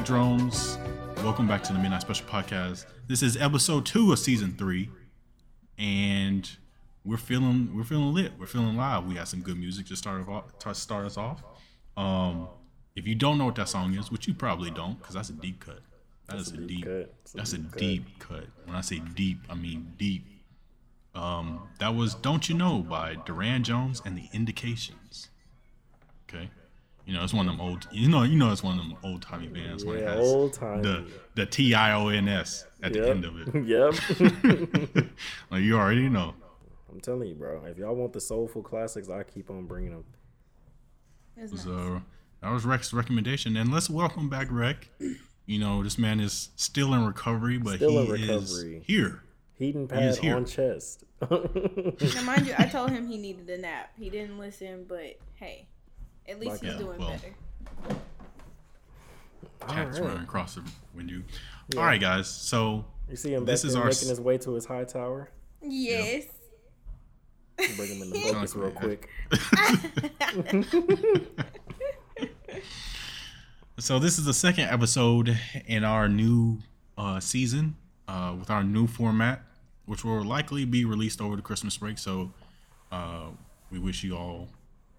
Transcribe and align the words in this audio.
Back, 0.00 0.06
drones. 0.06 0.78
Welcome 1.16 1.46
back 1.46 1.62
to 1.64 1.74
the 1.74 1.78
Midnight 1.78 2.00
Special 2.00 2.26
Podcast. 2.26 2.86
This 3.06 3.22
is 3.22 3.36
episode 3.36 3.84
two 3.84 4.10
of 4.10 4.18
season 4.18 4.54
three, 4.56 4.88
and 5.76 6.50
we're 7.04 7.18
feeling 7.18 7.76
we're 7.76 7.84
feeling 7.84 8.14
lit. 8.14 8.32
We're 8.38 8.46
feeling 8.46 8.78
live. 8.78 9.04
We 9.04 9.14
got 9.14 9.28
some 9.28 9.42
good 9.42 9.58
music 9.58 9.88
to 9.88 9.96
start 9.96 10.26
off, 10.26 10.58
to 10.60 10.74
start 10.74 11.04
us 11.04 11.18
off. 11.18 11.42
Um, 11.98 12.48
if 12.96 13.06
you 13.06 13.14
don't 13.14 13.36
know 13.36 13.44
what 13.44 13.56
that 13.56 13.68
song 13.68 13.94
is, 13.94 14.10
which 14.10 14.26
you 14.26 14.32
probably 14.32 14.70
don't, 14.70 14.98
because 14.98 15.14
that's 15.14 15.28
a 15.28 15.34
deep 15.34 15.60
cut. 15.60 15.80
That 16.28 16.38
is 16.38 16.50
a 16.52 16.56
deep. 16.56 16.86
cut. 16.86 17.14
That's 17.34 17.52
a 17.52 17.58
deep 17.58 17.70
cut. 17.70 17.78
deep 17.78 18.18
cut. 18.20 18.46
When 18.64 18.76
I 18.76 18.80
say 18.80 19.02
deep, 19.14 19.40
I 19.50 19.54
mean 19.54 19.92
deep. 19.98 20.24
Um, 21.14 21.68
that 21.78 21.94
was 21.94 22.14
"Don't 22.14 22.48
You 22.48 22.54
Know" 22.54 22.78
by 22.78 23.16
Durand 23.26 23.66
Jones 23.66 24.00
and 24.06 24.16
the 24.16 24.30
Indications. 24.32 25.28
Okay, 27.02 27.10
you 27.10 27.16
know 27.16 27.24
it's 27.24 27.34
one 27.34 27.48
of 27.48 27.52
them 27.56 27.60
old. 27.60 27.86
You 27.92 28.08
know, 28.08 28.22
you 28.22 28.36
know 28.36 28.52
it's 28.52 28.62
one 28.62 28.78
of 28.78 28.84
them 28.84 28.96
old 29.02 29.22
timey 29.22 29.48
bands. 29.48 29.84
when 29.84 29.96
it 29.98 30.02
Yeah, 30.02 30.16
old-timey. 30.16 30.82
The 30.82 31.06
the 31.34 31.46
T 31.46 31.74
I 31.74 31.92
O 31.94 32.08
N 32.08 32.28
S 32.28 32.66
at 32.82 32.92
the 32.92 33.08
end 33.08 33.24
of 33.24 33.34
it. 33.40 33.64
yep. 33.66 35.06
like 35.50 35.62
you 35.62 35.76
already 35.76 36.08
know. 36.08 36.34
I'm 36.90 37.00
telling 37.00 37.28
you, 37.28 37.34
bro. 37.34 37.64
If 37.66 37.78
y'all 37.78 37.94
want 37.94 38.12
the 38.12 38.20
soulful 38.20 38.62
classics, 38.62 39.08
I 39.08 39.22
keep 39.22 39.50
on 39.50 39.66
bringing 39.66 39.90
them. 39.92 40.04
It's 41.36 41.52
nice. 41.52 41.62
So 41.62 42.02
that 42.42 42.50
was 42.50 42.64
Rex's 42.64 42.92
recommendation, 42.92 43.56
and 43.56 43.72
let's 43.72 43.88
welcome 43.88 44.28
back 44.28 44.48
Rec. 44.50 44.88
You 45.46 45.58
know, 45.58 45.82
this 45.82 45.98
man 45.98 46.20
is 46.20 46.50
still 46.56 46.94
in 46.94 47.04
recovery, 47.04 47.58
but 47.58 47.76
Still 47.76 47.90
he 48.14 48.24
in 48.24 48.30
is 48.30 48.52
recovery. 48.62 48.82
here. 48.86 49.22
Heating 49.58 49.82
is 49.84 49.88
pad 49.90 50.16
here. 50.18 50.36
on 50.36 50.44
chest. 50.46 51.04
Now, 51.30 52.22
mind 52.24 52.46
you, 52.46 52.54
I 52.56 52.64
told 52.66 52.90
him 52.90 53.06
he 53.06 53.18
needed 53.18 53.48
a 53.50 53.58
nap. 53.58 53.90
He 53.98 54.08
didn't 54.08 54.38
listen, 54.38 54.86
but 54.88 55.18
hey, 55.34 55.66
at 56.30 56.40
least 56.40 56.52
Like- 56.52 56.60
he's 56.62 56.72
Yeah, 56.72 56.78
doing 56.78 56.98
well. 56.98 57.10
better. 57.10 57.34
Cats 59.68 59.98
Alright. 59.98 60.00
running 60.00 60.22
across 60.22 60.54
the 60.54 60.62
window. 60.94 61.22
All 61.76 61.84
right, 61.84 62.00
guys. 62.00 62.28
So 62.28 62.84
You 63.08 63.16
see 63.16 63.34
him 63.34 63.44
This 63.44 63.64
is 63.64 63.74
there 63.74 63.82
our 63.82 63.88
making 63.88 64.04
s- 64.04 64.08
his 64.08 64.20
way 64.20 64.38
to 64.38 64.52
his 64.54 64.64
high 64.66 64.84
tower. 64.84 65.30
Yes. 65.62 66.24
Bring 67.76 67.96
him 67.96 68.02
in 68.02 68.10
the 68.10 68.20
focus 68.32 68.56
real 68.56 68.70
quick. 68.70 69.08
So 73.78 73.98
this 73.98 74.18
is 74.18 74.26
the 74.26 74.34
second 74.34 74.64
episode 74.64 75.38
in 75.66 75.84
our 75.84 76.06
new 76.08 76.58
uh, 76.98 77.18
season 77.18 77.76
uh, 78.08 78.34
with 78.38 78.50
our 78.50 78.62
new 78.62 78.86
format, 78.86 79.42
which 79.86 80.04
will 80.04 80.22
likely 80.22 80.66
be 80.66 80.84
released 80.84 81.20
over 81.22 81.34
the 81.34 81.40
Christmas 81.42 81.78
break. 81.78 81.96
So 81.96 82.30
uh, 82.92 83.28
we 83.70 83.78
wish 83.78 84.04
you 84.04 84.16
all 84.16 84.48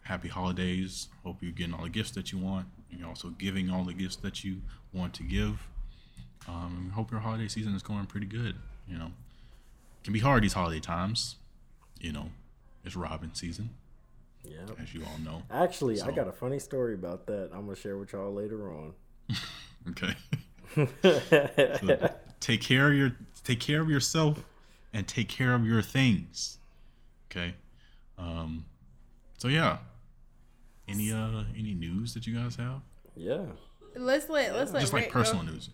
happy 0.04 0.28
holidays. 0.28 1.08
Hope 1.24 1.38
you're 1.42 1.52
getting 1.52 1.74
all 1.74 1.84
the 1.84 1.90
gifts 1.90 2.12
that 2.12 2.32
you 2.32 2.38
want. 2.38 2.68
And 2.90 3.00
you're 3.00 3.10
also 3.10 3.30
giving 3.30 3.70
all 3.70 3.84
the 3.84 3.94
gifts 3.94 4.16
that 4.18 4.44
you 4.44 4.62
want 4.94 5.14
to 5.16 5.24
give. 5.24 5.68
Um, 6.48 6.92
hope 6.96 7.12
your 7.12 7.20
holiday 7.22 7.48
season 7.48 7.74
is 7.76 7.84
going 7.84 8.06
pretty 8.08 8.26
good. 8.26 8.56
You 8.88 8.98
know, 8.98 9.06
it 9.08 10.04
can 10.04 10.14
be 10.14 10.20
hard 10.20 10.44
these 10.44 10.54
holiday 10.54 10.80
times. 10.80 11.36
You 12.00 12.12
know, 12.12 12.30
it's 12.84 12.96
Robin 12.96 13.34
season, 13.36 13.70
Yeah. 14.44 14.58
as 14.82 14.94
you 14.94 15.04
all 15.06 15.18
know. 15.20 15.44
Actually, 15.52 16.02
I 16.02 16.12
got 16.12 16.28
a 16.28 16.32
funny 16.32 16.58
story 16.58 16.96
about 16.96 17.28
that. 17.28 17.52
I'm 17.54 17.66
gonna 17.66 17.76
share 17.76 17.98
with 17.98 18.12
y'all 18.14 18.34
later 18.34 18.72
on. 18.72 18.94
Okay. 19.90 20.14
take 22.40 22.62
care 22.62 22.92
of 22.92 22.94
your 22.98 23.16
take 23.44 23.60
care 23.60 23.82
of 23.82 23.90
yourself 23.90 24.44
and 24.94 25.08
take 25.08 25.28
care 25.28 25.54
of 25.54 25.66
your 25.66 25.82
things 25.82 26.60
okay 27.30 27.54
um 28.18 28.64
so 29.38 29.48
yeah 29.48 29.80
any 30.88 31.12
uh 31.12 31.44
any 31.58 31.74
news 31.74 32.14
that 32.14 32.26
you 32.28 32.36
guys 32.36 32.56
have 32.56 32.82
yeah. 33.16 33.46
Let's 33.96 34.30
let 34.30 34.56
let's 34.56 34.72
let 34.72 34.80
just 34.82 34.94
like 34.94 35.04
Rick 35.04 35.12
personal 35.12 35.44
go. 35.44 35.52
news 35.52 35.70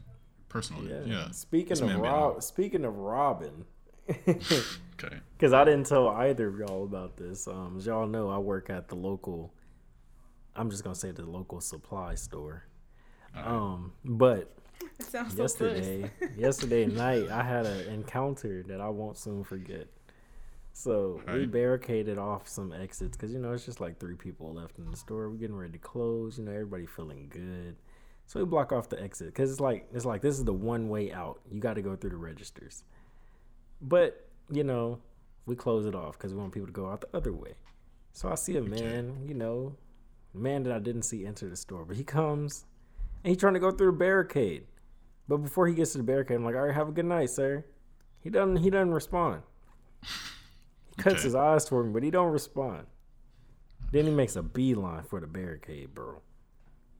personal 0.49 0.83
Yeah. 0.83 0.99
news 0.99 1.07
yeah 1.07 1.31
Speaking 1.31 1.69
This 1.69 1.81
of 1.81 1.99
Rob, 1.99 2.41
speaking 2.43 2.83
of 2.85 2.95
Robin, 2.97 3.65
okay 4.09 5.17
because 5.37 5.53
I 5.53 5.63
didn't 5.65 5.85
tell 5.85 6.07
either 6.09 6.47
of 6.47 6.57
y'all 6.57 6.83
about 6.83 7.17
this. 7.17 7.47
Um, 7.47 7.75
as 7.77 7.85
y'all 7.85 8.07
know, 8.07 8.29
I 8.29 8.37
work 8.39 8.69
at 8.69 8.87
the 8.87 8.95
local. 8.95 9.53
I'm 10.55 10.71
just 10.71 10.83
gonna 10.83 10.95
say 10.95 11.11
the 11.11 11.25
local 11.25 11.61
supply 11.61 12.15
store. 12.15 12.63
Um, 13.35 13.93
but 14.03 14.51
It 14.99 15.05
sounds 15.05 15.35
so 15.35 15.41
yesterday, 15.43 16.09
yesterday 16.37 16.85
night, 16.87 17.29
I 17.29 17.43
had 17.43 17.67
an 17.67 17.87
encounter 17.93 18.63
that 18.63 18.81
I 18.81 18.89
won't 18.89 19.17
soon 19.19 19.43
forget. 19.43 19.87
So 20.77 21.19
we 21.33 21.47
barricaded 21.47 22.19
off 22.19 22.47
some 22.47 22.71
exits 22.71 23.17
because 23.17 23.33
you 23.33 23.39
know 23.39 23.51
it's 23.51 23.65
just 23.65 23.81
like 23.81 23.99
three 23.99 24.13
people 24.13 24.53
left 24.53 24.77
in 24.77 24.91
the 24.91 24.95
store. 24.95 25.27
We're 25.27 25.37
getting 25.37 25.55
ready 25.55 25.71
to 25.71 25.79
close. 25.79 26.37
You 26.37 26.45
know, 26.45 26.51
everybody 26.51 26.85
feeling 26.85 27.29
good. 27.31 27.77
So 28.27 28.39
we 28.39 28.45
block 28.45 28.71
off 28.71 28.87
the 28.87 29.01
exit 29.01 29.29
because 29.29 29.49
it's 29.49 29.59
like 29.59 29.87
it's 29.91 30.05
like 30.05 30.21
this 30.21 30.37
is 30.37 30.45
the 30.45 30.53
one 30.53 30.87
way 30.87 31.11
out. 31.11 31.39
You 31.51 31.59
got 31.59 31.73
to 31.73 31.81
go 31.81 31.95
through 31.95 32.11
the 32.11 32.17
registers. 32.17 32.83
But 33.81 34.29
you 34.51 34.63
know, 34.63 34.99
we 35.47 35.55
close 35.55 35.87
it 35.87 35.95
off 35.95 36.15
because 36.15 36.35
we 36.35 36.39
want 36.39 36.53
people 36.53 36.67
to 36.67 36.73
go 36.73 36.87
out 36.87 37.01
the 37.01 37.17
other 37.17 37.33
way. 37.33 37.55
So 38.13 38.29
I 38.29 38.35
see 38.35 38.55
a 38.57 38.61
man, 38.61 39.25
you 39.27 39.33
know, 39.33 39.75
a 40.35 40.37
man 40.37 40.61
that 40.61 40.73
I 40.73 40.77
didn't 40.77 41.03
see 41.03 41.25
enter 41.25 41.49
the 41.49 41.55
store, 41.55 41.85
but 41.85 41.97
he 41.97 42.03
comes 42.03 42.65
and 43.23 43.31
he's 43.31 43.39
trying 43.39 43.55
to 43.55 43.59
go 43.59 43.71
through 43.71 43.93
the 43.93 43.97
barricade. 43.97 44.65
But 45.27 45.37
before 45.37 45.67
he 45.67 45.73
gets 45.73 45.93
to 45.93 45.97
the 45.97 46.03
barricade, 46.03 46.37
I'm 46.37 46.45
like, 46.45 46.53
all 46.53 46.67
right, 46.67 46.75
have 46.75 46.89
a 46.89 46.91
good 46.91 47.05
night, 47.05 47.31
sir. 47.31 47.65
He 48.19 48.29
doesn't 48.29 48.57
he 48.57 48.69
doesn't 48.69 48.93
respond. 48.93 49.41
He 50.97 51.03
cuts 51.03 51.15
Okay. 51.17 51.23
his 51.23 51.35
eyes 51.35 51.65
toward 51.65 51.85
him, 51.87 51.93
but 51.93 52.03
he 52.03 52.11
don't 52.11 52.31
respond. 52.31 52.87
Then 53.91 54.05
he 54.05 54.11
makes 54.11 54.35
a 54.35 54.43
beeline 54.43 55.03
for 55.03 55.19
the 55.21 55.27
barricade, 55.27 55.93
bro. 55.93 56.21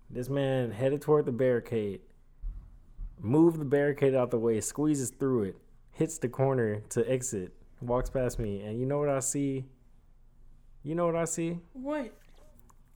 This 0.09 0.29
man 0.29 0.71
headed 0.71 1.01
toward 1.01 1.25
the 1.25 1.31
barricade, 1.33 2.01
moved 3.19 3.59
the 3.59 3.65
barricade 3.65 4.15
out 4.15 4.31
the 4.31 4.39
way, 4.39 4.61
squeezes 4.61 5.09
through 5.09 5.43
it, 5.43 5.55
hits 5.91 6.17
the 6.17 6.29
corner 6.29 6.79
to 6.89 7.09
exit, 7.11 7.51
walks 7.81 8.09
past 8.09 8.39
me, 8.39 8.61
and 8.61 8.79
you 8.79 8.85
know 8.85 8.99
what 8.99 9.09
I 9.09 9.19
see? 9.19 9.65
You 10.83 10.95
know 10.95 11.05
what 11.07 11.15
I 11.17 11.25
see? 11.25 11.59
What? 11.73 12.13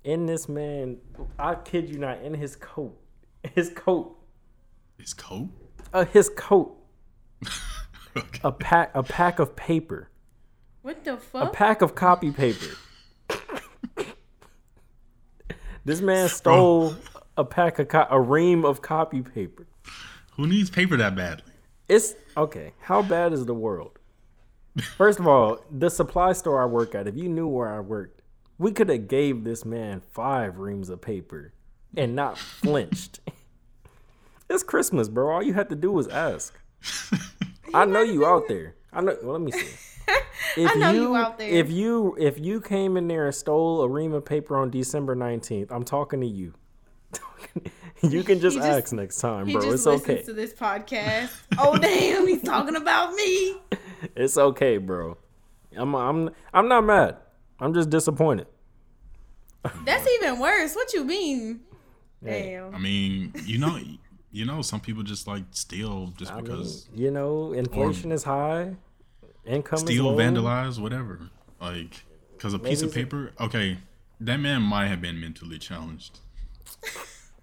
In 0.03 0.25
this 0.25 0.47
man, 0.47 0.97
I 1.37 1.55
kid 1.55 1.89
you 1.89 1.97
not, 1.97 2.21
in 2.21 2.33
his 2.35 2.55
coat, 2.55 2.97
his 3.55 3.69
coat, 3.71 4.17
his 4.97 5.13
coat 5.13 5.49
uh, 5.93 6.05
his 6.05 6.29
coat, 6.29 6.77
okay 8.15 8.39
a 8.43 8.51
pack, 8.51 8.91
a 8.93 9.03
pack 9.03 9.39
of 9.39 9.55
paper, 9.55 10.09
What 10.81 11.03
the 11.03 11.17
fuck? 11.17 11.49
a 11.49 11.51
pack 11.51 11.81
of 11.81 11.95
copy 11.95 12.31
paper. 12.31 12.75
this 15.85 16.01
man 16.01 16.29
stole 16.29 16.95
a 17.37 17.43
pack 17.43 17.79
of 17.79 17.87
co- 17.87 18.07
a 18.09 18.19
ream 18.19 18.65
of 18.65 18.81
copy 18.81 19.21
paper. 19.21 19.67
who 20.33 20.47
needs 20.47 20.69
paper 20.69 20.97
that 20.97 21.15
badly 21.15 21.51
It's 21.87 22.15
okay. 22.35 22.73
How 22.81 23.01
bad 23.01 23.33
is 23.33 23.45
the 23.45 23.53
world? 23.53 23.99
First 24.97 25.19
of 25.19 25.27
all, 25.27 25.59
the 25.69 25.89
supply 25.89 26.31
store 26.33 26.61
I 26.61 26.65
work 26.65 26.95
at, 26.95 27.07
if 27.07 27.17
you 27.17 27.27
knew 27.27 27.47
where 27.47 27.67
I 27.67 27.79
worked, 27.81 28.21
we 28.57 28.71
could 28.71 28.89
have 28.89 29.07
gave 29.07 29.43
this 29.43 29.65
man 29.65 30.01
five 30.13 30.59
reams 30.59 30.89
of 30.89 31.01
paper 31.01 31.53
and 31.97 32.15
not 32.15 32.37
flinched. 32.37 33.19
it's 34.49 34.63
Christmas, 34.63 35.09
bro. 35.09 35.29
All 35.33 35.43
you 35.43 35.53
had 35.53 35.69
to 35.69 35.75
do 35.75 35.91
was 35.91 36.07
ask. 36.07 36.57
I 37.73 37.85
know 37.85 38.01
you 38.01 38.25
out 38.25 38.47
there. 38.47 38.75
I 38.93 39.01
know. 39.01 39.17
Well, 39.21 39.33
let 39.33 39.41
me 39.41 39.51
see. 39.51 39.67
If 40.57 40.71
I 40.71 40.73
know 40.75 40.91
you 40.91 41.15
out 41.15 41.37
there. 41.37 41.49
If 41.49 41.71
you 41.71 42.15
if 42.19 42.39
you 42.39 42.59
came 42.61 42.97
in 42.97 43.07
there 43.07 43.25
and 43.25 43.35
stole 43.35 43.81
a 43.81 43.87
ream 43.89 44.13
of 44.13 44.25
paper 44.25 44.57
on 44.57 44.69
December 44.69 45.15
nineteenth, 45.15 45.71
I'm 45.71 45.83
talking 45.83 46.21
to 46.21 46.27
you. 46.27 46.53
you 48.01 48.23
can 48.23 48.39
just, 48.39 48.55
He 48.55 48.61
just- 48.61 48.85
ask 48.85 48.93
next 48.93 49.19
time, 49.19 49.51
bro. 49.51 49.61
just 49.61 49.73
It's 49.73 49.87
okay. 49.87 50.23
to 50.23 50.33
this 50.33 50.53
podcast. 50.53 51.29
Oh 51.57 51.77
damn, 51.77 52.27
he's 52.27 52.41
talking 52.41 52.75
about 52.75 53.13
me. 53.13 53.55
It's 54.15 54.35
okay, 54.35 54.77
bro. 54.77 55.17
I'm 55.77 55.93
I'm 55.95 56.31
I'm 56.53 56.67
not 56.67 56.83
mad. 56.83 57.17
I'm 57.59 57.73
just 57.73 57.89
disappointed. 57.91 58.47
That's 59.85 60.07
even 60.15 60.39
worse. 60.39 60.75
What 60.75 60.91
you 60.93 61.03
mean? 61.03 61.61
Hey, 62.23 62.59
i 62.59 62.77
mean 62.77 63.33
you 63.45 63.57
know 63.57 63.79
you 64.31 64.45
know 64.45 64.61
some 64.61 64.79
people 64.79 65.01
just 65.01 65.25
like 65.27 65.43
steal 65.51 66.13
just 66.17 66.31
I 66.31 66.35
mean, 66.35 66.45
because 66.45 66.87
you 66.93 67.09
know, 67.11 67.53
inflation 67.53 68.11
is 68.11 68.23
high, 68.23 68.75
income 69.45 69.75
is 69.77 69.81
steal, 69.81 70.15
vandalize, 70.15 70.79
whatever. 70.79 71.29
Like, 71.59 72.03
because 72.37 72.53
a 72.53 72.59
piece 72.59 72.81
of 72.81 72.89
Maybe 72.95 73.01
it's 73.01 73.09
paper. 73.11 73.31
Okay, 73.39 73.77
that 74.19 74.37
man 74.37 74.61
might 74.61 74.87
have 74.87 75.01
been 75.01 75.19
mentally 75.19 75.57
challenged. 75.59 76.19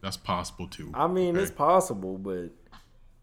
That's 0.00 0.16
possible 0.16 0.66
too. 0.68 0.90
I 0.94 1.06
mean, 1.08 1.36
it's 1.36 1.50
possible, 1.50 2.18
but 2.18 2.50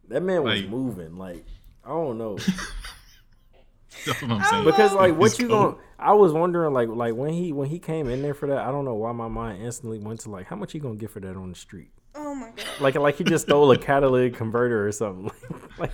that 0.10 0.22
man 0.22 0.44
was 0.44 0.62
Like- 0.62 0.70
moving. 0.70 1.18
Like 1.18 1.46
I 1.84 1.90
don't 1.90 2.18
know 2.18 2.38
That's 4.06 4.22
what 4.22 4.32
I'm 4.32 4.44
saying. 4.44 4.66
because 4.66 4.94
like 4.94 5.16
what 5.18 5.32
His 5.32 5.40
you 5.40 5.48
coat- 5.48 5.72
going 5.74 5.76
I 5.98 6.14
was 6.14 6.34
wondering 6.34 6.74
like 6.74 6.90
like 6.90 7.16
when 7.16 7.32
he 7.34 7.54
when 7.54 7.70
he 7.70 7.80
came 7.80 8.10
in 8.10 8.22
there 8.22 8.34
for 8.34 8.48
that. 8.48 8.58
I 8.60 8.72
don't 8.72 8.84
know 8.86 8.96
why 8.96 9.12
my 9.14 9.28
mind 9.30 9.64
instantly 9.64 10.00
went 10.00 10.20
to 10.22 10.30
like 10.30 10.48
how 10.48 10.56
much 10.58 10.74
he 10.74 10.80
gonna 10.80 10.96
get 10.96 11.12
for 11.12 11.20
that 11.22 11.36
on 11.38 11.50
the 11.50 11.56
street. 11.56 11.92
Oh 12.16 12.34
my 12.34 12.50
god. 12.56 12.66
Like 12.80 12.96
like 12.96 13.18
he 13.18 13.24
just 13.24 13.46
stole 13.46 13.72
a 13.72 13.78
catalytic 13.78 14.36
converter 14.36 14.88
or 14.88 14.92
something. 14.92 15.32
like, 15.78 15.92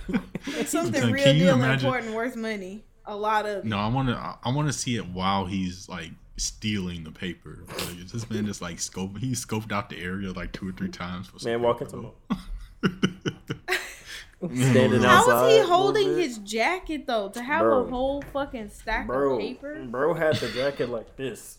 Something 0.66 1.00
Can 1.02 1.12
real 1.12 1.28
you 1.34 1.44
deal 1.44 1.54
imagine- 1.54 1.86
important 1.86 2.14
worth 2.14 2.36
money. 2.36 2.84
A 3.04 3.16
lot 3.16 3.46
of 3.46 3.64
No, 3.64 3.78
I 3.78 3.88
want 3.88 4.08
to. 4.08 4.36
I 4.44 4.50
want 4.52 4.68
to 4.68 4.72
see 4.72 4.96
it 4.96 5.06
while 5.08 5.46
he's 5.46 5.88
like 5.88 6.10
stealing 6.36 7.02
the 7.04 7.10
paper. 7.10 7.64
Like, 7.68 8.06
this 8.06 8.30
man 8.30 8.46
just 8.46 8.62
like 8.62 8.78
scope. 8.78 9.18
He 9.18 9.32
scoped 9.32 9.72
out 9.72 9.90
the 9.90 10.00
area 10.00 10.30
like 10.32 10.52
two 10.52 10.68
or 10.68 10.72
three 10.72 10.88
times. 10.88 11.26
For 11.28 11.40
some 11.40 11.50
Man, 11.50 11.62
walk 11.62 11.80
paper, 11.80 11.96
into 11.96 12.12
though. 12.82 12.88
Standing 14.54 15.02
How 15.02 15.18
outside. 15.18 15.42
was 15.42 15.52
he 15.52 15.58
holding 15.68 16.16
his 16.18 16.38
jacket 16.38 17.06
though 17.06 17.28
to 17.28 17.42
have 17.42 17.60
Bro. 17.62 17.84
a 17.86 17.90
whole 17.90 18.22
fucking 18.32 18.70
stack 18.70 19.06
bro, 19.06 19.34
of 19.34 19.40
paper? 19.40 19.84
Bro 19.84 20.14
had 20.14 20.34
the 20.36 20.48
jacket 20.48 20.88
like 20.88 21.16
this. 21.16 21.58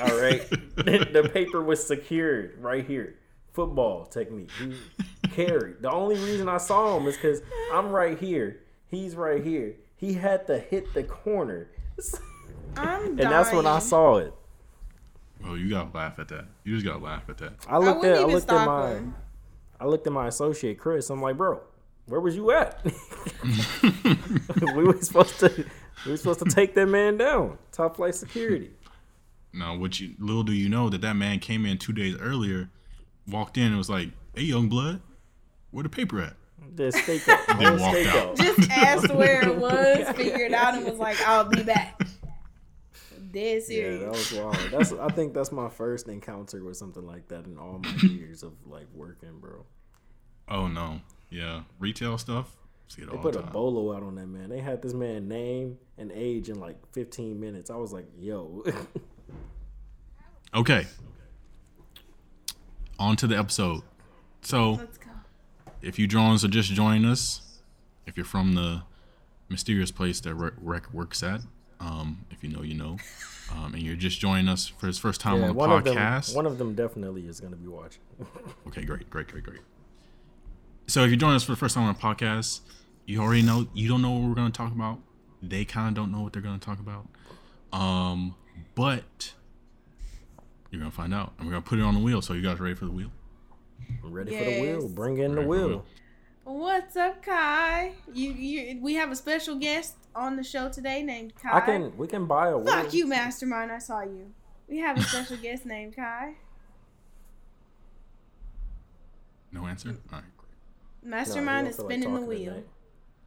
All 0.00 0.18
right, 0.18 0.40
the 0.76 1.30
paper 1.32 1.62
was 1.62 1.86
secured 1.86 2.58
right 2.60 2.86
here. 2.86 3.16
Football 3.56 4.04
technique. 4.04 4.50
He 4.58 4.76
carried. 5.30 5.80
The 5.80 5.90
only 5.90 6.16
reason 6.16 6.46
I 6.46 6.58
saw 6.58 6.98
him 6.98 7.06
is 7.06 7.16
because 7.16 7.40
I'm 7.72 7.88
right 7.88 8.18
here. 8.18 8.60
He's 8.86 9.16
right 9.16 9.42
here. 9.42 9.76
He 9.96 10.12
had 10.12 10.46
to 10.48 10.58
hit 10.58 10.92
the 10.92 11.02
corner, 11.02 11.70
I'm 12.76 13.06
and 13.06 13.18
that's 13.18 13.52
when 13.54 13.66
I 13.66 13.78
saw 13.78 14.18
it. 14.18 14.34
Oh, 15.42 15.54
you 15.54 15.70
gotta 15.70 15.88
laugh 15.96 16.18
at 16.18 16.28
that. 16.28 16.44
You 16.64 16.74
just 16.74 16.84
gotta 16.84 17.02
laugh 17.02 17.22
at 17.30 17.38
that. 17.38 17.54
I 17.66 17.76
I 17.76 17.78
looked 17.78 18.00
wouldn't 18.00 18.18
at. 18.18 18.24
I 18.24 18.26
looked 18.30 18.52
at 18.52 18.66
my. 18.66 18.90
him. 18.90 19.14
I 19.80 19.86
looked 19.86 20.06
at 20.06 20.12
my 20.12 20.26
associate 20.26 20.78
Chris. 20.78 21.08
I'm 21.08 21.22
like, 21.22 21.38
bro, 21.38 21.62
where 22.04 22.20
was 22.20 22.36
you 22.36 22.50
at? 22.50 22.84
we 24.74 24.84
were 24.84 25.00
supposed 25.00 25.40
to. 25.40 25.64
We 26.04 26.10
were 26.10 26.16
supposed 26.18 26.40
to 26.40 26.44
take 26.50 26.74
that 26.74 26.86
man 26.88 27.16
down. 27.16 27.56
Top 27.72 27.96
flight 27.96 28.14
security. 28.14 28.70
Now, 29.52 29.74
what 29.74 29.98
you 30.00 30.14
little 30.18 30.42
do 30.42 30.52
you 30.52 30.68
know 30.68 30.90
that 30.90 31.00
that 31.00 31.16
man 31.16 31.38
came 31.38 31.64
in 31.64 31.78
two 31.78 31.94
days 31.94 32.14
earlier, 32.20 32.68
walked 33.28 33.56
in 33.56 33.66
and 33.66 33.76
was 33.76 33.90
like, 33.90 34.10
"Hey, 34.34 34.42
young 34.42 34.68
blood, 34.68 35.00
where 35.70 35.82
the 35.82 35.88
paper 35.88 36.20
at?" 36.20 36.34
The 36.74 36.84
stakeout. 36.84 37.58
Then 37.58 37.80
walked 37.80 37.96
stakeout. 37.96 38.30
out. 38.30 38.36
Just 38.36 38.70
asked 38.70 39.14
where 39.14 39.46
it 39.46 39.56
was, 39.56 40.08
figured 40.16 40.52
out, 40.52 40.74
and 40.74 40.84
was 40.84 40.98
like, 40.98 41.20
"I'll 41.26 41.44
be 41.44 41.62
back." 41.62 42.00
Dead 43.32 43.62
Yeah, 43.68 43.96
that 43.98 44.08
was 44.10 44.32
wild. 44.32 44.56
That's 44.70 44.92
I 44.92 45.08
think 45.08 45.34
that's 45.34 45.52
my 45.52 45.68
first 45.68 46.08
encounter 46.08 46.64
with 46.64 46.76
something 46.76 47.06
like 47.06 47.28
that 47.28 47.44
in 47.44 47.58
all 47.58 47.80
my 47.82 47.90
years 48.08 48.42
of 48.42 48.52
like 48.66 48.86
working, 48.94 49.38
bro. 49.40 49.66
Oh 50.48 50.68
no, 50.68 51.00
yeah, 51.28 51.62
retail 51.78 52.16
stuff. 52.18 52.56
See 52.88 53.02
it 53.02 53.10
They 53.10 53.16
all 53.16 53.22
put 53.22 53.34
the 53.34 53.40
a 53.40 53.46
bolo 53.50 53.94
out 53.94 54.02
on 54.02 54.14
that 54.14 54.28
man. 54.28 54.48
They 54.48 54.60
had 54.60 54.80
this 54.80 54.94
man 54.94 55.28
name 55.28 55.76
and 55.98 56.12
age 56.12 56.48
in 56.48 56.60
like 56.60 56.76
15 56.92 57.38
minutes. 57.38 57.68
I 57.68 57.76
was 57.76 57.92
like, 57.92 58.06
yo. 58.18 58.64
Okay, 60.54 60.86
on 62.98 63.16
to 63.16 63.26
the 63.26 63.36
episode. 63.38 63.82
So, 64.42 64.72
Let's 64.72 64.98
go. 64.98 65.10
if 65.82 65.98
you 65.98 66.06
drones 66.06 66.44
are 66.44 66.48
just 66.48 66.72
joining 66.72 67.04
us, 67.04 67.60
if 68.06 68.16
you're 68.16 68.26
from 68.26 68.54
the 68.54 68.82
mysterious 69.48 69.90
place 69.90 70.20
that 70.20 70.34
Rec, 70.34 70.52
Rec 70.60 70.92
works 70.92 71.22
at, 71.22 71.40
um, 71.80 72.24
if 72.30 72.42
you 72.42 72.50
know, 72.50 72.62
you 72.62 72.74
know, 72.74 72.98
um, 73.52 73.74
and 73.74 73.82
you're 73.82 73.96
just 73.96 74.20
joining 74.20 74.48
us 74.48 74.66
for 74.66 74.86
his 74.86 74.98
first 74.98 75.20
time 75.20 75.36
yeah, 75.36 75.42
on 75.42 75.48
the 75.48 75.54
one 75.54 75.72
of 75.72 75.84
them 75.84 75.96
podcast. 75.96 76.34
one 76.34 76.46
of 76.46 76.58
them 76.58 76.74
definitely 76.74 77.26
is 77.26 77.40
gonna 77.40 77.56
be 77.56 77.68
watching. 77.68 78.02
Okay, 78.68 78.84
great, 78.84 79.08
great, 79.08 79.28
great, 79.28 79.44
great. 79.44 79.60
So 80.88 81.02
if 81.02 81.10
you're 81.10 81.16
joining 81.16 81.36
us 81.36 81.44
for 81.44 81.52
the 81.52 81.56
first 81.56 81.74
time 81.74 81.84
on 81.84 81.90
a 81.90 81.98
podcast, 81.98 82.60
you 83.06 83.20
already 83.20 83.42
know 83.42 83.66
you 83.74 83.88
don't 83.88 84.02
know 84.02 84.10
what 84.10 84.28
we're 84.28 84.34
going 84.34 84.50
to 84.50 84.56
talk 84.56 84.72
about. 84.72 84.98
They 85.42 85.64
kind 85.64 85.88
of 85.88 85.94
don't 85.94 86.12
know 86.12 86.22
what 86.22 86.32
they're 86.32 86.42
going 86.42 86.58
to 86.58 86.64
talk 86.64 86.78
about. 86.78 87.08
Um, 87.72 88.34
but 88.74 89.32
you're 90.70 90.80
going 90.80 90.90
to 90.90 90.96
find 90.96 91.14
out, 91.14 91.32
and 91.38 91.46
we're 91.46 91.52
going 91.52 91.62
to 91.62 91.68
put 91.68 91.78
it 91.78 91.82
on 91.82 91.94
the 91.94 92.00
wheel. 92.00 92.20
So 92.22 92.32
you 92.34 92.42
guys 92.42 92.58
ready 92.60 92.74
for 92.74 92.84
the 92.86 92.90
wheel? 92.92 93.10
I'm 94.04 94.12
ready 94.12 94.36
for 94.36 94.44
the 94.44 94.60
wheel. 94.60 94.88
Bring 94.88 95.18
in 95.18 95.34
the 95.34 95.36
Ready 95.36 95.36
for 95.36 95.42
the 95.42 95.48
wheel. 95.48 95.68
wheel. 95.68 95.84
What's 96.44 96.96
up, 96.96 97.22
Kai? 97.24 97.92
You, 98.12 98.32
you, 98.32 98.80
we 98.80 98.94
have 98.94 99.10
a 99.10 99.16
special 99.16 99.56
guest 99.56 99.94
on 100.14 100.36
the 100.36 100.44
show 100.44 100.68
today 100.68 101.02
named 101.02 101.34
Kai. 101.36 101.56
I 101.56 101.60
can 101.60 101.96
we 101.96 102.06
can 102.06 102.26
buy 102.26 102.48
a 102.48 102.56
wheel. 102.58 102.66
Fuck 102.66 102.92
you, 102.94 103.06
Mastermind. 103.08 103.72
I 103.72 103.78
saw 103.78 104.02
you. 104.02 104.32
We 104.68 104.78
have 104.78 104.96
a 104.96 105.02
special 105.02 105.36
guest 105.38 105.66
named 105.66 105.96
Kai. 105.96 106.34
No 109.52 109.66
answer. 109.66 109.90
Mm. 109.90 109.98
All 110.12 110.18
right, 110.18 110.24
great. 110.36 111.10
Mastermind 111.10 111.64
don't 111.66 111.70
is 111.70 111.76
feel 111.76 111.84
like 111.86 111.94
spinning 111.94 112.14
the 112.14 112.20
wheel. 112.20 112.50
tonight. 112.52 112.66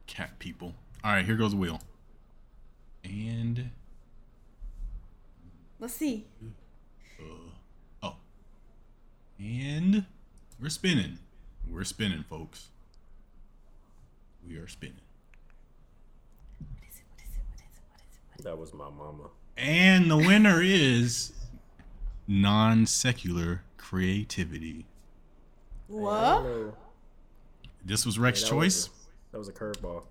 Cat 0.06 0.38
people. 0.38 0.74
All 1.04 1.12
right, 1.12 1.24
here 1.24 1.36
goes 1.36 1.50
the 1.52 1.56
wheel. 1.58 1.80
And 3.04 3.70
Let's 5.78 5.94
see. 5.94 6.26
And 9.40 10.04
we're 10.60 10.68
spinning. 10.68 11.18
We're 11.68 11.84
spinning, 11.84 12.24
folks. 12.28 12.68
We 14.46 14.56
are 14.56 14.68
spinning. 14.68 14.96
What 16.58 16.88
is 16.88 16.96
it? 16.98 17.04
What 17.10 17.20
is 17.24 17.30
it? 17.30 17.42
What 17.48 17.60
is 17.60 17.74
it? 17.76 17.82
What 18.28 18.38
is 18.38 18.40
it? 18.40 18.44
That 18.44 18.58
was 18.58 18.74
my 18.74 18.90
mama. 18.90 19.30
And 19.56 20.10
the 20.10 20.16
winner 20.16 20.60
is 20.62 21.32
non 22.26 22.86
secular 22.86 23.62
creativity. 23.76 24.86
What? 25.88 26.74
This 27.84 28.04
was 28.06 28.18
Rex's 28.18 28.44
That 28.44 28.50
choice. 28.50 28.88
was 28.88 28.88
a- 28.88 29.32
That 29.32 29.38
was 29.38 29.48
a 29.48 29.52
curveball. 29.52 30.02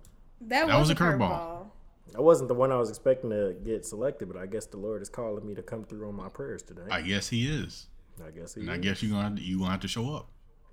That, 0.42 0.68
That 0.68 0.78
was, 0.80 0.90
was 0.90 0.90
a 0.90 0.94
a 0.94 0.96
curveball. 0.96 1.20
curveball. 1.20 1.66
That 2.14 2.22
wasn't 2.24 2.48
the 2.48 2.56
one 2.56 2.72
I 2.72 2.78
was 2.78 2.90
expecting 2.90 3.30
to 3.30 3.56
get 3.64 3.86
selected, 3.86 4.28
but 4.32 4.38
I 4.38 4.48
guess 4.48 4.66
the 4.66 4.78
Lord 4.78 5.02
is 5.02 5.10
calling 5.10 5.46
me 5.46 5.54
to 5.56 5.62
come 5.62 5.84
through 5.84 6.08
on 6.08 6.16
my 6.16 6.28
prayers 6.30 6.64
today. 6.64 6.82
I 6.90 7.02
guess 7.02 7.30
he 7.30 7.48
is. 7.48 7.88
I 8.26 8.32
guess 8.32 8.54
he 8.56 8.62
And 8.62 8.72
I 8.72 8.78
guess 8.78 9.02
you're 9.02 9.12
gonna 9.12 9.24
have 9.24 9.36
to, 9.36 9.42
you 9.42 9.60
gonna 9.60 9.72
have 9.72 9.80
to 9.82 9.88
show 9.88 10.14
up. 10.14 10.30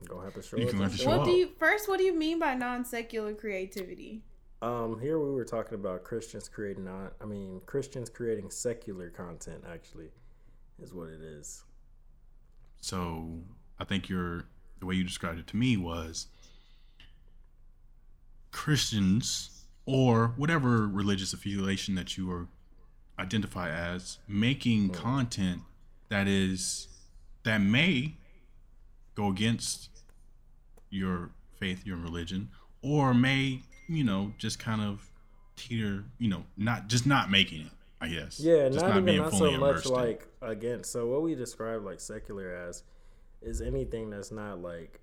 gonna 0.07 0.25
have 0.25 0.35
to 0.35 0.43
show 0.43 0.57
you 0.57 0.67
up. 0.67 0.73
gonna 0.73 0.85
have 0.85 0.93
to 0.93 0.99
show 0.99 1.05
show 1.05 1.11
What 1.11 1.21
up. 1.21 1.27
do 1.27 1.33
you 1.33 1.49
first? 1.59 1.89
What 1.89 1.99
do 1.99 2.05
you 2.05 2.15
mean 2.15 2.39
by 2.39 2.55
non-secular 2.55 3.35
creativity? 3.35 4.23
Um, 4.63 4.99
here 5.01 5.19
we 5.19 5.31
were 5.31 5.45
talking 5.45 5.75
about 5.75 6.05
Christians 6.05 6.49
creating 6.49 6.85
not. 6.85 7.13
I 7.21 7.27
mean, 7.27 7.61
Christians 7.67 8.09
creating 8.09 8.51
secular 8.51 9.11
content. 9.11 9.65
Actually, 9.71 10.09
is 10.83 10.95
what 10.95 11.09
it 11.09 11.21
is. 11.21 11.63
So 12.81 13.41
I 13.79 13.85
think 13.85 14.09
your 14.09 14.45
the 14.81 14.87
way 14.87 14.95
you 14.95 15.05
described 15.05 15.39
it 15.39 15.47
to 15.49 15.57
me 15.57 15.77
was 15.77 16.27
Christians 18.51 19.65
or 19.85 20.29
whatever 20.37 20.87
religious 20.87 21.33
affiliation 21.33 21.95
that 21.95 22.17
you 22.17 22.31
are 22.31 22.49
identify 23.19 23.71
as 23.71 24.19
making 24.29 24.91
content 24.91 25.63
that 26.09 26.29
is 26.29 26.89
that 27.47 27.61
may 27.61 28.15
go 29.15 29.29
against 29.29 29.89
your 30.91 31.31
faith, 31.59 31.87
your 31.87 31.97
religion, 31.97 32.51
or 32.83 33.15
may, 33.15 33.63
you 33.89 34.05
know, 34.05 34.33
just 34.37 34.59
kind 34.59 34.83
of 34.83 35.09
teeter, 35.57 36.05
you 36.19 36.29
know, 36.29 36.45
not 36.57 36.89
just 36.89 37.07
not 37.07 37.31
making 37.31 37.63
it, 37.63 37.73
I 38.01 38.09
guess. 38.09 38.39
Yeah, 38.41 38.69
just 38.69 38.85
not, 38.85 38.91
even 38.91 39.05
being 39.05 39.23
not 39.23 39.31
fully 39.31 39.53
so 39.55 39.59
much 39.59 39.71
immersed 39.71 39.87
in 39.87 39.93
like 39.93 40.29
against. 40.43 40.93
So 40.93 41.07
what 41.07 41.23
we 41.23 41.35
describe 41.35 41.85
like 41.85 42.01
secular 42.01 42.53
as 42.53 42.83
is 43.41 43.61
anything 43.63 44.11
that's 44.11 44.33
not 44.33 44.61
like 44.61 45.01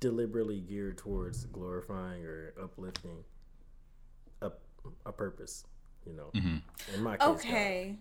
deliberately 0.00 0.60
geared 0.60 0.96
towards 0.98 1.44
glorifying 1.46 2.24
or 2.24 2.54
uplifting 2.62 3.24
a 4.42 4.52
a 5.06 5.12
purpose. 5.12 5.64
You 6.06 6.12
know, 6.12 6.30
Mhm. 6.34 6.62
in 6.94 7.02
my 7.02 7.16
case, 7.16 7.26
God. 7.26 7.36
Okay. 7.38 7.98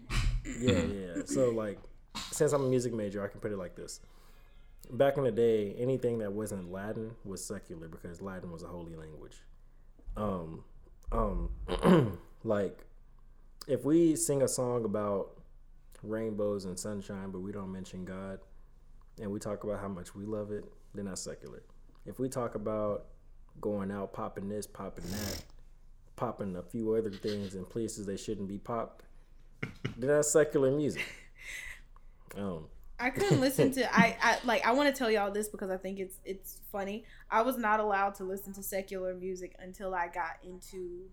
Yeah, 0.60 0.84
yeah. 0.84 1.26
So 1.26 1.52
like, 1.52 1.80
since 2.32 2.54
I'm 2.54 2.64
a 2.64 2.70
music 2.70 2.94
major, 2.94 3.24
I 3.24 3.28
can 3.28 3.40
put 3.40 3.52
it 3.52 3.58
like 3.58 3.76
this. 3.76 4.00
Back 4.92 5.18
in 5.18 5.24
the 5.24 5.32
day, 5.32 5.76
anything 5.78 6.20
that 6.20 6.34
wasn't 6.34 6.72
Latin 6.72 7.12
was 7.24 7.44
secular 7.44 7.88
because 7.88 8.22
Latin 8.22 8.52
was 8.52 8.64
a 8.64 8.68
holy 8.68 8.96
language. 8.96 9.38
Um, 10.18 10.64
um, 11.12 12.20
like 12.44 12.86
if 13.68 13.86
we 13.86 14.16
sing 14.16 14.42
a 14.42 14.48
song 14.48 14.86
about 14.86 15.32
rainbows 16.02 16.66
and 16.66 16.78
sunshine, 16.78 17.32
but 17.32 17.40
we 17.40 17.52
don't 17.52 17.72
mention 17.72 18.04
God, 18.04 18.40
and 19.22 19.32
we 19.32 19.40
talk 19.40 19.64
about 19.64 19.80
how 19.80 19.88
much 19.88 20.14
we 20.14 20.26
love 20.26 20.52
it, 20.52 20.66
then 20.94 21.06
that's 21.06 21.22
secular. 21.22 21.64
If 22.06 22.20
we 22.20 22.28
talk 22.28 22.56
about 22.56 23.06
going 23.62 23.92
out, 23.92 24.14
popping 24.14 24.50
this, 24.50 24.68
popping 24.68 25.06
that, 25.06 25.44
popping 26.16 26.56
a 26.58 26.62
few 26.62 26.94
other 26.94 27.12
things 27.12 27.56
in 27.56 27.64
places 27.66 28.06
they 28.06 28.18
shouldn't 28.18 28.50
be 28.50 28.58
popped, 28.58 29.04
then 29.98 30.10
that's 30.10 30.32
secular 30.32 30.72
music. 30.72 31.06
Um, 32.38 32.66
I 33.00 33.10
couldn't 33.10 33.42
listen 33.42 33.72
to 33.74 33.94
I, 33.94 34.18
I 34.22 34.38
like 34.46 34.66
I 34.66 34.72
want 34.72 34.94
to 34.94 34.98
tell 34.98 35.12
y'all 35.12 35.32
this 35.32 35.50
because 35.50 35.70
I 35.70 35.78
think 35.78 36.00
it's 36.00 36.18
it's 36.24 36.60
funny. 36.72 37.04
I 37.30 37.42
was 37.42 37.58
not 37.58 37.80
allowed 37.80 38.16
to 38.16 38.24
listen 38.24 38.54
to 38.54 38.64
secular 38.64 39.14
music 39.14 39.56
until 39.60 39.94
I 39.94 40.08
got 40.08 40.38
into 40.44 41.10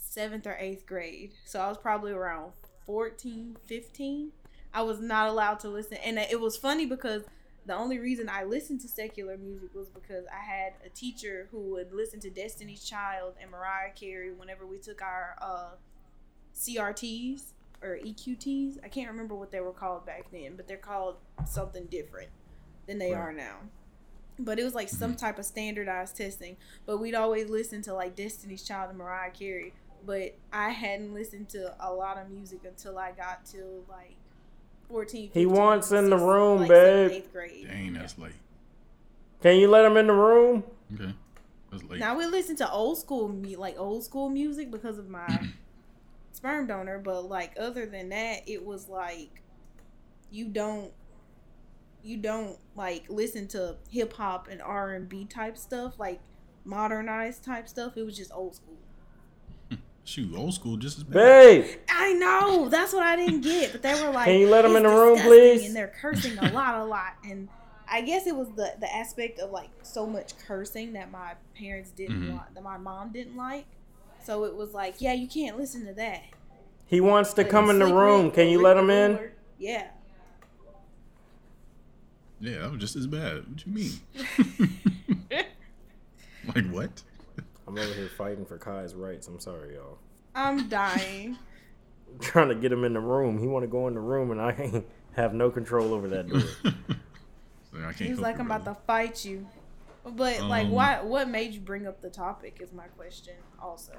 7th 0.00 0.46
or 0.46 0.52
8th 0.52 0.86
grade. 0.86 1.32
So 1.46 1.60
I 1.60 1.68
was 1.68 1.78
probably 1.78 2.12
around 2.12 2.52
14, 2.86 3.56
15. 3.66 4.32
I 4.72 4.82
was 4.82 5.00
not 5.00 5.28
allowed 5.28 5.60
to 5.60 5.68
listen 5.68 5.98
and 6.04 6.18
it 6.18 6.40
was 6.40 6.56
funny 6.56 6.86
because 6.86 7.22
the 7.66 7.74
only 7.74 7.98
reason 7.98 8.28
I 8.28 8.44
listened 8.44 8.80
to 8.82 8.88
secular 8.88 9.36
music 9.36 9.74
was 9.74 9.88
because 9.88 10.24
I 10.26 10.42
had 10.42 10.74
a 10.86 10.88
teacher 10.88 11.48
who 11.50 11.70
would 11.72 11.92
listen 11.92 12.20
to 12.20 12.30
Destiny's 12.30 12.84
Child 12.84 13.34
and 13.40 13.50
Mariah 13.50 13.90
Carey 13.94 14.32
whenever 14.32 14.64
we 14.66 14.78
took 14.78 15.02
our 15.02 15.36
uh 15.40 15.70
CRTs 16.54 17.52
or 17.82 17.98
EQTs. 17.98 18.78
I 18.84 18.88
can't 18.88 19.10
remember 19.10 19.34
what 19.34 19.50
they 19.50 19.60
were 19.60 19.72
called 19.72 20.06
back 20.06 20.30
then, 20.30 20.56
but 20.56 20.66
they're 20.66 20.76
called 20.76 21.16
something 21.46 21.86
different 21.86 22.30
than 22.86 22.98
they 22.98 23.12
Right. 23.12 23.20
are 23.20 23.32
now. 23.32 23.56
But 24.38 24.58
it 24.58 24.64
was 24.64 24.74
like 24.74 24.88
some 24.88 25.12
mm-hmm. 25.12 25.18
type 25.18 25.38
of 25.38 25.44
standardized 25.44 26.16
testing. 26.16 26.56
But 26.86 26.98
we'd 26.98 27.14
always 27.14 27.48
listen 27.48 27.82
to 27.82 27.94
like 27.94 28.14
Destiny's 28.14 28.62
Child 28.62 28.90
and 28.90 28.98
Mariah 28.98 29.30
Carey 29.30 29.72
but 30.04 30.34
I 30.52 30.70
hadn't 30.70 31.14
listened 31.14 31.48
to 31.50 31.74
a 31.80 31.92
lot 31.92 32.18
of 32.18 32.30
music 32.30 32.60
until 32.64 32.98
I 32.98 33.12
got 33.12 33.44
to 33.46 33.84
like 33.88 34.16
14. 34.88 35.22
He 35.22 35.28
15, 35.28 35.50
wants 35.50 35.92
in 35.92 36.10
the 36.10 36.16
room, 36.16 36.60
like 36.60 36.68
babe. 36.68 37.10
Eighth 37.10 37.32
grade. 37.32 37.68
Dang, 37.68 37.92
that's 37.94 38.18
late. 38.18 38.32
Can 39.42 39.56
you 39.56 39.68
let 39.68 39.84
him 39.84 39.96
in 39.96 40.06
the 40.06 40.12
room? 40.12 40.64
Okay, 40.94 41.14
that's 41.70 41.84
late. 41.84 42.00
Now 42.00 42.16
we 42.16 42.26
listen 42.26 42.56
to 42.56 42.70
old 42.70 42.98
school 42.98 43.28
mu- 43.28 43.56
like 43.56 43.78
old 43.78 44.02
school 44.04 44.28
music 44.28 44.70
because 44.70 44.98
of 44.98 45.08
my 45.08 45.26
sperm 46.38 46.68
donor, 46.68 47.00
but 47.00 47.22
like 47.28 47.52
other 47.58 47.84
than 47.84 48.08
that, 48.10 48.48
it 48.48 48.64
was 48.64 48.88
like 48.88 49.42
you 50.30 50.46
don't 50.46 50.92
you 52.04 52.16
don't 52.16 52.56
like 52.76 53.04
listen 53.08 53.48
to 53.48 53.76
hip 53.90 54.12
hop 54.12 54.46
and 54.48 54.62
R 54.62 54.94
and 54.94 55.08
B 55.08 55.24
type 55.24 55.58
stuff, 55.58 55.98
like 55.98 56.20
modernized 56.64 57.44
type 57.44 57.68
stuff. 57.68 57.96
It 57.96 58.04
was 58.04 58.16
just 58.16 58.30
old 58.32 58.54
school. 58.54 58.76
Shoot, 60.04 60.34
old 60.36 60.54
school 60.54 60.76
just 60.76 60.96
as 60.98 61.04
bad. 61.04 61.14
Babe, 61.14 61.76
I 61.90 62.12
know 62.14 62.68
that's 62.70 62.92
what 62.94 63.02
I 63.02 63.16
didn't 63.16 63.40
get, 63.42 63.72
but 63.72 63.82
they 63.82 63.92
were 64.00 64.10
like, 64.10 64.26
Can 64.26 64.40
you 64.40 64.48
let 64.48 64.62
them 64.62 64.76
in 64.76 64.84
the 64.84 64.88
room, 64.88 65.18
please? 65.18 65.66
And 65.66 65.74
they're 65.76 65.92
cursing 66.00 66.38
a 66.38 66.50
lot, 66.52 66.76
a 66.76 66.84
lot, 66.84 67.14
and 67.24 67.48
I 67.90 68.00
guess 68.02 68.26
it 68.28 68.36
was 68.36 68.48
the 68.50 68.74
the 68.80 68.94
aspect 68.94 69.40
of 69.40 69.50
like 69.50 69.70
so 69.82 70.06
much 70.06 70.38
cursing 70.38 70.92
that 70.92 71.10
my 71.10 71.32
parents 71.56 71.90
didn't 71.90 72.22
Mhm. 72.22 72.32
want, 72.32 72.54
that 72.54 72.62
my 72.62 72.78
mom 72.78 73.10
didn't 73.12 73.36
like. 73.36 73.66
So 74.28 74.44
it 74.44 74.54
was 74.54 74.74
like, 74.74 74.96
yeah, 75.00 75.14
you 75.14 75.26
can't 75.26 75.56
listen 75.56 75.86
to 75.86 75.94
that. 75.94 76.22
he 76.84 77.00
wants 77.00 77.32
to 77.32 77.40
Like, 77.40 77.50
come 77.50 77.70
in 77.70 77.78
the 77.78 77.86
room. 77.86 78.30
Can 78.30 78.48
you 78.48 78.60
let 78.60 78.76
him 78.76 78.90
in? 78.90 79.12
Ruler. 79.12 79.32
Yeah. 79.58 79.86
Yeah, 82.38 82.58
that 82.58 82.70
was 82.70 82.78
just 82.78 82.94
as 82.94 83.06
bad. 83.06 83.46
What 83.48 83.64
you 83.66 83.72
mean? 83.72 83.92
like 86.54 86.66
what? 86.70 87.02
I'm 87.66 87.78
over 87.78 87.94
here 87.94 88.10
fighting 88.18 88.44
for 88.44 88.58
Kai's 88.58 88.94
rights. 88.94 89.28
I'm 89.28 89.40
sorry, 89.40 89.76
y'all. 89.76 89.96
I'm 90.34 90.68
dying. 90.68 91.38
trying 92.20 92.50
to 92.50 92.54
get 92.54 92.70
him 92.70 92.84
in 92.84 92.92
the 92.92 93.00
room. 93.00 93.38
He 93.38 93.46
want 93.46 93.62
to 93.62 93.66
go 93.66 93.88
in 93.88 93.94
the 93.94 94.00
room, 94.00 94.30
and 94.30 94.42
I 94.42 94.82
have 95.12 95.32
no 95.32 95.50
control 95.50 95.94
over 95.94 96.06
that 96.08 96.28
door. 96.28 96.42
So 97.72 97.78
I 97.78 97.92
can't 97.92 97.96
he 98.10 98.14
like, 98.14 98.38
I'm 98.38 98.50
about 98.50 98.64
to 98.66 98.74
fight 98.86 99.24
you. 99.24 99.46
But 100.04 100.42
like, 100.42 100.66
Um, 100.66 100.72
why? 100.72 101.00
What 101.02 101.30
made 101.30 101.52
you 101.54 101.60
bring 101.60 101.86
up 101.86 102.02
the 102.02 102.10
topic? 102.10 102.58
Is 102.60 102.72
my 102.74 102.86
question. 102.88 103.34
Also, 103.60 103.92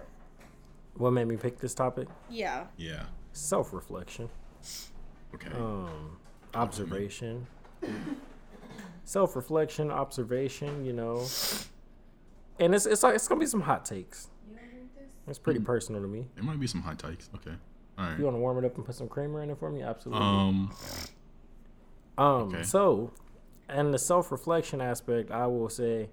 what 0.99 1.11
made 1.11 1.27
me 1.27 1.35
pick 1.37 1.57
this 1.59 1.73
topic? 1.73 2.07
yeah. 2.29 2.65
Yeah. 2.77 3.03
Self 3.31 3.73
reflection, 3.73 4.29
Okay. 5.33 5.49
um, 5.55 6.17
observation, 6.53 7.47
self 9.05 9.35
reflection, 9.35 9.91
observation. 9.91 10.83
You 10.85 10.93
know, 10.93 11.25
and 12.59 12.73
it's 12.75 12.85
it's 12.85 13.03
like 13.03 13.15
it's 13.15 13.27
gonna 13.27 13.39
be 13.39 13.45
some 13.45 13.61
hot 13.61 13.85
takes. 13.85 14.29
It's 15.27 15.37
pretty 15.39 15.59
personal 15.59 16.01
to 16.01 16.07
me. 16.07 16.25
It 16.37 16.43
might 16.43 16.59
be 16.59 16.65
some 16.67 16.81
hot 16.81 16.97
takes. 16.99 17.29
Okay. 17.35 17.55
All 17.99 18.05
right. 18.05 18.17
You 18.17 18.25
want 18.25 18.35
to 18.35 18.39
warm 18.39 18.57
it 18.57 18.65
up 18.65 18.75
and 18.77 18.85
put 18.85 18.95
some 18.95 19.07
creamer 19.07 19.43
in 19.43 19.51
it 19.51 19.59
for 19.59 19.69
me? 19.69 19.83
Absolutely. 19.83 20.25
Um. 20.25 20.71
Um, 22.17 22.25
Okay. 22.53 22.63
so, 22.63 23.11
and 23.69 23.93
the 23.93 23.99
self 23.99 24.31
reflection 24.31 24.81
aspect, 24.81 25.29
I 25.29 25.45
will 25.45 25.69
say, 25.69 26.09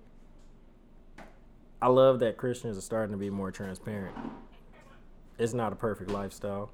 I 1.80 1.88
love 1.88 2.20
that 2.20 2.36
Christians 2.36 2.76
are 2.76 2.82
starting 2.82 3.12
to 3.12 3.18
be 3.18 3.30
more 3.30 3.50
transparent. 3.50 4.14
It's 5.38 5.52
not 5.52 5.72
a 5.72 5.76
perfect 5.76 6.10
lifestyle. 6.10 6.70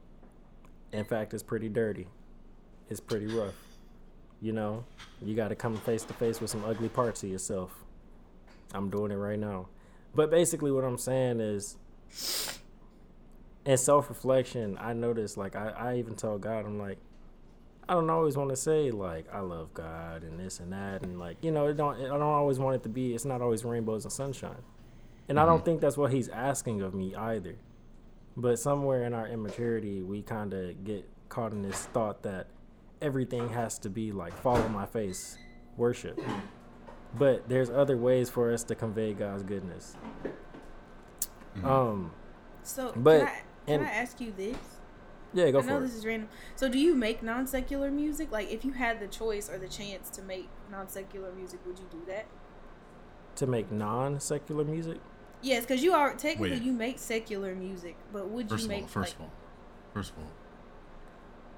In 0.92 1.04
fact, 1.04 1.34
it's 1.34 1.42
pretty 1.42 1.68
dirty. 1.68 2.06
It's 2.88 3.00
pretty 3.00 3.26
rough. 3.26 3.54
You 4.40 4.52
know, 4.52 4.84
you 5.20 5.34
got 5.34 5.48
to 5.48 5.54
come 5.54 5.76
face 5.76 6.04
to 6.04 6.14
face 6.14 6.40
with 6.40 6.50
some 6.50 6.64
ugly 6.64 6.88
parts 6.88 7.22
of 7.22 7.30
yourself. 7.30 7.70
I'm 8.74 8.90
doing 8.90 9.12
it 9.12 9.16
right 9.16 9.38
now. 9.38 9.68
But 10.14 10.30
basically, 10.30 10.70
what 10.70 10.84
I'm 10.84 10.98
saying 10.98 11.40
is, 11.40 11.76
in 13.64 13.76
self 13.76 14.08
reflection, 14.08 14.76
I 14.80 14.92
noticed, 14.92 15.36
like, 15.36 15.56
I, 15.56 15.68
I 15.70 15.96
even 15.96 16.14
tell 16.14 16.38
God, 16.38 16.66
I'm 16.66 16.78
like, 16.78 16.98
I 17.88 17.94
don't 17.94 18.10
always 18.10 18.36
want 18.36 18.50
to 18.50 18.56
say 18.56 18.90
like 18.90 19.26
I 19.32 19.40
love 19.40 19.74
God 19.74 20.22
and 20.22 20.38
this 20.38 20.60
and 20.60 20.72
that 20.72 21.02
and 21.02 21.18
like 21.18 21.36
you 21.42 21.50
know 21.50 21.66
it 21.66 21.76
don't 21.76 21.96
I 21.96 22.06
don't 22.08 22.22
always 22.22 22.58
want 22.58 22.76
it 22.76 22.82
to 22.84 22.88
be 22.88 23.14
it's 23.14 23.24
not 23.24 23.42
always 23.42 23.64
rainbows 23.64 24.04
and 24.04 24.12
sunshine, 24.12 24.62
and 25.28 25.38
I 25.38 25.44
don't 25.44 25.58
mm-hmm. 25.58 25.64
think 25.64 25.80
that's 25.80 25.96
what 25.96 26.12
He's 26.12 26.28
asking 26.28 26.80
of 26.80 26.94
me 26.94 27.14
either. 27.14 27.56
But 28.36 28.58
somewhere 28.58 29.04
in 29.04 29.12
our 29.14 29.26
immaturity, 29.28 30.02
we 30.02 30.22
kind 30.22 30.54
of 30.54 30.84
get 30.84 31.08
caught 31.28 31.52
in 31.52 31.62
this 31.62 31.84
thought 31.86 32.22
that 32.22 32.46
everything 33.00 33.48
has 33.50 33.78
to 33.80 33.90
be 33.90 34.12
like 34.12 34.32
fall 34.42 34.56
on 34.56 34.72
my 34.72 34.86
face, 34.86 35.36
worship. 35.76 36.18
But 37.18 37.48
there's 37.48 37.68
other 37.68 37.96
ways 37.96 38.30
for 38.30 38.52
us 38.52 38.64
to 38.64 38.74
convey 38.74 39.12
God's 39.12 39.42
goodness. 39.42 39.96
Um, 41.62 42.12
So, 42.62 42.92
But- 42.96 43.18
can, 43.20 43.26
I, 43.28 43.30
can 43.66 43.80
and- 43.80 43.84
I 43.84 43.90
ask 43.90 44.20
you 44.20 44.32
this? 44.32 44.56
yeah, 45.34 45.50
go 45.50 45.58
I 45.58 45.62
know 45.62 45.68
for 45.68 45.78
it. 45.78 45.80
this 45.88 45.94
is 45.96 46.06
random. 46.06 46.28
So, 46.56 46.68
do 46.68 46.78
you 46.78 46.94
make 46.94 47.22
non 47.22 47.46
secular 47.46 47.90
music? 47.90 48.30
Like, 48.30 48.50
if 48.50 48.64
you 48.64 48.72
had 48.72 49.00
the 49.00 49.08
choice 49.08 49.50
or 49.50 49.58
the 49.58 49.68
chance 49.68 50.08
to 50.10 50.22
make 50.22 50.48
non 50.70 50.88
secular 50.88 51.32
music, 51.32 51.60
would 51.66 51.78
you 51.78 51.86
do 51.90 52.02
that? 52.06 52.26
To 53.36 53.46
make 53.46 53.72
non-secular 53.72 54.62
music, 54.64 54.98
Yes, 55.42 55.64
because 55.64 55.82
you 55.82 55.92
are 55.92 56.14
technically 56.14 56.52
Wait. 56.52 56.62
you 56.62 56.72
make 56.72 56.98
secular 56.98 57.54
music, 57.54 57.96
but 58.12 58.28
would 58.28 58.48
First 58.48 58.62
you 58.62 58.66
of 58.66 58.70
make 58.70 58.82
all, 58.82 58.88
first 58.88 59.10
like, 59.12 59.16
of 59.16 59.22
all, 59.22 59.32
first 59.92 60.10
of 60.12 60.18
all, 60.18 60.30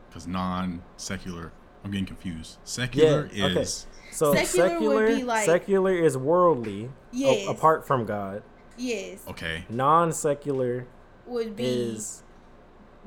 because 0.09 0.27
non-secular, 0.27 1.53
I'm 1.85 1.91
getting 1.91 2.07
confused. 2.07 2.59
Secular 2.65 3.29
Yeah, 3.33 3.47
okay. 3.47 3.61
is 3.61 3.87
so 4.11 4.33
Secular 4.35 4.69
secular 4.71 4.95
would 5.07 5.17
be 5.17 5.25
like- 5.25 5.45
secular 5.45 5.93
is 5.93 6.17
worldly, 6.17 6.85
a- 6.85 6.91
Yes. 7.13 7.49
apart 7.49 7.87
from 7.87 8.05
God. 8.07 8.43
yes 8.77 9.23
okay. 9.29 9.65
Non-secular 9.69 10.87
would 11.27 11.55
be 11.57 11.65
is 11.65 12.23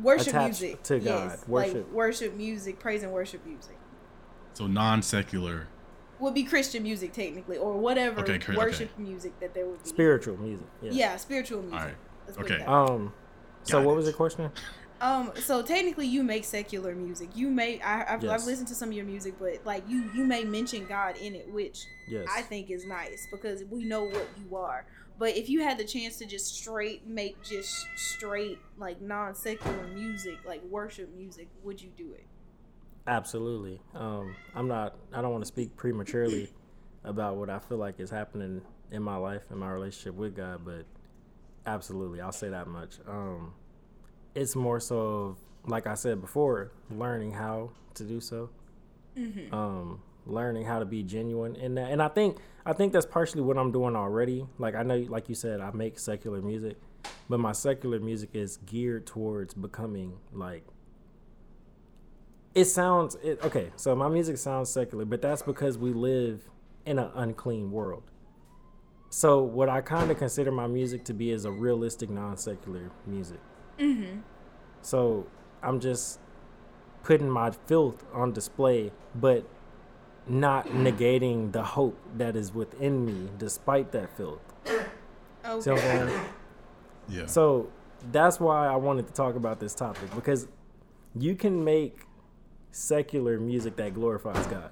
worship 0.02 0.34
music 0.36 0.84
to 0.84 1.00
Yes, 1.00 1.40
God. 1.40 1.48
Worship. 1.50 1.74
like 1.76 1.92
worship 1.92 2.34
music, 2.36 2.80
praise 2.80 3.04
and 3.04 3.12
worship 3.12 3.46
music 3.46 3.78
So 4.54 4.68
non-secular. 4.68 5.68
Would 6.20 6.34
be 6.34 6.44
Christian 6.44 6.84
music 6.84 7.14
technically, 7.14 7.58
or 7.58 7.74
whatever 7.78 8.22
Okay, 8.22 8.40
cr- 8.40 8.52
okay. 8.54 8.58
worship 8.58 8.98
music 8.98 9.40
that 9.40 9.54
there 9.54 9.66
would 9.66 9.82
be. 9.84 9.90
spiritual 9.90 10.38
music. 10.38 10.68
Yeah. 10.82 10.92
Yeah, 10.92 11.16
spiritual 11.18 11.62
music. 11.62 11.80
All 11.80 11.86
right. 11.86 11.96
Let's 12.26 12.38
put 12.38 12.46
it 12.46 12.54
Okay. 12.54 12.64
that 12.64 12.68
way. 12.70 12.74
Um. 12.96 13.14
So 13.64 13.78
Got 13.80 13.86
what 13.86 13.94
it. 13.94 13.96
was 13.98 14.06
the 14.06 14.14
question? 14.14 14.52
Um, 15.00 15.32
so 15.36 15.62
technically, 15.62 16.08
you 16.08 16.24
make 16.24 16.44
secular 16.44 16.96
music. 16.96 17.30
You 17.36 17.50
may 17.50 17.80
I, 17.82 18.16
I've, 18.16 18.28
I've 18.28 18.46
listened 18.46 18.68
to 18.70 18.76
some 18.76 18.90
of 18.90 18.96
your 18.96 19.06
music, 19.06 19.36
but 19.40 19.60
like 19.64 19.84
you, 19.88 20.10
you 20.16 20.24
may 20.26 20.44
mention 20.44 20.86
God 20.88 21.18
in 21.18 21.36
it, 21.36 21.52
which 21.54 21.86
Yes. 22.08 22.26
I 22.36 22.42
think 22.42 22.72
is 22.72 22.86
nice 22.86 23.28
because 23.32 23.64
we 23.70 23.86
know 23.86 24.04
what 24.06 24.28
you 24.42 24.56
are. 24.56 24.86
But 25.20 25.36
if 25.38 25.50
you 25.50 25.62
had 25.62 25.78
the 25.78 25.84
chance 25.84 26.18
to 26.18 26.26
just 26.26 26.56
straight 26.56 27.06
make 27.06 27.42
just 27.44 27.86
straight 27.96 28.58
like 28.78 29.00
non 29.02 29.36
secular 29.36 29.86
music, 29.94 30.38
like 30.48 30.64
worship 30.64 31.14
music, 31.16 31.48
would 31.64 31.80
you 31.82 31.90
do 31.96 32.14
it? 32.14 32.26
Absolutely. 33.08 33.80
Um. 33.96 34.36
I'm 34.54 34.68
not. 34.68 34.98
I 35.14 35.22
don't 35.22 35.32
want 35.32 35.44
to 35.44 35.48
speak 35.48 35.76
prematurely 35.76 36.52
about 37.04 37.38
what 37.38 37.50
I 37.50 37.60
feel 37.60 37.78
like 37.78 38.00
is 38.00 38.10
happening 38.10 38.62
in 38.92 39.02
my 39.02 39.16
life 39.16 39.44
and 39.50 39.60
my 39.60 39.70
relationship 39.70 40.16
with 40.16 40.36
God, 40.36 40.62
but 40.66 40.86
absolutely, 41.66 42.22
I'll 42.22 42.32
say 42.32 42.50
that 42.50 42.68
much. 42.68 42.98
Um. 43.08 43.54
It's 44.36 44.56
more 44.56 44.80
so 44.80 45.00
of, 45.00 45.38
like 45.66 45.88
I 45.88 45.96
said 45.96 46.22
before, 46.22 46.72
learning 46.92 47.32
how 47.32 47.72
to 47.96 48.04
do 48.04 48.20
so. 48.22 48.50
Mm-hmm. 49.18 49.52
um, 49.52 50.00
learning 50.28 50.66
how 50.66 50.78
to 50.78 50.86
be 50.86 51.02
genuine 51.02 51.56
in 51.56 51.74
that. 51.76 51.90
And 51.90 52.04
I 52.04 52.08
think 52.08 52.38
I 52.68 52.74
think 52.74 52.94
that's 52.94 53.06
partially 53.06 53.42
what 53.42 53.58
I'm 53.58 53.72
doing 53.72 53.96
already. 53.96 54.46
Like 54.60 54.76
I 54.76 54.84
know, 54.84 54.98
like 55.10 55.28
you 55.28 55.34
said, 55.34 55.60
I 55.60 55.72
make 55.72 55.98
secular 55.98 56.40
music, 56.40 56.78
but 57.28 57.40
my 57.40 57.52
secular 57.52 58.00
music 58.00 58.30
is 58.34 58.58
geared 58.58 59.08
towards 59.08 59.54
becoming 59.56 60.20
like. 60.32 60.66
It 62.58 62.66
sounds 62.66 63.16
it, 63.22 63.40
okay. 63.44 63.70
So 63.76 63.96
my 63.96 64.08
music 64.10 64.38
sounds 64.38 64.72
secular, 64.72 65.06
but 65.06 65.22
that's 65.22 65.44
because 65.44 65.78
we 65.78 65.94
live 65.94 66.50
in 66.88 66.98
an 66.98 67.12
unclean 67.14 67.72
world. 67.72 68.02
So 69.12 69.44
what 69.44 69.70
I 69.70 69.82
kind 69.82 70.10
of 70.10 70.18
consider 70.18 70.52
my 70.52 70.66
music 70.66 71.06
to 71.06 71.14
be 71.14 71.30
is 71.30 71.46
a 71.46 71.52
realistic, 71.52 72.10
non-secular 72.10 72.90
music. 73.06 73.40
Mm-hmm. 73.78 74.22
So 74.82 75.28
I'm 75.62 75.80
just 75.80 76.20
putting 77.04 77.30
my 77.30 77.52
filth 77.52 78.04
on 78.12 78.34
display, 78.34 78.92
but 79.14 79.46
not 80.28 80.66
negating 80.70 81.52
the 81.52 81.64
hope 81.64 82.00
that 82.18 82.36
is 82.36 82.56
within 82.56 83.06
me 83.06 83.30
despite 83.38 83.92
that 83.92 84.18
filth. 84.18 84.42
See 84.66 84.74
what 84.74 85.68
I'm 85.68 85.70
Okay. 85.70 85.82
saying? 86.08 86.22
Yeah. 87.10 87.26
So 87.28 87.70
that's 88.12 88.40
why 88.40 88.68
I 88.68 88.78
wanted 88.78 89.06
to 89.06 89.14
talk 89.14 89.36
about 89.36 89.60
this 89.60 89.76
topic 89.76 90.14
because 90.16 90.48
you 91.16 91.36
can 91.36 91.64
make 91.64 92.07
secular 92.72 93.40
music 93.40 93.76
that 93.78 93.94
glorifies 93.94 94.46
God 94.48 94.72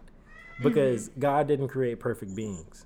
because 0.62 1.10
mm-hmm. 1.10 1.20
God 1.20 1.48
didn't 1.48 1.68
create 1.68 2.00
perfect 2.00 2.36
beings. 2.36 2.86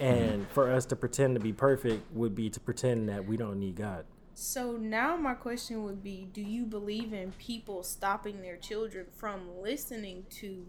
And 0.00 0.48
for 0.48 0.70
us 0.70 0.84
to 0.86 0.96
pretend 0.96 1.36
to 1.36 1.40
be 1.40 1.52
perfect 1.52 2.12
would 2.12 2.34
be 2.34 2.50
to 2.50 2.60
pretend 2.60 3.08
that 3.08 3.26
we 3.26 3.36
don't 3.36 3.58
need 3.58 3.76
God. 3.76 4.04
So 4.34 4.72
now 4.72 5.16
my 5.16 5.34
question 5.34 5.84
would 5.84 6.02
be: 6.02 6.28
Do 6.32 6.40
you 6.40 6.64
believe 6.64 7.12
in 7.12 7.32
people 7.32 7.82
stopping 7.82 8.40
their 8.40 8.56
children 8.56 9.06
from 9.14 9.42
listening 9.60 10.24
to 10.30 10.64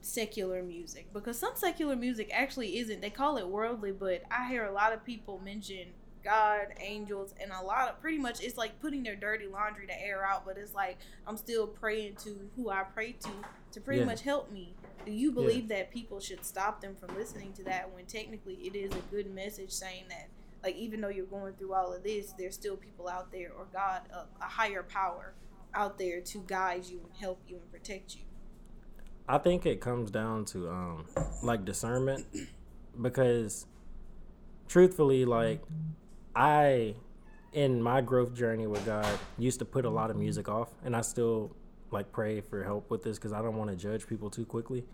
secular 0.00 0.62
music? 0.62 1.12
Because 1.12 1.38
some 1.38 1.52
secular 1.54 1.96
music 1.96 2.30
actually 2.32 2.78
isn't. 2.78 3.02
They 3.02 3.10
call 3.10 3.36
it 3.36 3.46
worldly, 3.46 3.92
but 3.92 4.22
I 4.30 4.48
hear 4.48 4.64
a 4.64 4.72
lot 4.72 4.92
of 4.92 5.04
people 5.04 5.40
mention 5.44 5.88
God, 6.26 6.66
angels, 6.80 7.32
and 7.40 7.52
a 7.52 7.62
lot 7.64 7.88
of 7.88 8.00
pretty 8.00 8.18
much 8.18 8.42
it's 8.42 8.58
like 8.58 8.80
putting 8.80 9.04
their 9.04 9.14
dirty 9.16 9.46
laundry 9.46 9.86
to 9.86 10.02
air 10.02 10.26
out. 10.26 10.44
But 10.44 10.58
it's 10.58 10.74
like 10.74 10.98
I'm 11.26 11.36
still 11.36 11.66
praying 11.68 12.16
to 12.24 12.50
who 12.56 12.68
I 12.68 12.82
pray 12.82 13.12
to 13.12 13.30
to 13.72 13.80
pretty 13.80 14.00
Yeah. 14.00 14.06
much 14.06 14.22
help 14.22 14.50
me. 14.50 14.74
Do 15.04 15.12
you 15.12 15.30
believe 15.30 15.68
that 15.68 15.92
people 15.92 16.18
should 16.18 16.44
stop 16.44 16.80
them 16.80 16.96
from 16.96 17.14
listening 17.16 17.52
to 17.54 17.62
that 17.64 17.92
when 17.94 18.06
technically 18.06 18.54
it 18.54 18.74
is 18.74 18.90
a 18.92 19.00
good 19.10 19.32
message 19.32 19.70
saying 19.70 20.04
that 20.08 20.28
like 20.64 20.74
even 20.74 21.00
though 21.00 21.08
you're 21.10 21.26
going 21.26 21.52
through 21.54 21.74
all 21.74 21.92
of 21.92 22.02
this, 22.02 22.32
there's 22.36 22.54
still 22.54 22.76
people 22.76 23.08
out 23.08 23.30
there 23.30 23.52
or 23.56 23.66
God, 23.72 24.00
a, 24.12 24.26
a 24.44 24.48
higher 24.48 24.82
power 24.82 25.32
out 25.74 25.96
there 25.96 26.20
to 26.20 26.38
guide 26.48 26.86
you 26.86 26.98
and 27.04 27.14
help 27.20 27.40
you 27.46 27.56
and 27.56 27.70
protect 27.70 28.16
you. 28.16 28.22
I 29.28 29.38
think 29.38 29.64
it 29.64 29.80
comes 29.80 30.10
down 30.10 30.44
to 30.46 30.68
um 30.68 31.06
like 31.44 31.64
discernment 31.64 32.26
because 33.00 33.66
truthfully 34.68 35.24
like 35.24 35.62
I 36.36 36.94
in 37.52 37.82
my 37.82 38.02
growth 38.02 38.34
journey 38.34 38.66
with 38.66 38.84
God 38.84 39.06
used 39.38 39.58
to 39.60 39.64
put 39.64 39.86
a 39.86 39.90
lot 39.90 40.10
of 40.10 40.16
music 40.16 40.48
off 40.48 40.68
and 40.84 40.94
I 40.94 41.00
still 41.00 41.56
like 41.90 42.12
pray 42.12 42.42
for 42.42 42.62
help 42.62 42.90
with 42.90 43.02
this 43.02 43.18
cuz 43.18 43.32
I 43.32 43.40
don't 43.40 43.56
want 43.56 43.70
to 43.70 43.76
judge 43.76 44.06
people 44.06 44.28
too 44.28 44.44
quickly. 44.44 44.84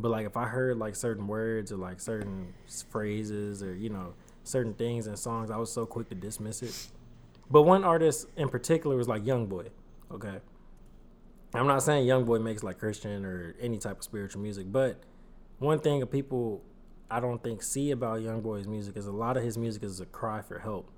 But 0.00 0.10
like 0.10 0.26
if 0.26 0.36
I 0.36 0.46
heard 0.46 0.78
like 0.78 0.96
certain 0.96 1.28
words 1.28 1.70
or 1.70 1.76
like 1.76 2.00
certain 2.00 2.52
phrases 2.88 3.62
or 3.62 3.74
you 3.74 3.88
know 3.88 4.14
certain 4.42 4.74
things 4.74 5.06
in 5.06 5.16
songs 5.16 5.50
I 5.50 5.56
was 5.56 5.72
so 5.72 5.86
quick 5.86 6.08
to 6.08 6.16
dismiss 6.16 6.62
it. 6.62 6.88
But 7.48 7.62
one 7.62 7.84
artist 7.84 8.26
in 8.36 8.48
particular 8.48 8.96
was 8.96 9.08
like 9.08 9.24
Young 9.24 9.46
Boy. 9.46 9.66
Okay. 10.10 10.40
I'm 11.54 11.66
not 11.66 11.82
saying 11.82 12.06
Young 12.06 12.24
Boy 12.24 12.38
makes 12.38 12.62
like 12.64 12.78
Christian 12.78 13.24
or 13.24 13.54
any 13.60 13.78
type 13.78 13.98
of 13.98 14.04
spiritual 14.04 14.42
music, 14.42 14.70
but 14.70 15.00
one 15.58 15.78
thing 15.78 16.00
that 16.00 16.06
people 16.06 16.62
I 17.10 17.20
don't 17.20 17.42
think 17.42 17.62
see 17.62 17.90
about 17.90 18.22
Young 18.22 18.40
Boy's 18.40 18.66
music 18.66 18.96
is 18.96 19.06
a 19.06 19.12
lot 19.12 19.36
of 19.36 19.42
his 19.42 19.58
music 19.58 19.82
is 19.82 20.00
a 20.00 20.06
cry 20.06 20.42
for 20.42 20.60
help. 20.60 20.90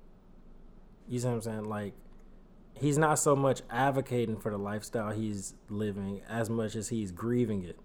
You 1.07 1.19
see 1.19 1.27
what 1.27 1.33
I'm 1.33 1.41
saying? 1.41 1.65
Like 1.65 1.93
he's 2.75 2.97
not 2.97 3.19
so 3.19 3.35
much 3.35 3.61
advocating 3.69 4.37
for 4.37 4.51
the 4.51 4.57
lifestyle 4.57 5.11
he's 5.11 5.53
living 5.69 6.21
as 6.29 6.49
much 6.49 6.75
as 6.75 6.89
he's 6.89 7.11
grieving 7.11 7.63
it. 7.63 7.79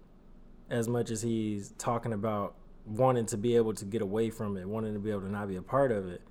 As 0.69 0.87
much 0.87 1.09
as 1.09 1.23
he's 1.23 1.73
talking 1.77 2.13
about 2.13 2.53
wanting 2.85 3.25
to 3.27 3.37
be 3.37 3.55
able 3.55 3.73
to 3.73 3.85
get 3.85 4.01
away 4.01 4.29
from 4.29 4.57
it, 4.57 4.67
wanting 4.67 4.93
to 4.93 4.99
be 4.99 5.09
able 5.09 5.21
to 5.21 5.31
not 5.31 5.47
be 5.47 5.55
a 5.55 5.61
part 5.61 5.91
of 5.91 6.07
it. 6.07 6.21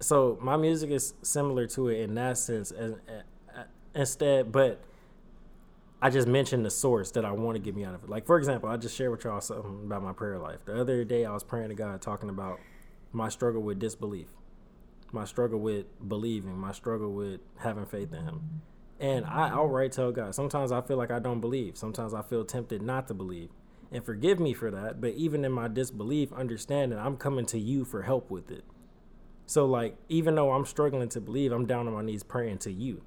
So 0.00 0.38
my 0.40 0.56
music 0.56 0.90
is 0.90 1.14
similar 1.22 1.66
to 1.68 1.88
it 1.88 2.00
in 2.00 2.14
that 2.14 2.38
sense 2.38 2.70
uh, 2.70 2.94
instead 3.94 4.52
but 4.52 4.80
I 6.00 6.10
just 6.10 6.28
mentioned 6.28 6.64
the 6.64 6.70
source 6.70 7.10
that 7.12 7.24
I 7.24 7.32
want 7.32 7.56
to 7.56 7.58
get 7.58 7.74
me 7.74 7.84
out 7.84 7.94
of 7.94 8.04
it. 8.04 8.10
Like 8.10 8.24
for 8.24 8.38
example, 8.38 8.68
I 8.68 8.76
just 8.76 8.94
shared 8.94 9.10
with 9.10 9.24
y'all 9.24 9.40
something 9.40 9.82
about 9.84 10.02
my 10.02 10.12
prayer 10.12 10.38
life. 10.38 10.64
The 10.64 10.80
other 10.80 11.04
day 11.04 11.24
I 11.24 11.32
was 11.32 11.42
praying 11.42 11.70
to 11.70 11.74
God 11.74 12.00
talking 12.00 12.28
about 12.30 12.60
my 13.12 13.28
struggle 13.28 13.62
with 13.62 13.80
disbelief, 13.80 14.28
my 15.10 15.24
struggle 15.24 15.58
with 15.58 15.86
believing, 16.06 16.56
my 16.56 16.70
struggle 16.70 17.12
with 17.12 17.40
having 17.58 17.84
faith 17.84 18.12
in 18.12 18.24
him. 18.24 18.62
And 19.00 19.24
I 19.26 19.48
outright 19.48 19.92
tell 19.92 20.12
God, 20.12 20.34
sometimes 20.34 20.70
I 20.70 20.82
feel 20.82 20.96
like 20.96 21.10
I 21.10 21.18
don't 21.18 21.40
believe. 21.40 21.76
Sometimes 21.76 22.14
I 22.14 22.22
feel 22.22 22.44
tempted 22.44 22.82
not 22.82 23.08
to 23.08 23.14
believe. 23.14 23.50
And 23.90 24.04
forgive 24.04 24.38
me 24.38 24.54
for 24.54 24.70
that, 24.70 25.00
but 25.00 25.14
even 25.14 25.44
in 25.44 25.52
my 25.52 25.66
disbelief, 25.66 26.32
understand 26.32 26.92
that 26.92 26.98
I'm 26.98 27.16
coming 27.16 27.46
to 27.46 27.58
you 27.58 27.84
for 27.84 28.02
help 28.02 28.30
with 28.30 28.50
it. 28.50 28.64
So 29.46 29.66
like 29.66 29.96
even 30.08 30.36
though 30.36 30.52
I'm 30.52 30.64
struggling 30.64 31.08
to 31.08 31.20
believe, 31.20 31.50
I'm 31.50 31.66
down 31.66 31.88
on 31.88 31.94
my 31.94 32.02
knees 32.02 32.22
praying 32.22 32.58
to 32.58 32.70
you 32.70 33.02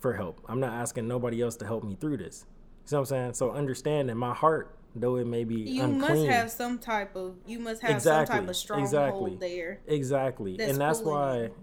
for 0.00 0.14
help. 0.14 0.40
I'm 0.48 0.60
not 0.60 0.72
asking 0.72 1.06
nobody 1.06 1.40
else 1.42 1.56
to 1.56 1.66
help 1.66 1.84
me 1.84 1.96
through 2.00 2.16
this. 2.18 2.46
You 2.88 2.96
know 2.96 3.00
what 3.00 3.00
I'm 3.00 3.06
saying? 3.06 3.34
So 3.34 3.52
understand 3.52 4.08
that 4.08 4.16
my 4.16 4.34
heart, 4.34 4.74
though 4.96 5.16
it 5.16 5.26
may 5.26 5.44
be 5.44 5.56
You 5.60 5.84
unclean, 5.84 6.00
must 6.00 6.26
have 6.26 6.50
some 6.50 6.78
type 6.78 7.14
of 7.14 7.36
you 7.46 7.58
must 7.58 7.82
have 7.82 7.90
Exactly, 7.92 8.26
some 8.34 8.40
type 8.44 8.50
of 8.50 8.56
stronghold 8.56 8.84
exactly. 9.32 9.36
there. 9.36 9.80
exactly, 9.86 10.56
that's 10.56 10.72
and 10.72 10.80
that's 10.80 11.00
why, 11.00 11.42
you. 11.42 11.54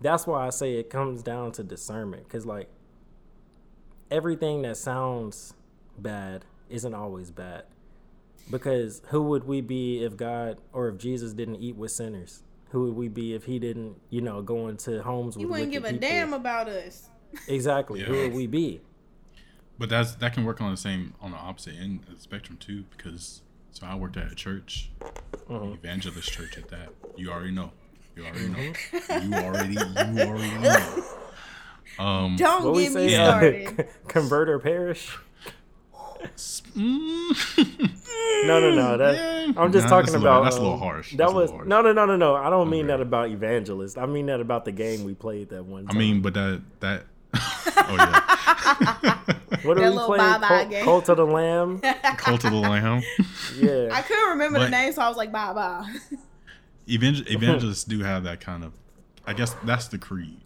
that's 0.00 0.26
why 0.26 0.46
I 0.46 0.50
say 0.50 0.74
it 0.74 0.88
comes 0.88 1.22
down 1.22 1.52
to 1.52 1.62
discernment. 1.62 2.28
Cause 2.28 2.46
like 2.46 2.68
everything 4.10 4.62
that 4.62 4.76
sounds 4.76 5.54
bad 5.98 6.44
isn't 6.70 6.94
always 6.94 7.30
bad. 7.30 7.64
Because 8.50 9.00
who 9.08 9.22
would 9.24 9.44
we 9.44 9.60
be 9.60 10.04
if 10.04 10.16
God 10.16 10.58
or 10.72 10.88
if 10.88 10.98
Jesus 10.98 11.32
didn't 11.32 11.56
eat 11.56 11.76
with 11.76 11.90
sinners? 11.90 12.42
Who 12.70 12.82
would 12.84 12.94
we 12.94 13.08
be 13.08 13.34
if 13.34 13.44
he 13.44 13.58
didn't, 13.58 13.96
you 14.10 14.20
know, 14.20 14.42
go 14.42 14.68
into 14.68 15.02
homes 15.02 15.36
You 15.36 15.48
wouldn't 15.48 15.70
give 15.72 15.84
a 15.84 15.88
people? 15.92 16.00
damn 16.08 16.32
about 16.34 16.68
us. 16.68 17.08
Exactly. 17.48 18.00
Who 18.02 18.14
Yeah. 18.14 18.22
would 18.22 18.34
we 18.34 18.46
be? 18.46 18.80
But 19.78 19.88
that's 19.88 20.14
that 20.16 20.32
can 20.34 20.44
work 20.44 20.60
on 20.60 20.70
the 20.70 20.76
same 20.76 21.14
on 21.20 21.32
the 21.32 21.36
opposite 21.36 21.74
end 21.80 22.00
of 22.08 22.14
the 22.16 22.20
spectrum 22.20 22.56
too, 22.58 22.84
because 22.96 23.42
so 23.72 23.86
I 23.86 23.94
worked 23.96 24.16
at 24.16 24.30
a 24.30 24.34
church, 24.34 24.90
Mhm. 25.48 25.74
evangelist 25.74 26.30
church 26.30 26.56
at 26.56 26.68
that. 26.68 26.90
You 27.16 27.30
already 27.30 27.50
know. 27.50 27.72
You 28.16 28.24
already 28.24 28.48
know. 28.48 28.58
Mm-hmm. 28.58 29.32
You 29.32 29.38
already 29.40 29.74
you 29.74 30.28
already 30.28 30.58
know. 30.60 31.04
Um 31.98 32.36
Don't 32.36 32.64
What 32.72 32.78
get 32.78 32.92
say? 32.92 33.06
me 33.06 33.66
Uh, 33.66 33.82
converter 34.08 34.58
parish. 34.60 35.16
mm, 36.76 38.46
No, 38.46 38.60
no, 38.60 38.74
no. 38.74 38.96
That 38.96 39.14
yeah. 39.48 39.52
I'm 39.60 39.72
just 39.72 39.84
Nah, 39.84 39.90
talking 39.90 40.12
that's 40.12 40.14
a 40.14 40.18
little- 40.18 40.26
about. 40.32 40.44
that's 40.44 40.56
a 40.56 40.60
little 40.60 40.78
harsh. 40.78 41.10
That 41.12 41.18
That's 41.18 41.32
was 41.32 41.50
harsh. 41.50 41.66
no, 41.66 41.82
no, 41.82 41.92
no, 41.92 42.06
no, 42.06 42.16
no. 42.16 42.34
I 42.36 42.48
don't 42.50 42.70
mean 42.70 42.84
Okay. 42.86 42.96
that 42.96 43.00
about 43.00 43.30
evangelist. 43.30 43.98
I 43.98 44.06
mean 44.06 44.26
that 44.26 44.40
about 44.40 44.64
the 44.64 44.72
game 44.72 45.04
we 45.04 45.14
played 45.14 45.50
that 45.50 45.64
one. 45.64 45.86
Time. 45.86 45.96
I 45.96 45.98
mean, 45.98 46.20
but 46.22 46.34
that 46.34 46.62
that 46.80 47.04
oh 47.34 47.96
yeah. 47.98 49.18
what 49.62 49.74
that 49.76 49.82
did 49.82 49.90
we 49.90 49.96
little 49.96 50.06
play? 50.06 50.18
Cult, 50.18 50.70
game. 50.70 50.84
Cult 50.84 51.08
of 51.08 51.16
the 51.16 51.26
Lamb. 51.26 51.80
Cult 52.16 52.44
of 52.44 52.50
the 52.50 52.56
Lamb. 52.56 53.02
Yeah. 53.56 53.88
I 53.92 54.02
couldn't 54.02 54.30
remember 54.30 54.60
the 54.60 54.70
name, 54.70 54.92
so 54.92 55.02
I 55.02 55.08
was 55.08 55.16
like, 55.16 55.32
bye 55.32 55.52
bye. 55.52 55.94
Evangel- 56.88 57.26
evangelists 57.28 57.84
do 57.84 58.00
have 58.00 58.24
that 58.24 58.40
kind 58.40 58.64
of 58.64 58.72
I 59.26 59.32
guess 59.32 59.54
that's 59.64 59.88
the 59.88 59.98
creed. 59.98 60.40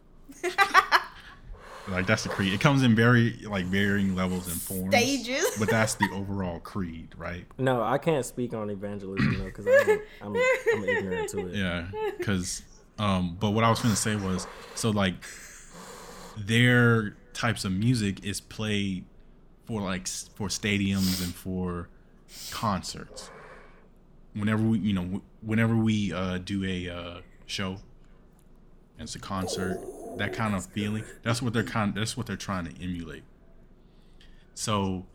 like 1.89 2.07
that's 2.07 2.23
the 2.23 2.29
creed. 2.29 2.53
It 2.53 2.61
comes 2.61 2.83
in 2.83 2.95
very 2.95 3.33
like 3.49 3.65
varying 3.67 4.15
levels 4.15 4.47
and 4.47 4.61
forms. 4.61 4.95
Stages. 4.95 5.57
But 5.59 5.69
that's 5.69 5.95
the 5.95 6.09
overall 6.13 6.61
creed, 6.61 7.15
right? 7.17 7.45
no, 7.59 7.83
I 7.83 7.99
can't 7.99 8.25
speak 8.25 8.55
on 8.55 8.71
evangelism 8.71 9.39
though 9.39 9.45
because 9.45 9.67
I'm, 9.67 10.01
I'm 10.23 10.37
I'm 10.75 10.85
ignorant 10.85 11.29
to 11.31 11.49
it. 11.49 11.55
Yeah, 11.55 11.87
because 12.17 12.63
um, 12.99 13.37
but 13.39 13.51
what 13.51 13.65
I 13.65 13.71
was 13.71 13.81
going 13.81 13.95
to 13.95 14.01
say 14.01 14.17
was 14.17 14.47
so 14.75 14.91
like 14.91 15.15
their 16.47 17.17
types 17.33 17.65
of 17.65 17.73
music 17.73 18.25
is 18.25 18.41
played 18.41 19.05
for 19.65 19.83
like 19.83 20.07
for 20.07 20.49
stadiums 20.49 21.23
and 21.23 21.35
for 21.35 21.89
concerts. 22.51 23.31
Whenever 24.35 24.63
we, 24.63 24.79
you 24.79 24.93
know, 24.93 25.23
whenever 25.43 25.77
we 25.77 26.13
uh, 26.13 26.39
do 26.39 26.65
a 26.65 26.89
uh, 26.89 27.21
show, 27.47 27.79
and 28.99 29.07
it's 29.07 29.15
a 29.15 29.19
concert, 29.19 29.81
that 30.17 30.33
kind 30.33 30.55
of 30.55 30.67
feeling. 30.67 31.05
That's 31.23 31.41
what 31.43 31.53
they're 31.53 31.63
kind. 31.65 31.95
That's 31.95 32.17
what 32.17 32.27
they're 32.27 32.37
trying 32.37 32.67
to 32.67 32.83
emulate. 32.83 33.23
So, 34.55 35.07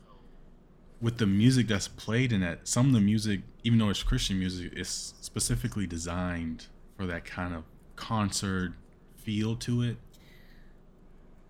with 1.01 1.17
the 1.17 1.25
music 1.25 1.67
that's 1.67 1.87
played 1.87 2.31
in 2.31 2.41
that, 2.41 2.67
some 2.67 2.87
of 2.87 2.93
the 2.93 3.01
music, 3.01 3.41
even 3.63 3.79
though 3.79 3.89
it's 3.89 4.03
Christian 4.03 4.39
music, 4.39 4.73
is 4.75 5.13
specifically 5.21 5.85
designed 5.85 6.67
for 6.97 7.05
that 7.05 7.25
kind 7.25 7.53
of 7.53 7.63
concert 7.95 8.73
feel 9.17 9.55
to 9.57 9.81
it. 9.81 9.97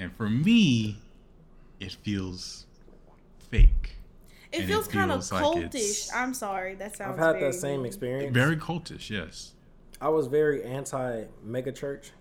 And 0.04 0.13
for 0.18 0.30
me, 0.30 0.98
it 1.80 1.94
feels 1.94 2.66
fake. 3.50 3.96
It 4.52 4.60
And 4.60 4.68
feels 4.68 4.86
kind 4.86 5.10
of 5.10 5.26
feels 5.26 5.32
like 5.32 5.44
cultish. 5.46 6.10
I'm 6.13 6.34
sorry, 6.34 6.76
that 6.76 6.98
sounds. 6.98 7.13
I've 7.18 7.26
had 7.26 7.39
very 7.39 7.52
that 7.54 7.54
same 7.58 7.78
mean. 7.78 7.86
experience. 7.86 8.34
Very 8.34 8.58
cultish, 8.58 9.10
yes. 9.10 9.54
I 10.02 10.10
was 10.10 10.28
very 10.28 10.62
anti 10.62 11.24
mega 11.42 11.72
church 11.72 12.12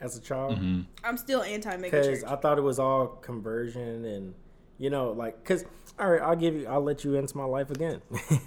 as 0.00 0.16
a 0.16 0.20
child. 0.20 0.58
hmm 0.58 0.80
I'm 1.04 1.16
still 1.16 1.42
anti 1.42 1.70
mega 1.76 1.82
because 1.96 2.22
church. 2.22 2.30
I 2.32 2.34
thought 2.34 2.58
it 2.58 2.62
was 2.62 2.80
all 2.80 3.06
conversion 3.06 4.04
and 4.04 4.34
you 4.78 4.90
know 4.90 5.12
like 5.12 5.38
because 5.38 5.64
all 6.00 6.10
right 6.10 6.20
I'll 6.20 6.34
give 6.34 6.56
you 6.56 6.66
I'll 6.66 6.82
let 6.82 7.04
you 7.04 7.14
into 7.14 7.36
my 7.36 7.44
life 7.44 7.70
again. 7.70 8.02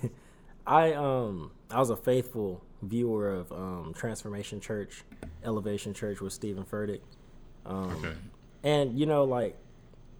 I 0.68 0.92
um 0.92 1.52
I 1.72 1.80
was 1.80 1.90
a 1.90 1.96
faithful 1.96 2.62
viewer 2.82 3.30
of 3.30 3.50
um 3.54 3.94
Transformation 3.96 4.60
Church, 4.60 5.06
Elevation 5.46 5.94
Church 5.94 6.20
with 6.20 6.34
Stephen 6.34 6.66
Furtick, 6.66 7.00
um, 7.66 7.92
Okay. 7.94 8.14
And 8.64 8.98
you 8.98 9.06
know 9.06 9.24
like 9.24 9.58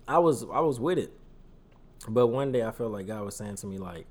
I 0.08 0.20
was 0.20 0.44
I 0.44 0.60
was 0.60 0.80
with 0.80 0.98
it, 0.98 1.12
but 2.08 2.28
one 2.28 2.52
day 2.52 2.64
I 2.64 2.72
felt 2.72 2.92
like 2.92 3.08
God 3.08 3.24
was 3.24 3.36
saying 3.36 3.56
to 3.58 3.68
me 3.68 3.78
like, 3.78 4.06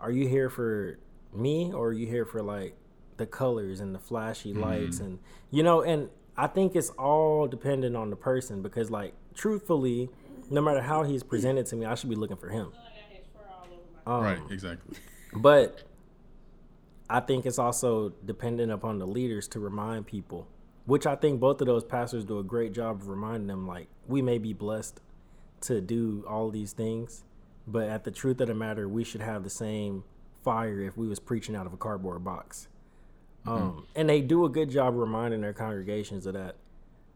"Are 0.00 0.10
you 0.10 0.28
here 0.28 0.50
for 0.50 0.98
me 1.32 1.72
or 1.72 1.88
are 1.88 1.92
you 1.92 2.06
here 2.06 2.24
for 2.24 2.42
like 2.42 2.76
the 3.16 3.26
colors 3.26 3.80
and 3.80 3.94
the 3.94 3.98
flashy 3.98 4.52
lights 4.52 4.98
and 5.00 5.18
you 5.50 5.62
know 5.62 5.82
and 5.82 6.08
I 6.36 6.46
think 6.46 6.74
it's 6.74 6.90
all 6.90 7.46
dependent 7.46 7.96
on 7.96 8.10
the 8.10 8.16
person 8.16 8.62
because 8.62 8.90
like 8.90 9.14
truthfully, 9.34 10.08
no 10.50 10.60
matter 10.60 10.80
how 10.80 11.02
he's 11.02 11.22
presented 11.22 11.66
to 11.66 11.76
me, 11.76 11.86
I 11.86 11.94
should 11.94 12.10
be 12.10 12.16
looking 12.16 12.36
for 12.36 12.48
him. 12.48 12.72
Um, 14.06 14.22
right, 14.22 14.38
exactly. 14.50 14.96
but 15.36 15.82
I 17.08 17.20
think 17.20 17.46
it's 17.46 17.58
also 17.58 18.12
dependent 18.24 18.72
upon 18.72 18.98
the 18.98 19.06
leaders 19.06 19.46
to 19.48 19.60
remind 19.60 20.06
people, 20.06 20.48
which 20.86 21.06
I 21.06 21.14
think 21.16 21.40
both 21.40 21.60
of 21.60 21.66
those 21.66 21.84
pastors 21.84 22.24
do 22.24 22.38
a 22.38 22.44
great 22.44 22.72
job 22.72 23.00
of 23.00 23.08
reminding 23.08 23.46
them 23.46 23.66
like 23.66 23.88
we 24.06 24.22
may 24.22 24.38
be 24.38 24.52
blessed 24.52 25.00
to 25.62 25.80
do 25.80 26.24
all 26.28 26.50
these 26.50 26.72
things, 26.72 27.24
but 27.66 27.88
at 27.88 28.04
the 28.04 28.10
truth 28.10 28.40
of 28.40 28.48
the 28.48 28.54
matter, 28.54 28.88
we 28.88 29.04
should 29.04 29.20
have 29.20 29.44
the 29.44 29.50
same 29.50 30.04
fire 30.42 30.80
if 30.80 30.96
we 30.96 31.06
was 31.06 31.20
preaching 31.20 31.54
out 31.54 31.66
of 31.66 31.72
a 31.72 31.76
cardboard 31.76 32.24
box. 32.24 32.68
Um, 33.46 33.86
and 33.96 34.08
they 34.08 34.20
do 34.20 34.44
a 34.44 34.48
good 34.48 34.70
job 34.70 34.94
reminding 34.94 35.40
their 35.40 35.52
congregations 35.52 36.26
of 36.26 36.34
that. 36.34 36.56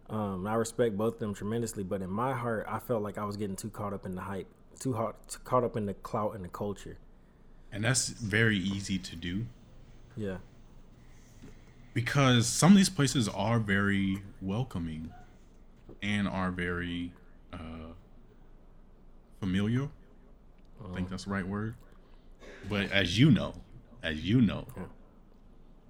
Um, 0.09 0.47
I 0.47 0.55
respect 0.55 0.97
both 0.97 1.15
of 1.15 1.21
them 1.21 1.35
tremendously, 1.35 1.83
but 1.83 2.03
in 2.03 2.11
my 2.11 2.33
heart, 2.33 2.67
I 2.69 2.79
felt 2.79 3.03
like 3.03 3.19
I 3.19 3.25
was 3.25 3.37
getting 3.37 3.57
too 3.57 3.71
caught 3.71 3.93
up 3.93 4.07
in 4.07 4.15
the 4.15 4.21
hype, 4.21 4.47
too 4.79 4.93
hot, 4.93 5.29
too 5.29 5.39
caught 5.45 5.65
up 5.65 5.77
in 5.77 5.87
the 5.87 5.95
clout 5.95 6.35
and 6.35 6.45
the 6.45 6.49
culture. 6.49 6.99
And 7.73 7.85
that's 7.85 8.09
very 8.09 8.57
easy 8.57 8.99
to 8.99 9.17
do 9.17 9.47
Yeah, 10.17 10.37
because 11.97 12.47
some 12.47 12.73
of 12.73 12.77
these 12.77 12.91
places 12.91 13.27
are 13.27 13.59
very 13.59 14.23
welcoming 14.43 15.11
and 16.03 16.29
are 16.29 16.51
very 16.51 17.11
uh, 17.55 17.95
familiar. 19.41 19.89
I 20.85 20.95
think 20.95 21.09
that's 21.09 21.25
the 21.25 21.31
right 21.31 21.49
word. 21.49 21.75
But 22.69 22.93
as 22.93 23.19
you 23.19 23.31
know, 23.31 23.55
as 24.03 24.23
you 24.23 24.43
know, 24.43 24.67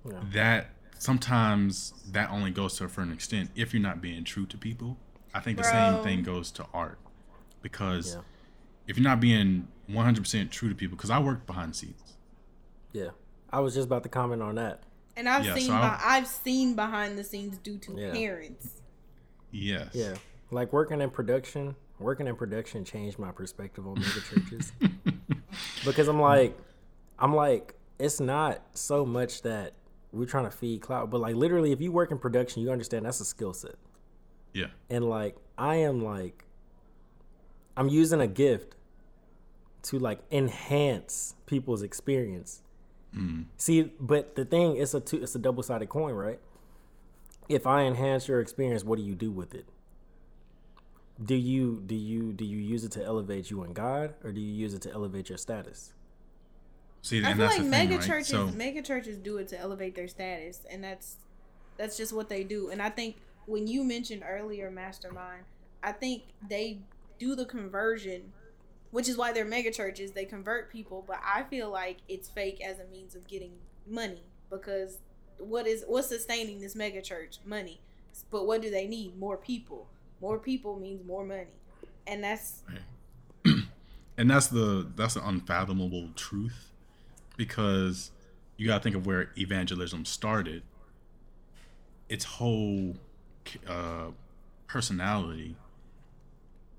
Yeah. 0.08 0.20
that 0.32 0.70
sometimes 0.96 1.92
that 2.12 2.30
only 2.30 2.52
goes 2.52 2.76
to 2.76 2.84
a 2.84 2.88
certain 2.88 3.12
extent 3.12 3.50
if 3.56 3.74
you're 3.74 3.82
not 3.82 4.00
being 4.00 4.22
true 4.22 4.46
to 4.46 4.56
people. 4.56 4.98
I 5.34 5.40
think 5.40 5.58
the 5.58 5.64
same 5.64 6.04
thing 6.04 6.22
goes 6.22 6.52
to 6.52 6.66
art 6.72 7.00
because 7.62 8.14
Yeah. 8.14 8.20
if 8.86 8.96
you're 8.96 9.02
not 9.02 9.18
being 9.18 9.66
100% 9.88 10.52
true 10.52 10.68
to 10.68 10.74
people, 10.76 10.96
because 10.96 11.10
I 11.10 11.18
work 11.18 11.46
behind 11.48 11.72
the 11.72 11.76
scenes. 11.78 12.14
yeah. 12.92 13.10
I 13.52 13.58
was 13.58 13.74
just 13.74 13.86
about 13.86 14.04
to 14.04 14.08
comment 14.08 14.40
on 14.42 14.54
that. 14.54 14.82
And 15.16 15.28
I've 15.28 15.44
Yeah, 15.46 15.54
seen 15.54 15.66
so 15.66 15.72
be- 15.72 15.78
I'll- 15.78 16.00
I've 16.02 16.26
seen 16.26 16.74
behind 16.76 17.18
the 17.18 17.24
scenes 17.24 17.58
due 17.58 17.78
to 17.78 17.92
Yeah. 17.94 18.12
parents. 18.12 18.82
Yes. 19.50 19.90
Yeah, 19.94 20.16
like 20.50 20.72
working 20.72 21.00
in 21.00 21.10
production. 21.10 21.76
Working 21.98 22.26
in 22.26 22.36
production 22.36 22.84
changed 22.84 23.18
my 23.18 23.30
perspective 23.32 23.86
on 23.86 23.94
mega 23.94 24.20
churches 24.20 24.72
because 25.84 26.08
I'm 26.08 26.20
like, 26.20 26.54
I'm 27.18 27.34
like, 27.34 27.74
it's 27.98 28.20
not 28.20 28.60
so 28.74 29.06
much 29.06 29.40
that 29.42 29.72
we're 30.12 30.26
trying 30.26 30.44
to 30.44 30.50
feed 30.50 30.82
cloud, 30.82 31.10
but 31.10 31.22
like 31.22 31.34
literally, 31.36 31.72
if 31.72 31.80
you 31.80 31.90
work 31.90 32.10
in 32.10 32.18
production, 32.18 32.60
you 32.62 32.70
understand 32.70 33.06
that's 33.06 33.20
a 33.20 33.24
skill 33.24 33.54
set. 33.54 33.76
Yeah. 34.52 34.66
and 34.88 35.04
like 35.08 35.36
I 35.58 35.76
am 35.76 36.02
like 36.02 36.44
I'm 37.76 37.88
using 37.90 38.20
a 38.22 38.26
gift 38.26 38.74
to 39.84 39.98
like 39.98 40.20
enhance 40.30 41.34
people's 41.46 41.82
experience. 41.82 42.62
Mm. 43.14 43.46
See, 43.56 43.90
but 44.00 44.36
the 44.36 44.44
thing 44.44 44.76
it's 44.76 44.94
a 44.94 45.00
two, 45.00 45.22
it's 45.22 45.34
a 45.34 45.38
double 45.38 45.62
sided 45.62 45.88
coin, 45.88 46.14
right? 46.14 46.40
If 47.48 47.66
I 47.66 47.82
enhance 47.82 48.28
your 48.28 48.40
experience, 48.40 48.84
what 48.84 48.98
do 48.98 49.04
you 49.04 49.14
do 49.14 49.30
with 49.30 49.54
it? 49.54 49.66
Do 51.22 51.34
you 51.34 51.82
do 51.86 51.94
you 51.94 52.32
do 52.32 52.44
you 52.44 52.58
use 52.58 52.84
it 52.84 52.92
to 52.92 53.04
elevate 53.04 53.50
you 53.50 53.62
and 53.62 53.74
God, 53.74 54.14
or 54.22 54.32
do 54.32 54.40
you 54.40 54.52
use 54.52 54.74
it 54.74 54.82
to 54.82 54.92
elevate 54.92 55.28
your 55.28 55.38
status? 55.38 55.92
See, 57.02 57.22
I 57.22 57.30
and 57.30 57.38
feel 57.38 57.46
that's 57.46 57.58
like 57.58 57.64
the 57.64 57.70
thing, 57.70 57.88
mega 57.88 57.96
right? 57.96 58.06
churches 58.06 58.28
So, 58.28 58.46
mega 58.48 58.82
churches 58.82 59.16
do 59.16 59.38
it 59.38 59.48
to 59.48 59.58
elevate 59.58 59.94
their 59.94 60.08
status 60.08 60.66
and 60.70 60.82
that's 60.82 61.16
that's 61.76 61.96
just 61.96 62.12
what 62.12 62.28
they 62.28 62.42
do. 62.44 62.70
And 62.70 62.82
I 62.82 62.90
think 62.90 63.16
when 63.46 63.66
you 63.66 63.84
mentioned 63.84 64.22
earlier 64.26 64.70
mastermind, 64.70 65.44
I 65.82 65.92
think 65.92 66.24
they 66.48 66.80
do 67.18 67.34
the 67.34 67.44
conversion 67.44 68.32
which 68.90 69.08
is 69.08 69.16
why 69.16 69.32
they're 69.32 69.44
mega 69.44 69.70
churches. 69.70 70.12
They 70.12 70.24
convert 70.24 70.70
people, 70.70 71.04
but 71.06 71.20
I 71.24 71.42
feel 71.44 71.70
like 71.70 71.98
it's 72.08 72.28
fake 72.28 72.60
as 72.64 72.78
a 72.78 72.84
means 72.86 73.14
of 73.14 73.26
getting 73.26 73.52
money 73.86 74.22
because 74.50 74.98
what 75.38 75.66
is 75.66 75.84
what's 75.86 76.08
sustaining 76.08 76.60
this 76.60 76.74
mega 76.74 77.02
church? 77.02 77.38
Money. 77.44 77.80
But 78.30 78.46
what 78.46 78.62
do 78.62 78.70
they 78.70 78.86
need? 78.86 79.18
More 79.18 79.36
people. 79.36 79.88
More 80.20 80.38
people 80.38 80.78
means 80.78 81.06
more 81.06 81.24
money. 81.24 81.60
And 82.06 82.24
that's 82.24 82.62
and 83.44 84.30
that's 84.30 84.48
the 84.48 84.90
that's 84.96 85.14
the 85.14 85.26
unfathomable 85.26 86.10
truth 86.14 86.70
because 87.36 88.10
you 88.56 88.66
got 88.66 88.78
to 88.78 88.82
think 88.82 88.96
of 88.96 89.06
where 89.06 89.30
evangelism 89.36 90.04
started 90.04 90.62
its 92.08 92.24
whole 92.24 92.94
uh, 93.68 94.06
personality 94.66 95.56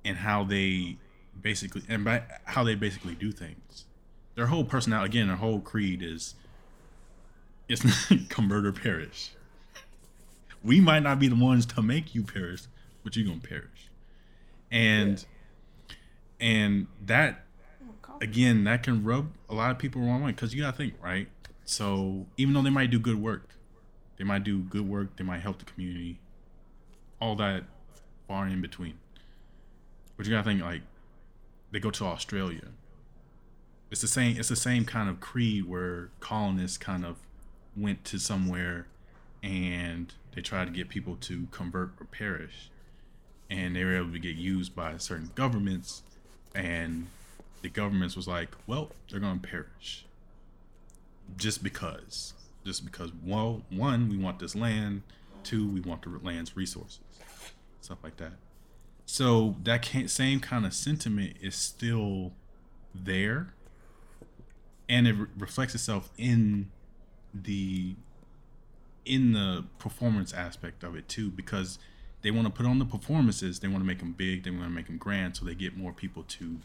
and 0.04 0.18
how 0.18 0.44
they 0.44 0.98
basically 1.42 1.84
and 1.88 2.04
by 2.04 2.24
how 2.46 2.64
they 2.64 2.76
basically 2.76 3.16
do 3.16 3.32
things. 3.32 3.86
Their 4.36 4.48
whole 4.48 4.64
personality 4.64 5.18
again 5.18 5.28
their 5.28 5.38
whole 5.38 5.60
creed 5.60 6.02
is 6.04 6.36
it's 7.68 7.84
convert 8.30 8.66
or 8.66 8.72
perish. 8.72 9.32
We 10.64 10.80
might 10.80 11.04
not 11.04 11.20
be 11.20 11.28
the 11.28 11.36
ones 11.36 11.66
to 11.68 11.82
make 11.82 12.16
you 12.16 12.24
perish 12.24 12.64
but 13.04 13.16
you're 13.16 13.28
gonna 13.28 13.40
perish. 13.40 13.90
And 14.72 15.24
and 16.40 16.88
that 17.06 17.46
oh, 18.06 18.18
again 18.22 18.64
that 18.66 18.84
can 18.84 19.04
rub 19.04 19.30
a 19.50 19.56
lot 19.56 19.72
of 19.72 19.78
people 19.78 20.02
wrong 20.02 20.24
way 20.24 20.32
because 20.32 20.54
you 20.54 20.62
gotta 20.62 20.76
think 20.76 20.94
right? 21.02 21.28
So 21.66 22.26
even 22.38 22.54
though 22.54 22.62
they 22.62 22.70
might 22.70 22.92
do 22.92 23.00
good 23.00 23.22
work 23.22 23.50
they 24.18 24.24
might 24.24 24.44
do 24.44 24.60
good 24.60 24.88
work 24.88 25.16
they 25.16 25.24
might 25.24 25.42
help 25.42 25.60
the 25.60 25.66
community 25.66 26.20
all 27.22 27.36
that 27.36 27.64
far 28.28 28.48
in 28.48 28.62
between. 28.62 29.00
But 30.16 30.26
you 30.26 30.34
gotta 30.34 30.44
think 30.44 30.62
like 30.62 30.82
they 31.72 31.80
go 31.80 31.92
to 31.92 32.06
australia. 32.06 32.70
It's 33.90 34.02
the 34.02 34.08
same 34.08 34.38
it's 34.38 34.50
the 34.50 34.56
same 34.56 34.86
kind 34.86 35.10
of 35.10 35.20
creed 35.20 35.66
where 35.66 36.10
colonists 36.20 36.78
kind 36.78 37.06
of 37.06 37.18
went 37.76 38.04
to 38.06 38.20
somewhere 38.20 38.88
and 39.44 40.14
they 40.34 40.42
tried 40.42 40.66
to 40.66 40.72
get 40.72 40.90
people 40.90 41.16
to 41.22 41.48
convert 41.52 41.92
or 42.00 42.06
perish. 42.06 42.70
And 43.50 43.76
they 43.76 43.86
were 43.86 43.96
able 43.96 44.12
to 44.12 44.20
get 44.20 44.36
used 44.36 44.76
by 44.76 44.98
certain 44.98 45.32
governments 45.36 46.04
and 46.54 47.08
the 47.62 47.70
governments 47.70 48.16
was 48.16 48.28
like 48.28 48.50
well 48.66 48.92
they're 49.10 49.20
going 49.20 49.40
to 49.40 49.48
perish. 49.48 50.06
Just 51.38 51.64
because 51.64 52.34
just 52.66 52.84
because 52.84 53.12
well 53.24 53.62
one 53.70 54.10
we 54.10 54.18
want 54.18 54.40
this 54.40 54.56
land. 54.56 55.04
Two 55.44 55.68
we 55.70 55.80
want 55.80 56.02
the 56.02 56.10
land's 56.22 56.58
resources. 56.58 57.00
Stuff 57.80 58.00
like 58.04 58.18
that 58.18 58.34
so 59.10 59.56
that 59.64 59.86
same 60.08 60.42
kind 60.42 60.66
of 60.66 60.74
sentiment 60.74 61.38
is 61.42 61.56
still 61.56 62.34
there 62.94 63.54
and 64.90 65.08
it 65.08 65.14
re- 65.14 65.28
reflects 65.40 65.74
itself 65.74 66.12
in 66.18 66.70
the 67.34 67.96
in 69.06 69.32
the 69.32 69.64
performance 69.80 70.34
aspect 70.34 70.84
of 70.84 70.94
it 70.94 71.08
too 71.08 71.30
because 71.32 71.80
they 72.22 72.32
want 72.32 72.46
to 72.46 72.52
put 72.52 72.66
on 72.66 72.80
the 72.80 72.86
performances 72.86 73.62
they 73.62 73.70
want 73.70 73.80
to 73.80 73.86
make 73.86 74.00
them 74.00 74.12
big 74.12 74.44
they 74.44 74.52
want 74.52 74.64
to 74.64 74.70
make 74.70 74.88
them 74.88 74.98
grand 74.98 75.38
so 75.38 75.46
they 75.46 75.56
get 75.56 75.78
more 75.78 75.94
people 75.94 76.24
to 76.24 76.60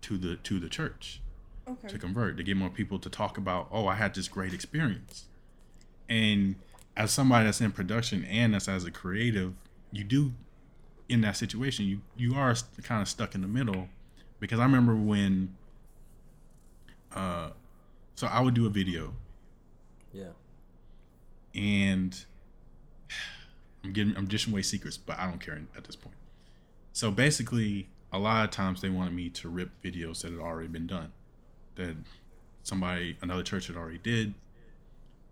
to 0.00 0.16
the 0.16 0.36
to 0.36 0.60
the 0.60 0.68
church 0.68 1.20
okay. 1.68 1.88
to 1.88 1.98
convert 1.98 2.36
to 2.36 2.44
get 2.44 2.56
more 2.56 2.70
people 2.70 3.00
to 3.00 3.10
talk 3.10 3.36
about 3.36 3.66
oh 3.72 3.88
i 3.88 3.96
had 3.96 4.14
this 4.14 4.28
great 4.28 4.54
experience 4.54 5.24
and 6.08 6.54
as 6.96 7.10
somebody 7.10 7.46
that's 7.46 7.60
in 7.60 7.72
production 7.72 8.24
and 8.26 8.54
as 8.54 8.68
as 8.68 8.84
a 8.84 8.92
creative 8.92 9.54
you 9.90 10.04
do 10.04 10.32
in 11.08 11.20
that 11.22 11.36
situation 11.36 11.86
you 11.86 12.00
you 12.16 12.34
are 12.34 12.54
kind 12.82 13.00
of 13.00 13.08
stuck 13.08 13.34
in 13.34 13.40
the 13.40 13.48
middle 13.48 13.88
because 14.40 14.58
i 14.60 14.62
remember 14.62 14.94
when 14.94 15.54
uh 17.14 17.50
so 18.14 18.26
i 18.26 18.40
would 18.40 18.54
do 18.54 18.66
a 18.66 18.70
video 18.70 19.14
Yeah, 20.12 20.32
and 21.54 22.24
I'm 23.84 23.92
getting 23.92 24.16
I'm 24.16 24.26
dishing 24.26 24.52
away 24.52 24.62
secrets, 24.62 24.96
but 24.96 25.18
I 25.18 25.26
don't 25.26 25.40
care 25.40 25.60
at 25.76 25.84
this 25.84 25.96
point. 25.96 26.16
So 26.92 27.10
basically, 27.10 27.88
a 28.12 28.18
lot 28.18 28.44
of 28.44 28.50
times 28.50 28.80
they 28.80 28.90
wanted 28.90 29.14
me 29.14 29.28
to 29.30 29.48
rip 29.48 29.70
videos 29.82 30.22
that 30.22 30.32
had 30.32 30.40
already 30.40 30.68
been 30.68 30.86
done, 30.86 31.12
that 31.76 31.96
somebody 32.64 33.16
another 33.22 33.42
church 33.42 33.68
had 33.68 33.76
already 33.76 33.98
did, 33.98 34.34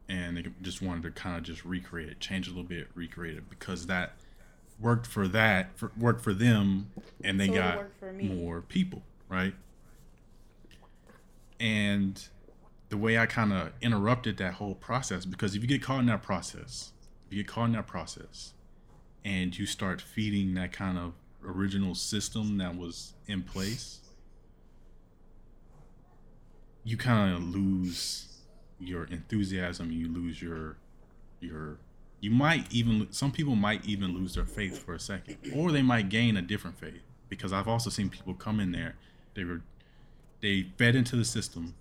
and 0.08 0.36
they 0.36 0.44
just 0.62 0.80
wanted 0.80 1.02
to 1.02 1.10
kind 1.10 1.36
of 1.36 1.42
just 1.42 1.64
recreate 1.64 2.08
it, 2.08 2.20
change 2.20 2.46
it 2.46 2.50
a 2.50 2.54
little 2.54 2.68
bit, 2.68 2.88
recreate 2.94 3.36
it 3.36 3.50
because 3.50 3.86
that 3.86 4.12
worked 4.78 5.06
for 5.06 5.26
that 5.28 5.76
for, 5.78 5.90
worked 5.98 6.22
for 6.22 6.34
them, 6.34 6.90
and 7.24 7.40
they 7.40 7.46
So 7.46 7.54
got 7.54 7.76
work 7.78 7.98
for 7.98 8.12
me. 8.12 8.28
more 8.28 8.60
people, 8.60 9.02
right? 9.28 9.54
And 11.58 12.22
the 12.88 12.96
way 12.96 13.18
I 13.18 13.26
kind 13.26 13.52
of 13.52 13.72
interrupted 13.80 14.36
that 14.38 14.54
whole 14.54 14.74
process 14.74 15.24
because 15.24 15.54
if 15.54 15.62
you 15.62 15.68
get 15.68 15.82
caught 15.82 16.00
in 16.00 16.06
that 16.06 16.22
process, 16.22 16.92
if 17.26 17.32
you 17.36 17.42
get 17.42 17.50
caught 17.50 17.64
in 17.66 17.72
that 17.72 17.86
process, 17.86 18.52
and 19.24 19.58
you 19.58 19.66
start 19.66 20.00
feeding 20.00 20.54
that 20.54 20.72
kind 20.72 20.96
of 20.98 21.14
original 21.44 21.94
system 21.94 22.58
that 22.58 22.76
was 22.76 23.14
in 23.26 23.42
place, 23.42 24.00
you 26.84 26.96
kind 26.96 27.34
of 27.34 27.42
lose 27.42 28.42
your 28.78 29.04
enthusiasm. 29.04 29.90
You 29.90 30.08
lose 30.08 30.40
your 30.40 30.76
your. 31.40 31.78
You 32.20 32.30
might 32.30 32.72
even 32.72 33.08
some 33.10 33.30
people 33.30 33.54
might 33.54 33.84
even 33.84 34.14
lose 34.14 34.34
their 34.34 34.44
faith 34.44 34.78
for 34.84 34.94
a 34.94 35.00
second, 35.00 35.36
or 35.54 35.70
they 35.70 35.82
might 35.82 36.08
gain 36.08 36.36
a 36.36 36.42
different 36.42 36.78
faith 36.78 37.02
because 37.28 37.52
I've 37.52 37.68
also 37.68 37.90
seen 37.90 38.08
people 38.08 38.34
come 38.34 38.58
in 38.60 38.72
there. 38.72 38.96
They 39.34 39.44
were 39.44 39.62
they 40.40 40.66
fed 40.78 40.96
into 40.96 41.16
the 41.16 41.24
system 41.24 41.74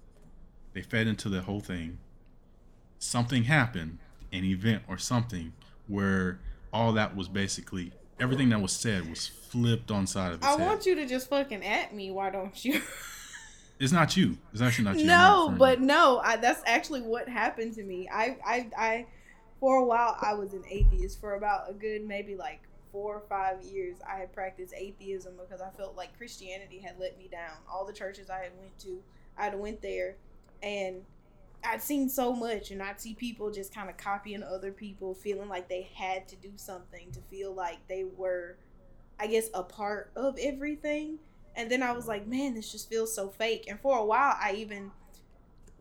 they 0.76 0.82
fed 0.82 1.08
into 1.08 1.30
the 1.30 1.42
whole 1.42 1.62
thing. 1.62 1.98
Something 3.00 3.46
happened, 3.46 3.98
an 4.32 4.44
event 4.44 4.84
or 4.90 4.98
something, 4.98 5.54
where 5.88 6.40
all 6.72 6.92
that 6.94 7.16
was 7.16 7.30
basically 7.30 7.94
everything 8.20 8.50
that 8.50 8.62
was 8.62 8.74
said 8.74 9.10
was 9.10 9.26
flipped 9.26 9.90
on 9.90 10.06
side 10.06 10.34
of 10.34 10.40
its 10.40 10.46
I 10.46 10.52
head. 10.52 10.60
want 10.60 10.86
you 10.86 10.96
to 10.96 11.06
just 11.08 11.30
fucking 11.30 11.64
at 11.64 11.96
me. 11.96 12.12
Why 12.12 12.30
don't 12.30 12.64
you? 12.64 12.82
It's 13.78 13.92
not 13.92 14.16
you. 14.16 14.38
It's 14.54 14.62
actually 14.62 14.86
not 14.86 14.98
you. 15.00 15.06
No, 15.06 15.50
not 15.50 15.58
but 15.58 15.82
no, 15.82 16.22
I, 16.24 16.38
that's 16.38 16.62
actually 16.66 17.02
what 17.02 17.28
happened 17.28 17.74
to 17.74 17.84
me. 17.84 18.08
I, 18.10 18.38
I, 18.46 18.70
I, 18.78 19.06
for 19.66 19.78
a 19.78 19.84
while 19.84 20.16
I 20.22 20.36
was 20.36 20.54
an 20.54 20.64
atheist 20.70 21.20
for 21.20 21.34
about 21.34 21.68
a 21.68 21.74
good 21.74 22.06
maybe 22.06 22.36
like 22.36 22.62
four 22.92 23.16
or 23.16 23.24
five 23.28 23.64
years. 23.64 23.98
I 24.08 24.20
had 24.20 24.32
practiced 24.32 24.76
atheism 24.78 25.34
because 25.42 25.60
I 25.60 25.72
felt 25.72 25.98
like 25.98 26.16
Christianity 26.16 26.78
had 26.78 27.00
let 27.00 27.18
me 27.18 27.28
down. 27.32 27.58
All 27.68 27.84
the 27.84 27.92
churches 27.92 28.30
I 28.30 28.44
had 28.44 28.52
went 28.60 28.78
to, 28.82 29.02
I'd 29.36 29.56
went 29.56 29.82
there, 29.82 30.18
and 30.62 30.98
I'd 31.64 31.82
seen 31.82 32.10
so 32.10 32.32
much, 32.32 32.70
and 32.70 32.80
I'd 32.80 33.02
see 33.02 33.16
people 33.16 33.50
just 33.50 33.74
kind 33.74 33.90
of 33.90 33.98
copying 33.98 34.44
other 34.44 34.72
people, 34.72 35.16
feeling 35.16 35.50
like 35.50 35.68
they 35.68 35.90
had 35.96 36.28
to 36.28 36.36
do 36.36 36.52
something 36.58 37.12
to 37.14 37.20
feel 37.32 37.52
like 37.52 37.80
they 37.88 38.04
were, 38.04 38.58
I 39.20 39.26
guess, 39.26 39.50
a 39.56 39.64
part 39.64 40.12
of 40.16 40.38
everything. 40.40 41.18
And 41.56 41.72
then 41.72 41.82
I 41.82 41.92
was 41.94 42.08
like, 42.08 42.28
man, 42.28 42.54
this 42.54 42.72
just 42.72 42.88
feels 42.88 43.16
so 43.16 43.30
fake. 43.30 43.66
And 43.68 43.80
for 43.80 43.98
a 43.98 44.06
while, 44.06 44.38
I 44.40 44.54
even 44.58 44.92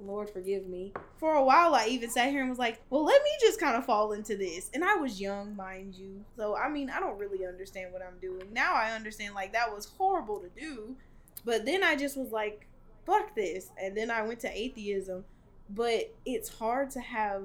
Lord 0.00 0.28
forgive 0.28 0.66
me. 0.66 0.92
For 1.18 1.34
a 1.34 1.44
while, 1.44 1.74
I 1.74 1.86
even 1.86 2.10
sat 2.10 2.30
here 2.30 2.40
and 2.40 2.50
was 2.50 2.58
like, 2.58 2.80
well, 2.90 3.04
let 3.04 3.22
me 3.22 3.30
just 3.40 3.60
kind 3.60 3.76
of 3.76 3.84
fall 3.84 4.12
into 4.12 4.36
this. 4.36 4.70
And 4.74 4.84
I 4.84 4.96
was 4.96 5.20
young, 5.20 5.54
mind 5.56 5.94
you. 5.94 6.24
So, 6.36 6.56
I 6.56 6.68
mean, 6.68 6.90
I 6.90 7.00
don't 7.00 7.18
really 7.18 7.46
understand 7.46 7.92
what 7.92 8.02
I'm 8.02 8.18
doing. 8.20 8.52
Now 8.52 8.74
I 8.74 8.92
understand, 8.92 9.34
like, 9.34 9.52
that 9.52 9.72
was 9.72 9.86
horrible 9.96 10.40
to 10.40 10.48
do. 10.60 10.96
But 11.44 11.64
then 11.64 11.84
I 11.84 11.96
just 11.96 12.16
was 12.16 12.32
like, 12.32 12.66
fuck 13.06 13.34
this. 13.34 13.70
And 13.80 13.96
then 13.96 14.10
I 14.10 14.22
went 14.22 14.40
to 14.40 14.50
atheism. 14.50 15.24
But 15.70 16.14
it's 16.26 16.48
hard 16.48 16.90
to 16.90 17.00
have, 17.00 17.44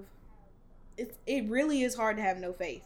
it, 0.97 1.15
it 1.25 1.47
really 1.47 1.83
is 1.83 1.95
hard 1.95 2.17
to 2.17 2.23
have 2.23 2.37
no 2.37 2.51
faith. 2.51 2.83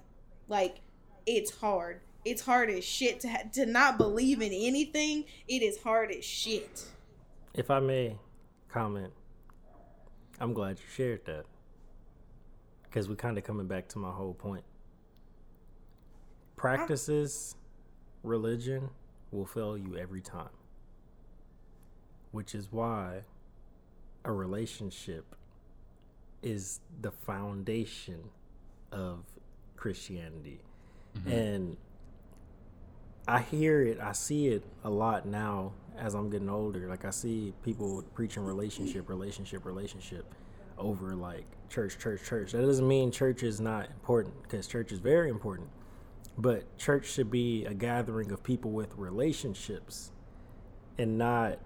Like, 0.47 0.81
it's 1.25 1.55
hard. 1.57 2.01
It's 2.25 2.41
hard 2.43 2.69
as 2.69 2.83
shit 2.83 3.21
to, 3.21 3.29
ha- 3.29 3.43
to 3.53 3.65
not 3.65 3.97
believe 3.97 4.41
in 4.41 4.51
anything. 4.53 5.25
It 5.47 5.61
is 5.61 5.81
hard 5.81 6.11
as 6.11 6.23
shit. 6.23 6.85
If 7.53 7.71
I 7.71 7.79
may 7.79 8.17
comment, 8.69 9.13
I'm 10.43 10.53
glad 10.53 10.77
you 10.77 10.83
shared 10.93 11.23
that. 11.23 11.45
Because 12.83 13.07
we're 13.07 13.15
kind 13.15 13.37
of 13.37 13.45
coming 13.45 13.65
back 13.65 13.87
to 13.89 13.97
my 13.97 14.11
whole 14.11 14.33
point. 14.33 14.65
Practices, 16.57 17.55
religion 18.23 18.89
will 19.31 19.45
fail 19.45 19.77
you 19.77 19.95
every 19.97 20.19
time. 20.19 20.49
Which 22.33 22.53
is 22.53 22.73
why 22.73 23.21
a 24.25 24.33
relationship 24.33 25.33
is 26.41 26.81
the 26.99 27.11
foundation 27.11 28.25
of 28.91 29.23
Christianity. 29.77 30.59
Mm-hmm. 31.19 31.31
And 31.31 31.77
I 33.29 33.39
hear 33.39 33.81
it, 33.81 33.97
I 34.01 34.11
see 34.11 34.47
it 34.47 34.65
a 34.83 34.89
lot 34.89 35.25
now 35.25 35.71
as 35.97 36.13
I'm 36.13 36.29
getting 36.29 36.49
older. 36.49 36.87
Like 36.87 37.05
I 37.05 37.09
see 37.09 37.53
people 37.63 38.03
preaching 38.13 38.43
relationship, 38.43 39.09
relationship, 39.09 39.65
relationship 39.65 40.25
over 40.77 41.15
like 41.15 41.45
church, 41.69 41.97
church, 41.99 42.23
church. 42.23 42.51
That 42.51 42.61
doesn't 42.61 42.87
mean 42.87 43.11
church 43.11 43.43
is 43.43 43.59
not 43.59 43.89
important 43.89 44.41
because 44.43 44.67
church 44.67 44.91
is 44.91 44.99
very 44.99 45.29
important. 45.29 45.69
But 46.37 46.77
church 46.77 47.05
should 47.05 47.29
be 47.29 47.65
a 47.65 47.73
gathering 47.73 48.31
of 48.31 48.43
people 48.43 48.71
with 48.71 48.95
relationships 48.97 50.11
and 50.97 51.17
not 51.17 51.59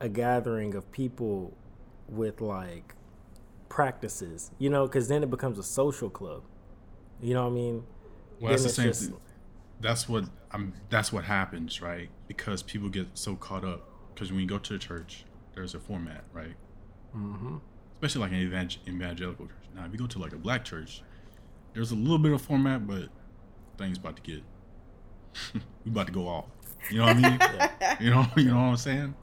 a 0.00 0.08
gathering 0.08 0.74
of 0.74 0.90
people 0.90 1.54
with 2.08 2.40
like 2.40 2.94
practices, 3.68 4.50
you 4.58 4.70
know, 4.70 4.86
because 4.86 5.08
then 5.08 5.22
it 5.22 5.30
becomes 5.30 5.58
a 5.58 5.62
social 5.62 6.08
club. 6.08 6.42
You 7.20 7.34
know 7.34 7.44
what 7.44 7.50
I 7.50 7.54
mean? 7.54 7.84
Well, 8.40 8.50
that's 8.50 8.62
the 8.64 8.68
same. 8.70 8.86
just- 8.86 9.10
thing. 9.10 9.16
That's 9.84 10.08
what 10.08 10.24
I'm. 10.50 10.72
That's 10.88 11.12
what 11.12 11.24
happens, 11.24 11.80
right? 11.82 12.08
Because 12.26 12.62
people 12.62 12.88
get 12.88 13.06
so 13.14 13.36
caught 13.36 13.64
up. 13.64 13.88
Because 14.14 14.30
when 14.32 14.40
you 14.40 14.46
go 14.46 14.58
to 14.58 14.74
a 14.74 14.78
church, 14.78 15.24
there's 15.54 15.74
a 15.74 15.78
format, 15.80 16.24
right? 16.32 16.54
Mhm. 17.14 17.60
Especially 17.96 18.20
like 18.22 18.32
an 18.32 18.38
evangel- 18.38 18.82
evangelical 18.88 19.46
church. 19.46 19.66
Now, 19.74 19.84
if 19.84 19.92
you 19.92 19.98
go 19.98 20.06
to 20.06 20.18
like 20.18 20.32
a 20.32 20.38
black 20.38 20.64
church, 20.64 21.02
there's 21.74 21.90
a 21.90 21.94
little 21.96 22.18
bit 22.18 22.32
of 22.32 22.40
format, 22.40 22.86
but 22.86 23.08
things 23.78 23.98
about 23.98 24.16
to 24.16 24.22
get. 24.22 24.42
we 25.84 25.90
about 25.90 26.06
to 26.06 26.12
go 26.12 26.28
off. 26.28 26.46
You 26.90 26.98
know 26.98 27.06
what 27.06 27.16
I 27.16 27.20
mean? 27.30 27.38
You 28.00 28.10
know, 28.10 28.26
you 28.36 28.44
know 28.46 28.56
what 28.56 28.62
I'm 28.62 28.76
saying? 28.76 29.14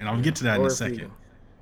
And 0.00 0.08
I'll 0.08 0.20
get 0.20 0.36
to 0.36 0.44
that 0.44 0.56
in 0.56 0.62
a 0.62 0.64
if 0.66 0.70
you- 0.70 0.76
second. 0.76 1.10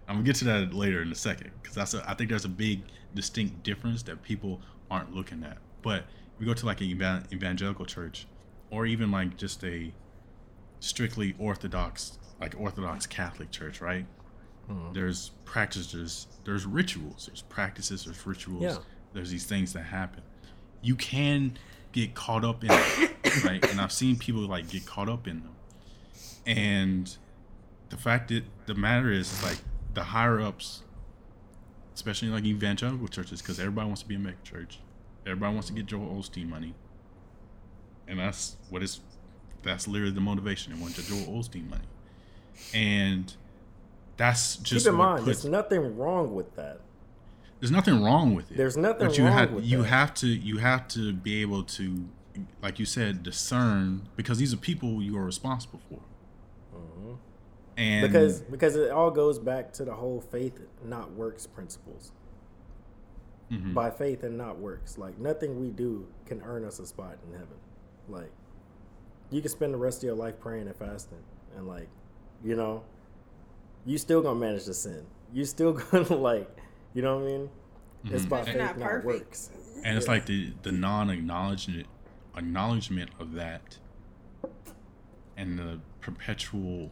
I'm 0.09 0.17
gonna 0.17 0.27
get 0.27 0.37
to 0.37 0.45
that 0.47 0.75
later 0.75 1.01
in 1.01 1.11
a 1.11 1.15
second 1.15 1.53
because 1.63 1.75
that's 1.77 1.95
a, 1.95 2.09
I 2.09 2.15
think 2.15 2.29
there's 2.29 2.45
a 2.45 2.49
big 2.51 2.83
distinct 3.15 3.63
difference 3.63 4.03
that 4.05 4.23
people 4.23 4.61
aren't 4.91 5.15
looking 5.15 5.43
at. 5.45 5.59
But 5.81 6.01
if 6.35 6.41
we 6.41 6.45
go 6.47 6.53
to 6.53 6.67
like 6.67 6.81
an 6.81 6.89
evangelical 7.33 7.87
church, 7.87 8.27
or 8.73 8.87
even 8.87 9.11
like 9.13 9.37
just 9.37 9.63
a 9.63 9.93
strictly 10.81 11.37
Orthodox, 11.39 12.19
like 12.41 12.55
Orthodox 12.59 13.07
Catholic 13.07 13.51
church, 13.53 13.81
right? 13.81 14.07
Mhm. 14.69 14.95
There's 14.95 15.31
practices, 15.45 16.27
there's 16.45 16.65
rituals, 16.67 17.27
there's 17.27 17.43
practices, 17.43 18.05
there's 18.05 18.27
rituals, 18.27 18.63
Yeah. 18.63 18.79
there's 19.13 19.31
these 19.31 19.45
things 19.45 19.73
that 19.75 19.83
happen. 19.85 20.23
You 20.81 20.97
can 20.97 21.57
get 21.93 22.15
caught 22.15 22.45
up 22.45 22.65
in 22.65 22.71
it, 22.73 23.17
right? 23.45 23.65
And 23.71 23.81
I've 23.81 23.93
seen 23.93 24.17
people 24.17 24.41
like 24.49 24.69
get 24.71 24.87
caught 24.87 25.09
up 25.09 25.29
in 25.29 25.41
them. 25.43 25.55
And 26.47 27.15
the 27.91 27.97
fact 27.99 28.29
that 28.29 28.45
the 28.67 28.75
matter 28.75 29.13
is, 29.13 29.31
is 29.33 29.43
like 29.45 29.59
the 29.95 30.03
higher 30.03 30.41
ups, 30.41 30.83
especially 31.95 32.29
like 32.29 32.45
evangelical 32.45 33.07
churches, 33.09 33.43
because 33.43 33.61
everybody 33.61 33.87
wants 33.87 34.03
to 34.03 34.09
be 34.09 34.15
a 34.15 34.19
mega 34.19 34.39
church. 34.43 34.81
Everybody 35.27 35.53
wants 35.55 35.69
to 35.69 35.75
get 35.75 35.87
Joel 35.87 36.17
Osteen 36.17 36.49
money. 36.49 36.75
And 38.09 38.19
that's 38.19 38.57
what 38.71 38.83
is 38.83 39.01
that's 39.63 39.87
literally 39.87 40.13
the 40.13 40.21
motivation. 40.21 40.75
They 40.75 40.81
want 40.81 40.97
the 40.97 41.03
Joel 41.03 41.39
Osteen 41.41 41.69
money. 41.71 41.83
And 42.75 43.33
that's 44.17 44.57
just 44.57 44.85
Keep 44.87 44.93
in 44.93 44.99
mind, 44.99 45.25
puts, 45.25 45.43
there's 45.43 45.51
nothing 45.51 45.97
wrong 45.97 46.35
with 46.35 46.55
that. 46.57 46.81
there's 47.61 47.71
nothing 47.71 48.03
wrong 48.03 48.35
with 48.35 48.51
it. 48.51 48.57
There's 48.57 48.77
nothing 48.77 49.07
but 49.09 49.17
you 49.19 49.25
wrong 49.25 49.33
have 49.33 49.51
with 49.53 49.65
you 49.65 49.79
that. 49.83 49.89
have 49.89 50.15
to 50.15 50.27
you 50.27 50.59
have 50.59 50.89
to 50.89 51.13
be 51.13 51.41
able 51.43 51.63
to 51.65 52.05
like 52.63 52.79
you 52.79 52.85
said 52.87 53.23
discern 53.23 54.09
because 54.17 54.39
these 54.39 54.53
are 54.55 54.59
people 54.59 55.03
you 55.03 55.17
are 55.17 55.25
responsible 55.25 55.81
for. 55.89 56.01
And 57.77 58.07
because 58.07 58.41
because 58.43 58.77
it 58.77 58.91
all 58.91 59.11
goes 59.11 59.39
back 59.39 59.73
to 59.75 59.85
the 59.85 59.95
whole 59.95 60.21
faith 60.21 60.61
not 60.85 61.13
works 61.13 61.47
principles 61.47 62.13
Mhm. 63.51 63.75
by 63.75 63.91
faith 63.91 64.23
and 64.23 64.37
not 64.39 64.59
works 64.59 64.97
like 64.99 65.19
nothing 65.19 65.61
we 65.61 65.71
do 65.71 66.07
can 66.27 66.41
earn 66.43 66.65
us 66.65 66.79
a 66.79 66.87
spot 66.87 67.19
in 67.27 67.33
heaven 67.33 67.57
like 68.13 68.31
you 69.31 69.41
can 69.41 69.51
spend 69.51 69.73
the 69.75 69.79
rest 69.79 69.99
of 69.99 70.05
your 70.05 70.15
life 70.15 70.39
praying 70.39 70.67
and 70.67 70.77
fasting 70.77 71.23
and 71.57 71.67
like 71.67 71.89
you 72.45 72.55
know 72.55 72.83
you 73.85 73.99
still 73.99 74.23
gonna 74.23 74.39
manage 74.39 74.65
to 74.67 74.75
sin. 74.75 75.05
You 75.33 75.45
still 75.45 75.73
gonna 75.91 76.15
like 76.15 76.49
you 76.95 77.03
know 77.03 77.19
what 77.19 77.25
i 77.25 77.27
mean? 77.33 77.51
It's 78.05 78.23
mm-hmm. 78.23 78.29
by 78.29 78.37
You're 78.39 78.47
faith 78.47 78.57
not 78.59 78.79
not, 78.79 78.89
perfect. 78.89 79.07
works. 79.07 79.51
And 79.85 79.97
it's 79.97 80.07
Yeah. 80.07 80.13
like 80.13 80.27
the 80.27 80.53
the 80.63 80.73
non 80.73 81.11
acknowledgement 81.11 81.87
acknowledgement 82.37 83.11
of 83.19 83.33
that 83.35 83.79
and 85.37 85.59
the 85.59 85.81
perpetual 86.01 86.91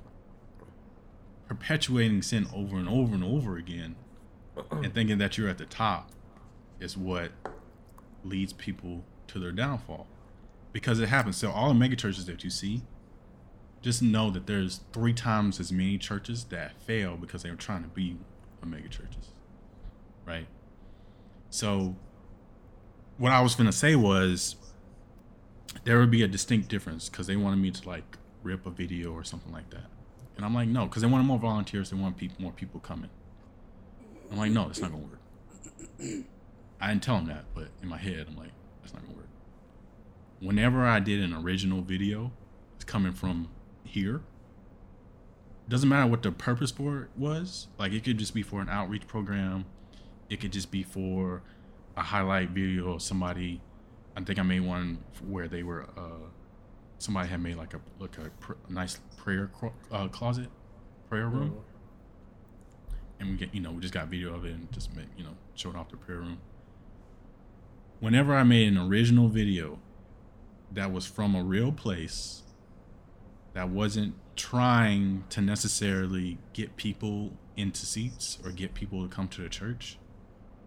perpetuating 1.48 2.22
sin 2.22 2.46
over 2.54 2.76
and 2.76 2.88
over 2.88 3.14
and 3.14 3.24
over 3.24 3.56
again 3.56 3.96
and 4.70 4.94
thinking 4.94 5.18
that 5.18 5.36
you're 5.36 5.48
at 5.48 5.58
the 5.58 5.64
top 5.66 6.10
is 6.78 6.96
what 6.96 7.32
leads 8.24 8.52
people 8.52 9.04
to 9.26 9.38
their 9.38 9.52
downfall 9.52 10.06
because 10.72 11.00
it 11.00 11.08
happens 11.08 11.36
so 11.36 11.50
all 11.50 11.68
the 11.68 11.74
mega 11.74 11.96
churches 11.96 12.26
that 12.26 12.44
you 12.44 12.50
see 12.50 12.82
just 13.82 14.02
know 14.02 14.30
that 14.30 14.46
there's 14.46 14.80
three 14.92 15.14
times 15.14 15.58
as 15.58 15.72
many 15.72 15.96
churches 15.96 16.44
that 16.44 16.80
fail 16.82 17.16
because 17.16 17.42
they 17.42 17.50
were 17.50 17.56
trying 17.56 17.82
to 17.82 17.88
be 17.88 18.16
mega 18.64 18.88
churches 18.88 19.30
right 20.26 20.46
so 21.50 21.96
what 23.20 23.32
I 23.32 23.42
was 23.42 23.54
gonna 23.54 23.70
say 23.70 23.94
was 23.96 24.56
there 25.84 25.98
would 25.98 26.10
be 26.10 26.22
a 26.22 26.28
distinct 26.28 26.68
difference 26.68 27.08
because 27.08 27.26
they 27.26 27.36
wanted 27.36 27.58
me 27.58 27.70
to 27.70 27.88
like 27.88 28.16
rip 28.42 28.64
a 28.64 28.70
video 28.70 29.12
or 29.12 29.24
something 29.24 29.52
like 29.52 29.68
that, 29.70 29.84
and 30.36 30.44
I'm 30.44 30.54
like 30.54 30.68
no, 30.68 30.86
because 30.86 31.02
they 31.02 31.08
wanted 31.08 31.24
more 31.24 31.38
volunteers, 31.38 31.90
they 31.90 31.96
want 31.96 32.16
people 32.16 32.36
more 32.40 32.52
people 32.52 32.80
coming. 32.80 33.10
I'm 34.30 34.38
like 34.38 34.52
no, 34.52 34.66
that's 34.66 34.80
not 34.80 34.90
gonna 34.92 35.04
work. 35.04 35.20
I 36.80 36.88
didn't 36.88 37.02
tell 37.02 37.16
them 37.16 37.26
that, 37.26 37.44
but 37.54 37.68
in 37.82 37.88
my 37.88 37.98
head 37.98 38.26
I'm 38.28 38.36
like 38.36 38.52
that's 38.80 38.94
not 38.94 39.02
gonna 39.02 39.16
work. 39.16 39.28
Whenever 40.40 40.86
I 40.86 41.00
did 41.00 41.20
an 41.20 41.34
original 41.34 41.82
video, 41.82 42.32
it's 42.76 42.84
coming 42.84 43.12
from 43.12 43.50
here. 43.84 44.22
Doesn't 45.68 45.88
matter 45.88 46.10
what 46.10 46.22
the 46.22 46.32
purpose 46.32 46.70
for 46.70 47.02
it 47.02 47.08
was. 47.16 47.68
Like 47.78 47.92
it 47.92 48.04
could 48.04 48.18
just 48.18 48.34
be 48.34 48.42
for 48.42 48.60
an 48.60 48.68
outreach 48.68 49.06
program. 49.06 49.66
It 50.30 50.40
could 50.40 50.52
just 50.52 50.70
be 50.70 50.82
for 50.82 51.42
a 51.96 52.02
highlight 52.02 52.50
video 52.50 52.94
of 52.94 53.02
somebody. 53.02 53.60
I 54.16 54.22
think 54.22 54.38
I 54.38 54.42
made 54.42 54.60
one 54.60 54.98
where 55.28 55.46
they 55.46 55.62
were. 55.62 55.86
Uh, 55.96 56.28
somebody 56.98 57.28
had 57.28 57.42
made 57.42 57.56
like 57.56 57.74
a 57.74 57.80
like 57.98 58.16
a, 58.18 58.30
pr- 58.40 58.54
nice 58.68 58.98
prayer 59.18 59.50
cro- 59.52 59.74
uh, 59.92 60.08
closet, 60.08 60.48
prayer 61.08 61.28
room, 61.28 61.56
and 63.18 63.30
we 63.30 63.36
get 63.36 63.54
you 63.54 63.60
know 63.60 63.72
we 63.72 63.80
just 63.80 63.94
got 63.94 64.08
video 64.08 64.34
of 64.34 64.44
it 64.44 64.52
and 64.52 64.72
just 64.72 64.94
made, 64.96 65.06
you 65.16 65.24
know 65.24 65.36
showed 65.54 65.76
off 65.76 65.90
the 65.90 65.96
prayer 65.96 66.18
room. 66.18 66.38
Whenever 68.00 68.34
I 68.34 68.42
made 68.42 68.68
an 68.68 68.78
original 68.78 69.28
video 69.28 69.78
that 70.72 70.92
was 70.92 71.06
from 71.06 71.34
a 71.34 71.42
real 71.42 71.72
place, 71.72 72.42
that 73.54 73.68
wasn't 73.68 74.14
trying 74.36 75.24
to 75.30 75.40
necessarily 75.40 76.38
get 76.52 76.76
people 76.76 77.32
into 77.56 77.84
seats 77.84 78.38
or 78.44 78.50
get 78.50 78.74
people 78.74 79.02
to 79.02 79.14
come 79.14 79.28
to 79.28 79.42
the 79.42 79.48
church. 79.48 79.98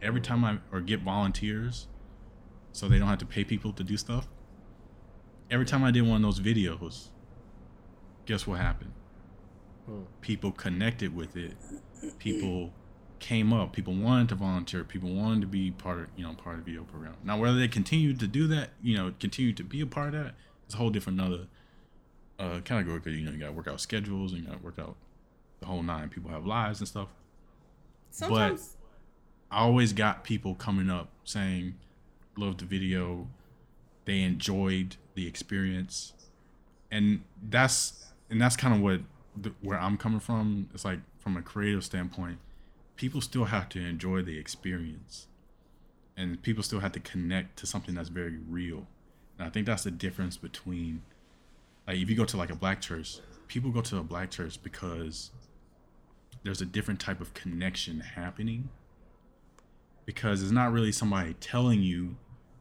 Every 0.01 0.21
time 0.21 0.43
I 0.43 0.57
or 0.71 0.81
get 0.81 1.01
volunteers, 1.01 1.87
so 2.71 2.87
they 2.87 2.99
don't 2.99 3.07
have 3.07 3.19
to 3.19 3.25
pay 3.25 3.43
people 3.43 3.71
to 3.73 3.83
do 3.83 3.95
stuff. 3.97 4.27
Every 5.49 5.65
time 5.65 5.83
I 5.83 5.91
did 5.91 6.01
one 6.01 6.17
of 6.17 6.21
those 6.21 6.39
videos, 6.39 7.09
guess 8.25 8.45
what 8.45 8.59
happened? 8.59 8.93
Hmm. 9.85 10.01
People 10.21 10.51
connected 10.51 11.15
with 11.15 11.37
it. 11.37 11.55
People 12.19 12.73
came 13.23 13.53
up. 13.53 13.71
People 13.71 13.93
wanted 13.93 14.27
to 14.29 14.35
volunteer. 14.35 14.83
People 14.83 15.09
wanted 15.13 15.39
to 15.41 15.47
be 15.47 15.71
part 15.71 15.97
of 15.99 16.07
you 16.17 16.25
know 16.25 16.33
part 16.33 16.59
of 16.59 16.65
the 16.65 16.71
video 16.71 16.83
program. 16.83 17.15
Now 17.23 17.39
whether 17.39 17.57
they 17.57 17.69
continue 17.69 18.13
to 18.13 18.27
do 18.27 18.47
that, 18.47 18.71
you 18.81 18.97
know, 18.97 19.13
continue 19.17 19.53
to 19.53 19.63
be 19.63 19.79
a 19.79 19.85
part 19.85 20.13
of 20.13 20.25
that, 20.25 20.33
it's 20.65 20.75
a 20.75 20.77
whole 20.77 20.89
different 20.89 21.21
another 21.21 21.47
uh, 22.37 22.59
category 22.65 22.99
because 22.99 23.17
you 23.17 23.25
know 23.25 23.31
you 23.31 23.37
got 23.37 23.47
to 23.47 23.53
work 23.53 23.69
out 23.69 23.79
schedules 23.79 24.33
and 24.33 24.41
you 24.41 24.47
got 24.47 24.57
to 24.57 24.63
work 24.63 24.77
out 24.77 24.97
the 25.61 25.67
whole 25.67 25.81
nine. 25.81 26.09
People 26.09 26.31
have 26.31 26.45
lives 26.45 26.79
and 26.79 26.87
stuff. 26.87 27.07
Sometimes 28.11 28.75
I 29.49 29.59
always 29.59 29.93
got 29.93 30.25
people 30.25 30.53
coming 30.53 30.89
up 30.89 31.07
saying, 31.23 31.75
"Love 32.35 32.57
the 32.57 32.65
video." 32.65 33.27
They 34.03 34.21
enjoyed 34.23 34.97
the 35.15 35.25
experience, 35.27 36.11
and 36.91 37.21
that's 37.41 38.11
and 38.29 38.41
that's 38.41 38.57
kind 38.57 38.75
of 38.75 38.81
what 38.81 38.99
the, 39.37 39.53
where 39.61 39.79
I'm 39.79 39.97
coming 39.97 40.19
from. 40.19 40.69
It's 40.73 40.83
like 40.83 40.99
from 41.19 41.37
a 41.37 41.41
creative 41.41 41.85
standpoint, 41.85 42.39
people 43.03 43.19
still 43.19 43.43
have 43.43 43.67
to 43.67 43.81
enjoy 43.81 44.21
the 44.21 44.39
experience, 44.39 45.27
and 46.15 46.41
people 46.41 46.63
still 46.63 46.79
have 46.79 46.93
to 46.93 47.01
connect 47.01 47.59
to 47.59 47.65
something 47.67 47.95
that's 47.95 48.07
very 48.07 48.37
real. 48.49 48.87
And 49.37 49.45
I 49.45 49.49
think 49.49 49.65
that's 49.65 49.83
the 49.83 49.91
difference 49.91 50.37
between, 50.37 51.01
like, 51.85 51.97
if 51.97 52.09
you 52.09 52.15
go 52.15 52.23
to 52.23 52.37
like 52.37 52.49
a 52.49 52.55
black 52.55 52.79
church, 52.79 53.19
people 53.49 53.71
go 53.71 53.81
to 53.81 53.97
a 53.97 54.03
black 54.03 54.31
church 54.31 54.57
because 54.63 55.31
there's 56.43 56.61
a 56.61 56.65
different 56.65 57.01
type 57.01 57.19
of 57.19 57.33
connection 57.33 57.99
happening 57.99 58.69
because 60.05 60.41
it's 60.41 60.53
not 60.53 60.71
really 60.71 60.93
somebody 60.93 61.33
telling 61.41 61.81
you 61.81 62.15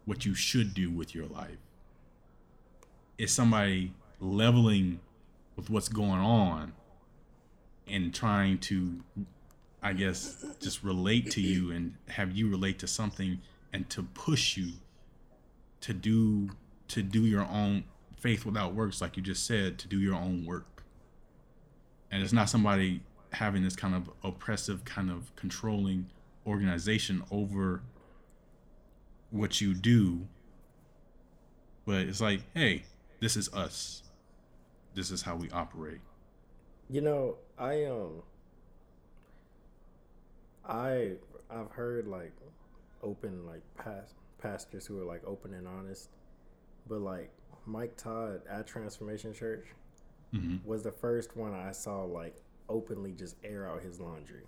what 0.07 0.27
you 0.27 0.35
should 0.35 0.75
do 0.75 0.91
with 0.91 1.15
your 1.15 1.27
life. 1.27 1.59
It's 3.17 3.33
somebody 3.33 3.93
leveling 4.19 4.99
with 5.55 5.71
what's 5.71 5.89
going 5.89 6.19
on 6.19 6.73
and 7.87 8.13
trying 8.13 8.59
to, 8.59 9.05
I 9.83 9.93
guess, 9.93 10.45
just 10.61 10.85
relate 10.85 11.31
to 11.33 11.41
you 11.41 11.73
and 11.73 11.95
have 12.09 12.33
you 12.33 12.49
relate 12.49 12.79
to 12.81 12.87
something 12.87 13.41
and 13.73 13.89
to 13.91 14.03
push 14.03 14.57
you 14.57 14.73
to 15.81 15.93
do 15.93 16.51
to 16.89 17.03
do 17.03 17.23
your 17.23 17.47
own 17.47 17.85
faith 18.21 18.45
without 18.45 18.75
works, 18.75 19.01
like 19.01 19.17
you 19.17 19.23
just 19.23 19.47
said, 19.47 19.79
to 19.79 19.89
do 19.89 19.99
your 19.99 20.15
own 20.15 20.45
work. 20.47 20.85
And 22.11 22.23
it's 22.23 22.33
not 22.33 22.49
somebody 22.49 23.01
having 23.33 23.65
this 23.65 23.75
kind 23.75 23.95
of 23.95 24.11
oppressive, 24.23 24.85
kind 24.85 25.11
of 25.11 25.35
controlling 25.35 26.07
organization 26.47 27.25
over 27.31 27.83
what 29.31 29.61
you 29.61 29.75
do. 29.75 30.29
But 31.87 32.03
it's 32.03 32.21
like, 32.21 32.43
hey, 32.55 32.85
this 33.21 33.37
is 33.37 33.53
us. 33.53 34.03
This 34.95 35.11
is 35.11 35.23
how 35.23 35.35
we 35.35 35.51
operate. 35.51 36.01
You 36.91 37.01
know, 37.01 37.37
I 37.59 37.87
um 37.87 38.23
I 40.67 41.13
I've 41.51 41.71
heard 41.71 42.07
like 42.07 42.33
open 43.03 43.45
like 43.47 43.63
past 43.77 44.15
pastors 44.39 44.87
who 44.87 45.01
are 45.01 45.05
like 45.05 45.23
open 45.27 45.55
and 45.55 45.67
honest. 45.67 46.11
But 46.89 47.01
like 47.01 47.31
Mike 47.67 47.97
Todd 47.97 48.43
at 48.49 48.67
Transformation 48.67 49.33
Church 49.33 49.67
hmm 50.33 50.57
was 50.65 50.83
the 50.83 50.93
first 50.93 51.37
one 51.37 51.53
I 51.55 51.73
saw 51.73 52.05
like 52.05 52.37
openly 52.69 53.13
just 53.13 53.37
air 53.45 53.69
out 53.69 53.83
his 53.83 54.01
laundry 54.01 54.45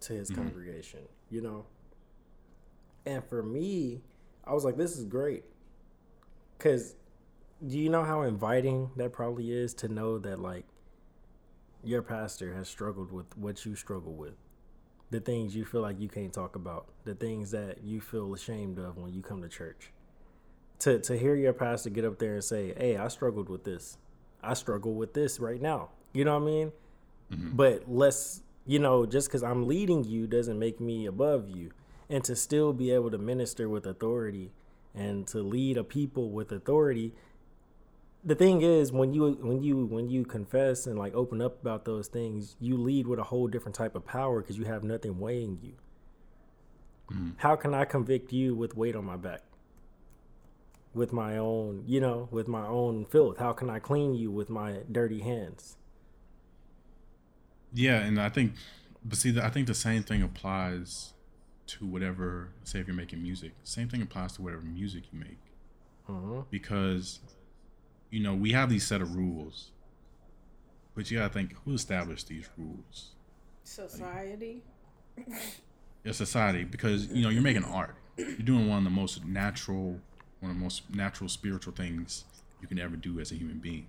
to 0.00 0.12
his 0.14 0.30
Mhm. 0.30 0.36
congregation, 0.36 1.00
you 1.30 1.42
know? 1.42 1.66
And 3.06 3.22
for 3.24 3.42
me, 3.42 4.02
I 4.44 4.52
was 4.54 4.64
like, 4.64 4.76
this 4.76 4.96
is 4.98 5.04
great. 5.04 5.44
Cause 6.58 6.96
do 7.66 7.78
you 7.78 7.90
know 7.90 8.04
how 8.04 8.22
inviting 8.22 8.90
that 8.96 9.12
probably 9.12 9.50
is 9.52 9.74
to 9.74 9.88
know 9.88 10.18
that 10.18 10.40
like 10.40 10.64
your 11.84 12.02
pastor 12.02 12.54
has 12.54 12.68
struggled 12.68 13.12
with 13.12 13.36
what 13.36 13.64
you 13.66 13.74
struggle 13.74 14.14
with? 14.14 14.34
The 15.10 15.20
things 15.20 15.56
you 15.56 15.64
feel 15.64 15.80
like 15.82 16.00
you 16.00 16.08
can't 16.08 16.32
talk 16.32 16.54
about, 16.54 16.86
the 17.04 17.14
things 17.14 17.50
that 17.50 17.82
you 17.82 18.00
feel 18.00 18.32
ashamed 18.32 18.78
of 18.78 18.96
when 18.96 19.12
you 19.12 19.22
come 19.22 19.42
to 19.42 19.48
church. 19.48 19.92
To 20.80 20.98
to 21.00 21.18
hear 21.18 21.34
your 21.34 21.52
pastor 21.52 21.90
get 21.90 22.04
up 22.04 22.18
there 22.18 22.34
and 22.34 22.44
say, 22.44 22.72
Hey, 22.76 22.96
I 22.96 23.08
struggled 23.08 23.48
with 23.48 23.64
this. 23.64 23.98
I 24.42 24.54
struggle 24.54 24.94
with 24.94 25.12
this 25.12 25.40
right 25.40 25.60
now. 25.60 25.90
You 26.12 26.24
know 26.24 26.38
what 26.38 26.42
I 26.42 26.46
mean? 26.46 26.72
Mhm. 27.32 27.56
But 27.56 27.84
let's, 27.90 28.42
you 28.66 28.78
know, 28.78 29.04
just 29.06 29.28
because 29.28 29.42
I'm 29.42 29.66
leading 29.66 30.04
you 30.04 30.26
doesn't 30.26 30.58
make 30.58 30.80
me 30.80 31.06
above 31.06 31.48
you. 31.50 31.70
And 32.08 32.24
to 32.24 32.34
still 32.34 32.72
be 32.72 32.90
able 32.90 33.10
to 33.10 33.18
minister 33.18 33.68
with 33.68 33.86
authority 33.86 34.50
and 34.94 35.26
to 35.28 35.38
lead 35.42 35.76
a 35.76 35.84
people 35.84 36.30
with 36.30 36.50
authority. 36.50 37.14
The 38.24 38.34
thing 38.34 38.62
is, 38.62 38.92
when 38.92 39.12
you 39.14 39.32
when 39.40 39.62
you 39.62 39.86
when 39.86 40.08
you 40.10 40.24
confess 40.24 40.86
and 40.86 40.98
like 40.98 41.14
open 41.14 41.40
up 41.42 41.60
about 41.60 41.84
those 41.84 42.08
things, 42.08 42.56
you 42.60 42.76
lead 42.76 43.06
with 43.06 43.18
a 43.18 43.24
whole 43.24 43.46
different 43.48 43.74
type 43.74 43.94
of 43.94 44.04
power 44.06 44.40
because 44.42 44.58
you 44.58 44.64
have 44.64 44.84
nothing 44.84 45.18
weighing 45.18 45.58
you. 45.62 45.74
Mhm. 47.10 47.36
How 47.38 47.56
can 47.56 47.74
I 47.74 47.84
convict 47.86 48.32
you 48.32 48.54
with 48.54 48.76
weight 48.76 48.94
on 48.94 49.04
my 49.04 49.16
back? 49.16 49.42
With 50.94 51.12
my 51.12 51.36
own, 51.36 51.82
you 51.86 52.00
know, 52.00 52.28
with 52.30 52.46
my 52.46 52.64
own 52.64 53.04
filth. 53.06 53.38
How 53.38 53.52
can 53.52 53.68
I 53.68 53.80
clean 53.80 54.14
you 54.14 54.30
with 54.30 54.48
my 54.48 54.84
dirty 54.90 55.18
hands? 55.20 55.76
Yeah, 57.72 58.00
and 58.00 58.20
I 58.20 58.28
think, 58.28 58.54
but 59.04 59.18
see, 59.18 59.38
I 59.40 59.50
think 59.50 59.66
the 59.66 59.74
same 59.74 60.02
thing 60.02 60.22
applies 60.22 61.14
to 61.68 61.86
whatever. 61.86 62.50
Say 62.64 62.80
if 62.80 62.86
you're 62.86 62.96
making 62.96 63.22
music, 63.22 63.52
same 63.64 63.88
thing 63.88 64.02
applies 64.02 64.32
to 64.34 64.42
whatever 64.42 64.62
music 64.62 65.04
you 65.12 65.18
make 65.18 65.38
hmm 66.06 66.40
because, 66.50 67.20
you 68.10 68.20
know, 68.20 68.34
we 68.34 68.52
have 68.52 68.68
these 68.70 68.86
set 68.86 69.00
of 69.00 69.14
rules, 69.14 69.70
but 70.94 71.10
you 71.10 71.18
gotta 71.18 71.32
think 71.32 71.54
who 71.64 71.74
established 71.74 72.28
these 72.28 72.48
rules. 72.56 73.10
society. 73.64 74.62
Your 76.04 76.14
society, 76.14 76.64
because 76.64 77.08
you 77.08 77.22
know 77.22 77.28
you're 77.28 77.42
making 77.42 77.64
art. 77.64 77.94
You're 78.16 78.38
doing 78.38 78.68
one 78.68 78.78
of 78.78 78.84
the 78.84 78.90
most 78.90 79.24
natural, 79.24 80.00
one 80.40 80.50
of 80.50 80.56
the 80.56 80.62
most 80.62 80.82
natural 80.94 81.28
spiritual 81.28 81.74
things 81.74 82.24
you 82.62 82.66
can 82.68 82.78
ever 82.78 82.96
do 82.96 83.20
as 83.20 83.32
a 83.32 83.34
human 83.34 83.58
being. 83.58 83.86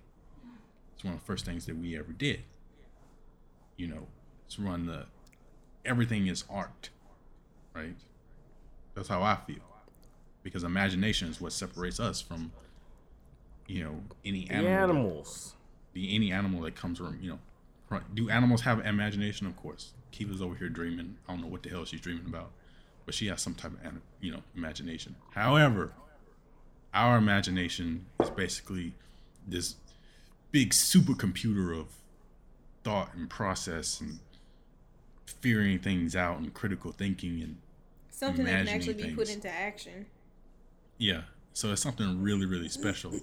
It's 0.94 1.04
one 1.04 1.14
of 1.14 1.20
the 1.20 1.24
first 1.26 1.46
things 1.46 1.64
that 1.66 1.76
we 1.76 1.98
ever 1.98 2.12
did. 2.12 2.40
You 3.78 3.88
know, 3.88 4.06
it's 4.46 4.58
run 4.58 4.86
the 4.86 5.06
everything 5.84 6.26
is 6.26 6.44
art, 6.50 6.90
right? 7.74 7.96
That's 8.94 9.08
how 9.08 9.22
I 9.22 9.36
feel, 9.46 9.64
because 10.42 10.64
imagination 10.64 11.28
is 11.28 11.40
what 11.40 11.52
separates 11.52 11.98
us 11.98 12.20
from, 12.20 12.52
you 13.72 13.84
know, 13.84 14.02
any 14.24 14.44
The 14.46 14.50
animal. 14.54 14.70
that- 14.72 14.82
animals. 14.82 15.54
the 15.94 16.14
any 16.14 16.32
animal 16.32 16.60
that 16.62 16.74
comes 16.74 16.98
from 16.98 17.18
you 17.20 17.30
know 17.30 17.38
right. 17.90 18.14
do 18.14 18.30
animals 18.30 18.62
have 18.62 18.84
imagination 18.86 19.46
of 19.46 19.54
course 19.56 19.92
kiva's 20.10 20.40
over 20.40 20.54
here 20.54 20.68
dreaming 20.70 21.16
i 21.28 21.32
don't 21.32 21.42
know 21.42 21.46
what 21.48 21.62
the 21.62 21.68
hell 21.68 21.84
she's 21.84 22.00
dreaming 22.00 22.24
about 22.26 22.50
but 23.04 23.14
she 23.14 23.26
has 23.26 23.42
some 23.42 23.54
type 23.54 23.72
of 23.72 23.92
you 24.20 24.30
know 24.32 24.42
imagination 24.56 25.14
however 25.32 25.92
our 26.94 27.18
imagination 27.18 28.06
is 28.22 28.30
basically 28.30 28.94
this 29.46 29.76
big 30.50 30.70
supercomputer 30.70 31.78
of 31.78 31.88
thought 32.84 33.10
and 33.14 33.28
process 33.28 34.00
and 34.00 34.18
figuring 35.26 35.78
things 35.78 36.14
out 36.16 36.38
and 36.38 36.52
critical 36.54 36.92
thinking 36.92 37.42
and 37.42 37.56
Something 38.10 38.44
that 38.44 38.50
can 38.50 38.60
Imagining 38.68 38.74
actually 38.96 39.10
be 39.10 39.14
put 39.16 39.30
into 39.30 39.48
action. 39.50 40.06
Yeah. 40.98 41.22
So 41.54 41.72
it's 41.72 41.82
something 41.82 42.22
really, 42.22 42.46
really 42.46 42.68
special. 42.68 43.18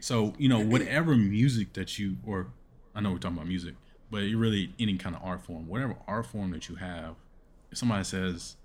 So, 0.00 0.34
you 0.38 0.48
know, 0.48 0.60
whatever 0.60 1.14
music 1.14 1.72
that 1.74 1.98
you, 1.98 2.16
or 2.26 2.48
I 2.94 3.00
know 3.00 3.12
we're 3.12 3.18
talking 3.18 3.36
about 3.36 3.48
music, 3.48 3.74
but 4.10 4.22
really 4.22 4.74
any 4.78 4.96
kind 4.98 5.14
of 5.14 5.22
art 5.22 5.42
form, 5.42 5.68
whatever 5.68 5.96
art 6.06 6.26
form 6.26 6.50
that 6.50 6.68
you 6.68 6.74
have, 6.76 7.14
if 7.70 7.78
somebody 7.78 8.04
says, 8.04 8.56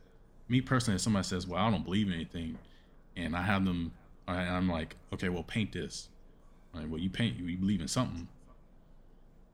me 0.49 0.61
personally, 0.61 0.95
if 0.95 1.01
somebody 1.01 1.23
says, 1.23 1.45
well, 1.45 1.63
I 1.63 1.69
don't 1.69 1.85
believe 1.85 2.07
in 2.07 2.13
anything, 2.13 2.57
and 3.15 3.35
I 3.35 3.43
have 3.43 3.63
them, 3.63 3.93
and 4.27 4.39
I'm 4.39 4.69
like, 4.69 4.95
okay, 5.13 5.29
well, 5.29 5.43
paint 5.43 5.71
this. 5.71 6.09
Like, 6.73 6.85
well, 6.89 6.99
you 6.99 7.09
paint, 7.09 7.37
you 7.37 7.57
believe 7.57 7.81
in 7.81 7.87
something. 7.87 8.27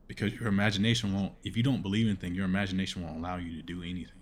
Because 0.06 0.34
your 0.34 0.48
imagination 0.48 1.14
won't, 1.14 1.32
if 1.44 1.56
you 1.56 1.62
don't 1.62 1.82
believe 1.82 2.06
in 2.06 2.10
anything, 2.10 2.34
your 2.34 2.44
imagination 2.44 3.02
won't 3.02 3.18
allow 3.18 3.36
you 3.36 3.56
to 3.56 3.62
do 3.62 3.82
anything. 3.82 4.20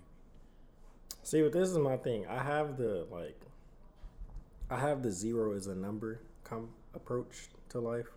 See, 1.23 1.41
but 1.41 1.53
this 1.53 1.69
is 1.69 1.77
my 1.77 1.97
thing. 1.97 2.25
I 2.27 2.43
have 2.43 2.77
the 2.77 3.07
like, 3.11 3.39
I 4.69 4.77
have 4.77 5.03
the 5.03 5.11
zero 5.11 5.55
as 5.55 5.67
a 5.67 5.75
number 5.75 6.19
come 6.43 6.69
approach 6.95 7.49
to 7.69 7.79
life. 7.79 8.07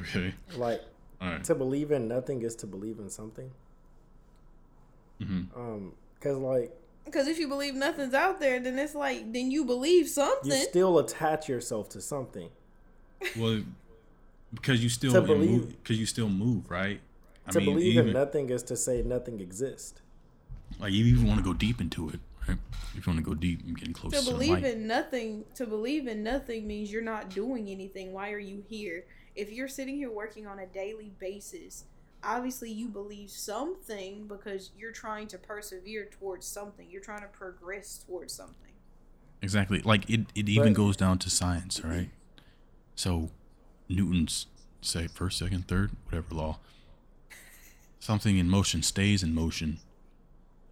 Okay. 0.00 0.34
Like 0.56 0.82
All 1.20 1.28
right. 1.30 1.44
to 1.44 1.54
believe 1.54 1.90
in 1.92 2.08
nothing 2.08 2.42
is 2.42 2.54
to 2.56 2.66
believe 2.66 2.98
in 2.98 3.08
something. 3.10 3.50
hmm 5.20 5.42
Um, 5.56 5.92
cause 6.20 6.36
like 6.38 6.76
Because 7.04 7.28
if 7.28 7.38
you 7.38 7.48
believe 7.48 7.74
nothing's 7.74 8.14
out 8.14 8.40
there, 8.40 8.58
then 8.60 8.78
it's 8.78 8.94
like 8.94 9.32
then 9.32 9.50
you 9.50 9.64
believe 9.64 10.08
something. 10.08 10.50
you 10.50 10.58
still 10.64 10.98
attach 10.98 11.48
yourself 11.48 11.88
to 11.90 12.00
something. 12.00 12.50
Well, 13.38 13.62
because 14.52 14.82
you 14.82 14.88
still 14.88 15.12
To 15.12 15.22
believe- 15.22 15.68
because 15.82 15.98
you 15.98 16.06
still 16.06 16.28
move, 16.28 16.70
right? 16.70 17.00
I 17.46 17.50
to 17.52 17.60
believe 17.60 17.92
even, 17.92 18.08
in 18.08 18.12
nothing 18.14 18.48
is 18.50 18.62
to 18.64 18.76
say 18.76 19.02
nothing 19.02 19.38
exists. 19.40 20.00
like 20.80 20.92
you 20.92 21.04
even 21.04 21.26
want 21.26 21.38
to 21.38 21.44
go 21.44 21.52
deep 21.52 21.80
into 21.80 22.08
it, 22.08 22.20
Right? 22.48 22.58
If 22.96 23.06
you 23.06 23.12
want 23.12 23.24
to 23.24 23.28
go 23.30 23.34
deep, 23.34 23.60
I'm 23.66 23.74
getting 23.74 23.94
close 23.94 24.12
to 24.12 24.20
to, 24.20 24.30
believe 24.30 24.60
mic. 24.62 24.74
in 24.74 24.86
nothing 24.86 25.44
to 25.54 25.66
believe 25.66 26.06
in 26.06 26.22
nothing 26.22 26.66
means 26.66 26.92
you're 26.92 27.02
not 27.02 27.30
doing 27.30 27.68
anything 27.68 28.12
why 28.12 28.30
are 28.32 28.38
you 28.38 28.62
here 28.68 29.04
if 29.34 29.50
you're 29.50 29.68
sitting 29.68 29.96
here 29.96 30.10
working 30.10 30.46
on 30.46 30.58
a 30.60 30.66
daily 30.66 31.10
basis 31.18 31.84
obviously 32.22 32.70
you 32.70 32.88
believe 32.88 33.30
something 33.30 34.26
because 34.28 34.70
you're 34.78 34.92
trying 34.92 35.26
to 35.28 35.38
persevere 35.38 36.06
towards 36.06 36.46
something 36.46 36.88
you're 36.90 37.02
trying 37.02 37.20
to 37.22 37.26
progress 37.28 37.98
towards 38.06 38.32
something 38.32 38.72
Exactly. 39.42 39.80
Like 39.80 40.08
it, 40.08 40.20
it 40.34 40.48
even 40.48 40.72
But- 40.72 40.78
goes 40.78 40.96
down 40.96 41.18
to 41.18 41.28
science, 41.28 41.84
right? 41.84 42.08
So 42.94 43.30
Newton's 43.90 44.46
say 44.80 45.06
first, 45.06 45.38
second, 45.38 45.68
third, 45.68 45.90
whatever 46.06 46.34
law. 46.34 46.60
Something 47.98 48.38
in 48.38 48.48
motion 48.48 48.82
stays 48.82 49.22
in 49.22 49.34
motion 49.34 49.80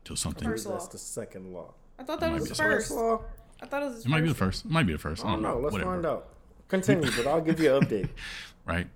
till 0.04 0.16
something 0.16 0.46
First 0.48 0.66
law. 0.66 0.72
That's 0.72 0.88
the 0.88 0.98
second 0.98 1.52
law. 1.52 1.74
i 1.98 2.02
thought 2.04 2.20
that 2.20 2.30
might 2.30 2.40
was 2.40 2.48
the 2.48 2.54
the 2.54 2.62
first 2.62 2.88
First 2.88 2.90
law? 3.00 3.22
i 3.60 3.66
thought 3.66 3.82
it 3.82 3.86
was 3.86 3.94
his 3.96 4.06
it 4.06 4.08
might 4.08 4.22
be 4.22 4.28
the 4.28 4.34
first 4.34 4.62
first. 4.62 4.64
It 4.66 4.70
might 4.70 4.86
be 4.86 4.92
the 4.92 4.98
first. 4.98 5.24
I 5.24 5.30
don't 5.32 5.42
know. 5.42 5.58
Let's 5.58 5.72
Whatever. 5.72 5.92
find 5.92 6.06
out. 6.06 6.28
Continue, 6.68 7.10
but 7.16 7.26
I'll 7.26 7.40
give 7.40 7.60
you 7.60 7.74
an 7.76 7.82
update. 7.84 8.08
Right? 8.64 8.86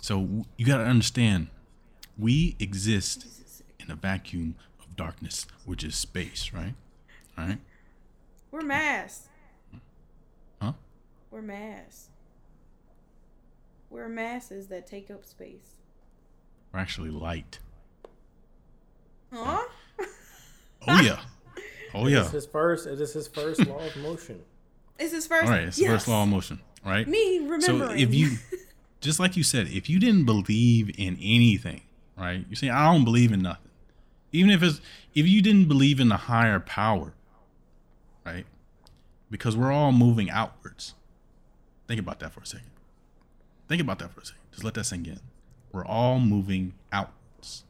So 0.00 0.44
you 0.56 0.66
got 0.66 0.78
to 0.78 0.84
understand 0.84 1.46
we 2.18 2.56
exist 2.58 3.62
in 3.78 3.90
a 3.92 3.94
vacuum 3.94 4.56
of 4.80 4.96
darkness, 4.96 5.46
which 5.64 5.84
is 5.84 5.94
space, 5.94 6.52
right? 6.52 6.74
All 7.38 7.44
right? 7.46 7.58
we're 8.50 8.62
mass 8.62 9.28
Huh? 10.60 10.72
we're 11.30 11.40
mass 11.42 12.08
we're 13.88 14.08
masses 14.08 14.66
that 14.68 14.86
take 14.86 15.10
up 15.10 15.24
space 15.24 15.76
We're 16.72 16.80
actually 16.80 17.10
light. 17.10 17.60
Huh 19.32 19.62
Oh 20.88 21.00
yeah. 21.00 21.20
Oh 21.94 22.06
yeah. 22.08 22.22
It's 22.22 22.30
his 22.30 22.46
first. 22.46 22.86
It 22.86 23.00
is 23.00 23.12
his 23.12 23.28
first 23.28 23.64
law 23.66 23.78
of 23.78 23.96
motion. 23.96 24.40
it's 24.98 25.12
his 25.12 25.26
first 25.26 25.46
All 25.46 25.50
right, 25.52 25.64
it's 25.68 25.76
the 25.76 25.86
first 25.86 26.08
law 26.08 26.22
of 26.24 26.28
motion, 26.28 26.60
right? 26.84 27.06
me 27.06 27.38
remembering. 27.38 27.60
So 27.62 27.90
if 27.90 28.12
you, 28.14 28.36
just 29.00 29.20
like 29.20 29.36
you 29.36 29.42
said, 29.42 29.68
if 29.68 29.88
you 29.88 29.98
didn't 30.00 30.24
believe 30.24 30.88
in 30.98 31.16
anything, 31.22 31.82
right? 32.16 32.44
You're 32.48 32.56
saying 32.56 32.72
I 32.72 32.92
don't 32.92 33.04
believe 33.04 33.32
in 33.32 33.42
nothing, 33.42 33.70
even 34.32 34.50
if 34.50 34.62
it's 34.62 34.80
if 35.14 35.26
you 35.28 35.40
didn't 35.42 35.66
believe 35.68 36.00
in 36.00 36.08
the 36.08 36.16
higher 36.16 36.58
power, 36.58 37.12
right? 38.26 38.46
Because 39.30 39.56
we're 39.56 39.72
all 39.72 39.92
moving 39.92 40.30
outwards. 40.30 40.94
Think 41.86 42.00
about 42.00 42.18
that 42.20 42.32
for 42.32 42.40
a 42.40 42.46
second. 42.46 42.70
Think 43.68 43.80
about 43.80 43.98
that 44.00 44.12
for 44.12 44.20
a 44.20 44.24
second. 44.24 44.40
Just 44.50 44.64
let 44.64 44.74
that 44.74 44.84
sink 44.84 45.06
in. 45.06 45.20
We're 45.72 45.86
all 45.86 46.18
moving 46.18 46.74
outwards. 46.92 47.64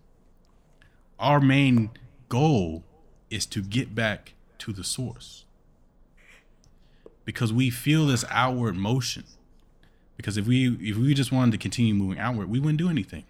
Our 1.22 1.40
main 1.40 1.90
goal 2.28 2.82
is 3.30 3.46
to 3.46 3.62
get 3.62 3.94
back 3.94 4.34
to 4.58 4.72
the 4.72 4.82
source. 4.82 5.44
Because 7.24 7.52
we 7.52 7.70
feel 7.70 8.06
this 8.06 8.24
outward 8.28 8.74
motion. 8.74 9.22
Because 10.16 10.36
if 10.36 10.46
we 10.48 10.76
if 10.80 10.96
we 10.96 11.14
just 11.14 11.30
wanted 11.30 11.52
to 11.52 11.58
continue 11.58 11.94
moving 11.94 12.18
outward, 12.18 12.50
we 12.50 12.58
wouldn't 12.58 12.78
do 12.78 12.90
anything. 12.90 13.24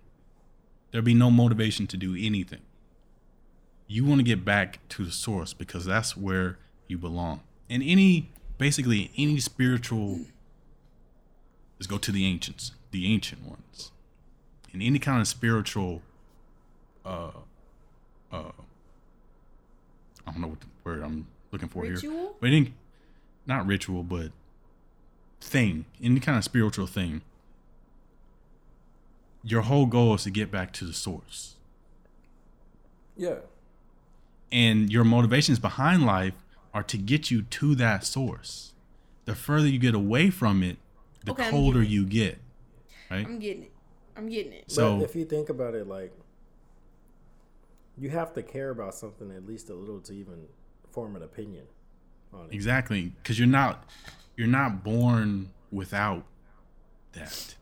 There'd 0.90 1.04
be 1.04 1.14
no 1.14 1.30
motivation 1.30 1.86
to 1.88 1.96
do 1.98 2.16
anything. 2.18 2.62
You 3.86 4.06
want 4.06 4.20
to 4.20 4.24
get 4.24 4.42
back 4.42 4.86
to 4.90 5.04
the 5.04 5.10
source 5.10 5.52
because 5.52 5.84
that's 5.84 6.16
where 6.16 6.58
you 6.88 6.96
belong. 6.96 7.40
And 7.68 7.82
any 7.82 8.30
basically 8.56 9.10
any 9.18 9.38
spiritual 9.38 10.20
let's 11.78 11.86
go 11.86 11.98
to 11.98 12.12
the 12.12 12.24
ancients, 12.24 12.72
the 12.90 13.12
ancient 13.12 13.42
ones. 13.46 13.90
In 14.72 14.80
any 14.80 14.98
kind 14.98 15.20
of 15.20 15.28
spiritual 15.28 16.00
uh 17.04 17.32
uh 18.32 18.50
I 20.26 20.30
don't 20.32 20.40
know 20.40 20.48
what 20.48 20.60
the 20.60 20.66
word 20.84 21.02
I'm 21.02 21.26
looking 21.50 21.68
for 21.68 21.84
here. 21.84 21.94
Ritual? 21.94 22.36
But 22.40 22.48
any 22.50 22.74
not 23.46 23.66
ritual, 23.66 24.02
but 24.02 24.30
thing, 25.40 25.84
any 26.02 26.20
kind 26.20 26.38
of 26.38 26.44
spiritual 26.44 26.86
thing, 26.86 27.22
your 29.42 29.62
whole 29.62 29.86
goal 29.86 30.14
is 30.14 30.22
to 30.24 30.30
get 30.30 30.50
back 30.50 30.72
to 30.74 30.84
the 30.84 30.92
source. 30.92 31.56
Yeah. 33.16 33.36
And 34.50 34.92
your 34.92 35.04
motivations 35.04 35.58
behind 35.58 36.06
life 36.06 36.34
are 36.72 36.82
to 36.84 36.96
get 36.96 37.30
you 37.30 37.42
to 37.42 37.74
that 37.74 38.04
source. 38.04 38.72
The 39.24 39.34
further 39.34 39.66
you 39.66 39.78
get 39.78 39.94
away 39.94 40.30
from 40.30 40.62
it, 40.62 40.78
the 41.24 41.32
Okay, 41.32 41.50
colder 41.50 41.82
you 41.82 42.04
get. 42.04 42.38
Right? 43.10 43.26
I'm 43.26 43.38
getting 43.38 43.64
it. 43.64 43.72
I'm 44.16 44.28
getting 44.28 44.52
it. 44.52 44.70
So- 44.70 44.98
but 44.98 45.04
if 45.04 45.16
you 45.16 45.24
think 45.24 45.48
about 45.48 45.74
it, 45.74 45.86
like 45.88 46.12
you 48.02 48.10
have 48.10 48.32
to 48.34 48.42
care 48.42 48.70
about 48.70 48.96
something 48.96 49.30
at 49.30 49.46
least 49.46 49.70
a 49.70 49.74
little 49.74 50.00
to 50.00 50.12
even 50.12 50.46
form 50.90 51.14
an 51.14 51.22
opinion 51.22 51.64
on 52.34 52.46
it. 52.46 52.52
Exactly, 52.52 53.12
because 53.22 53.38
you're 53.38 53.46
not 53.46 53.88
you're 54.36 54.48
not 54.48 54.82
born 54.82 55.50
without 55.70 56.24
that. 57.12 57.54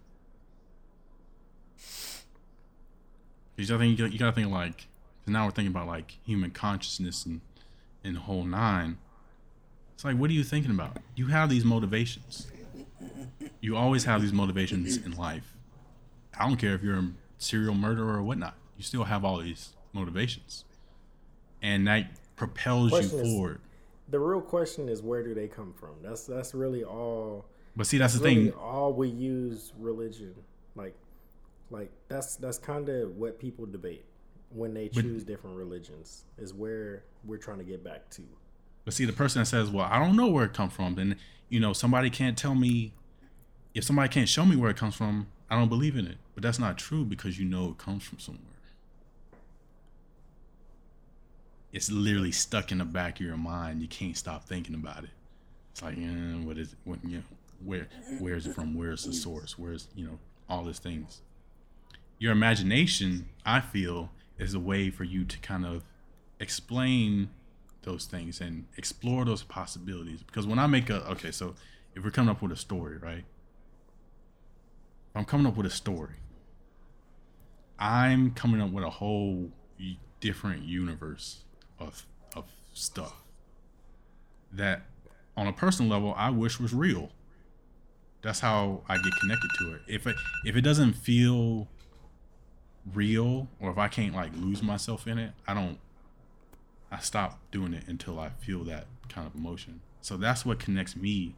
Because 3.54 3.70
I 3.70 3.76
think 3.76 3.98
you, 3.98 4.18
gotta 4.18 4.32
think 4.32 4.50
like 4.50 4.86
now 5.26 5.44
we're 5.44 5.50
thinking 5.50 5.72
about 5.72 5.86
like 5.86 6.16
human 6.24 6.52
consciousness 6.52 7.26
and 7.26 7.42
and 8.02 8.16
whole 8.16 8.44
nine. 8.44 8.96
It's 9.92 10.06
like, 10.06 10.16
what 10.16 10.30
are 10.30 10.32
you 10.32 10.42
thinking 10.42 10.70
about? 10.70 10.96
You 11.14 11.26
have 11.26 11.50
these 11.50 11.66
motivations. 11.66 12.50
You 13.60 13.76
always 13.76 14.04
have 14.04 14.22
these 14.22 14.32
motivations 14.32 14.96
in 14.96 15.14
life. 15.18 15.54
I 16.38 16.48
don't 16.48 16.56
care 16.56 16.74
if 16.74 16.82
you're 16.82 16.96
a 16.96 17.10
serial 17.36 17.74
murderer 17.74 18.14
or 18.14 18.22
whatnot. 18.22 18.54
You 18.78 18.84
still 18.84 19.04
have 19.04 19.26
all 19.26 19.40
these 19.40 19.74
motivations, 19.92 20.64
and 21.62 21.86
that 21.86 22.10
propels 22.36 22.90
you 22.92 22.98
Question 22.98 23.20
is- 23.20 23.32
forward. 23.32 23.60
The 24.08 24.18
real 24.18 24.40
question 24.40 24.88
is 24.88 25.02
where 25.02 25.22
do 25.22 25.34
they 25.34 25.46
come 25.46 25.72
from? 25.72 25.90
That's 26.02 26.24
that's 26.26 26.52
really 26.54 26.82
all. 26.82 27.44
But 27.76 27.86
see, 27.86 27.98
that's 27.98 28.14
the 28.14 28.20
really 28.24 28.46
thing. 28.46 28.52
all 28.54 28.92
we 28.92 29.08
use 29.08 29.72
religion 29.78 30.34
like 30.74 30.96
like 31.70 31.90
that's 32.08 32.34
that's 32.36 32.58
kind 32.58 32.88
of 32.88 33.16
what 33.16 33.38
people 33.38 33.66
debate 33.66 34.04
when 34.50 34.74
they 34.74 34.88
But- 34.88 35.02
choose 35.02 35.22
different 35.22 35.56
religions 35.56 36.24
is 36.38 36.52
where 36.52 37.04
we're 37.24 37.38
trying 37.38 37.58
to 37.58 37.64
get 37.64 37.84
back 37.84 38.10
to 38.10 38.22
But 38.84 38.94
see, 38.94 39.04
the 39.04 39.12
person 39.12 39.42
that 39.42 39.46
says, 39.46 39.70
"Well, 39.70 39.86
I 39.88 39.98
don't 40.04 40.16
know 40.16 40.26
where 40.28 40.44
it 40.44 40.52
comes 40.54 40.72
from," 40.72 40.96
then 40.96 41.16
you 41.48 41.60
know 41.60 41.72
somebody 41.72 42.10
can't 42.10 42.36
tell 42.36 42.54
me. 42.56 42.92
If 43.74 43.84
somebody 43.84 44.08
can't 44.08 44.28
show 44.28 44.44
me 44.44 44.56
where 44.56 44.70
it 44.70 44.76
comes 44.76 44.96
from, 44.96 45.28
I 45.48 45.56
don't 45.56 45.68
believe 45.68 45.94
in 45.96 46.08
it. 46.08 46.18
But 46.34 46.42
that's 46.42 46.58
not 46.58 46.76
true 46.78 47.04
because 47.04 47.38
you 47.38 47.44
know 47.44 47.68
it 47.70 47.78
comes 47.78 48.02
from 48.02 48.18
somewhere. 48.18 48.49
It's 51.72 51.90
literally 51.90 52.32
stuck 52.32 52.72
in 52.72 52.78
the 52.78 52.84
back 52.84 53.20
of 53.20 53.26
your 53.26 53.36
mind. 53.36 53.80
You 53.80 53.88
can't 53.88 54.16
stop 54.16 54.44
thinking 54.44 54.74
about 54.74 55.04
it. 55.04 55.10
It's 55.72 55.82
like, 55.82 55.96
eh, 55.96 56.44
what 56.44 56.58
is 56.58 56.74
what 56.84 56.98
you 57.04 57.18
know, 57.18 57.22
where 57.64 57.88
where 58.18 58.34
is 58.34 58.46
it 58.46 58.54
from? 58.54 58.74
Where's 58.74 59.04
the 59.04 59.12
source? 59.12 59.58
Where's 59.58 59.88
you 59.94 60.06
know 60.06 60.18
all 60.48 60.64
these 60.64 60.80
things. 60.80 61.22
Your 62.18 62.32
imagination, 62.32 63.28
I 63.46 63.60
feel, 63.60 64.10
is 64.38 64.52
a 64.52 64.60
way 64.60 64.90
for 64.90 65.04
you 65.04 65.24
to 65.24 65.38
kind 65.38 65.64
of 65.64 65.84
explain 66.38 67.30
those 67.82 68.04
things 68.04 68.40
and 68.40 68.66
explore 68.76 69.24
those 69.24 69.42
possibilities. 69.42 70.22
Because 70.22 70.46
when 70.46 70.58
I 70.58 70.66
make 70.66 70.90
a 70.90 71.06
okay, 71.10 71.30
so 71.30 71.54
if 71.94 72.04
we're 72.04 72.10
coming 72.10 72.30
up 72.30 72.42
with 72.42 72.52
a 72.52 72.56
story, 72.56 72.98
right? 72.98 73.24
I'm 75.14 75.24
coming 75.24 75.46
up 75.46 75.56
with 75.56 75.66
a 75.66 75.70
story. 75.70 76.16
I'm 77.78 78.32
coming 78.32 78.60
up 78.60 78.70
with 78.70 78.84
a 78.84 78.90
whole 78.90 79.50
different 80.20 80.64
universe 80.64 81.44
of 81.80 82.06
of 82.36 82.44
stuff 82.72 83.22
that 84.52 84.82
on 85.36 85.46
a 85.46 85.52
personal 85.52 85.90
level 85.90 86.14
I 86.16 86.30
wish 86.30 86.60
was 86.60 86.72
real. 86.72 87.10
That's 88.22 88.40
how 88.40 88.82
I 88.88 88.96
get 88.96 89.12
connected 89.20 89.50
to 89.58 89.74
it. 89.74 89.80
If 89.88 90.06
it 90.06 90.16
if 90.44 90.56
it 90.56 90.60
doesn't 90.60 90.92
feel 90.92 91.68
real 92.94 93.48
or 93.60 93.70
if 93.70 93.78
I 93.78 93.88
can't 93.88 94.14
like 94.14 94.32
lose 94.36 94.62
myself 94.62 95.06
in 95.06 95.18
it, 95.18 95.32
I 95.46 95.54
don't 95.54 95.78
I 96.90 96.98
stop 96.98 97.38
doing 97.50 97.72
it 97.72 97.84
until 97.86 98.18
I 98.18 98.30
feel 98.30 98.64
that 98.64 98.86
kind 99.08 99.26
of 99.26 99.34
emotion. 99.34 99.80
So 100.00 100.16
that's 100.16 100.44
what 100.44 100.58
connects 100.58 100.96
me 100.96 101.34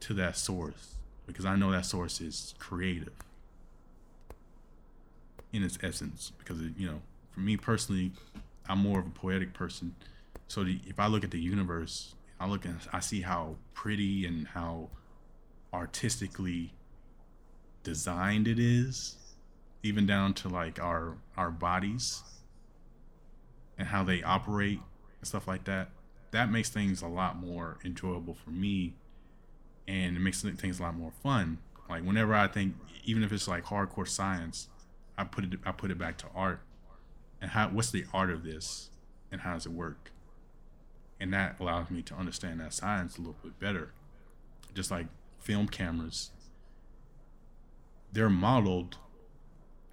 to 0.00 0.14
that 0.14 0.36
source 0.36 0.96
because 1.26 1.44
I 1.44 1.56
know 1.56 1.70
that 1.70 1.86
source 1.86 2.20
is 2.20 2.54
creative 2.58 3.12
in 5.52 5.62
its 5.62 5.78
essence. 5.82 6.32
Because 6.38 6.60
it, 6.60 6.72
you 6.76 6.86
know, 6.86 7.00
for 7.30 7.40
me 7.40 7.56
personally, 7.56 8.12
I'm 8.68 8.78
more 8.78 9.00
of 9.00 9.06
a 9.06 9.10
poetic 9.10 9.52
person. 9.52 9.94
So 10.48 10.64
the, 10.64 10.80
if 10.86 10.98
I 10.98 11.06
look 11.06 11.24
at 11.24 11.30
the 11.30 11.40
universe, 11.40 12.14
I 12.40 12.46
look 12.46 12.64
and 12.64 12.78
I 12.92 13.00
see 13.00 13.22
how 13.22 13.56
pretty 13.74 14.26
and 14.26 14.46
how 14.48 14.90
artistically 15.72 16.72
designed 17.82 18.48
it 18.48 18.58
is, 18.58 19.16
even 19.82 20.06
down 20.06 20.34
to 20.34 20.48
like 20.48 20.80
our 20.80 21.16
our 21.36 21.50
bodies 21.50 22.22
and 23.78 23.88
how 23.88 24.04
they 24.04 24.22
operate 24.22 24.80
and 25.20 25.28
stuff 25.28 25.46
like 25.48 25.64
that. 25.64 25.90
That 26.30 26.50
makes 26.50 26.68
things 26.68 27.02
a 27.02 27.06
lot 27.06 27.36
more 27.36 27.78
enjoyable 27.84 28.34
for 28.34 28.50
me, 28.50 28.94
and 29.86 30.16
it 30.16 30.20
makes 30.20 30.42
things 30.42 30.80
a 30.80 30.82
lot 30.82 30.96
more 30.96 31.12
fun. 31.22 31.58
Like 31.88 32.02
whenever 32.02 32.34
I 32.34 32.48
think, 32.48 32.74
even 33.04 33.22
if 33.22 33.32
it's 33.32 33.46
like 33.46 33.64
hardcore 33.64 34.08
science, 34.08 34.68
I 35.16 35.24
put 35.24 35.44
it 35.44 35.60
I 35.64 35.72
put 35.72 35.90
it 35.90 35.98
back 35.98 36.18
to 36.18 36.26
art, 36.34 36.60
and 37.44 37.52
how 37.52 37.68
what's 37.68 37.90
the 37.90 38.06
art 38.12 38.30
of 38.30 38.42
this, 38.42 38.88
and 39.30 39.42
how 39.42 39.52
does 39.52 39.66
it 39.66 39.72
work? 39.72 40.10
and 41.20 41.32
that 41.32 41.56
allows 41.60 41.90
me 41.90 42.02
to 42.02 42.14
understand 42.14 42.60
that 42.60 42.72
science 42.72 43.16
a 43.16 43.20
little 43.20 43.36
bit 43.42 43.58
better. 43.58 43.92
Just 44.74 44.90
like 44.90 45.06
film 45.40 45.68
cameras, 45.68 46.30
they're 48.12 48.28
modeled 48.28 48.98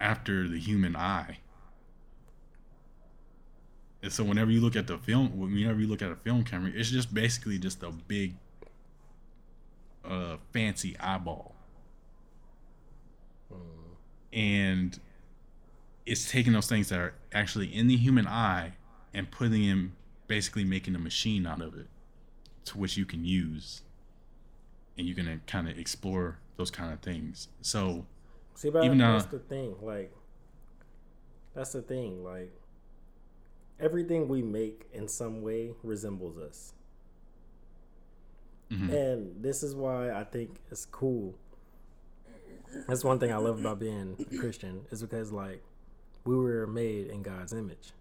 after 0.00 0.48
the 0.48 0.58
human 0.58 0.96
eye. 0.96 1.38
And 4.02 4.12
so 4.12 4.24
whenever 4.24 4.50
you 4.50 4.60
look 4.60 4.74
at 4.74 4.88
the 4.88 4.98
film, 4.98 5.38
whenever 5.38 5.80
you 5.80 5.86
look 5.86 6.02
at 6.02 6.10
a 6.10 6.16
film 6.16 6.44
camera, 6.44 6.72
it's 6.74 6.90
just 6.90 7.14
basically 7.14 7.58
just 7.58 7.82
a 7.82 7.90
big, 7.90 8.34
uh, 10.04 10.36
fancy 10.52 10.98
eyeball, 10.98 11.54
and 14.32 14.98
it's 16.06 16.30
taking 16.30 16.52
those 16.52 16.66
things 16.68 16.88
that 16.88 16.98
are 16.98 17.14
actually 17.32 17.74
in 17.74 17.86
the 17.88 17.96
human 17.96 18.26
eye 18.26 18.72
and 19.14 19.30
putting 19.30 19.66
them, 19.68 19.94
basically 20.26 20.64
making 20.64 20.94
a 20.94 20.98
machine 20.98 21.46
out 21.46 21.60
of 21.60 21.76
it, 21.76 21.86
to 22.66 22.78
which 22.78 22.96
you 22.96 23.04
can 23.04 23.24
use, 23.24 23.82
and 24.98 25.06
you 25.06 25.14
can 25.14 25.40
kind 25.46 25.68
of 25.68 25.78
explore 25.78 26.38
those 26.56 26.70
kind 26.70 26.92
of 26.92 27.00
things. 27.00 27.48
So 27.60 28.06
See, 28.54 28.68
but 28.70 28.84
Even 28.84 28.98
though- 28.98 29.12
that's 29.12 29.26
the 29.26 29.38
thing. 29.38 29.76
Like, 29.80 30.12
that's 31.54 31.72
the 31.72 31.82
thing. 31.82 32.22
Like, 32.22 32.52
everything 33.80 34.28
we 34.28 34.42
make 34.42 34.86
in 34.92 35.08
some 35.08 35.40
way 35.42 35.72
resembles 35.82 36.36
us. 36.38 36.74
Mhm. 38.70 38.92
And 38.92 39.42
this 39.42 39.62
is 39.62 39.74
why 39.74 40.10
I 40.12 40.24
think 40.24 40.60
it's 40.70 40.86
cool. 40.86 41.34
That's 42.88 43.04
one 43.04 43.18
thing 43.18 43.32
I 43.32 43.36
love 43.36 43.60
about 43.60 43.78
being 43.78 44.16
a 44.30 44.36
Christian 44.38 44.86
is 44.90 45.02
because 45.02 45.30
like 45.30 45.62
we 46.24 46.36
were 46.36 46.66
made 46.66 47.08
in 47.08 47.22
God's 47.22 47.52
image. 47.52 47.92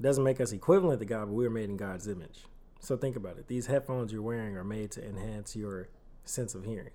Doesn't 0.00 0.24
make 0.24 0.40
us 0.40 0.52
equivalent 0.52 1.00
to 1.00 1.06
God, 1.06 1.26
but 1.26 1.32
we 1.32 1.44
were 1.44 1.50
made 1.50 1.70
in 1.70 1.76
God's 1.76 2.06
image. 2.06 2.44
So 2.80 2.96
think 2.96 3.16
about 3.16 3.38
it. 3.38 3.48
These 3.48 3.66
headphones 3.66 4.12
you're 4.12 4.22
wearing 4.22 4.56
are 4.56 4.64
made 4.64 4.90
to 4.92 5.04
enhance 5.06 5.56
your 5.56 5.88
sense 6.24 6.54
of 6.54 6.64
hearing. 6.64 6.92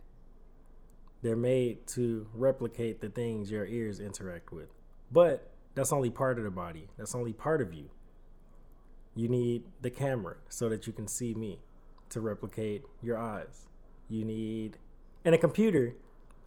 They're 1.21 1.35
made 1.35 1.87
to 1.87 2.27
replicate 2.33 3.01
the 3.01 3.09
things 3.09 3.51
your 3.51 3.65
ears 3.65 3.99
interact 3.99 4.51
with. 4.51 4.69
But 5.11 5.51
that's 5.75 5.91
only 5.91 6.09
part 6.09 6.37
of 6.37 6.43
the 6.43 6.51
body. 6.51 6.87
That's 6.97 7.15
only 7.15 7.33
part 7.33 7.61
of 7.61 7.73
you. 7.73 7.89
You 9.15 9.27
need 9.27 9.63
the 9.81 9.89
camera 9.89 10.37
so 10.49 10.69
that 10.69 10.87
you 10.87 10.93
can 10.93 11.07
see 11.07 11.33
me 11.33 11.59
to 12.09 12.21
replicate 12.21 12.83
your 13.01 13.17
eyes. 13.17 13.67
You 14.09 14.25
need, 14.25 14.77
and 15.25 15.35
a 15.35 15.37
computer, 15.37 15.95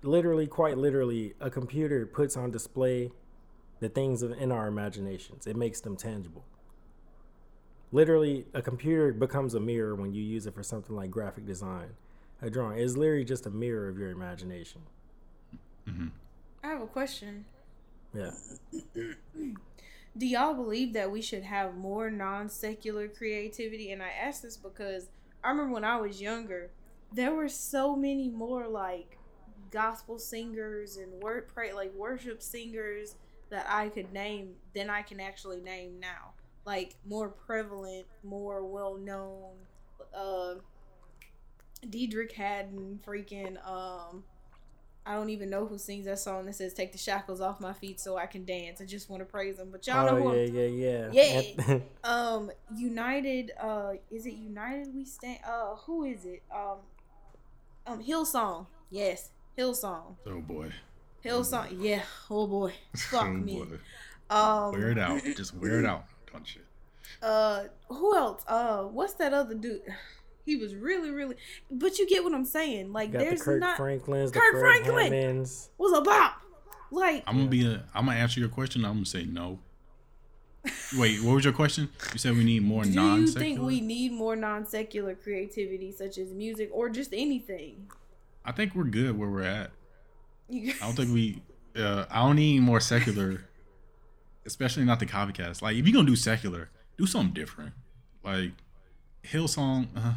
literally, 0.05 0.47
quite 0.47 0.79
literally, 0.79 1.35
a 1.41 1.51
computer 1.51 2.07
puts 2.07 2.37
on 2.37 2.51
display 2.51 3.11
the 3.81 3.89
things 3.89 4.23
in 4.23 4.53
our 4.53 4.67
imaginations. 4.67 5.47
It 5.47 5.57
makes 5.57 5.81
them 5.81 5.97
tangible. 5.97 6.45
Literally, 7.93 8.47
a 8.55 8.63
computer 8.63 9.13
becomes 9.13 9.55
a 9.55 9.61
mirror 9.61 9.95
when 9.95 10.13
you 10.13 10.23
use 10.23 10.47
it 10.47 10.55
for 10.55 10.63
something 10.63 10.97
like 10.97 11.11
graphic 11.11 11.47
design. 11.47 11.91
A 12.43 12.51
drawing 12.51 12.79
is 12.79 12.97
literally 12.97 13.25
just 13.25 13.47
a 13.47 13.51
mirror 13.51 13.89
of 13.89 13.99
your 13.99 14.11
imagination. 14.11 14.83
Mm-hmm. 15.89 16.09
I 16.63 16.67
have 16.67 16.83
a 16.83 16.87
question. 16.87 17.45
Yeah. 18.13 18.31
Do 20.17 20.27
y'all 20.27 20.55
believe 20.55 20.93
that 20.93 21.11
we 21.11 21.21
should 21.21 21.43
have 21.43 21.77
more 21.77 22.11
non 22.11 22.49
secular 22.49 23.09
creativity? 23.09 23.91
And 23.93 24.03
I 24.03 24.11
ask 24.11 24.43
this 24.43 24.57
because 24.57 25.09
I 25.43 25.51
remember 25.51 25.75
when 25.75 25.85
I 25.85 26.01
was 26.01 26.21
younger, 26.21 26.71
there 27.13 27.35
were 27.35 27.49
so 27.49 27.97
many 27.97 28.29
more 28.29 28.67
like 28.67 29.19
gospel 29.75 30.19
singers 30.19 30.97
and 30.97 31.13
word 31.21 31.49
pray 31.53 31.73
like 31.73 31.93
worship 31.95 32.41
singers 32.41 33.17
that 33.51 33.67
I 33.69 33.89
could 33.89 34.13
name 34.13 34.55
than 34.75 34.89
I 34.89 35.03
can 35.03 35.21
actually 35.21 35.61
name 35.61 36.01
now. 36.01 36.33
Like 36.65 36.95
more 37.05 37.29
prevalent, 37.29 38.07
more 38.23 38.65
well 38.65 38.97
known. 38.97 39.53
Uh, 40.17 40.55
Deitrick 41.87 42.33
Haddon, 42.33 43.01
freaking 43.07 43.57
um, 43.69 44.25
I 45.05 45.15
don't 45.15 45.29
even 45.29 45.51
know 45.51 45.67
who 45.67 45.77
sings 45.77 46.07
that 46.07 46.19
song 46.19 46.47
that 46.47 46.55
says 46.55 46.73
"Take 46.73 46.93
the 46.93 46.99
shackles 46.99 47.43
off 47.43 47.61
my 47.61 47.75
feet 47.75 48.01
so 48.01 48.17
I 48.17 48.25
can 48.25 48.47
dance." 48.47 48.81
I 48.81 48.87
just 48.87 49.11
want 49.11 49.21
to 49.21 49.27
praise 49.27 49.59
him, 49.59 49.69
but 49.71 49.87
y'all 49.87 50.07
know 50.07 50.17
who 50.17 50.29
oh, 50.31 50.35
yeah, 50.35 50.67
yeah, 50.67 51.11
yeah. 51.13 51.43
Yeah. 51.69 51.79
Um 52.05 52.51
united 52.75 53.53
uh 53.61 53.93
is 54.11 54.25
it 54.27 54.35
united 54.35 54.95
we 54.95 55.05
stand 55.05 55.39
uh 55.47 55.75
who 55.85 56.05
is 56.05 56.25
it 56.25 56.43
um 56.55 56.79
um 57.87 58.03
hillsong 58.03 58.67
yes 58.91 59.31
hillsong 59.59 60.17
oh 60.27 60.41
boy, 60.41 60.71
hillsong 61.25 61.69
yeah 61.81 62.03
oh 62.31 62.47
boy 62.47 62.73
fuck 62.97 63.25
oh 63.25 63.33
me 63.33 63.63
boy, 63.63 64.35
um 64.35 64.73
wear 64.73 64.91
it 64.91 64.99
out, 64.99 65.23
just 65.37 65.55
wear 65.55 65.81
it 65.81 65.87
out, 65.93 66.05
don't 66.33 66.55
you? 66.55 66.61
uh 67.23 67.65
who 67.89 68.17
else 68.17 68.43
uh 68.49 68.83
what's 68.83 69.15
that 69.15 69.33
other 69.33 69.55
dude 69.55 69.83
he 70.47 70.57
was 70.57 70.75
really 70.75 71.11
really 71.11 71.37
but 71.71 71.99
you 71.99 72.07
get 72.09 72.23
what 72.23 72.35
i'm 72.35 72.45
saying 72.45 72.93
like 72.93 73.13
Got 73.13 73.21
the 73.21 73.25
there's 73.27 73.43
Kirk 73.43 73.61
not 73.61 73.77
Franklins, 73.77 74.33
the 74.33 74.41
Kirk 74.41 74.53
Fred 74.53 74.61
Franklin! 74.61 75.13
Hammonds. 75.13 75.71
was 75.79 75.97
a 75.97 76.03
bop 76.03 76.41
like 76.91 77.25
I'm 77.27 77.37
gonna 77.39 77.49
be 77.49 77.67
a. 77.67 77.83
I'm 77.93 78.07
gonna 78.07 78.19
answer 78.19 78.39
your 78.39 78.49
question. 78.49 78.85
I'm 78.85 78.93
gonna 78.95 79.07
say 79.07 79.25
no. 79.25 79.59
Wait, 80.97 81.21
what 81.23 81.35
was 81.35 81.45
your 81.45 81.53
question? 81.53 81.89
You 82.13 82.19
said 82.19 82.37
we 82.37 82.45
need 82.45 82.63
more 82.63 82.85
non. 82.85 82.93
do 82.93 83.01
you 83.01 83.07
non-secular. 83.07 83.41
think 83.41 83.61
we 83.67 83.81
need 83.81 84.13
more 84.13 84.37
non-secular 84.37 85.15
creativity 85.17 85.91
such 85.91 86.19
as 86.19 86.33
music 86.33 86.71
or 86.73 86.89
just 86.89 87.13
anything 87.13 87.91
I 88.45 88.53
think 88.53 88.75
we're 88.75 88.85
good 88.85 89.19
where 89.19 89.29
we're 89.29 89.43
at. 89.43 89.71
you, 90.49 90.75
I 90.81 90.87
don't 90.87 90.95
think 90.95 91.13
we. 91.13 91.43
Uh, 91.77 92.05
I 92.11 92.27
don't 92.27 92.37
need 92.37 92.61
more 92.61 92.79
secular, 92.81 93.45
especially 94.47 94.85
not 94.85 95.01
the 95.01 95.07
copycats. 95.07 95.63
Like 95.63 95.77
if 95.77 95.87
you're 95.87 95.95
gonna 95.95 96.07
do 96.07 96.17
secular, 96.17 96.71
do 96.99 97.07
something 97.07 97.35
different. 97.35 97.73
Like 98.23 98.53
Hillsong, 99.25 99.89
uh, 99.97 100.13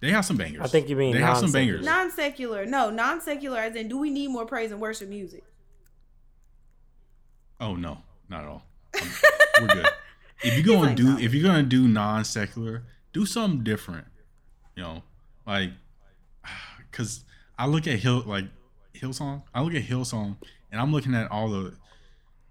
they 0.00 0.10
have 0.10 0.24
some 0.24 0.36
bangers. 0.36 0.62
I 0.62 0.66
think 0.66 0.88
you 0.88 0.96
mean 0.96 1.12
they 1.14 1.20
have 1.20 1.38
some 1.38 1.52
bangers. 1.52 1.84
Non 1.84 2.10
secular, 2.10 2.66
no, 2.66 2.90
non 2.90 3.20
secular. 3.20 3.58
As 3.58 3.76
in, 3.76 3.88
do 3.88 3.98
we 3.98 4.10
need 4.10 4.28
more 4.28 4.46
praise 4.46 4.72
and 4.72 4.80
worship 4.80 5.08
music? 5.08 5.44
Oh 7.60 7.76
no, 7.76 7.98
not 8.28 8.42
at 8.42 8.48
all. 8.48 8.62
We're 9.60 9.66
good. 9.68 9.86
If 10.42 10.54
you're 10.54 10.62
gonna 10.76 10.88
like, 10.88 10.96
do, 10.96 11.04
no. 11.14 11.18
if 11.18 11.32
you're 11.34 11.48
gonna 11.48 11.62
do 11.62 11.86
non-secular, 11.86 12.82
do 13.12 13.26
something 13.26 13.62
different. 13.62 14.06
You 14.76 14.82
know, 14.82 15.02
like, 15.46 15.70
cause 16.92 17.24
I 17.58 17.66
look 17.66 17.86
at 17.86 17.98
Hill 17.98 18.22
like 18.26 18.46
Hillsong. 18.94 19.42
I 19.54 19.62
look 19.62 19.74
at 19.74 19.82
Hillsong, 19.82 20.36
and 20.72 20.80
I'm 20.80 20.92
looking 20.92 21.14
at 21.14 21.30
all 21.30 21.48
the, 21.48 21.74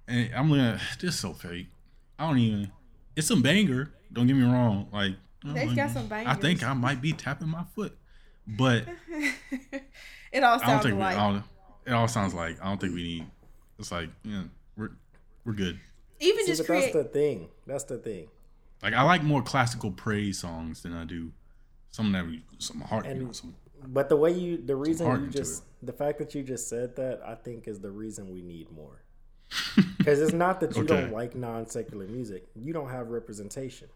and 0.07 0.33
I'm 0.35 0.49
looking 0.49 0.65
at 0.65 0.81
this 0.99 1.15
is 1.15 1.19
so 1.19 1.33
fake. 1.33 1.67
I 2.17 2.27
don't 2.27 2.37
even. 2.37 2.71
It's 3.15 3.27
some 3.27 3.41
banger. 3.41 3.91
Don't 4.11 4.27
get 4.27 4.35
me 4.35 4.43
wrong. 4.43 4.87
Like 4.91 5.15
They've 5.43 5.75
got 5.75 5.91
some 5.91 6.07
I 6.11 6.35
think. 6.35 6.63
I 6.63 6.73
might 6.73 7.01
be 7.01 7.11
tapping 7.11 7.49
my 7.49 7.63
foot, 7.75 7.97
but 8.47 8.85
it 10.31 10.43
all 10.43 10.59
sounds 10.59 10.83
think 10.83 10.95
we, 10.95 11.01
alike. 11.01 11.17
I 11.17 11.31
don't, 11.31 11.43
it 11.85 11.91
all 11.91 12.07
sounds 12.07 12.33
like 12.33 12.61
I 12.61 12.69
don't 12.69 12.79
think 12.79 12.95
we 12.95 13.03
need. 13.03 13.25
It's 13.77 13.91
like 13.91 14.09
yeah, 14.23 14.43
we're 14.77 14.91
we're 15.45 15.53
good. 15.53 15.79
Even 16.19 16.45
See, 16.45 16.51
just 16.51 16.65
create. 16.65 16.93
that's 16.93 16.93
the 16.93 17.03
thing. 17.03 17.49
That's 17.67 17.83
the 17.83 17.97
thing. 17.97 18.27
Like 18.81 18.93
I 18.93 19.03
like 19.03 19.23
more 19.23 19.41
classical 19.41 19.91
praise 19.91 20.39
songs 20.39 20.83
than 20.83 20.93
I 20.93 21.03
do 21.03 21.31
some 21.91 22.11
that 22.13 22.25
we 22.25 22.43
some 22.59 22.81
heart. 22.81 23.05
And- 23.05 23.19
you 23.19 23.25
know, 23.27 23.31
some, 23.33 23.55
But 23.87 24.09
the 24.09 24.15
way 24.17 24.31
you, 24.31 24.57
the 24.57 24.75
reason 24.75 25.09
you 25.23 25.27
just, 25.29 25.63
the 25.81 25.93
fact 25.93 26.19
that 26.19 26.33
you 26.35 26.43
just 26.43 26.67
said 26.67 26.95
that, 26.95 27.21
I 27.25 27.35
think 27.35 27.67
is 27.67 27.79
the 27.79 27.91
reason 27.91 28.31
we 28.31 28.41
need 28.41 28.71
more. 28.71 29.01
Because 29.97 30.19
it's 30.19 30.33
not 30.33 30.59
that 30.61 30.75
you 30.75 30.83
Okay. 30.83 31.01
don't 31.01 31.11
like 31.11 31.35
non 31.35 31.67
secular 31.67 32.07
music, 32.07 32.47
you 32.55 32.73
don't 32.73 32.89
have 32.89 33.09
representation. 33.09 33.87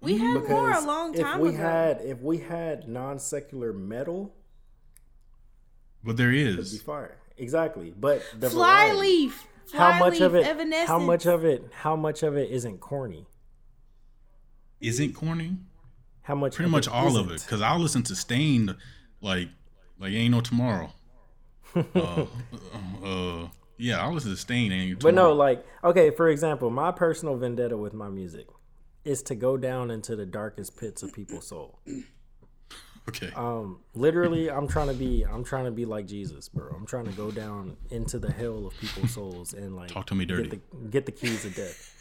we 0.00 0.18
had 0.18 0.34
more 0.48 0.70
a 0.70 0.72
Because 0.72 0.86
long 0.86 1.14
if 1.14 1.20
time 1.20 1.40
we 1.40 1.48
ago. 1.50 1.58
had, 1.58 2.00
if 2.02 2.20
we 2.22 2.38
had 2.38 2.88
non 2.88 3.18
secular 3.18 3.72
metal, 3.72 4.34
but 6.04 6.16
there 6.16 6.32
is 6.32 6.72
be 6.72 6.78
fire. 6.78 7.18
Exactly. 7.36 7.92
But 7.98 8.22
the 8.38 8.48
variety. 8.48 9.28
Flyleaf. 9.28 9.46
how 9.74 9.98
much 9.98 10.20
of 10.20 10.34
it? 10.34 10.46
Evanescence. 10.46 10.88
How 10.88 10.98
much 10.98 11.26
of 11.26 11.44
it? 11.44 11.64
How 11.72 11.96
much 11.96 12.22
of 12.22 12.36
it 12.36 12.50
isn't 12.50 12.78
corny? 12.80 13.26
Isn't 14.80 15.14
corny? 15.14 15.56
How 16.26 16.34
much? 16.34 16.56
Pretty 16.56 16.70
much 16.70 16.88
all 16.88 17.16
of 17.16 17.30
it. 17.30 17.40
Because 17.40 17.62
I'll 17.62 17.78
listen 17.78 18.02
to 18.04 18.16
Stain, 18.16 18.74
like 19.20 19.48
like 20.00 20.12
ain't 20.12 20.32
no 20.32 20.40
tomorrow. 20.40 20.92
uh, 21.94 22.26
uh, 23.04 23.48
yeah, 23.76 24.00
I'll 24.00 24.12
listen 24.12 24.32
to 24.32 24.36
Stain. 24.36 24.72
Ain't 24.72 24.90
no 24.90 24.96
But 25.00 25.14
no, 25.14 25.32
like 25.32 25.64
okay, 25.84 26.10
for 26.10 26.28
example, 26.28 26.68
my 26.70 26.90
personal 26.90 27.36
vendetta 27.36 27.76
with 27.76 27.94
my 27.94 28.08
music 28.08 28.48
is 29.04 29.22
to 29.22 29.36
go 29.36 29.56
down 29.56 29.92
into 29.92 30.16
the 30.16 30.26
darkest 30.26 30.76
pits 30.76 31.04
of 31.04 31.12
people's 31.12 31.46
soul. 31.46 31.78
okay, 33.08 33.30
Um, 33.36 33.78
literally, 33.94 34.50
I'm 34.50 34.66
trying 34.66 34.88
to 34.88 34.94
be, 34.94 35.22
I'm 35.24 35.44
trying 35.44 35.66
to 35.66 35.70
be 35.70 35.84
like 35.84 36.08
Jesus, 36.08 36.48
bro. 36.48 36.74
I'm 36.74 36.86
trying 36.86 37.04
to 37.06 37.12
go 37.12 37.30
down 37.30 37.76
into 37.92 38.18
the 38.18 38.32
hell 38.32 38.66
of 38.66 38.76
people's 38.80 39.12
souls 39.12 39.52
and 39.52 39.76
like 39.76 39.90
Talk 39.90 40.06
to 40.06 40.16
me 40.16 40.24
dirty. 40.24 40.48
Get 40.48 40.50
the, 40.72 40.88
get 40.88 41.06
the 41.06 41.12
keys 41.12 41.44
of 41.44 41.54
death. 41.54 41.92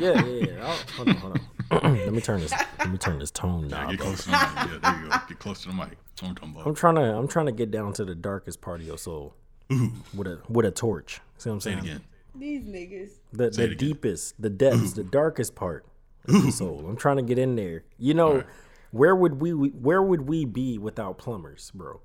yeah, 0.00 0.24
yeah, 0.24 0.46
yeah. 0.46 0.66
I'll, 0.66 0.76
hold 0.96 1.08
on, 1.10 1.14
hold 1.14 1.32
on. 1.34 1.40
Let 1.70 2.12
me 2.12 2.20
turn 2.20 2.40
this. 2.40 2.52
Let 2.78 2.90
me 2.90 2.98
turn 2.98 3.18
this 3.18 3.30
tone 3.30 3.68
Yeah, 3.68 3.82
knob. 3.82 3.90
get 3.90 4.00
close 4.00 4.24
to 4.24 4.30
the 4.30 4.32
mic. 4.32 4.40
Yeah, 4.42 4.78
there 4.82 5.02
you 5.04 5.08
go. 5.10 5.16
Get 5.28 5.38
close 5.38 5.62
to 5.62 5.68
the 5.68 5.74
mic. 5.74 5.88
That's 5.90 6.22
what 6.22 6.28
I'm 6.28 6.34
talking 6.54 6.62
I'm 6.66 6.74
trying 6.74 6.94
to, 6.96 7.02
I'm 7.02 7.28
trying 7.28 7.46
to 7.46 7.52
get 7.52 7.70
down 7.70 7.92
to 7.94 8.04
the 8.04 8.14
darkest 8.14 8.60
part 8.60 8.80
of 8.80 8.86
your 8.86 8.98
soul 8.98 9.34
Ooh, 9.72 9.92
with 10.14 10.26
a 10.26 10.40
with 10.48 10.66
a 10.66 10.70
torch. 10.70 11.20
See 11.38 11.48
what 11.50 11.54
I'm 11.54 11.60
say 11.60 11.70
saying? 11.72 11.78
it 11.78 11.84
again. 11.88 12.00
These 12.34 12.62
niggas. 12.64 13.10
The 13.32 13.52
Say 13.52 13.64
it 13.64 13.66
the 13.68 13.72
again. 13.72 13.76
deepest, 13.88 14.40
the 14.40 14.50
depths, 14.50 14.92
the 14.94 15.04
darkest 15.04 15.54
part 15.54 15.84
of 16.28 16.42
the 16.44 16.50
soul. 16.52 16.84
I'm 16.88 16.96
trying 16.96 17.16
to 17.16 17.22
get 17.22 17.38
in 17.38 17.56
there. 17.56 17.84
You 17.98 18.14
know, 18.14 18.44
where 18.90 19.14
would 19.16 19.40
we 19.40 19.50
where 19.52 20.02
would 20.02 20.28
we 20.28 20.44
be 20.44 20.78
without 20.78 21.18
plumbers, 21.18 21.70
bro? 21.74 22.00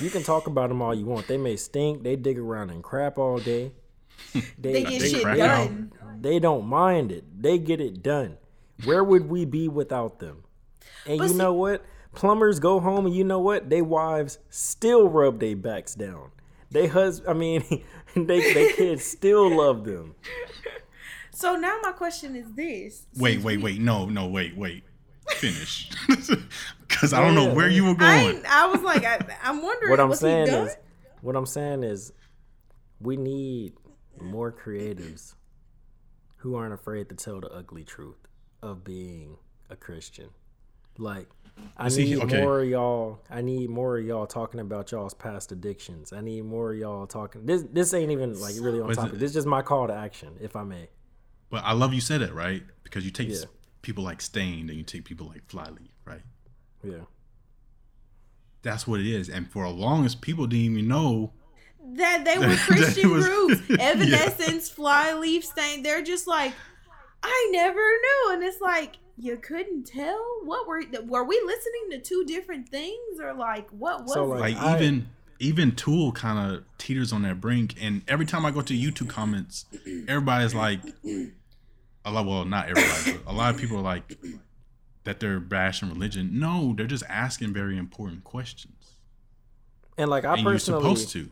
You 0.00 0.10
can 0.10 0.22
talk 0.24 0.46
about 0.48 0.68
them 0.68 0.82
all 0.82 0.92
you 0.94 1.06
want. 1.06 1.28
They 1.28 1.36
may 1.36 1.56
stink. 1.56 2.02
They 2.02 2.16
dig 2.16 2.38
around 2.38 2.70
and 2.70 2.82
crap 2.82 3.18
all 3.18 3.38
day. 3.38 3.72
They 4.58 4.82
get 4.84 5.00
they 5.00 5.08
shit 5.08 5.22
crack 5.22 5.38
done. 5.38 5.92
They 6.20 6.38
don't 6.38 6.66
mind 6.66 7.12
it. 7.12 7.24
They 7.40 7.58
get 7.58 7.80
it 7.80 8.02
done. 8.02 8.38
Where 8.84 9.02
would 9.04 9.28
we 9.28 9.44
be 9.44 9.68
without 9.68 10.18
them? 10.18 10.44
And 11.06 11.18
But 11.18 11.24
you 11.24 11.30
see- 11.30 11.38
know 11.38 11.52
what? 11.52 11.84
Plumbers 12.14 12.58
go 12.60 12.80
home 12.80 13.04
and 13.06 13.14
you 13.14 13.24
know 13.24 13.38
what? 13.40 13.68
They 13.68 13.82
wives 13.82 14.38
still 14.48 15.08
rub 15.08 15.38
their 15.40 15.54
backs 15.56 15.94
down. 15.94 16.30
They 16.70 16.86
hus 16.86 17.20
I 17.28 17.32
mean, 17.34 17.62
they 18.14 18.52
they 18.54 18.72
kids 18.72 19.04
still 19.04 19.54
love 19.56 19.84
them. 19.84 20.14
So 21.32 21.54
now 21.54 21.76
my 21.82 21.92
question 21.92 22.34
is 22.34 22.50
this. 22.54 23.04
Wait, 23.18 23.42
wait, 23.42 23.58
we- 23.58 23.62
wait. 23.62 23.80
No, 23.80 24.06
no, 24.06 24.26
wait, 24.26 24.56
wait. 24.56 24.84
Finish. 25.32 25.90
Because 26.88 27.12
I 27.12 27.20
don't 27.20 27.34
know 27.34 27.52
where 27.52 27.68
you 27.68 27.84
were 27.84 27.94
going. 27.94 28.36
ain't- 28.36 28.46
I 28.46 28.66
was 28.68 28.80
like, 28.80 29.04
I, 29.04 29.18
I'm 29.42 29.60
wondering. 29.62 29.90
What 29.90 30.00
I'm 30.00 30.08
was 30.08 30.20
saying 30.20 30.46
he 30.46 30.52
done? 30.52 30.68
is 30.68 30.76
what 31.20 31.36
I'm 31.36 31.44
saying 31.44 31.82
is 31.84 32.10
we 33.02 33.18
need 33.18 33.74
more 34.20 34.52
creatives 34.52 35.34
who 36.38 36.54
aren't 36.54 36.74
afraid 36.74 37.08
to 37.08 37.14
tell 37.14 37.40
the 37.40 37.48
ugly 37.52 37.84
truth 37.84 38.28
of 38.62 38.84
being 38.84 39.36
a 39.70 39.76
Christian. 39.76 40.28
Like 40.98 41.28
I 41.76 41.88
See, 41.88 42.04
need 42.04 42.22
okay. 42.24 42.40
more 42.42 42.60
of 42.62 42.68
y'all. 42.68 43.20
I 43.30 43.40
need 43.42 43.70
more 43.70 43.98
of 43.98 44.04
y'all 44.04 44.26
talking 44.26 44.60
about 44.60 44.92
y'all's 44.92 45.14
past 45.14 45.52
addictions. 45.52 46.12
I 46.12 46.20
need 46.20 46.44
more 46.44 46.72
of 46.72 46.78
y'all 46.78 47.06
talking. 47.06 47.46
This 47.46 47.64
this 47.72 47.92
ain't 47.94 48.10
even 48.12 48.38
like 48.40 48.54
really 48.60 48.80
on 48.80 48.92
topic. 48.94 49.14
it- 49.14 49.18
This 49.18 49.30
is 49.30 49.34
just 49.34 49.46
my 49.46 49.62
call 49.62 49.86
to 49.88 49.94
action, 49.94 50.34
if 50.40 50.54
I 50.56 50.62
may. 50.64 50.88
But 51.50 51.64
I 51.64 51.72
love 51.72 51.92
you 51.94 52.00
said 52.00 52.22
it, 52.22 52.32
right? 52.34 52.62
Because 52.82 53.04
you 53.04 53.10
take 53.10 53.28
Yeah. 53.30 53.44
people 53.82 54.02
like 54.04 54.20
Stain 54.20 54.68
and 54.68 54.76
you 54.78 54.82
take 54.84 55.04
people 55.04 55.26
like 55.28 55.46
Flyleaf, 55.48 55.90
right? 56.04 56.22
Yeah. 56.82 57.04
That's 58.62 58.86
what 58.86 59.00
it 59.00 59.06
is. 59.06 59.28
And 59.28 59.50
for 59.50 59.64
the 59.64 59.70
longest, 59.70 60.20
people 60.20 60.46
didn't 60.46 60.72
even 60.72 60.88
know. 60.88 61.32
That 61.96 62.24
they 62.24 62.38
were 62.38 62.54
Christian 62.66 63.10
was- 63.10 63.26
groups. 63.26 63.62
Yeah. 63.68 63.76
Evanescence, 63.80 64.68
Flyleaf, 64.68 65.44
Stain. 65.44 65.82
They're 65.82 66.02
just 66.02 66.26
like, 66.26 66.52
I 67.22 67.48
never 67.52 67.80
knew, 67.80 68.30
and 68.32 68.42
it's 68.42 68.60
like 68.60 68.96
you 69.18 69.36
couldn't 69.38 69.84
tell. 69.86 70.22
What 70.44 70.66
were 70.68 70.82
were 71.06 71.24
we 71.24 71.40
listening 71.44 71.90
to 71.92 71.98
two 72.00 72.24
different 72.26 72.68
things, 72.68 73.20
or 73.20 73.32
like 73.34 73.68
what 73.70 74.02
was 74.04 74.14
So, 74.14 74.32
it? 74.34 74.38
like- 74.40 74.56
Like 74.56 74.80
even 74.80 75.08
even 75.38 75.72
Tool 75.72 76.12
kind 76.12 76.38
of 76.54 76.64
teeters 76.78 77.12
on 77.12 77.22
that 77.22 77.40
brink. 77.40 77.74
And 77.80 78.00
every 78.08 78.24
time 78.24 78.46
I 78.46 78.50
go 78.50 78.62
to 78.62 78.72
YouTube 78.74 79.08
comments, 79.10 79.66
everybody's 80.08 80.54
like, 80.54 80.80
a 81.04 82.10
lot. 82.10 82.24
Well, 82.26 82.44
not 82.46 82.68
everybody, 82.70 83.18
but 83.24 83.30
a 83.30 83.34
lot 83.34 83.54
of 83.54 83.60
people 83.60 83.76
are 83.78 83.82
like 83.82 84.16
that 85.04 85.20
they're 85.20 85.38
bashing 85.40 85.88
religion. 85.90 86.38
No, 86.40 86.72
they're 86.76 86.86
just 86.86 87.04
asking 87.08 87.52
very 87.52 87.76
important 87.76 88.24
questions, 88.24 88.92
And 89.98 90.08
like 90.10 90.24
I 90.24 90.34
and 90.34 90.42
you're 90.42 90.52
personally 90.54 90.80
supposed 90.96 91.10
to. 91.12 91.30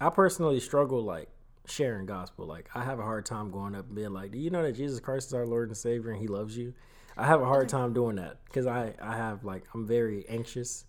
I 0.00 0.10
personally 0.10 0.60
struggle 0.60 1.02
like 1.02 1.28
sharing 1.66 2.06
gospel. 2.06 2.46
Like 2.46 2.68
I 2.74 2.84
have 2.84 2.98
a 2.98 3.04
hard 3.04 3.26
time 3.26 3.50
going 3.50 3.74
up 3.74 3.86
and 3.86 3.94
being 3.94 4.12
like, 4.12 4.32
"Do 4.32 4.38
you 4.38 4.50
know 4.50 4.62
that 4.62 4.72
Jesus 4.72 5.00
Christ 5.00 5.28
is 5.28 5.34
our 5.34 5.46
Lord 5.46 5.68
and 5.68 5.76
Savior 5.76 6.10
and 6.10 6.20
He 6.20 6.28
loves 6.28 6.56
you?" 6.56 6.74
I 7.16 7.26
have 7.26 7.40
a 7.40 7.46
hard 7.46 7.68
time 7.68 7.92
doing 7.92 8.16
that 8.16 8.38
because 8.44 8.66
I 8.66 8.94
I 9.00 9.16
have 9.16 9.44
like 9.44 9.64
I'm 9.74 9.86
very 9.86 10.26
anxious 10.28 10.84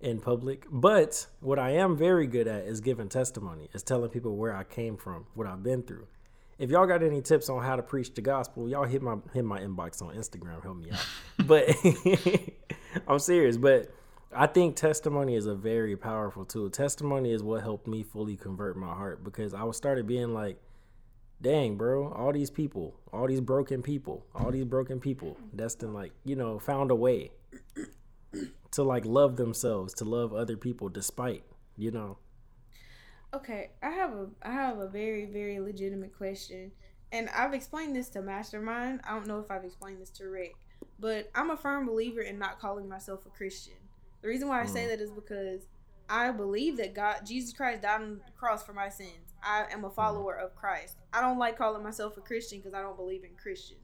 in 0.00 0.20
public. 0.20 0.66
But 0.70 1.26
what 1.40 1.58
I 1.58 1.70
am 1.72 1.96
very 1.96 2.26
good 2.26 2.48
at 2.48 2.64
is 2.64 2.80
giving 2.80 3.08
testimony, 3.08 3.68
is 3.72 3.82
telling 3.82 4.10
people 4.10 4.36
where 4.36 4.54
I 4.54 4.64
came 4.64 4.96
from, 4.96 5.26
what 5.34 5.46
I've 5.46 5.62
been 5.62 5.82
through. 5.82 6.06
If 6.58 6.70
y'all 6.70 6.86
got 6.86 7.02
any 7.02 7.22
tips 7.22 7.48
on 7.48 7.62
how 7.62 7.76
to 7.76 7.82
preach 7.82 8.14
the 8.14 8.20
gospel, 8.20 8.68
y'all 8.68 8.84
hit 8.84 9.00
my 9.00 9.16
hit 9.32 9.44
my 9.44 9.60
inbox 9.60 10.02
on 10.02 10.14
Instagram, 10.14 10.62
help 10.62 10.76
me 10.76 10.90
out. 10.90 11.06
but 11.46 11.68
I'm 13.08 13.18
serious. 13.18 13.56
But 13.56 13.94
I 14.32 14.46
think 14.46 14.76
testimony 14.76 15.34
is 15.34 15.46
a 15.46 15.54
very 15.56 15.96
powerful 15.96 16.44
tool. 16.44 16.70
Testimony 16.70 17.32
is 17.32 17.42
what 17.42 17.62
helped 17.62 17.88
me 17.88 18.04
fully 18.04 18.36
convert 18.36 18.76
my 18.76 18.94
heart 18.94 19.24
because 19.24 19.54
I 19.54 19.64
was 19.64 19.76
started 19.76 20.06
being 20.06 20.32
like, 20.32 20.60
dang, 21.42 21.76
bro, 21.76 22.12
all 22.12 22.32
these 22.32 22.50
people, 22.50 22.94
all 23.12 23.26
these 23.26 23.40
broken 23.40 23.82
people, 23.82 24.24
all 24.34 24.52
these 24.52 24.64
broken 24.64 25.00
people, 25.00 25.36
destined 25.56 25.94
like, 25.94 26.12
you 26.24 26.36
know, 26.36 26.60
found 26.60 26.92
a 26.92 26.94
way 26.94 27.32
to 28.70 28.82
like 28.84 29.04
love 29.04 29.36
themselves, 29.36 29.94
to 29.94 30.04
love 30.04 30.32
other 30.32 30.56
people 30.56 30.88
despite, 30.88 31.42
you 31.76 31.90
know. 31.90 32.18
Okay, 33.34 33.70
I 33.82 33.90
have 33.90 34.12
a 34.12 34.26
I 34.42 34.52
have 34.52 34.78
a 34.78 34.88
very 34.88 35.24
very 35.26 35.58
legitimate 35.60 36.16
question, 36.16 36.70
and 37.10 37.28
I've 37.30 37.54
explained 37.54 37.96
this 37.96 38.08
to 38.10 38.22
Mastermind. 38.22 39.00
I 39.04 39.14
don't 39.14 39.26
know 39.26 39.40
if 39.40 39.50
I've 39.50 39.64
explained 39.64 40.00
this 40.00 40.10
to 40.10 40.26
Rick, 40.26 40.54
but 40.98 41.30
I'm 41.34 41.50
a 41.50 41.56
firm 41.56 41.86
believer 41.86 42.20
in 42.20 42.38
not 42.38 42.60
calling 42.60 42.88
myself 42.88 43.26
a 43.26 43.30
Christian. 43.30 43.74
The 44.22 44.28
reason 44.28 44.48
why 44.48 44.60
I 44.60 44.66
say 44.66 44.86
that 44.86 45.00
is 45.00 45.10
because 45.10 45.66
I 46.08 46.30
believe 46.32 46.76
that 46.78 46.94
God, 46.94 47.20
Jesus 47.24 47.52
Christ, 47.52 47.82
died 47.82 48.00
on 48.00 48.20
the 48.26 48.32
cross 48.36 48.64
for 48.64 48.72
my 48.72 48.88
sins. 48.88 49.34
I 49.42 49.64
am 49.72 49.84
a 49.84 49.90
follower 49.90 50.34
of 50.34 50.54
Christ. 50.54 50.96
I 51.12 51.20
don't 51.20 51.38
like 51.38 51.56
calling 51.56 51.82
myself 51.82 52.16
a 52.16 52.20
Christian 52.20 52.58
because 52.58 52.74
I 52.74 52.82
don't 52.82 52.96
believe 52.96 53.24
in 53.24 53.30
Christians. 53.40 53.80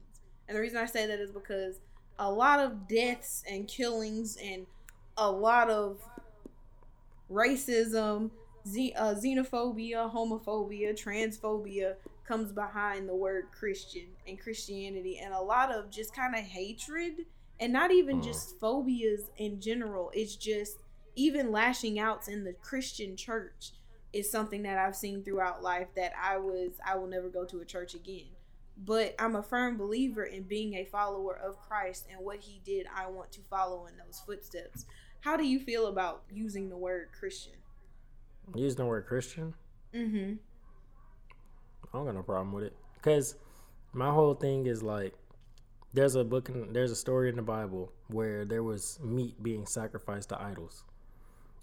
And 0.47 0.55
the 0.55 0.61
reason 0.61 0.77
I 0.77 0.85
say 0.85 1.07
that 1.07 1.19
is 1.19 1.31
because 1.31 1.79
a 2.19 2.31
lot 2.31 2.59
of 2.59 2.87
deaths 2.87 3.43
and 3.49 3.67
killings 3.67 4.37
and 4.43 4.65
a 5.17 5.29
lot 5.29 5.69
of 5.69 5.99
racism, 7.31 8.31
uh, 8.95 9.15
xenophobia, 9.15 10.11
homophobia, 10.13 11.01
transphobia 11.01 11.95
comes 12.27 12.51
behind 12.51 13.07
the 13.07 13.15
word 13.15 13.45
Christian 13.57 14.07
and 14.27 14.39
Christianity, 14.39 15.19
and 15.23 15.33
a 15.33 15.39
lot 15.39 15.71
of 15.73 15.89
just 15.89 16.13
kind 16.13 16.35
of 16.35 16.41
hatred, 16.41 17.25
and 17.59 17.73
not 17.73 17.91
even 17.91 18.19
Mm. 18.19 18.23
just 18.23 18.59
phobias 18.59 19.29
in 19.37 19.59
general. 19.61 20.11
It's 20.13 20.35
just 20.35 20.77
even 21.15 21.51
lashing 21.51 21.97
outs 21.99 22.27
in 22.27 22.43
the 22.43 22.53
Christian 22.53 23.15
church 23.15 23.71
is 24.13 24.29
something 24.31 24.61
that 24.63 24.77
I've 24.77 24.95
seen 24.95 25.23
throughout 25.23 25.61
life 25.63 25.87
that 25.95 26.13
I 26.21 26.37
was 26.37 26.71
I 26.85 26.95
will 26.95 27.07
never 27.07 27.29
go 27.29 27.45
to 27.45 27.59
a 27.59 27.65
church 27.65 27.93
again. 27.95 28.27
But 28.77 29.15
I'm 29.17 29.35
a 29.35 29.41
firm 29.43 29.75
believer 29.77 30.23
in 30.23 30.43
being 30.43 30.75
a 30.75 30.85
follower 30.85 31.35
of 31.35 31.59
Christ 31.59 32.05
and 32.11 32.23
what 32.23 32.39
he 32.41 32.61
did, 32.63 32.85
I 32.95 33.07
want 33.07 33.31
to 33.33 33.41
follow 33.41 33.87
in 33.87 33.97
those 33.97 34.21
footsteps. 34.25 34.85
How 35.21 35.35
do 35.35 35.45
you 35.47 35.59
feel 35.59 35.87
about 35.87 36.23
using 36.31 36.69
the 36.69 36.77
word 36.77 37.09
Christian? 37.17 37.53
Using 38.55 38.77
the 38.77 38.85
word 38.85 39.07
Christian, 39.07 39.55
Mm-hmm. 39.93 40.33
I 41.93 41.97
don't 41.97 42.05
got 42.05 42.15
no 42.15 42.23
problem 42.23 42.51
with 42.53 42.65
it. 42.65 42.73
Cause 43.01 43.35
my 43.93 44.11
whole 44.11 44.35
thing 44.35 44.67
is 44.67 44.83
like, 44.83 45.13
there's 45.97 46.13
a 46.13 46.23
book, 46.23 46.49
in, 46.49 46.73
there's 46.73 46.91
a 46.91 46.95
story 46.95 47.27
in 47.27 47.35
the 47.35 47.41
Bible 47.41 47.91
where 48.07 48.45
there 48.45 48.61
was 48.61 48.99
meat 49.03 49.41
being 49.41 49.65
sacrificed 49.65 50.29
to 50.29 50.39
idols, 50.39 50.83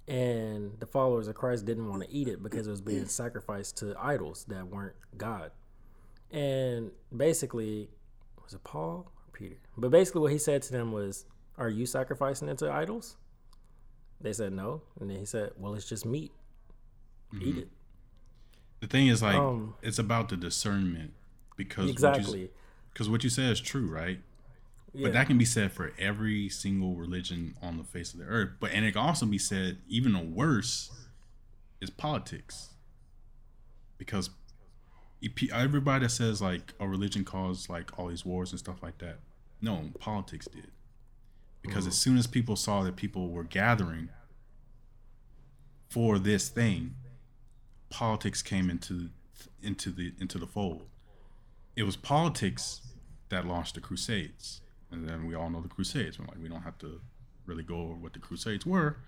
and 0.09 0.73
the 0.81 0.87
followers 0.87 1.29
of 1.29 1.37
Christ 1.37 1.65
didn't 1.65 1.89
want 1.89 2.03
to 2.03 2.11
eat 2.11 2.27
it 2.27 2.43
because 2.43 2.67
it 2.67 2.71
was 2.71 2.81
being 2.81 3.07
sacrificed 3.23 3.77
to 3.79 3.95
idols 3.97 4.45
that 4.49 4.67
weren't 4.67 4.97
God. 5.17 5.53
And 6.33 6.91
basically, 7.17 7.89
was 8.43 8.55
it 8.55 8.65
Paul 8.65 9.07
or 9.07 9.33
Peter? 9.33 9.57
But 9.79 9.93
basically, 9.93 10.21
what 10.23 10.33
he 10.33 10.39
said 10.39 10.63
to 10.63 10.73
them 10.73 10.91
was, 10.91 11.27
"Are 11.57 11.69
you 11.69 11.87
sacrificing 11.87 12.49
it 12.49 12.59
to 12.59 12.73
idols?" 12.73 13.17
They 14.21 14.33
said 14.33 14.53
no, 14.53 14.83
and 14.99 15.09
then 15.09 15.19
he 15.19 15.27
said, 15.27 15.53
"Well, 15.57 15.75
it's 15.75 15.89
just 15.89 16.05
meat. 16.05 16.33
Eat 17.41 17.59
it." 17.59 17.69
The 18.81 18.89
thing 18.89 19.07
is, 19.07 19.23
like, 19.23 19.37
Um, 19.37 19.77
it's 19.81 19.99
about 19.99 20.29
the 20.29 20.37
discernment 20.37 21.15
because 21.57 21.89
Exactly. 21.89 22.51
Because 22.95 23.11
what 23.11 23.25
you 23.25 23.31
say 23.31 23.43
is 23.51 23.61
true, 23.61 23.91
right? 23.91 24.21
Yeah. 24.95 25.09
But 25.09 25.13
that 25.15 25.27
can 25.27 25.37
be 25.37 25.45
said 25.45 25.73
for 25.73 25.93
every 25.99 26.49
single 26.49 26.95
religion 26.95 27.57
on 27.61 27.77
the 27.77 27.85
face 27.85 28.15
of 28.15 28.21
the 28.21 28.27
earth. 28.27 28.53
But 28.61 28.71
and 28.71 28.85
it 28.85 28.93
can 28.93 29.03
also 29.03 29.27
be 29.27 29.39
said 29.39 29.79
even 29.89 30.13
the 30.13 30.21
worse 30.21 30.91
is 31.81 31.91
politics, 31.91 32.69
because 33.99 34.31
everybody 35.53 36.05
that 36.05 36.11
says 36.11 36.41
like 36.41 36.73
a 36.79 36.87
religion 36.87 37.25
caused 37.25 37.69
like 37.69 37.99
all 37.99 38.07
these 38.07 38.25
wars 38.25 38.53
and 38.53 38.59
stuff 38.61 38.83
like 38.83 38.99
that, 38.99 39.19
no, 39.61 39.91
politics 39.99 40.47
did. 40.47 40.69
Because 41.61 41.87
as 41.87 41.95
mm. 41.95 41.99
soon 41.99 42.17
as 42.17 42.29
people 42.29 42.55
saw 42.55 42.85
that 42.85 42.95
people 42.95 43.31
were 43.31 43.45
gathering 43.45 44.11
for 45.89 46.19
this 46.21 46.49
thing, 46.49 46.95
politics 47.91 48.43
came 48.43 48.71
into 48.71 49.09
into 49.61 49.91
the 49.91 50.13
into 50.21 50.39
the 50.39 50.47
fold. 50.47 50.87
It 51.77 51.83
was 51.83 51.97
politics 51.97 52.81
that 53.31 53.47
launched 53.47 53.75
the 53.75 53.81
Crusades, 53.81 54.61
and 54.91 55.09
then 55.09 55.27
we 55.27 55.35
all 55.35 55.51
know 55.51 55.61
the 55.61 55.69
Crusades. 55.69 56.19
We're 56.19 56.27
like, 56.27 56.43
we 56.43 56.49
don't 56.49 56.63
have 56.63 56.79
to 56.79 57.01
really 57.47 57.63
go 57.65 57.77
over 57.81 57.95
what 57.95 58.13
the 58.13 58.19
Crusades 58.21 58.65
were. 58.65 58.99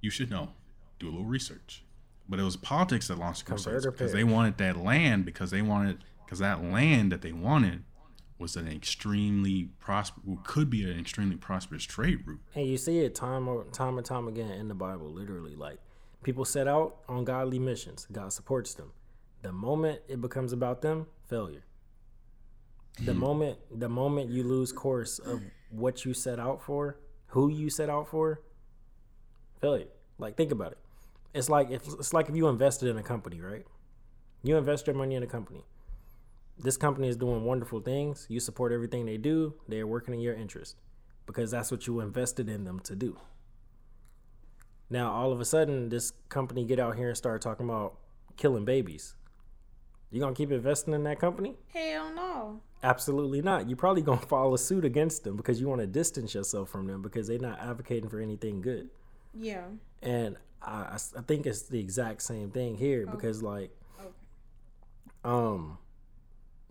You 0.00 0.10
should 0.10 0.30
know. 0.30 0.50
Do 0.98 1.08
a 1.08 1.10
little 1.10 1.24
research. 1.24 1.84
But 2.28 2.40
it 2.40 2.42
was 2.42 2.56
politics 2.56 3.08
that 3.08 3.18
launched 3.18 3.46
the 3.46 3.52
Crusades 3.52 3.86
because 3.86 4.12
they 4.12 4.24
wanted 4.24 4.58
that 4.58 4.76
land 4.76 5.24
because 5.24 5.50
they 5.50 5.62
wanted 5.62 6.04
because 6.24 6.40
that 6.40 6.62
land 6.62 7.10
that 7.12 7.22
they 7.22 7.32
wanted 7.32 7.84
was 8.38 8.54
an 8.56 8.68
extremely 8.68 9.70
prosper 9.80 10.20
could 10.44 10.70
be 10.70 10.88
an 10.90 10.98
extremely 10.98 11.36
prosperous 11.36 11.84
trade 11.84 12.20
route. 12.26 12.40
And 12.54 12.66
you 12.66 12.76
see 12.76 12.98
it 13.00 13.14
time 13.14 13.48
o- 13.48 13.62
time 13.72 13.96
and 13.96 14.06
time 14.06 14.28
again 14.28 14.50
in 14.50 14.68
the 14.68 14.74
Bible, 14.74 15.10
literally. 15.10 15.54
Like 15.56 15.78
people 16.22 16.44
set 16.44 16.68
out 16.68 16.96
on 17.08 17.24
godly 17.24 17.58
missions. 17.58 18.06
God 18.12 18.32
supports 18.32 18.74
them. 18.74 18.92
The 19.42 19.52
moment 19.52 20.00
it 20.08 20.20
becomes 20.20 20.52
about 20.52 20.82
them, 20.82 21.06
failure. 21.28 21.64
The 23.04 23.14
moment 23.14 23.58
the 23.70 23.88
moment 23.88 24.30
you 24.30 24.42
lose 24.42 24.72
course 24.72 25.18
of 25.18 25.40
what 25.70 26.04
you 26.04 26.14
set 26.14 26.40
out 26.40 26.62
for, 26.62 26.98
who 27.28 27.48
you 27.48 27.70
set 27.70 27.88
out 27.88 28.08
for, 28.08 28.42
failure. 29.60 29.86
Like 30.18 30.36
think 30.36 30.50
about 30.50 30.72
it. 30.72 30.78
It's 31.34 31.48
like 31.48 31.70
if 31.70 31.86
it's 31.86 32.12
like 32.12 32.28
if 32.28 32.34
you 32.34 32.48
invested 32.48 32.88
in 32.88 32.98
a 32.98 33.02
company, 33.02 33.40
right? 33.40 33.64
You 34.42 34.56
invest 34.56 34.86
your 34.86 34.96
money 34.96 35.14
in 35.14 35.22
a 35.22 35.26
company. 35.26 35.64
This 36.58 36.76
company 36.76 37.08
is 37.08 37.16
doing 37.16 37.44
wonderful 37.44 37.80
things. 37.80 38.26
You 38.28 38.40
support 38.40 38.72
everything 38.72 39.06
they 39.06 39.16
do. 39.16 39.54
They 39.68 39.78
are 39.78 39.86
working 39.86 40.14
in 40.14 40.20
your 40.20 40.34
interest 40.34 40.76
because 41.26 41.52
that's 41.52 41.70
what 41.70 41.86
you 41.86 42.00
invested 42.00 42.48
in 42.48 42.64
them 42.64 42.80
to 42.80 42.96
do. 42.96 43.16
Now, 44.90 45.12
all 45.12 45.32
of 45.32 45.40
a 45.40 45.44
sudden, 45.44 45.90
this 45.90 46.12
company 46.28 46.64
get 46.64 46.80
out 46.80 46.96
here 46.96 47.08
and 47.08 47.16
start 47.16 47.42
talking 47.42 47.68
about 47.68 47.98
killing 48.36 48.64
babies. 48.64 49.14
You 50.10 50.20
gonna 50.20 50.34
keep 50.34 50.50
investing 50.50 50.94
in 50.94 51.04
that 51.04 51.20
company? 51.20 51.56
Hell 51.72 52.12
no. 52.14 52.60
Absolutely 52.82 53.42
not. 53.42 53.68
You're 53.68 53.76
probably 53.76 54.02
gonna 54.02 54.20
file 54.26 54.54
a 54.54 54.58
suit 54.58 54.84
against 54.84 55.24
them 55.24 55.36
because 55.36 55.60
you 55.60 55.68
want 55.68 55.80
to 55.80 55.86
distance 55.86 56.34
yourself 56.34 56.68
from 56.70 56.86
them 56.86 57.02
because 57.02 57.26
they're 57.26 57.38
not 57.38 57.58
advocating 57.60 58.08
for 58.08 58.20
anything 58.20 58.60
good. 58.60 58.88
Yeah. 59.34 59.64
And 60.02 60.36
I, 60.62 60.96
I 61.16 61.20
think 61.22 61.46
it's 61.46 61.62
the 61.62 61.80
exact 61.80 62.22
same 62.22 62.50
thing 62.50 62.76
here 62.76 63.06
because 63.06 63.42
like, 63.42 63.70
Okay. 64.00 64.08
um, 65.24 65.78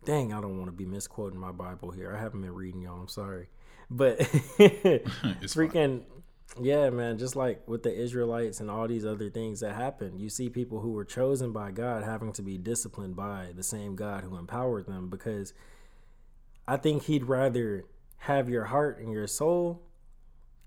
dang, 0.05 0.33
I 0.33 0.41
don't 0.41 0.57
want 0.57 0.67
to 0.67 0.71
be 0.75 0.85
misquoting 0.85 1.39
my 1.39 1.51
Bible 1.51 1.91
here. 1.91 2.15
I 2.15 2.19
haven't 2.19 2.41
been 2.41 2.53
reading 2.53 2.81
y'all. 2.81 3.01
I'm 3.01 3.07
sorry, 3.07 3.49
but 3.89 4.19
It's 4.59 5.53
fine. 5.53 5.69
freaking 5.69 6.03
yeah, 6.61 6.89
man. 6.89 7.17
Just 7.17 7.35
like 7.35 7.67
with 7.67 7.83
the 7.83 7.93
Israelites 7.93 8.61
and 8.61 8.71
all 8.71 8.87
these 8.87 9.05
other 9.05 9.29
things 9.29 9.59
that 9.59 9.75
happen, 9.75 10.17
you 10.17 10.29
see 10.29 10.49
people 10.49 10.79
who 10.79 10.91
were 10.91 11.05
chosen 11.05 11.51
by 11.51 11.71
God 11.71 12.03
having 12.03 12.31
to 12.33 12.41
be 12.41 12.57
disciplined 12.57 13.15
by 13.17 13.49
the 13.53 13.63
same 13.63 13.95
God 13.95 14.23
who 14.23 14.37
empowered 14.37 14.87
them 14.87 15.09
because 15.09 15.53
I 16.67 16.77
think 16.77 17.03
He'd 17.03 17.25
rather 17.25 17.85
have 18.17 18.49
your 18.49 18.65
heart 18.65 18.99
and 18.99 19.11
your 19.11 19.27
soul 19.27 19.81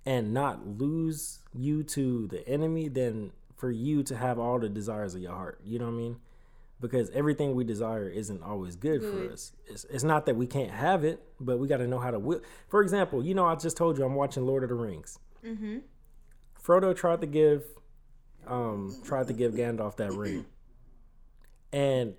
and 0.07 0.33
not 0.33 0.67
lose 0.67 1.41
you 1.53 1.83
to 1.83 2.27
the 2.29 2.47
enemy 2.49 2.89
than 2.89 3.33
for 3.57 3.71
you 3.71 4.03
to 4.05 4.17
have 4.17 4.39
all 4.39 4.59
the 4.59 4.69
desires 4.69 5.15
of 5.15 5.21
your 5.21 5.35
heart. 5.35 5.61
You 5.65 5.79
know 5.79 5.87
what 5.87 5.93
I 5.93 5.97
mean? 5.97 6.17
Because 6.81 7.11
everything 7.11 7.55
we 7.55 7.65
desire 7.65 8.09
isn't 8.09 8.43
always 8.43 8.75
good, 8.75 9.03
for 9.03 9.31
us. 9.31 9.53
It's, 9.67 9.85
it's 9.91 10.03
not 10.03 10.25
that 10.25 10.37
we 10.37 10.47
can't 10.47 10.71
have 10.71 11.05
it, 11.05 11.23
but 11.39 11.59
we 11.59 11.69
got 11.69 11.77
to 11.77 11.87
know 11.87 11.99
how 11.99 12.11
to 12.11 12.19
will. 12.19 12.41
For 12.69 12.81
example, 12.81 13.23
you 13.23 13.35
know, 13.35 13.45
I 13.45 13.55
just 13.57 13.77
told 13.77 13.99
you 13.99 14.05
I'm 14.05 14.15
watching 14.15 14.47
Lord 14.47 14.63
of 14.63 14.71
the 14.71 14.77
Rings. 14.77 15.19
Mm-hmm. 15.45 15.79
Frodo 16.65 16.97
tried 16.97 17.21
to 17.21 17.27
give, 17.27 17.65
um, 18.47 18.97
tried 19.05 19.27
to 19.27 19.35
give 19.35 19.53
Gandalf 19.53 19.97
that 19.97 20.13
ring, 20.13 20.47
and 21.71 22.15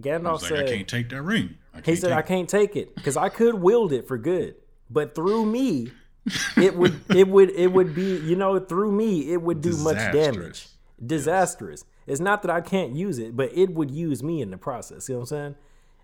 Gandalf 0.00 0.32
was 0.32 0.42
like, 0.42 0.48
said, 0.50 0.66
I 0.68 0.70
can't 0.76 0.88
take 0.88 1.08
that 1.10 1.22
ring. 1.22 1.56
He 1.84 1.96
said, 1.96 2.12
"I 2.12 2.22
can't 2.22 2.48
take 2.48 2.74
it 2.76 2.94
because 2.94 3.16
I 3.16 3.28
could 3.28 3.54
wield 3.56 3.92
it 3.92 4.08
for 4.08 4.16
good, 4.18 4.56
but 4.90 5.14
through 5.14 5.46
me, 5.46 5.90
it 6.56 6.76
would, 6.76 7.00
it 7.14 7.28
would, 7.28 7.50
it 7.50 7.72
would 7.72 7.94
be, 7.94 8.16
you 8.18 8.34
know, 8.36 8.58
through 8.58 8.92
me, 8.92 9.32
it 9.32 9.40
would 9.42 9.60
do 9.60 9.76
much 9.78 9.96
damage, 9.96 10.32
Disastrous. 10.34 10.74
disastrous. 11.04 11.84
It's 12.06 12.20
not 12.20 12.42
that 12.42 12.50
I 12.50 12.60
can't 12.60 12.94
use 12.94 13.18
it, 13.18 13.36
but 13.36 13.50
it 13.56 13.70
would 13.70 13.90
use 13.90 14.22
me 14.22 14.40
in 14.40 14.50
the 14.50 14.56
process. 14.56 15.08
You 15.08 15.16
know 15.16 15.20
what 15.20 15.32
I'm 15.32 15.36
saying? 15.36 15.54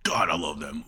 God, 0.02 0.28
I 0.30 0.36
love 0.36 0.60
that 0.60 0.74
movie. 0.74 0.86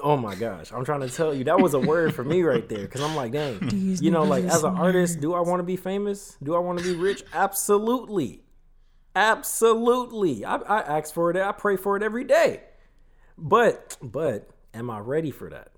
Oh 0.00 0.16
my 0.16 0.34
gosh, 0.34 0.72
I'm 0.72 0.84
trying 0.84 1.00
to 1.02 1.08
tell 1.08 1.32
you 1.32 1.44
that 1.44 1.60
was 1.60 1.72
a 1.74 1.78
word 1.78 2.14
for 2.14 2.24
me 2.24 2.42
right 2.42 2.68
there 2.68 2.80
because 2.80 3.00
I'm 3.00 3.14
like, 3.14 3.30
dang, 3.32 3.60
you 3.72 4.10
know, 4.10 4.24
like 4.24 4.44
as 4.44 4.64
an 4.64 4.74
artist, 4.74 5.20
do 5.20 5.34
I 5.34 5.40
want 5.40 5.60
to 5.60 5.64
be 5.64 5.76
famous? 5.76 6.36
Do 6.42 6.56
I 6.56 6.58
want 6.58 6.80
to 6.80 6.84
be 6.84 6.96
rich? 6.98 7.22
Absolutely, 7.32 8.42
absolutely. 9.14 10.44
I, 10.44 10.56
I 10.56 10.80
ask 10.98 11.12
for 11.14 11.30
it. 11.30 11.36
I 11.36 11.52
pray 11.52 11.76
for 11.76 11.96
it 11.96 12.02
every 12.02 12.24
day. 12.24 12.62
But, 13.36 13.96
but, 14.02 14.48
am 14.72 14.90
I 14.90 14.98
ready 15.00 15.30
for 15.30 15.50
that? 15.50 15.68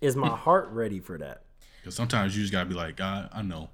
Is 0.00 0.16
my 0.16 0.28
heart 0.36 0.68
ready 0.70 1.00
for 1.00 1.18
that? 1.18 1.42
Because 1.80 1.94
sometimes 1.94 2.36
you 2.36 2.42
just 2.42 2.52
gotta 2.52 2.68
be 2.68 2.74
like, 2.74 2.96
God, 2.96 3.28
I 3.32 3.42
know, 3.42 3.68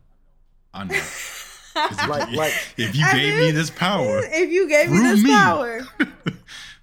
I 0.72 0.84
know. 0.84 0.94
if, 0.94 2.09
Like- 2.09 2.30
you, 2.30 2.36
like- 2.38 2.54
if 2.76 2.96
you 2.96 3.04
I 3.04 3.12
gave 3.14 3.34
do. 3.34 3.40
me 3.40 3.50
this 3.50 3.70
power 3.70 4.20
If 4.24 4.50
you 4.50 4.68
gave 4.68 4.90
me 4.90 4.98
this 4.98 5.22
me. 5.22 5.30
power, 5.30 5.80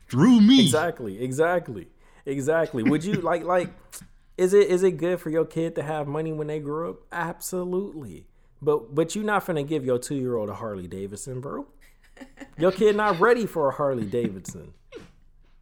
through 0.08 0.42
me, 0.42 0.62
Exactly, 0.66 1.22
exactly, 1.24 1.88
exactly. 2.26 2.84
Would 2.84 3.04
you 3.04 3.14
like, 3.14 3.44
like, 3.44 3.74
is 4.38 4.54
it 4.54 4.68
is 4.70 4.84
it 4.84 4.98
good 4.98 5.20
for 5.20 5.30
your 5.30 5.46
kid 5.46 5.76
to 5.76 5.84
have 5.84 6.08
money 6.08 6.32
when 6.34 6.48
they 6.48 6.60
grow 6.60 6.92
up? 6.92 6.98
Absolutely. 7.12 8.28
But 8.62 8.94
but 8.94 9.16
you're 9.16 9.24
not 9.24 9.46
gonna 9.46 9.64
give 9.64 9.84
your 9.86 9.98
two 9.98 10.16
year 10.16 10.36
old 10.36 10.50
a 10.50 10.54
Harley 10.56 10.88
Davidson, 10.88 11.40
bro. 11.42 11.66
Your 12.58 12.72
kid 12.72 12.96
not 12.96 13.20
ready 13.20 13.46
for 13.46 13.70
a 13.70 13.72
Harley 13.72 14.06
Davidson. 14.06 14.74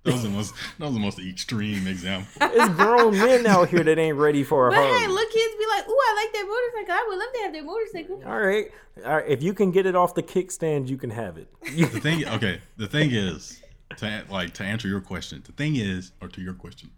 those 0.04 0.20
are 0.20 0.28
the 0.28 0.30
most 0.30 0.54
those 0.78 0.90
are 0.92 0.94
the 0.94 1.00
most 1.00 1.20
extreme 1.20 1.88
example. 1.88 2.30
It's 2.54 2.74
grown 2.76 3.18
men 3.18 3.46
out 3.48 3.70
here 3.70 3.84
that 3.84 3.98
ain't 3.98 4.18
ready 4.18 4.44
for 4.44 4.68
a 4.68 4.72
but 4.72 4.78
Harley. 4.78 5.00
hey, 5.00 5.08
look, 5.08 5.32
kids 5.32 5.56
be 5.58 5.66
like, 5.70 5.88
"Ooh, 5.88 6.00
I 6.00 6.24
like 6.24 6.34
that 6.34 6.46
motorcycle. 6.48 6.94
I 6.94 7.06
would 7.08 7.18
love 7.18 7.34
to 7.34 7.40
have 7.42 7.54
that 7.54 7.66
motorcycle." 7.66 8.22
All 8.26 8.40
right, 8.40 8.72
all 9.06 9.16
right. 9.16 9.26
If 9.28 9.42
you 9.42 9.54
can 9.54 9.72
get 9.72 9.86
it 9.86 9.96
off 9.96 10.14
the 10.14 10.24
kickstand, 10.24 10.88
you 10.88 10.98
can 10.98 11.10
have 11.10 11.38
it. 11.38 11.48
The 11.94 12.00
thing, 12.00 12.28
okay, 12.28 12.62
the 12.78 12.88
thing 12.88 13.12
is, 13.12 13.62
to 13.98 14.24
like 14.30 14.54
to 14.56 14.64
answer 14.64 14.88
your 14.88 15.02
question, 15.02 15.42
the 15.46 15.52
thing 15.54 15.76
is, 15.78 16.12
or 16.22 16.28
to 16.28 16.42
your 16.42 16.54
question, 16.54 16.92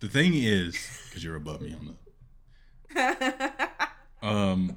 the 0.00 0.08
thing 0.08 0.32
is, 0.34 0.76
because 1.08 1.24
you're 1.24 1.36
above 1.36 1.62
me 1.62 1.74
on 1.74 1.96
that. 2.94 3.72
Um, 4.20 4.76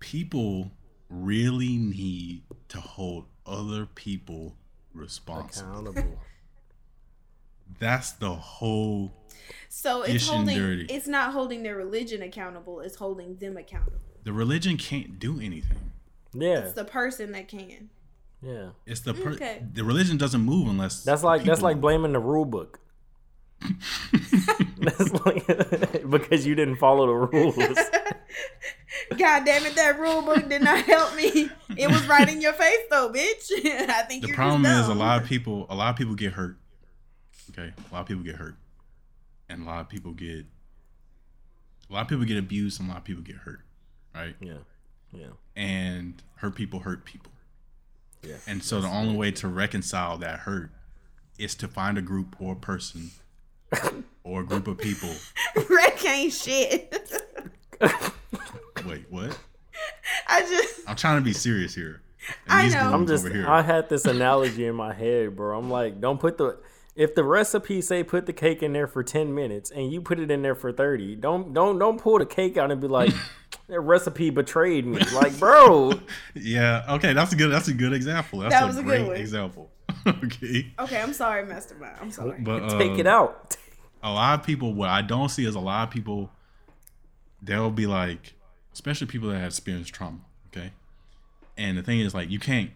people 0.00 0.72
really 1.08 1.76
need 1.76 2.42
to 2.70 2.80
hold 2.80 3.26
other 3.46 3.86
people 3.86 4.56
responsible. 4.94 5.70
Accountable. 5.70 6.18
That's 7.78 8.12
the 8.12 8.30
whole. 8.34 9.12
So 9.68 10.02
it's 10.02 10.28
holding. 10.28 10.56
dirty. 10.58 10.86
It's 10.86 11.06
not 11.06 11.32
holding 11.32 11.62
their 11.62 11.76
religion 11.76 12.22
accountable. 12.22 12.80
It's 12.80 12.96
holding 12.96 13.36
them 13.36 13.56
accountable. 13.56 13.98
The 14.24 14.32
religion 14.32 14.76
can't 14.76 15.18
do 15.18 15.40
anything. 15.40 15.92
Yeah, 16.32 16.60
It's 16.60 16.74
the 16.74 16.84
person 16.84 17.32
that 17.32 17.48
can. 17.48 17.90
yeah. 18.42 18.70
It's 18.86 19.00
the 19.00 19.14
per- 19.14 19.30
Okay. 19.32 19.64
the 19.72 19.82
religion 19.84 20.16
doesn't 20.16 20.42
move 20.42 20.68
unless 20.68 21.02
That's 21.04 21.22
like 21.24 21.42
that's 21.44 21.58
people 21.58 21.68
like 21.68 21.76
move. 21.76 21.82
blaming 21.82 22.12
the 22.12 22.20
rule 22.20 22.44
book. 22.44 22.78
that's 24.80 25.12
like 25.24 25.46
because 26.10 26.46
you 26.46 26.54
didn't 26.54 26.76
follow 26.76 27.06
the 27.06 27.14
rules. 27.38 27.56
God 29.16 29.44
damn 29.44 29.66
it, 29.66 29.74
that 29.74 29.98
rule 29.98 30.22
book 30.22 30.48
did 30.48 30.62
not 30.62 30.84
help 30.84 31.14
me. 31.16 31.48
It 31.76 31.88
was 31.90 32.06
right 32.06 32.28
in 32.28 32.40
your 32.40 32.52
face 32.52 32.78
though, 32.90 33.10
bitch. 33.12 33.50
I 33.88 34.02
think 34.02 34.22
The 34.22 34.28
you're 34.28 34.36
problem 34.36 34.62
just 34.64 34.82
is 34.84 34.88
a 34.88 34.94
lot 34.94 35.20
of 35.20 35.26
people 35.28 35.66
a 35.68 35.74
lot 35.74 35.90
of 35.90 35.96
people 35.96 36.14
get 36.14 36.32
hurt. 36.32 36.56
Okay, 37.50 37.72
a 37.90 37.94
lot 37.94 38.02
of 38.02 38.06
people 38.06 38.22
get 38.22 38.36
hurt, 38.36 38.54
and 39.48 39.62
a 39.62 39.66
lot 39.66 39.80
of 39.80 39.88
people 39.88 40.12
get 40.12 40.46
a 41.88 41.92
lot 41.92 42.02
of 42.02 42.08
people 42.08 42.24
get 42.24 42.36
abused, 42.38 42.78
and 42.80 42.88
a 42.88 42.92
lot 42.92 42.98
of 42.98 43.04
people 43.04 43.22
get 43.22 43.36
hurt, 43.36 43.60
right? 44.14 44.36
Yeah, 44.40 44.58
yeah. 45.12 45.26
And 45.56 46.22
hurt 46.36 46.54
people 46.54 46.80
hurt 46.80 47.04
people, 47.04 47.32
Yeah. 48.22 48.36
and 48.46 48.62
so 48.62 48.80
the 48.80 48.86
only 48.88 49.16
way 49.16 49.32
to 49.32 49.48
reconcile 49.48 50.16
that 50.18 50.40
hurt 50.40 50.70
is 51.38 51.56
to 51.56 51.66
find 51.68 51.98
a 51.98 52.02
group 52.02 52.36
or 52.38 52.52
a 52.52 52.56
person 52.56 53.10
or 54.22 54.42
a 54.42 54.46
group 54.46 54.68
of 54.68 54.78
people. 54.78 55.10
Wreck 55.68 56.04
ain't 56.04 56.32
shit. 56.32 56.94
Wait, 58.86 59.06
what? 59.10 59.38
I 60.28 60.40
just 60.42 60.80
I'm 60.88 60.96
trying 60.96 61.18
to 61.18 61.24
be 61.24 61.32
serious 61.32 61.74
here. 61.74 62.02
And 62.48 62.52
I 62.52 62.68
know. 62.68 62.92
I'm 62.92 63.06
just. 63.06 63.24
over 63.24 63.34
here. 63.34 63.48
I 63.48 63.62
had 63.62 63.88
this 63.88 64.04
analogy 64.04 64.66
in 64.66 64.74
my 64.74 64.92
head, 64.92 65.36
bro. 65.36 65.58
I'm 65.58 65.70
like, 65.70 66.00
don't 66.00 66.20
put 66.20 66.38
the. 66.38 66.58
If 66.96 67.14
the 67.14 67.24
recipe 67.24 67.80
say 67.80 68.02
put 68.02 68.26
the 68.26 68.32
cake 68.32 68.62
in 68.62 68.72
there 68.72 68.86
for 68.86 69.02
ten 69.02 69.34
minutes 69.34 69.70
and 69.70 69.90
you 69.92 70.02
put 70.02 70.18
it 70.18 70.30
in 70.30 70.42
there 70.42 70.54
for 70.54 70.72
thirty, 70.72 71.14
don't 71.14 71.54
don't 71.54 71.78
don't 71.78 71.98
pull 72.00 72.18
the 72.18 72.26
cake 72.26 72.56
out 72.58 72.70
and 72.70 72.80
be 72.80 72.88
like, 72.88 73.12
that 73.68 73.80
recipe 73.80 74.30
betrayed 74.30 74.84
me. 74.86 75.00
Like, 75.14 75.38
bro, 75.38 75.92
Yeah. 76.34 76.84
Okay. 76.88 77.12
That's 77.12 77.32
a 77.32 77.36
good. 77.36 77.50
That's 77.50 77.68
a 77.68 77.74
good 77.74 77.92
example. 77.92 78.40
That's 78.40 78.54
That 78.54 78.64
a 78.64 78.66
was 78.66 78.76
a 78.76 78.82
good 78.82 78.86
great 78.88 79.06
one. 79.06 79.16
example. 79.16 79.70
okay. 80.06 80.72
okay. 80.78 81.00
I'm 81.00 81.12
sorry, 81.14 81.46
Mastermind. 81.46 81.96
I'm 82.00 82.10
sorry. 82.10 82.38
But 82.40 82.78
take 82.78 82.92
um, 82.92 83.00
it 83.00 83.06
out. 83.06 83.56
A 84.02 84.12
lot 84.12 84.38
of 84.40 84.44
people. 84.44 84.74
What 84.74 84.88
I 84.90 85.00
don't 85.00 85.28
see 85.30 85.46
is 85.46 85.54
a 85.54 85.60
lot 85.60 85.88
of 85.88 85.94
people. 85.94 86.30
They'll 87.42 87.70
be 87.70 87.86
like, 87.86 88.34
especially 88.72 89.06
people 89.06 89.28
that 89.30 89.38
have 89.38 89.48
experienced 89.48 89.92
trauma. 89.92 90.20
Okay. 90.48 90.72
And 91.56 91.76
the 91.76 91.82
thing 91.82 92.00
is, 92.00 92.14
like, 92.14 92.30
you 92.30 92.38
can't. 92.38 92.70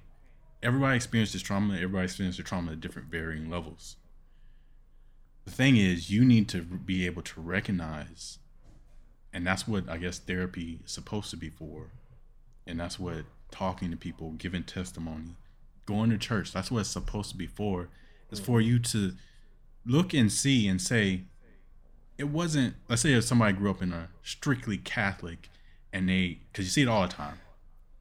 Everybody 0.62 0.96
experiences 0.96 1.42
trauma. 1.42 1.74
Everybody 1.74 2.04
experiences 2.04 2.44
trauma 2.44 2.72
at 2.72 2.80
different 2.80 3.08
varying 3.08 3.50
levels. 3.50 3.96
The 5.44 5.50
thing 5.50 5.76
is, 5.76 6.10
you 6.10 6.24
need 6.24 6.48
to 6.50 6.62
be 6.62 7.04
able 7.04 7.22
to 7.22 7.40
recognize, 7.40 8.38
and 9.32 9.46
that's 9.46 9.68
what 9.68 9.88
I 9.90 9.98
guess 9.98 10.18
therapy 10.18 10.80
is 10.84 10.92
supposed 10.92 11.30
to 11.30 11.36
be 11.36 11.50
for, 11.50 11.90
and 12.66 12.80
that's 12.80 12.98
what 12.98 13.24
talking 13.50 13.90
to 13.90 13.96
people, 13.96 14.32
giving 14.32 14.62
testimony, 14.64 15.36
going 15.84 16.08
to 16.10 16.18
church. 16.18 16.52
That's 16.52 16.70
what 16.70 16.80
it's 16.80 16.88
supposed 16.88 17.30
to 17.30 17.36
be 17.36 17.46
for. 17.46 17.88
It's 18.30 18.40
for 18.40 18.60
you 18.60 18.78
to 18.78 19.12
look 19.84 20.14
and 20.14 20.32
see 20.32 20.66
and 20.66 20.80
say, 20.80 21.24
it 22.16 22.24
wasn't. 22.24 22.74
Let's 22.88 23.02
say 23.02 23.12
if 23.12 23.24
somebody 23.24 23.52
grew 23.52 23.70
up 23.70 23.82
in 23.82 23.92
a 23.92 24.08
strictly 24.22 24.78
Catholic, 24.78 25.50
and 25.94 26.08
they, 26.08 26.40
because 26.50 26.66
you 26.66 26.70
see 26.70 26.82
it 26.82 26.88
all 26.88 27.02
the 27.02 27.08
time, 27.08 27.38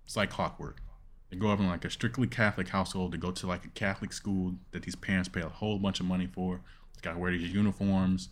it's 0.03 0.17
like 0.17 0.31
clockwork. 0.31 0.81
They 1.29 1.37
grow 1.37 1.51
up 1.51 1.59
in 1.59 1.67
like 1.67 1.85
a 1.85 1.91
strictly 1.91 2.27
Catholic 2.27 2.67
household. 2.67 3.13
They 3.13 3.17
go 3.17 3.31
to 3.31 3.47
like 3.47 3.63
a 3.65 3.69
Catholic 3.69 4.11
school 4.11 4.55
that 4.71 4.81
these 4.81 4.95
parents 4.95 5.29
pay 5.29 5.41
a 5.41 5.47
whole 5.47 5.77
bunch 5.77 5.99
of 5.99 6.07
money 6.07 6.27
for. 6.27 6.59
They 6.95 7.01
got 7.01 7.13
to 7.13 7.19
wear 7.19 7.31
these 7.31 7.53
uniforms, 7.53 8.29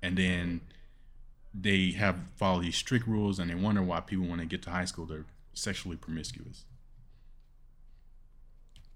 and 0.00 0.16
then 0.16 0.60
they 1.52 1.90
have 1.90 2.16
follow 2.36 2.62
these 2.62 2.76
strict 2.76 3.06
rules, 3.06 3.40
and 3.40 3.50
they 3.50 3.56
wonder 3.56 3.82
why 3.82 4.00
people, 4.00 4.26
when 4.26 4.38
they 4.38 4.46
get 4.46 4.62
to 4.62 4.70
high 4.70 4.84
school, 4.84 5.06
they're 5.06 5.26
sexually 5.54 5.96
promiscuous. 5.96 6.64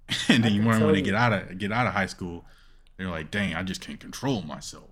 and 0.29 0.45
then 0.45 0.53
you 0.55 0.63
wonder 0.63 0.87
when 0.87 0.95
they 0.95 1.03
get 1.03 1.15
out 1.15 1.33
of 1.33 1.59
get 1.59 1.73
out 1.73 1.89
of 1.89 1.93
high 1.93 2.07
school, 2.07 2.45
they're 2.97 3.11
like, 3.11 3.33
"Dang, 3.33 3.55
I 3.55 3.65
just 3.65 3.81
can't 3.81 4.01
control 4.01 4.43
myself." 4.43 4.91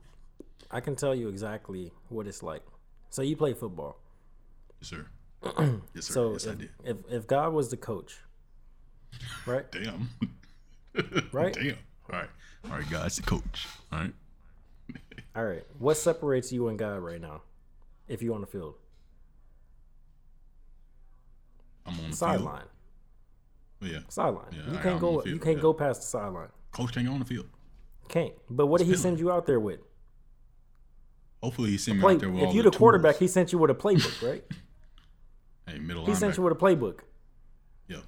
I 0.71 0.81
can 0.81 0.97
tell 0.97 1.15
you 1.15 1.29
exactly 1.29 1.93
what 2.09 2.27
it's 2.27 2.43
like. 2.43 2.63
So 3.11 3.23
you 3.23 3.37
play 3.37 3.55
football. 3.55 3.99
Sir. 4.87 5.07
yes, 5.95 6.05
sir. 6.07 6.13
So 6.13 6.33
yes, 6.33 6.47
if, 6.47 6.59
if 6.85 6.97
if 7.11 7.27
God 7.27 7.53
was 7.53 7.71
the 7.71 7.77
coach, 7.77 8.21
right? 9.45 9.71
Damn. 9.73 10.11
Right? 11.31 11.53
Damn. 11.53 11.77
All 12.11 12.19
right. 12.21 12.29
All 12.65 12.71
right, 12.71 12.91
guys. 12.91 13.17
The 13.17 13.23
coach. 13.23 13.67
All 13.93 13.99
right. 13.99 14.15
All 15.35 15.45
right. 15.45 15.63
What 15.79 15.99
separates 15.99 16.51
you 16.51 16.69
and 16.69 16.79
God 16.79 17.03
right 17.03 17.21
now? 17.21 17.43
If 18.09 18.23
you're 18.23 18.35
on 18.35 18.41
the 18.41 18.47
field, 18.47 18.77
I'm 21.85 22.01
on 22.01 22.13
the 22.13 22.17
sideline, 22.17 22.65
yeah. 23.83 23.99
sideline. 24.09 24.47
Yeah, 24.53 24.73
you 24.73 24.79
can't 24.79 24.99
go. 24.99 25.23
you 25.25 25.39
can't 25.39 25.57
yeah. 25.57 25.63
go 25.63 25.75
past 25.75 26.01
the 26.01 26.07
sideline. 26.07 26.49
Coach 26.73 26.95
can't 26.95 27.07
go 27.07 27.13
on 27.13 27.19
the 27.19 27.27
field. 27.27 27.47
Can't. 28.09 28.33
But 28.49 28.69
what 28.69 28.79
did 28.79 28.87
he 28.87 28.95
It's 28.95 29.03
send 29.03 29.19
you 29.19 29.31
out 29.31 29.45
there 29.45 29.61
with? 29.61 29.81
Hopefully, 31.43 31.73
he 31.73 31.77
sent 31.77 31.99
me 31.99 32.05
out 32.05 32.21
there 32.21 32.31
with 32.31 32.43
if 32.43 32.49
all 32.49 32.55
you 32.55 32.63
the 32.63 32.71
the 32.71 32.79
quarterback, 32.79 33.17
he 33.17 33.29
sent 33.29 33.53
you 33.53 33.59
with 33.59 33.71
a 33.71 33.75
playbook, 33.75 34.27
right? 34.27 34.45
hey, 35.67 35.79
middle 35.79 36.05
he 36.05 36.13
linebacker. 36.13 36.17
sent 36.17 36.37
you 36.37 36.43
with 36.43 36.53
a 36.53 36.57
playbook. 36.57 37.01
yeah. 37.89 37.99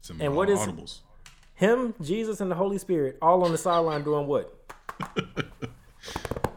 Sent 0.00 0.18
me 0.18 0.26
And 0.26 0.36
what 0.36 0.48
is- 0.50 0.58
audibles? 0.60 1.00
Him, 1.54 1.94
Jesus, 2.00 2.40
and 2.40 2.50
the 2.50 2.54
Holy 2.54 2.78
Spirit 2.78 3.18
all 3.20 3.44
on 3.44 3.52
the 3.52 3.58
sideline 3.58 4.02
doing 4.02 4.26
what? 4.26 4.56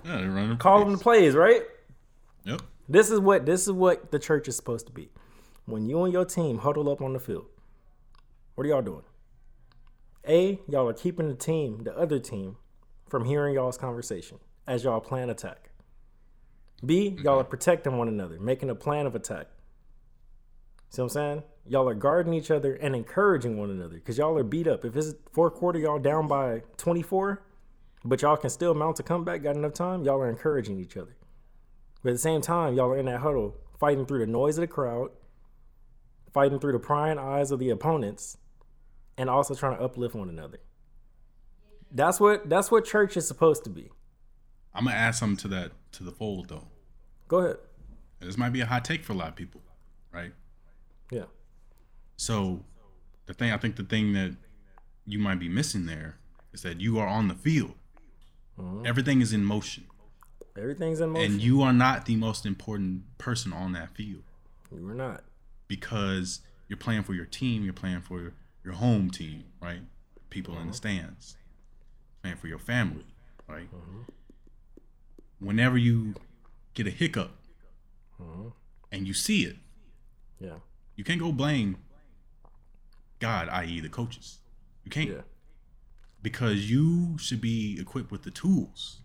Yeah, 0.05 0.17
they're 0.17 0.29
running. 0.29 0.57
Calling 0.57 0.91
the 0.91 0.97
plays, 0.97 1.33
right? 1.33 1.61
Yep. 2.43 2.61
This 2.89 3.09
is 3.09 3.19
what 3.19 3.45
this 3.45 3.63
is 3.63 3.71
what 3.71 4.11
the 4.11 4.19
church 4.19 4.47
is 4.47 4.55
supposed 4.55 4.85
to 4.87 4.91
be. 4.91 5.09
When 5.65 5.87
you 5.87 6.03
and 6.03 6.11
your 6.11 6.25
team 6.25 6.59
huddle 6.59 6.89
up 6.89 7.01
on 7.01 7.13
the 7.13 7.19
field, 7.19 7.45
what 8.55 8.65
are 8.65 8.69
y'all 8.69 8.81
doing? 8.81 9.03
A, 10.27 10.59
y'all 10.67 10.89
are 10.89 10.93
keeping 10.93 11.27
the 11.29 11.35
team, 11.35 11.83
the 11.83 11.97
other 11.97 12.19
team, 12.19 12.57
from 13.07 13.25
hearing 13.25 13.55
y'all's 13.55 13.77
conversation 13.77 14.39
as 14.67 14.83
y'all 14.83 14.99
plan 14.99 15.29
attack. 15.29 15.69
B, 16.85 17.17
y'all 17.23 17.39
are 17.39 17.43
mm-hmm. 17.43 17.49
protecting 17.49 17.97
one 17.97 18.07
another, 18.07 18.39
making 18.39 18.69
a 18.69 18.75
plan 18.75 19.05
of 19.05 19.15
attack. 19.15 19.47
See 20.93 21.01
what 21.01 21.05
I'm 21.05 21.09
saying? 21.09 21.43
Y'all 21.65 21.89
are 21.89 21.95
guarding 21.95 22.35
each 22.35 22.51
other 22.51 22.75
and 22.75 22.95
encouraging 22.95 23.57
one 23.57 23.71
another 23.71 23.95
because 23.95 24.19
y'all 24.19 24.37
are 24.37 24.43
beat 24.43 24.67
up. 24.67 24.85
If 24.85 24.95
it's 24.95 25.15
fourth 25.31 25.55
quarter, 25.55 25.79
y'all 25.79 25.97
down 25.97 26.27
by 26.27 26.61
24, 26.77 27.41
but 28.05 28.21
y'all 28.21 28.37
can 28.37 28.51
still 28.51 28.75
mount 28.75 28.99
a 28.99 29.03
comeback, 29.03 29.41
got 29.41 29.55
enough 29.55 29.73
time, 29.73 30.03
y'all 30.03 30.21
are 30.21 30.29
encouraging 30.29 30.79
each 30.79 30.95
other. 30.95 31.15
But 32.03 32.09
at 32.09 32.13
the 32.13 32.19
same 32.19 32.41
time, 32.41 32.75
y'all 32.75 32.91
are 32.91 32.97
in 32.97 33.07
that 33.07 33.21
huddle, 33.21 33.55
fighting 33.79 34.05
through 34.05 34.19
the 34.19 34.27
noise 34.27 34.59
of 34.59 34.61
the 34.61 34.67
crowd, 34.67 35.09
fighting 36.31 36.59
through 36.59 36.73
the 36.73 36.79
prying 36.79 37.17
eyes 37.17 37.49
of 37.49 37.57
the 37.57 37.71
opponents, 37.71 38.37
and 39.17 39.31
also 39.31 39.55
trying 39.55 39.75
to 39.75 39.83
uplift 39.83 40.13
one 40.13 40.29
another. 40.29 40.59
That's 41.91 42.19
what 42.19 42.47
that's 42.49 42.69
what 42.69 42.85
church 42.85 43.17
is 43.17 43.27
supposed 43.27 43.63
to 43.63 43.71
be. 43.71 43.89
I'm 44.75 44.85
gonna 44.85 44.95
add 44.95 45.15
something 45.15 45.37
to 45.37 45.47
that 45.55 45.71
to 45.93 46.03
the 46.03 46.11
fold 46.11 46.49
though. 46.49 46.67
Go 47.27 47.37
ahead. 47.39 47.57
And 48.21 48.29
this 48.29 48.37
might 48.37 48.53
be 48.53 48.61
a 48.61 48.67
hot 48.67 48.85
take 48.85 49.03
for 49.03 49.13
a 49.13 49.15
lot 49.15 49.29
of 49.29 49.35
people, 49.35 49.61
right? 50.11 50.33
Yeah. 51.12 51.26
So, 52.18 52.64
the 53.26 53.34
thing 53.34 53.51
I 53.51 53.58
think 53.58 53.76
the 53.76 53.84
thing 53.84 54.14
that 54.14 54.36
you 55.06 55.20
might 55.20 55.39
be 55.39 55.49
missing 55.49 55.86
there 55.86 56.18
is 56.54 56.62
that 56.62 56.80
you 56.80 56.99
are 56.99 57.08
on 57.08 57.28
the 57.28 57.36
field. 57.36 57.74
Mm-hmm. 58.60 58.86
Everything 58.86 59.22
is 59.22 59.34
in 59.34 59.43
motion, 59.43 59.86
Everything's 60.56 61.01
in 61.01 61.10
motion. 61.10 61.32
and 61.32 61.41
you 61.41 61.62
are 61.64 61.74
not 61.74 62.06
the 62.06 62.16
most 62.16 62.45
important 62.45 63.04
person 63.18 63.51
on 63.51 63.72
that 63.74 63.95
field. 63.95 64.24
You 64.72 64.88
are 64.89 64.93
not. 64.95 65.24
because 65.68 66.41
you're 66.68 66.78
playing 66.78 67.04
for 67.04 67.14
your 67.14 67.26
team, 67.26 67.64
you're 67.64 67.74
playing 67.74 68.01
for 68.01 68.20
your, 68.22 68.34
your 68.64 68.74
home 68.74 69.10
team, 69.10 69.43
right? 69.62 69.82
People 70.30 70.54
in 70.54 70.60
the 70.62 70.66
mm-hmm. 70.66 70.74
stands, 70.74 71.36
playing 72.22 72.38
for 72.38 72.47
your 72.47 72.60
family, 72.60 73.06
right? 73.47 73.70
Mm-hmm. 73.72 74.01
Whenever 75.39 75.78
you 75.78 76.16
get 76.74 76.88
a 76.88 76.89
hiccup 76.91 77.32
mm-hmm. 78.22 78.49
and 78.91 79.08
you 79.08 79.14
see 79.14 79.43
it, 79.45 79.58
Yeah. 80.39 80.58
You 80.95 81.03
can't 81.03 81.19
go 81.19 81.31
blame 81.31 81.77
God, 83.19 83.47
i.e., 83.49 83.79
the 83.79 83.89
coaches. 83.89 84.39
You 84.83 84.91
can't 84.91 85.09
Yeah. 85.09 85.21
because 86.21 86.69
you 86.69 87.17
should 87.17 87.39
be 87.39 87.79
equipped 87.79 88.11
with 88.11 88.23
the 88.23 88.31
tools. 88.31 88.99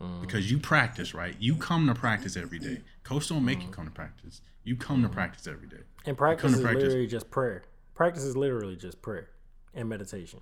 Mm. 0.00 0.22
Because 0.22 0.50
you 0.50 0.58
practice, 0.58 1.12
right? 1.12 1.36
You 1.38 1.56
come 1.56 1.86
to 1.86 1.94
practice 1.94 2.36
every 2.36 2.58
day. 2.58 2.80
Coach 3.02 3.28
don't 3.28 3.44
make 3.44 3.60
you 3.60 3.68
mm. 3.68 3.72
come 3.72 3.84
to 3.84 3.90
practice. 3.90 4.40
You 4.64 4.76
come 4.76 5.02
to 5.02 5.08
mm. 5.08 5.12
practice 5.12 5.46
every 5.46 5.68
day. 5.68 5.82
And 6.06 6.16
practice 6.16 6.42
come 6.42 6.52
to 6.52 6.58
is 6.58 6.62
practice. 6.62 6.84
literally 6.84 7.06
just 7.06 7.30
prayer. 7.30 7.64
Practice 7.94 8.24
is 8.24 8.34
literally 8.36 8.76
just 8.76 9.02
prayer 9.02 9.28
and 9.74 9.88
meditation. 9.88 10.40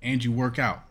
and 0.00 0.24
you 0.24 0.32
work 0.32 0.58
out. 0.58 0.84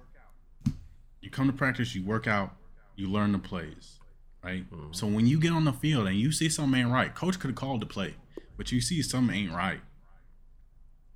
You 1.22 1.32
come 1.32 1.48
to 1.48 1.54
practice, 1.54 1.96
you 1.96 2.04
work 2.04 2.28
out, 2.28 2.56
you 2.96 3.10
learn 3.10 3.32
the 3.32 3.40
plays, 3.40 4.00
right? 4.44 4.70
Mm-hmm. 4.72 4.94
So 4.94 5.08
when 5.08 5.26
you 5.26 5.40
get 5.40 5.52
on 5.52 5.66
the 5.66 5.74
field 5.74 6.08
and 6.08 6.16
you 6.16 6.32
see 6.32 6.50
something 6.50 6.80
ain't 6.80 6.92
right, 6.92 7.14
coach 7.16 7.40
could 7.40 7.50
have 7.50 7.56
called 7.56 7.82
the 7.82 7.88
play, 7.88 8.14
but 8.58 8.72
you 8.72 8.82
see 8.82 9.02
something 9.02 9.36
ain't 9.36 9.52
right. 9.54 9.82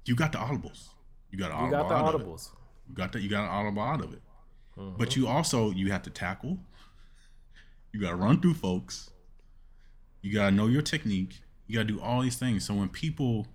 You 0.05 0.15
got 0.15 0.31
the 0.31 0.37
audibles. 0.39 0.89
You 1.31 1.37
got 1.37 1.63
You 1.63 1.71
got 1.71 1.89
the 1.89 1.95
out 1.95 2.15
audibles. 2.15 2.49
You 2.87 2.95
got 2.95 3.11
the, 3.11 3.21
you 3.21 3.29
got 3.29 3.43
an 3.43 3.49
audible 3.49 3.81
out 3.81 4.03
of 4.03 4.13
it. 4.13 4.21
Mm-hmm. 4.77 4.97
But 4.97 5.15
you 5.15 5.27
also 5.27 5.71
you 5.71 5.91
have 5.91 6.03
to 6.03 6.09
tackle. 6.09 6.57
You 7.91 8.01
got 8.01 8.11
to 8.11 8.15
run 8.15 8.41
through 8.41 8.55
folks. 8.55 9.09
You 10.21 10.33
got 10.33 10.49
to 10.49 10.55
know 10.55 10.67
your 10.67 10.81
technique. 10.81 11.41
You 11.67 11.75
got 11.75 11.87
to 11.87 11.93
do 11.93 12.01
all 12.01 12.21
these 12.21 12.37
things. 12.37 12.65
So 12.65 12.73
when 12.73 12.89
people 12.89 13.47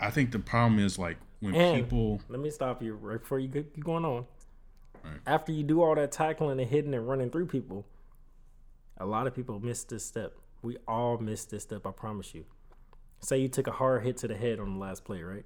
I 0.00 0.10
think 0.10 0.32
the 0.32 0.38
problem 0.38 0.78
is 0.80 0.98
like 0.98 1.18
when 1.40 1.54
And 1.54 1.84
people 1.84 2.20
let 2.28 2.40
me 2.40 2.50
stop 2.50 2.82
you 2.82 2.94
right 2.94 3.20
before 3.20 3.38
you 3.38 3.48
get- 3.48 3.74
keep 3.74 3.84
going 3.84 4.04
on. 4.04 4.26
Right. 5.04 5.20
After 5.26 5.52
you 5.52 5.62
do 5.62 5.82
all 5.82 5.94
that 5.94 6.12
tackling 6.12 6.60
and 6.60 6.68
hitting 6.68 6.94
and 6.94 7.08
running 7.08 7.30
through 7.30 7.46
people, 7.46 7.86
a 8.98 9.06
lot 9.06 9.26
of 9.26 9.34
people 9.34 9.58
miss 9.60 9.84
this 9.84 10.04
step. 10.04 10.34
We 10.62 10.76
all 10.86 11.18
miss 11.18 11.44
this 11.44 11.62
step, 11.62 11.86
I 11.86 11.90
promise 11.90 12.34
you. 12.34 12.44
Say 13.20 13.38
you 13.38 13.48
took 13.48 13.66
a 13.66 13.72
hard 13.72 14.02
hit 14.02 14.18
to 14.18 14.28
the 14.28 14.36
head 14.36 14.58
on 14.58 14.74
the 14.74 14.78
last 14.78 15.04
play, 15.04 15.22
right? 15.22 15.44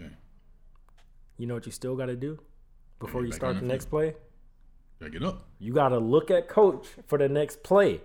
Okay. 0.00 0.12
You 1.38 1.46
know 1.46 1.54
what 1.54 1.66
you 1.66 1.72
still 1.72 1.96
got 1.96 2.06
to 2.06 2.16
do 2.16 2.38
before 2.98 3.22
get 3.22 3.28
you 3.28 3.32
start 3.32 3.54
the 3.56 3.60
the 3.60 3.66
next 3.66 3.86
play? 3.86 4.14
Gotta 5.00 5.10
get 5.10 5.22
up. 5.22 5.48
You 5.58 5.72
got 5.72 5.88
to 5.88 5.98
look 5.98 6.30
at 6.30 6.48
coach 6.48 6.86
for 7.06 7.18
the 7.18 7.28
next 7.28 7.62
play. 7.62 8.00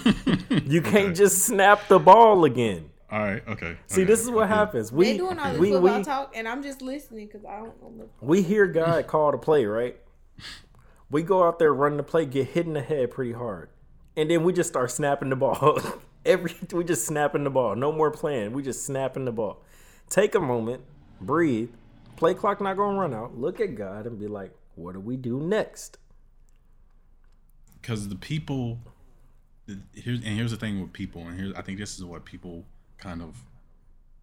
you 0.66 0.82
can't 0.82 1.14
just 1.14 1.44
snap 1.44 1.88
the 1.88 1.98
ball 1.98 2.44
again. 2.44 2.90
All 3.10 3.20
right. 3.20 3.46
Okay. 3.46 3.76
See, 3.88 4.02
okay, 4.02 4.10
this 4.10 4.22
is 4.22 4.30
what 4.30 4.44
okay. 4.44 4.54
happens. 4.54 4.90
We 4.90 5.12
they 5.12 5.18
doing 5.18 5.38
all 5.38 5.50
this 5.50 5.60
we, 5.60 5.70
football 5.72 5.98
we, 5.98 6.04
talk, 6.04 6.32
and 6.34 6.48
I'm 6.48 6.62
just 6.62 6.80
listening 6.80 7.26
because 7.26 7.44
I 7.44 7.58
don't 7.58 7.98
know. 7.98 8.08
we 8.22 8.40
hear 8.40 8.66
God 8.66 9.06
call 9.06 9.32
the 9.32 9.38
play, 9.38 9.66
right? 9.66 9.96
We 11.10 11.22
go 11.22 11.46
out 11.46 11.58
there, 11.58 11.74
run 11.74 11.98
the 11.98 12.02
play, 12.02 12.24
get 12.24 12.48
hit 12.48 12.64
in 12.64 12.72
the 12.72 12.80
head 12.80 13.10
pretty 13.10 13.32
hard, 13.32 13.68
and 14.16 14.30
then 14.30 14.44
we 14.44 14.52
just 14.52 14.68
start 14.70 14.90
snapping 14.90 15.30
the 15.30 15.36
ball. 15.36 15.80
Every 16.24 16.54
we 16.72 16.84
just 16.84 17.04
snapping 17.06 17.42
the 17.44 17.50
ball. 17.50 17.74
No 17.74 17.90
more 17.92 18.10
playing. 18.10 18.52
We 18.52 18.62
just 18.62 18.84
snapping 18.86 19.24
the 19.24 19.32
ball. 19.32 19.62
Take 20.08 20.34
a 20.34 20.40
moment, 20.40 20.82
breathe. 21.20 21.70
Play 22.16 22.34
clock 22.34 22.60
not 22.60 22.76
gonna 22.76 22.98
run 22.98 23.12
out. 23.14 23.36
Look 23.36 23.60
at 23.60 23.74
God 23.74 24.06
and 24.06 24.18
be 24.20 24.28
like, 24.28 24.52
what 24.76 24.92
do 24.92 25.00
we 25.00 25.16
do 25.16 25.40
next? 25.40 25.98
because 27.80 28.08
the 28.08 28.14
people 28.14 28.78
here's 29.92 30.18
and 30.18 30.36
here's 30.36 30.52
the 30.52 30.56
thing 30.56 30.80
with 30.80 30.92
people 30.92 31.22
and 31.26 31.36
here's 31.38 31.52
I 31.54 31.62
think 31.62 31.78
this 31.78 31.96
is 31.98 32.04
what 32.04 32.24
people 32.24 32.64
kind 32.98 33.20
of 33.22 33.42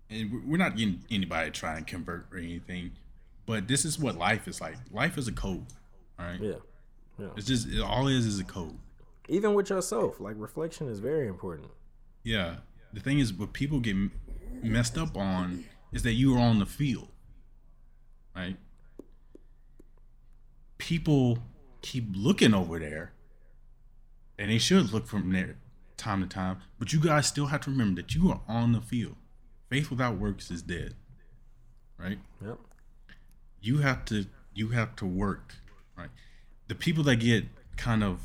and 0.09 0.31
we- 0.31 0.39
we're 0.39 0.57
not 0.57 0.77
getting 0.77 1.03
anybody 1.11 1.51
to 1.51 1.51
try 1.51 1.75
and 1.75 1.85
convert 1.85 2.27
or 2.31 2.37
anything 2.37 2.91
but 3.45 3.67
this 3.67 3.83
is 3.83 3.99
what 3.99 4.17
life 4.17 4.47
is 4.47 4.61
like 4.61 4.77
life 4.91 5.17
is 5.17 5.27
a 5.27 5.33
code 5.33 5.65
right 6.17 6.39
Yeah. 6.41 7.27
it's 7.35 7.47
just 7.47 7.67
it, 7.67 7.81
all 7.81 8.07
it 8.07 8.13
is 8.15 8.25
is 8.25 8.39
a 8.39 8.45
code 8.45 8.77
Even 9.29 9.53
with 9.53 9.69
yourself, 9.69 10.19
like 10.19 10.35
reflection 10.37 10.89
is 10.89 10.99
very 10.99 11.27
important. 11.27 11.69
yeah. 12.23 12.57
The 12.91 12.99
thing 12.99 13.19
is 13.19 13.31
what 13.31 13.53
people 13.53 13.79
get 13.79 13.95
messed 14.63 14.97
up 14.97 15.15
on 15.15 15.65
is 15.93 16.01
that 16.03 16.13
you 16.13 16.35
are 16.35 16.39
on 16.39 16.57
the 16.59 16.65
field 16.65 17.07
right? 18.35 18.57
People 20.77 21.39
keep 21.81 22.05
looking 22.15 22.53
over 22.53 22.79
there 22.79 23.11
and 24.37 24.49
they 24.49 24.57
should 24.57 24.91
look 24.91 25.07
from 25.07 25.31
there 25.33 25.57
time 25.97 26.21
to 26.21 26.27
time 26.27 26.57
but 26.79 26.91
you 26.93 26.99
guys 26.99 27.27
still 27.27 27.47
have 27.47 27.61
to 27.61 27.69
remember 27.69 28.01
that 28.01 28.15
you 28.15 28.29
are 28.31 28.41
on 28.47 28.71
the 28.71 28.81
field. 28.81 29.15
Faith 29.69 29.89
without 29.91 30.17
works 30.17 30.49
is 30.49 30.61
dead 30.61 30.95
right? 31.97 32.17
Yep. 32.43 32.57
you 33.61 33.77
have 33.79 34.03
to 34.05 34.25
you 34.55 34.69
have 34.69 34.95
to 34.95 35.05
work 35.05 35.53
right? 35.97 36.09
The 36.69 36.75
people 36.75 37.03
that 37.03 37.17
get 37.17 37.45
kind 37.77 38.03
of 38.03 38.21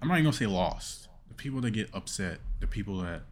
i'm 0.00 0.08
not 0.08 0.14
even 0.14 0.24
gonna 0.24 0.36
say 0.36 0.46
lost 0.46 1.08
the 1.28 1.34
people 1.34 1.60
that 1.60 1.70
get 1.70 1.88
upset 1.94 2.38
the 2.60 2.66
people 2.66 2.98
that 2.98 3.22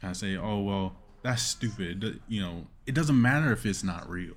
kind 0.00 0.10
of 0.10 0.16
say 0.16 0.36
oh 0.36 0.58
well 0.60 0.96
that's 1.22 1.42
stupid. 1.42 2.20
You 2.28 2.42
know, 2.42 2.66
it 2.86 2.94
doesn't 2.94 3.20
matter 3.20 3.52
if 3.52 3.64
it's 3.64 3.84
not 3.84 4.08
real. 4.08 4.34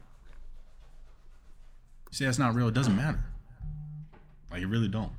You 2.11 2.11
say 2.11 2.25
that's 2.25 2.39
not 2.39 2.53
real, 2.53 2.67
it 2.67 2.73
doesn't 2.73 2.95
matter. 2.95 3.23
Like 4.51 4.61
it 4.61 4.67
really 4.67 4.87
don't. 4.87 5.11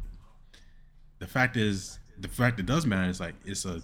The 1.18 1.26
fact 1.26 1.56
is, 1.56 1.98
the 2.18 2.28
fact 2.28 2.60
it 2.60 2.66
does 2.66 2.86
matter 2.86 3.10
is 3.10 3.20
like 3.20 3.34
it's 3.44 3.64
a 3.64 3.82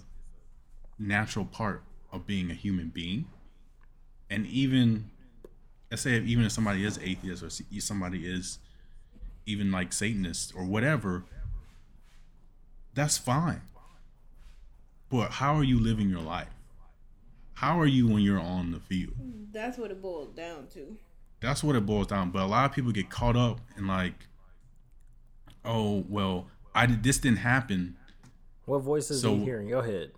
natural 0.97 1.45
part 1.45 1.83
of 2.11 2.25
being 2.25 2.49
a 2.49 2.53
human 2.53 2.89
being, 2.89 3.25
and 4.29 4.47
even 4.47 5.11
let's 5.91 6.03
say 6.03 6.15
if, 6.15 6.23
even 6.23 6.45
if 6.45 6.51
somebody 6.51 6.85
is 6.85 6.97
atheist 7.03 7.43
or 7.43 7.49
somebody 7.79 8.25
is 8.25 8.59
even 9.45 9.71
like 9.71 9.91
Satanist 9.91 10.53
or 10.55 10.63
whatever, 10.63 11.25
that's 12.93 13.17
fine. 13.17 13.61
But 15.09 15.31
how 15.31 15.55
are 15.55 15.63
you 15.63 15.79
living 15.79 16.09
your 16.09 16.21
life? 16.21 16.47
How 17.55 17.79
are 17.79 17.85
you 17.85 18.07
when 18.07 18.23
you're 18.23 18.39
on 18.39 18.71
the 18.71 18.79
field? 18.79 19.13
That's 19.51 19.77
what 19.77 19.91
it 19.91 20.01
boils 20.01 20.35
down 20.35 20.67
to. 20.73 20.97
That's 21.39 21.63
what 21.63 21.75
it 21.75 21.85
boils 21.85 22.07
down. 22.07 22.31
But 22.31 22.41
a 22.43 22.45
lot 22.47 22.65
of 22.69 22.71
people 22.75 22.91
get 22.91 23.09
caught 23.09 23.35
up 23.35 23.59
in 23.77 23.85
like, 23.87 24.13
oh 25.63 26.03
well, 26.09 26.47
I 26.73 26.85
did 26.87 27.03
this 27.03 27.17
didn't 27.19 27.37
happen. 27.39 27.95
What 28.65 28.79
voices 28.79 29.21
So- 29.21 29.33
are 29.33 29.37
you 29.37 29.43
hearing? 29.43 29.69
Go 29.69 29.79
ahead. 29.79 30.11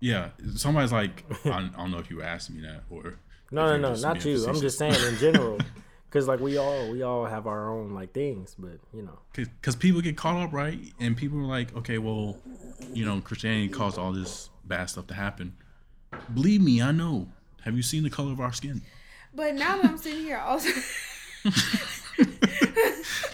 Yeah, 0.00 0.30
somebody's 0.56 0.92
like, 0.92 1.24
I, 1.44 1.50
I 1.50 1.70
don't 1.76 1.90
know 1.92 1.98
if 1.98 2.10
you 2.10 2.22
asked 2.22 2.50
me 2.50 2.60
that 2.62 2.82
or 2.90 3.18
No, 3.52 3.74
if 3.74 3.80
no, 3.80 3.94
no, 3.94 4.00
not 4.00 4.24
you. 4.24 4.44
I'm 4.46 4.60
just 4.60 4.76
saying 4.78 4.94
in 5.06 5.16
general, 5.18 5.58
because 6.12 6.28
like 6.28 6.40
we 6.40 6.58
all 6.58 6.90
we 6.90 7.02
all 7.02 7.24
have 7.24 7.46
our 7.46 7.70
own 7.70 7.94
like 7.94 8.12
things, 8.12 8.54
but 8.58 8.78
you 8.92 9.02
know, 9.02 9.18
because 9.32 9.74
people 9.74 10.02
get 10.02 10.14
caught 10.16 10.36
up, 10.36 10.52
right? 10.52 10.78
And 11.00 11.16
people 11.16 11.38
are 11.38 11.46
like, 11.46 11.74
okay, 11.74 11.96
well, 11.96 12.36
you 12.92 13.06
know, 13.06 13.18
Christianity 13.22 13.68
caused 13.68 13.98
all 13.98 14.12
this 14.12 14.50
bad 14.64 14.90
stuff 14.90 15.06
to 15.06 15.14
happen. 15.14 15.54
Believe 16.34 16.60
me, 16.60 16.82
I 16.82 16.92
know. 16.92 17.28
Have 17.62 17.76
you 17.76 17.82
seen 17.82 18.02
the 18.02 18.10
color 18.10 18.32
of 18.32 18.40
our 18.40 18.52
skin? 18.52 18.82
But 19.34 19.54
now 19.54 19.76
that 19.76 19.86
I'm 19.86 19.96
sitting 19.96 20.24
here, 20.24 20.36
also, 20.36 20.68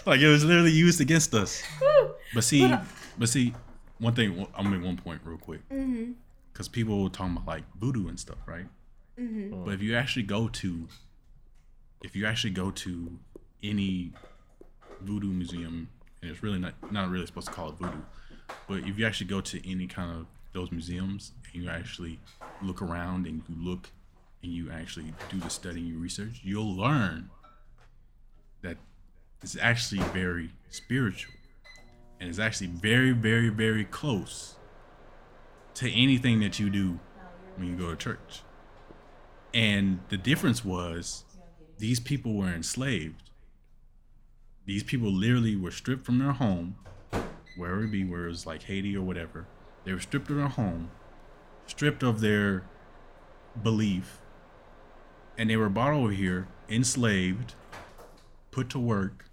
like 0.05 0.21
it 0.21 0.27
was 0.27 0.45
literally 0.45 0.71
used 0.71 1.01
against 1.01 1.33
us. 1.33 1.61
But 2.33 2.43
see, 2.45 2.61
But, 2.61 2.71
uh, 2.71 2.81
but 3.17 3.27
see, 3.27 3.53
one 3.97 4.13
thing. 4.15 4.47
I'm 4.55 4.63
gonna 4.65 4.77
make 4.77 4.85
one 4.85 4.95
point 4.97 5.19
real 5.25 5.37
quick. 5.37 5.67
Mm-hmm. 5.69 6.13
Because 6.53 6.69
people 6.69 7.03
were 7.03 7.09
talking 7.09 7.33
about 7.33 7.47
like 7.47 7.63
voodoo 7.77 8.07
and 8.07 8.17
stuff, 8.19 8.37
right? 8.45 8.67
But 9.65 9.73
if 9.73 9.81
you 9.81 9.97
actually 9.97 10.23
go 10.23 10.47
to, 10.47 10.87
if 12.03 12.15
you 12.15 12.25
actually 12.25 12.51
go 12.51 12.71
to 12.71 13.17
any 13.63 14.11
voodoo 15.01 15.31
museum, 15.31 15.89
and 16.21 16.31
it's 16.31 16.43
really 16.43 16.59
not 16.59 16.73
not 16.91 17.09
really 17.09 17.25
supposed 17.25 17.47
to 17.47 17.53
call 17.53 17.69
it 17.69 17.75
voodoo, 17.75 18.01
but 18.67 18.79
if 18.79 18.97
you 18.97 19.05
actually 19.05 19.27
go 19.27 19.41
to 19.41 19.69
any 19.69 19.87
kind 19.87 20.19
of 20.19 20.27
those 20.53 20.71
museums 20.71 21.33
and 21.53 21.63
you 21.63 21.69
actually 21.69 22.19
look 22.61 22.81
around 22.81 23.27
and 23.27 23.43
you 23.47 23.55
look 23.57 23.89
and 24.41 24.51
you 24.51 24.71
actually 24.71 25.13
do 25.29 25.39
the 25.39 25.49
study 25.49 25.79
and 25.79 25.89
you 25.89 25.97
research, 25.97 26.41
you'll 26.43 26.75
learn 26.75 27.29
that 28.61 28.77
it's 29.41 29.57
actually 29.57 30.01
very 30.09 30.51
spiritual 30.69 31.33
and 32.19 32.29
it's 32.29 32.39
actually 32.39 32.67
very, 32.67 33.11
very, 33.11 33.49
very 33.49 33.85
close 33.85 34.55
to 35.75 35.89
anything 35.91 36.39
that 36.41 36.59
you 36.59 36.69
do 36.69 36.99
when 37.55 37.67
you 37.67 37.75
go 37.75 37.89
to 37.89 37.95
church. 37.95 38.41
And 39.53 39.99
the 40.09 40.17
difference 40.17 40.63
was 40.63 41.23
these 41.79 41.99
people 41.99 42.33
were 42.33 42.49
enslaved. 42.49 43.23
These 44.65 44.83
people 44.83 45.11
literally 45.11 45.55
were 45.55 45.71
stripped 45.71 46.05
from 46.05 46.19
their 46.19 46.33
home, 46.33 46.75
wherever 47.55 47.85
it 47.85 47.91
be, 47.91 48.03
where 48.03 48.25
it 48.25 48.29
was 48.29 48.45
like 48.45 48.63
Haiti 48.63 48.95
or 48.95 49.01
whatever. 49.01 49.47
They 49.85 49.93
were 49.93 49.99
stripped 49.99 50.29
of 50.29 50.35
their 50.35 50.49
home, 50.49 50.91
stripped 51.65 52.03
of 52.03 52.19
their 52.19 52.63
belief, 53.63 54.19
and 55.37 55.49
they 55.49 55.57
were 55.57 55.69
brought 55.69 55.93
over 55.93 56.11
here, 56.11 56.47
enslaved, 56.67 57.55
put 58.51 58.69
to 58.71 58.79
work. 58.79 59.25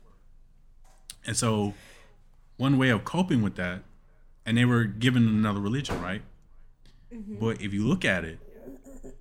And 1.27 1.37
so, 1.37 1.75
one 2.57 2.79
way 2.79 2.91
of 2.91 3.05
coping 3.05 3.43
with 3.43 3.57
that, 3.57 3.83
and 4.47 4.57
they 4.57 4.65
were 4.65 4.85
given 4.85 5.27
another 5.27 5.61
religion, 5.61 6.01
right? 6.01 6.23
Mm-hmm. 7.13 7.37
But 7.45 7.61
if 7.61 7.75
you 7.75 7.85
look 7.85 8.05
at 8.05 8.25
it, 8.25 8.39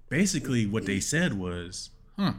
basically 0.10 0.68
what 0.68 0.86
they 0.86 1.00
said 1.00 1.34
was, 1.34 1.90
"Huh, 2.18 2.34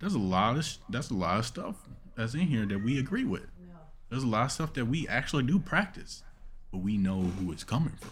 there's 0.00 0.14
a 0.14 0.18
lot 0.18 0.56
of 0.56 0.66
that's 0.88 1.10
a 1.10 1.14
lot 1.14 1.38
of 1.38 1.46
stuff 1.46 1.76
that's 2.16 2.34
in 2.34 2.40
here 2.40 2.66
that 2.66 2.82
we 2.82 2.98
agree 2.98 3.24
with. 3.24 3.46
There's 4.08 4.24
a 4.24 4.26
lot 4.26 4.46
of 4.46 4.52
stuff 4.52 4.72
that 4.74 4.86
we 4.86 5.06
actually 5.06 5.44
do 5.44 5.58
practice, 5.60 6.24
but 6.72 6.78
we 6.78 6.96
know 6.96 7.20
who 7.22 7.52
it's 7.52 7.62
coming 7.62 7.94
from, 8.00 8.10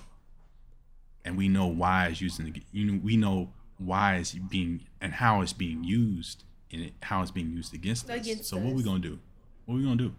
and 1.25 1.37
we 1.37 1.49
know 1.49 1.67
why 1.67 2.07
it's 2.07 2.21
using. 2.21 2.53
The, 2.53 2.63
you 2.71 2.85
know, 2.93 3.01
we 3.03 3.17
know 3.17 3.53
why 3.79 4.17
it's 4.17 4.33
being 4.33 4.87
and 5.01 5.13
how 5.15 5.41
it's 5.41 5.53
being 5.53 5.83
used, 5.83 6.45
and 6.73 6.83
it, 6.83 6.93
how 7.03 7.23
it's 7.23 7.33
being 7.33 7.51
used 7.51 7.75
against, 7.75 8.09
us. 8.09 8.17
Against 8.21 8.45
So 8.45 8.59
what 8.59 8.75
we 8.75 8.83
gonna 8.85 9.01
do? 9.01 9.19
What 9.65 9.77
we 9.77 9.83
gonna 9.83 9.97
do? 9.97 10.15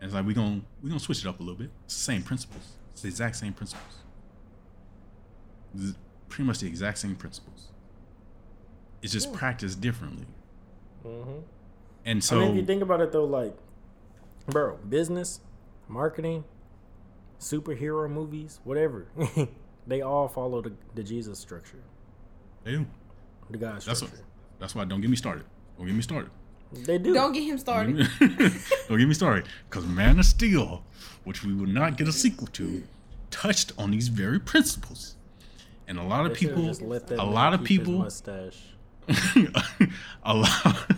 And 0.00 0.04
it's 0.06 0.14
like 0.14 0.24
we 0.26 0.32
gonna 0.34 0.60
we 0.80 0.88
gonna 0.90 1.00
switch 1.00 1.24
it 1.24 1.28
up 1.28 1.40
a 1.40 1.42
little 1.42 1.58
bit. 1.58 1.70
It's 1.86 1.96
the 1.96 2.02
same 2.02 2.22
principles. 2.22 2.76
It's 2.92 3.02
the 3.02 3.08
exact 3.08 3.34
same 3.36 3.52
principles. 3.52 3.94
Z- 5.76 5.94
Pretty 6.28 6.46
much 6.46 6.58
the 6.60 6.66
exact 6.68 6.98
same 6.98 7.16
principles. 7.16 7.68
It's 9.02 9.12
just 9.12 9.32
practiced 9.32 9.80
differently. 9.80 10.26
Mm-hmm. 11.08 11.38
And 12.04 12.22
so 12.24 12.36
I 12.36 12.40
mean, 12.40 12.50
if 12.50 12.56
you 12.56 12.64
think 12.64 12.82
about 12.82 13.00
it 13.00 13.12
though, 13.12 13.24
like, 13.24 13.56
bro, 14.46 14.76
business, 14.88 15.40
marketing, 15.88 16.44
superhero 17.40 18.10
movies, 18.10 18.60
whatever, 18.64 19.06
they 19.86 20.00
all 20.00 20.28
follow 20.28 20.62
the, 20.62 20.72
the 20.94 21.02
Jesus 21.02 21.38
structure, 21.38 21.82
they 22.64 22.72
do. 22.72 22.86
the 23.50 23.58
God 23.58 23.80
That's 23.82 23.98
structure. 23.98 24.24
that's 24.58 24.74
why 24.74 24.84
don't 24.84 25.00
get 25.00 25.10
me 25.10 25.16
started. 25.16 25.44
Don't 25.76 25.86
get 25.86 25.94
me 25.94 26.02
started. 26.02 26.30
They 26.72 26.98
do. 26.98 27.14
don't 27.14 27.32
get 27.32 27.44
him 27.44 27.56
started. 27.56 27.96
don't 28.20 28.98
get 28.98 29.08
me 29.08 29.14
started. 29.14 29.46
Because 29.70 29.86
Man 29.86 30.18
of 30.18 30.26
Steel, 30.26 30.84
which 31.24 31.42
we 31.42 31.54
will 31.54 31.66
not 31.66 31.96
get 31.96 32.08
a 32.08 32.12
sequel 32.12 32.46
to, 32.48 32.82
touched 33.30 33.72
on 33.78 33.90
these 33.90 34.08
very 34.08 34.38
principles. 34.38 35.16
And 35.86 35.98
a 35.98 36.02
lot 36.02 36.26
of 36.26 36.34
They 36.34 36.40
people, 36.40 36.64
just 36.66 36.82
let 36.82 37.06
that 37.06 37.18
a 37.18 37.24
lot 37.24 37.54
of 37.54 37.64
people, 37.64 37.94
mustache. 38.00 38.58
a 40.24 40.34
lot, 40.34 40.92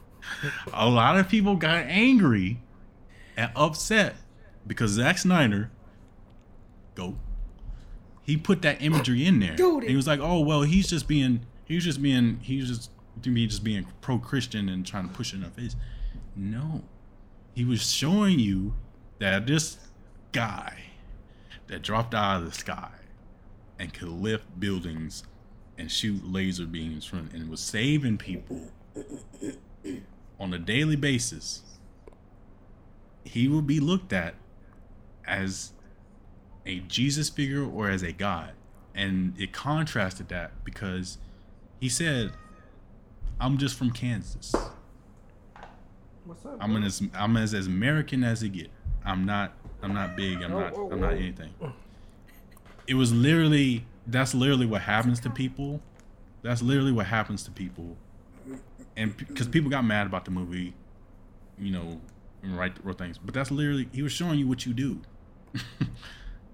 a 0.72 0.88
lot 0.88 1.16
of 1.18 1.28
people 1.28 1.56
got 1.56 1.86
angry 1.86 2.60
and 3.36 3.50
upset 3.54 4.16
because 4.66 4.92
Zack 4.92 5.18
Snyder, 5.18 5.70
go, 6.94 7.16
he 8.22 8.36
put 8.36 8.62
that 8.62 8.82
imagery 8.82 9.24
in 9.24 9.38
there. 9.38 9.54
Goated. 9.54 9.82
And 9.82 9.90
he 9.90 9.96
was 9.96 10.06
like, 10.06 10.20
"Oh 10.20 10.40
well, 10.40 10.62
he's 10.62 10.88
just 10.88 11.06
being, 11.06 11.46
he's 11.64 11.84
just 11.84 12.02
being, 12.02 12.40
he's 12.42 12.68
just 12.68 12.90
to 13.22 13.30
me 13.30 13.46
just 13.46 13.62
being 13.62 13.86
pro-Christian 14.00 14.68
and 14.68 14.84
trying 14.84 15.08
to 15.08 15.14
push 15.14 15.32
it 15.32 15.36
in 15.36 15.44
our 15.44 15.50
face." 15.50 15.76
No, 16.34 16.82
he 17.54 17.64
was 17.64 17.90
showing 17.90 18.38
you 18.38 18.74
that 19.20 19.46
this 19.46 19.78
guy 20.32 20.78
that 21.68 21.82
dropped 21.82 22.14
out 22.14 22.40
of 22.40 22.46
the 22.46 22.52
sky 22.52 22.90
and 23.78 23.92
could 23.94 24.08
lift 24.08 24.58
buildings 24.58 25.24
and 25.78 25.90
shoot 25.90 26.24
laser 26.24 26.66
beams 26.66 27.04
from 27.04 27.28
and 27.32 27.48
was 27.50 27.60
saving 27.60 28.18
people 28.18 28.68
on 30.38 30.52
a 30.52 30.58
daily 30.58 30.96
basis 30.96 31.62
he 33.24 33.48
will 33.48 33.62
be 33.62 33.80
looked 33.80 34.12
at 34.12 34.34
as 35.26 35.72
a 36.64 36.80
jesus 36.80 37.28
figure 37.28 37.64
or 37.64 37.90
as 37.90 38.02
a 38.02 38.12
god. 38.12 38.52
And 38.94 39.34
it 39.38 39.52
contrasted 39.52 40.28
that 40.28 40.64
because 40.64 41.18
he 41.80 41.88
said 41.88 42.32
i'm 43.40 43.58
just 43.58 43.76
from 43.76 43.90
kansas. 43.90 44.54
What's 46.24 46.44
up? 46.46 46.56
i'm 46.60 46.82
as 46.82 47.02
i'm 47.14 47.36
as, 47.36 47.52
as 47.54 47.66
american 47.66 48.24
as 48.24 48.42
it 48.42 48.50
get. 48.50 48.70
I'm 49.04 49.24
not 49.24 49.52
i'm 49.82 49.92
not 49.92 50.16
big. 50.16 50.42
I'm 50.42 50.52
not 50.52 50.76
i'm 50.76 51.00
not 51.00 51.14
anything. 51.14 51.52
It 52.86 52.94
was 52.94 53.12
literally 53.12 53.84
that's 54.06 54.34
literally 54.34 54.66
what 54.66 54.82
happens 54.82 55.20
to 55.20 55.30
people. 55.30 55.80
That's 56.42 56.62
literally 56.62 56.92
what 56.92 57.06
happens 57.06 57.42
to 57.44 57.50
people. 57.50 57.96
And 58.96 59.16
because 59.16 59.48
people 59.48 59.70
got 59.70 59.84
mad 59.84 60.06
about 60.06 60.24
the 60.24 60.30
movie 60.30 60.74
you 61.58 61.72
know 61.72 62.00
and 62.42 62.56
write 62.56 62.76
wrote 62.84 62.98
things. 62.98 63.18
But 63.18 63.34
that's 63.34 63.50
literally 63.50 63.88
he 63.92 64.02
was 64.02 64.12
showing 64.12 64.38
you 64.38 64.46
what 64.46 64.66
you 64.66 64.74
do. 64.74 65.00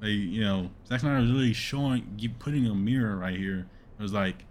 Like 0.01 0.11
you 0.11 0.41
know 0.41 0.71
Zack 0.89 0.99
Snyder 0.99 1.21
was 1.21 1.29
literally 1.29 1.53
showing 1.53 2.17
you 2.19 2.31
putting 2.31 2.67
a 2.67 2.75
mirror 2.75 3.17
right 3.17 3.39
here. 3.39 3.69
It 3.97 4.03
was 4.03 4.13
like 4.13 4.45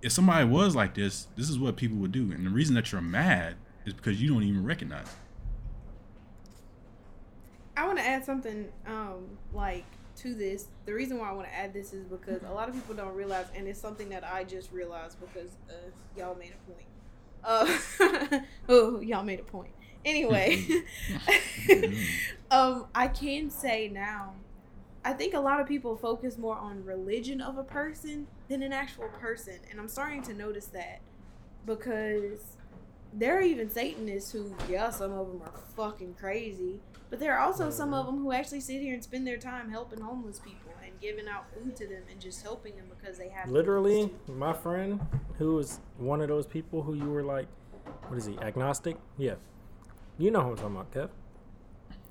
if 0.00 0.12
somebody 0.12 0.46
was 0.46 0.74
like 0.74 0.94
this 0.94 1.26
this 1.36 1.50
is 1.50 1.58
what 1.58 1.76
people 1.76 1.98
would 1.98 2.10
do. 2.10 2.32
And 2.32 2.46
the 2.46 2.50
reason 2.50 2.74
that 2.76 2.90
you're 2.90 3.02
mad 3.02 3.56
is 3.84 3.92
because 3.92 4.18
you 4.22 4.32
don't 4.32 4.44
even 4.44 4.64
recognize 4.64 5.08
it. 5.08 5.12
I 7.76 7.84
want 7.84 7.98
to 7.98 8.04
add 8.06 8.24
something 8.24 8.70
um 8.86 9.26
like 9.52 9.84
to 10.18 10.34
this. 10.34 10.68
The 10.84 10.92
reason 10.92 11.18
why 11.18 11.30
I 11.30 11.32
want 11.32 11.48
to 11.48 11.54
add 11.54 11.72
this 11.72 11.92
is 11.92 12.04
because 12.04 12.42
a 12.42 12.52
lot 12.52 12.68
of 12.68 12.74
people 12.74 12.94
don't 12.94 13.14
realize, 13.14 13.46
and 13.54 13.66
it's 13.66 13.80
something 13.80 14.08
that 14.10 14.24
I 14.24 14.44
just 14.44 14.72
realized 14.72 15.18
because 15.20 15.50
uh, 15.68 15.90
y'all 16.16 16.36
made 16.36 16.52
a 16.52 16.70
point. 16.70 16.86
Uh, 17.44 18.40
oh, 18.68 19.00
y'all 19.00 19.24
made 19.24 19.40
a 19.40 19.44
point. 19.44 19.72
Anyway, 20.04 20.64
um, 22.50 22.86
I 22.94 23.08
can 23.08 23.50
say 23.50 23.88
now, 23.88 24.34
I 25.04 25.12
think 25.12 25.34
a 25.34 25.40
lot 25.40 25.60
of 25.60 25.66
people 25.66 25.96
focus 25.96 26.38
more 26.38 26.56
on 26.56 26.84
religion 26.84 27.40
of 27.40 27.58
a 27.58 27.64
person 27.64 28.26
than 28.48 28.62
an 28.62 28.72
actual 28.72 29.08
person, 29.20 29.54
and 29.70 29.80
I'm 29.80 29.88
starting 29.88 30.22
to 30.24 30.34
notice 30.34 30.66
that 30.66 31.00
because 31.66 32.56
there 33.12 33.38
are 33.38 33.42
even 33.42 33.70
Satanists 33.70 34.32
who, 34.32 34.54
yeah, 34.68 34.90
some 34.90 35.12
of 35.12 35.28
them 35.28 35.42
are 35.42 35.52
fucking 35.76 36.14
crazy, 36.14 36.80
but 37.10 37.20
there 37.20 37.36
are 37.36 37.40
also 37.40 37.70
some 37.70 37.94
of 37.94 38.04
mm. 38.04 38.10
them 38.10 38.18
who 38.22 38.32
actually 38.32 38.60
sit 38.60 38.80
here 38.80 38.94
and 38.94 39.02
spend 39.02 39.26
their 39.26 39.38
time 39.38 39.70
helping 39.70 40.00
homeless 40.00 40.38
people 40.38 40.72
and 40.84 40.92
giving 41.00 41.28
out 41.28 41.46
food 41.52 41.76
to 41.76 41.86
them 41.86 42.02
and 42.10 42.20
just 42.20 42.42
helping 42.42 42.76
them 42.76 42.86
because 42.88 43.18
they 43.18 43.28
have 43.28 43.50
Literally, 43.50 44.10
my 44.26 44.52
friend 44.52 45.00
who 45.38 45.54
was 45.54 45.80
one 45.96 46.20
of 46.20 46.28
those 46.28 46.46
people 46.46 46.82
who 46.82 46.94
you 46.94 47.10
were 47.10 47.22
like, 47.22 47.46
what 48.08 48.18
is 48.18 48.26
he, 48.26 48.38
agnostic? 48.38 48.96
Yeah. 49.16 49.34
You 50.18 50.30
know 50.30 50.42
who 50.42 50.50
I'm 50.50 50.56
talking 50.56 50.76
about, 50.76 50.92
Kev. 50.92 51.10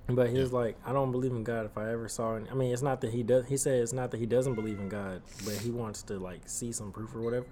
But 0.09 0.29
he 0.29 0.39
was 0.39 0.53
like, 0.53 0.77
I 0.85 0.93
don't 0.93 1.11
believe 1.11 1.31
in 1.31 1.43
God. 1.43 1.65
If 1.65 1.77
I 1.77 1.91
ever 1.91 2.07
saw, 2.07 2.35
any, 2.35 2.49
I 2.49 2.53
mean, 2.53 2.71
it's 2.71 2.81
not 2.81 3.01
that 3.01 3.11
he 3.11 3.23
does. 3.23 3.45
He 3.47 3.57
said 3.57 3.81
it's 3.81 3.91
not 3.91 4.11
that 4.11 4.19
he 4.19 4.25
doesn't 4.25 4.55
believe 4.55 4.79
in 4.79 4.87
God, 4.87 5.21
but 5.43 5.55
he 5.55 5.69
wants 5.69 6.01
to 6.03 6.17
like 6.17 6.41
see 6.45 6.71
some 6.71 6.93
proof 6.93 7.13
or 7.13 7.21
whatever. 7.21 7.45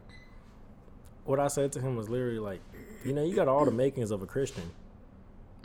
What 1.25 1.39
I 1.39 1.47
said 1.47 1.73
to 1.73 1.81
him 1.81 1.97
was 1.97 2.09
literally 2.09 2.39
like, 2.39 2.61
you 3.03 3.11
know, 3.11 3.25
you 3.25 3.35
got 3.35 3.49
all 3.49 3.65
the 3.65 3.71
makings 3.71 4.11
of 4.11 4.21
a 4.21 4.25
Christian. 4.25 4.71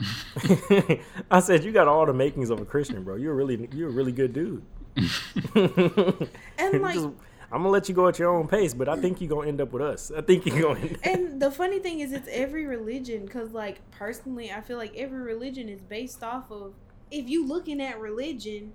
I 1.31 1.39
said 1.39 1.63
you 1.63 1.71
got 1.71 1.87
all 1.87 2.05
the 2.05 2.13
makings 2.13 2.49
of 2.49 2.59
a 2.59 2.65
Christian, 2.65 3.03
bro. 3.03 3.15
You're 3.15 3.35
really, 3.35 3.67
you're 3.73 3.89
a 3.89 3.91
really 3.91 4.11
good 4.11 4.33
dude. 4.33 4.63
And 6.57 6.81
like, 6.81 6.95
Just- 6.95 7.09
I'm 7.53 7.63
gonna 7.63 7.69
let 7.69 7.89
you 7.89 7.95
go 7.95 8.07
at 8.07 8.17
your 8.17 8.33
own 8.33 8.47
pace, 8.47 8.73
but 8.73 8.87
I 8.87 8.95
think 8.95 9.19
you're 9.19 9.29
gonna 9.29 9.47
end 9.47 9.59
up 9.59 9.73
with 9.73 9.81
us. 9.81 10.11
I 10.15 10.21
think 10.21 10.45
you're 10.45 10.61
going. 10.61 10.97
and 11.03 11.41
the 11.41 11.51
funny 11.51 11.79
thing 11.79 11.99
is, 11.99 12.13
it's 12.13 12.29
every 12.31 12.65
religion. 12.65 13.27
Cause 13.27 13.51
like 13.51 13.81
personally, 13.91 14.51
I 14.51 14.61
feel 14.61 14.77
like 14.77 14.95
every 14.95 15.19
religion 15.19 15.67
is 15.67 15.81
based 15.81 16.23
off 16.23 16.49
of 16.49 16.73
if 17.09 17.29
you 17.29 17.45
looking 17.45 17.81
at 17.81 17.99
religion, 17.99 18.71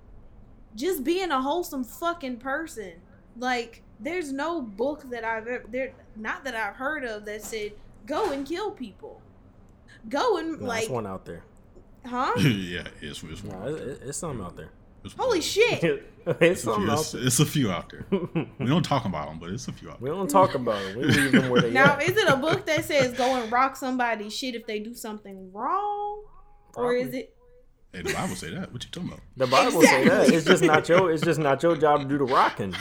just 0.75 1.03
being 1.03 1.31
a 1.31 1.41
wholesome 1.41 1.83
fucking 1.83 2.37
person. 2.37 2.93
Like 3.35 3.81
there's 3.99 4.31
no 4.31 4.61
book 4.61 5.09
that 5.09 5.23
I've 5.23 5.47
ever 5.47 5.65
there 5.67 5.93
not 6.15 6.43
that 6.43 6.55
I've 6.55 6.75
heard 6.75 7.03
of 7.03 7.25
that 7.25 7.43
said 7.43 7.73
go 8.05 8.31
and 8.31 8.45
kill 8.45 8.69
people. 8.71 9.21
Go 10.09 10.37
and 10.37 10.61
Nah, 10.61 10.67
like, 10.67 10.83
it's 10.83 10.89
one 10.91 11.07
out 11.07 11.25
there. 11.25 11.43
huh? 12.05 12.33
yeah, 12.39 12.87
it's, 13.01 13.23
it's, 13.23 13.43
Nah, 13.43 13.65
it's, 13.67 13.81
it's, 13.81 14.01
it's 14.01 14.17
something 14.17 14.45
out 14.45 14.55
there. 14.55 14.69
it's 15.03 15.13
Holy 15.13 15.41
shit! 15.41 15.83
it's 15.83 16.03
It's 16.41 16.61
a, 16.61 16.65
something 16.65 16.83
few, 16.83 16.91
out 16.91 16.99
it's, 16.99 17.11
there. 17.11 17.25
it's 17.25 17.39
a 17.39 17.45
few 17.45 17.71
out 17.71 17.89
there. 17.89 18.05
We 18.59 18.65
don't 18.67 18.83
talk 18.83 19.05
about 19.05 19.27
them, 19.29 19.39
but 19.39 19.49
it's 19.51 19.67
a 19.67 19.71
few 19.73 19.89
out 19.89 19.99
there. 20.01 20.11
We 20.11 20.17
don't 20.17 20.29
talk 20.29 20.55
about 20.55 20.81
it. 20.83 20.95
We 20.97 21.05
leave 21.05 21.31
them 21.31 21.49
where 21.49 21.61
they 21.61 21.71
Now, 21.81 21.93
at. 21.93 22.03
is 22.03 22.17
it 22.17 22.27
a 22.27 22.35
book 22.37 22.65
that 22.65 22.83
says 22.85 23.13
go 23.17 23.35
and 23.41 23.51
rock 23.51 23.75
somebody's 23.77 24.35
shit 24.35 24.53
if 24.55 24.65
they 24.67 24.79
do 24.79 24.93
something 24.93 25.51
wrong, 25.53 26.23
or 26.75 26.93
is 26.95 27.13
it? 27.13 27.33
Hey, 27.93 28.01
the 28.01 28.13
Bible 28.13 28.35
say 28.35 28.49
that. 28.53 28.71
What 28.73 28.83
you 28.83 28.89
talking 28.91 29.07
about? 29.09 29.21
The 29.37 29.47
Bible 29.47 29.81
say 29.81 30.07
that. 30.09 30.29
It's 30.29 30.45
just 30.45 30.61
not 30.63 30.87
your. 30.89 31.09
It's 31.11 31.23
just 31.23 31.39
not 31.39 31.63
your 31.63 31.77
job 31.77 32.01
to 32.01 32.05
do 32.07 32.17
the 32.17 32.25
rocking. 32.25 32.73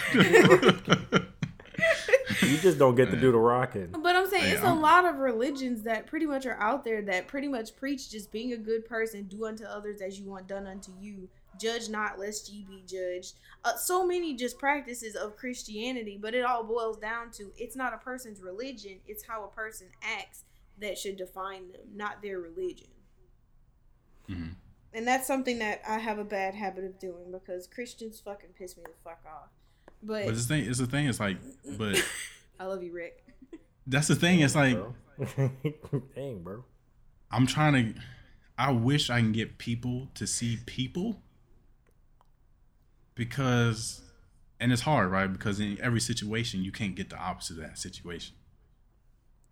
About? 2.39 2.51
You 2.51 2.59
just 2.59 2.79
don't 2.79 2.95
get 2.95 3.11
to 3.11 3.17
do 3.17 3.33
the 3.33 3.39
rocking. 3.39 3.89
But 4.03 4.17
I'm 4.17 4.29
saying 4.29 4.45
Hey, 4.45 4.51
it's 4.53 4.63
a 4.63 4.67
I'm- 4.67 4.81
lot 4.81 5.05
of 5.05 5.17
religions 5.17 5.83
that 5.83 6.07
pretty 6.07 6.27
much 6.27 6.47
are 6.47 6.59
out 6.61 6.85
there 6.85 7.03
that 7.03 7.27
pretty 7.29 7.49
much 7.49 7.77
preach 7.77 8.11
just 8.11 8.31
being 8.33 8.53
a 8.53 8.57
good 8.57 8.85
person, 8.87 9.25
do 9.25 9.47
unto 9.47 9.65
others 9.65 10.01
as 10.01 10.19
you 10.19 10.27
want 10.27 10.47
done 10.47 10.67
unto 10.67 10.93
you, 11.01 11.29
judge 11.61 11.89
not 11.89 12.19
lest 12.19 12.51
ye 12.53 12.65
be 12.69 12.83
judged. 12.87 13.35
Uh, 13.65 13.77
so 13.77 14.07
many 14.07 14.35
just 14.35 14.59
practices 14.59 15.17
of 15.17 15.37
Christianity, 15.37 16.19
but 16.21 16.35
it 16.35 16.45
all 16.45 16.63
boils 16.65 16.99
down 16.99 17.31
to 17.33 17.53
it's 17.57 17.75
not 17.77 17.95
a 17.95 17.99
person's 17.99 18.41
religion, 18.43 18.99
it's 19.07 19.25
how 19.27 19.45
a 19.45 19.49
person 19.49 19.89
acts 20.03 20.45
that 20.79 20.99
should 20.99 21.17
define 21.17 21.73
them, 21.73 21.81
not 21.95 22.21
their 22.23 22.39
religion. 22.39 22.89
Mhm. 24.29 24.57
And 24.93 25.07
that's 25.07 25.27
something 25.27 25.59
that 25.59 25.81
I 25.87 25.99
have 25.99 26.19
a 26.19 26.25
bad 26.25 26.55
habit 26.55 26.85
of 26.85 26.99
doing 26.99 27.31
because 27.31 27.67
Christians 27.67 28.21
fucking 28.21 28.51
piss 28.59 28.77
me 28.77 28.83
the 28.85 28.91
fuck 29.05 29.21
off. 29.27 29.49
But, 30.03 30.27
But 30.27 30.35
the 30.35 30.41
thing 30.41 30.65
is 30.65 30.79
the 30.79 30.87
thing 30.87 31.07
is 31.07 31.19
like, 31.21 31.39
but 31.79 32.03
I 32.61 32.65
love 32.65 32.83
you, 32.83 32.93
Rick. 32.93 33.25
that's 33.87 34.09
the 34.09 34.15
thing. 34.15 34.41
It's 34.41 34.55
like 34.55 34.77
Bro. 34.77 34.95
Dang, 36.15 36.43
bro. 36.43 36.65
I'm 37.31 37.47
trying 37.47 37.73
to. 37.95 38.01
I 38.59 38.71
wish 38.73 39.11
I 39.11 39.21
can 39.21 39.33
get 39.33 39.59
people 39.59 40.09
to 40.15 40.27
see 40.27 40.59
people 40.67 41.21
because, 43.15 44.03
and 44.61 44.73
it's 44.73 44.83
hard, 44.83 45.11
right? 45.11 45.27
Because 45.31 45.61
in 45.61 45.79
every 45.83 46.01
situation, 46.01 46.63
you 46.63 46.73
can't 46.73 46.95
get 46.95 47.11
the 47.11 47.17
opposite 47.17 47.57
of 47.59 47.63
that 47.63 47.79
situation. 47.79 48.35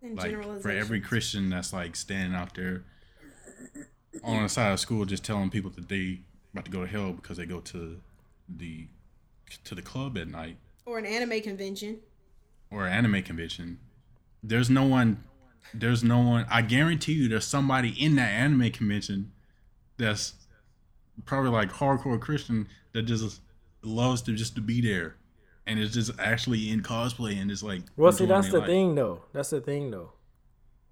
And 0.01 0.17
Like 0.17 0.61
for 0.61 0.69
every. 0.69 1.01
Christian 1.01 1.49
that's 1.49 1.73
like 1.73 1.95
standing 1.95 2.35
out 2.35 2.53
there 2.55 2.83
on 4.23 4.43
the 4.43 4.49
side 4.49 4.71
of 4.71 4.79
school, 4.79 5.05
just 5.05 5.23
telling 5.23 5.49
people 5.49 5.71
that 5.71 5.89
they 5.89 6.21
about 6.53 6.65
to 6.65 6.71
go 6.71 6.81
to 6.81 6.87
hell 6.87 7.11
because 7.13 7.37
they 7.37 7.45
go 7.45 7.59
to 7.59 7.99
the 8.47 8.87
to 9.63 9.75
the 9.75 9.81
club 9.81 10.17
at 10.17 10.27
night 10.27 10.57
or 10.85 10.97
an 10.97 11.05
anime 11.05 11.41
convention. 11.41 11.99
or 12.71 12.85
an 12.87 12.93
anime 12.93 13.23
convention. 13.23 13.79
There's 14.43 14.69
no 14.69 14.83
one. 14.85 15.23
There's 15.73 16.03
no 16.03 16.19
one. 16.19 16.45
I 16.49 16.61
guarantee 16.61 17.13
you, 17.13 17.27
there's 17.27 17.45
somebody 17.45 17.89
in 17.89 18.15
that 18.15 18.29
anime 18.29 18.71
convention 18.71 19.31
that's 19.97 20.33
probably 21.25 21.49
like 21.49 21.71
hardcore 21.71 22.19
Christian 22.19 22.67
that 22.93 23.03
just 23.03 23.41
loves 23.81 24.21
to 24.23 24.33
just 24.33 24.55
to 24.55 24.61
be 24.61 24.81
there, 24.81 25.15
and 25.65 25.79
is 25.79 25.93
just 25.93 26.11
actually 26.19 26.69
in 26.69 26.81
cosplay 26.83 27.39
and 27.41 27.49
is 27.49 27.63
like. 27.63 27.81
Well, 27.97 28.11
see, 28.11 28.25
that's 28.25 28.49
the 28.51 28.59
life. 28.59 28.67
thing, 28.67 28.95
though. 28.95 29.23
That's 29.33 29.49
the 29.49 29.61
thing, 29.61 29.89
though. 29.91 30.11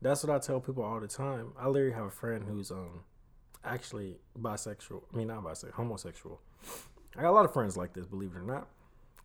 That's 0.02 0.24
what 0.24 0.36
I 0.36 0.40
tell 0.40 0.60
people 0.60 0.84
all 0.84 1.00
the 1.00 1.08
time. 1.08 1.54
I 1.58 1.68
literally 1.68 1.94
have 1.94 2.06
a 2.06 2.12
friend 2.12 2.44
who's 2.48 2.72
um 2.72 3.02
actually 3.64 4.18
bisexual. 4.40 5.04
I 5.14 5.18
mean, 5.18 5.28
not 5.28 5.44
bisexual, 5.44 5.72
homosexual. 5.74 6.42
I 7.18 7.22
got 7.22 7.30
a 7.30 7.32
lot 7.32 7.46
of 7.46 7.54
friends 7.54 7.78
like 7.78 7.94
this, 7.94 8.06
believe 8.06 8.32
it 8.36 8.40
or 8.40 8.42
not. 8.42 8.68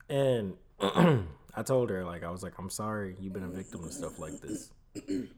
And 0.09 0.55
I 1.55 1.63
told 1.65 1.91
her, 1.91 2.05
like, 2.05 2.23
I 2.23 2.31
was 2.31 2.43
like, 2.43 2.55
I'm 2.59 2.71
sorry 2.71 3.17
you've 3.21 3.33
been 3.33 3.45
a 3.45 3.49
victim 3.49 3.85
of 3.85 3.93
stuff 3.93 4.19
like 4.19 4.41
this. 4.41 4.71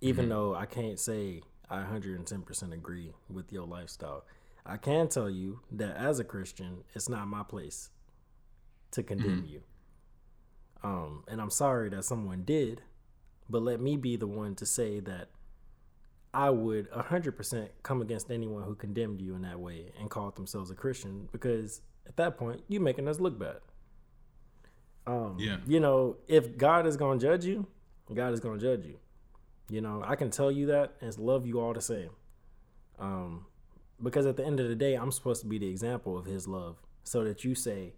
Even 0.00 0.28
though 0.28 0.54
I 0.54 0.66
can't 0.66 0.98
say 0.98 1.40
I 1.70 1.78
110% 1.78 2.72
agree 2.72 3.12
with 3.30 3.52
your 3.52 3.66
lifestyle, 3.66 4.24
I 4.64 4.76
can 4.76 5.08
tell 5.08 5.30
you 5.30 5.60
that 5.72 5.96
as 5.96 6.18
a 6.18 6.24
Christian, 6.24 6.84
it's 6.94 7.08
not 7.08 7.26
my 7.28 7.42
place 7.42 7.90
to 8.92 9.02
condemn 9.02 9.46
you. 9.48 9.62
Um, 10.82 11.24
and 11.28 11.40
I'm 11.40 11.50
sorry 11.50 11.88
that 11.90 12.04
someone 12.04 12.42
did, 12.44 12.82
but 13.48 13.62
let 13.62 13.80
me 13.80 13.96
be 13.96 14.16
the 14.16 14.26
one 14.26 14.54
to 14.56 14.66
say 14.66 15.00
that 15.00 15.30
I 16.34 16.50
would 16.50 16.90
100% 16.90 17.68
come 17.82 18.02
against 18.02 18.30
anyone 18.30 18.62
who 18.62 18.74
condemned 18.74 19.20
you 19.20 19.34
in 19.34 19.42
that 19.42 19.58
way 19.58 19.92
and 19.98 20.10
called 20.10 20.36
themselves 20.36 20.70
a 20.70 20.74
Christian 20.74 21.28
because 21.32 21.80
at 22.06 22.16
that 22.16 22.36
point, 22.36 22.62
you're 22.68 22.82
making 22.82 23.08
us 23.08 23.20
look 23.20 23.38
bad. 23.38 23.56
Um, 25.06 25.36
Yeah. 25.38 25.58
You 25.66 25.80
know, 25.80 26.16
if 26.28 26.56
God 26.56 26.86
is 26.86 26.96
going 26.96 27.18
to 27.18 27.26
judge 27.26 27.44
you, 27.44 27.66
God 28.12 28.32
is 28.32 28.40
going 28.40 28.58
to 28.58 28.64
judge 28.64 28.86
you. 28.86 28.98
You 29.68 29.80
know, 29.80 30.02
I 30.04 30.14
can 30.14 30.30
tell 30.30 30.52
you 30.52 30.66
that 30.66 30.94
and 31.00 31.18
love 31.18 31.46
you 31.46 31.60
all 31.60 31.72
the 31.72 31.80
same. 31.80 32.10
Um, 32.98 33.46
because 34.02 34.26
at 34.26 34.36
the 34.36 34.44
end 34.44 34.60
of 34.60 34.68
the 34.68 34.74
day, 34.74 34.94
I'm 34.94 35.10
supposed 35.10 35.40
to 35.42 35.48
be 35.48 35.58
the 35.58 35.68
example 35.68 36.16
of 36.16 36.26
his 36.26 36.46
love 36.46 36.76
so 37.02 37.24
that 37.24 37.44
you 37.44 37.54
say, 37.54 37.94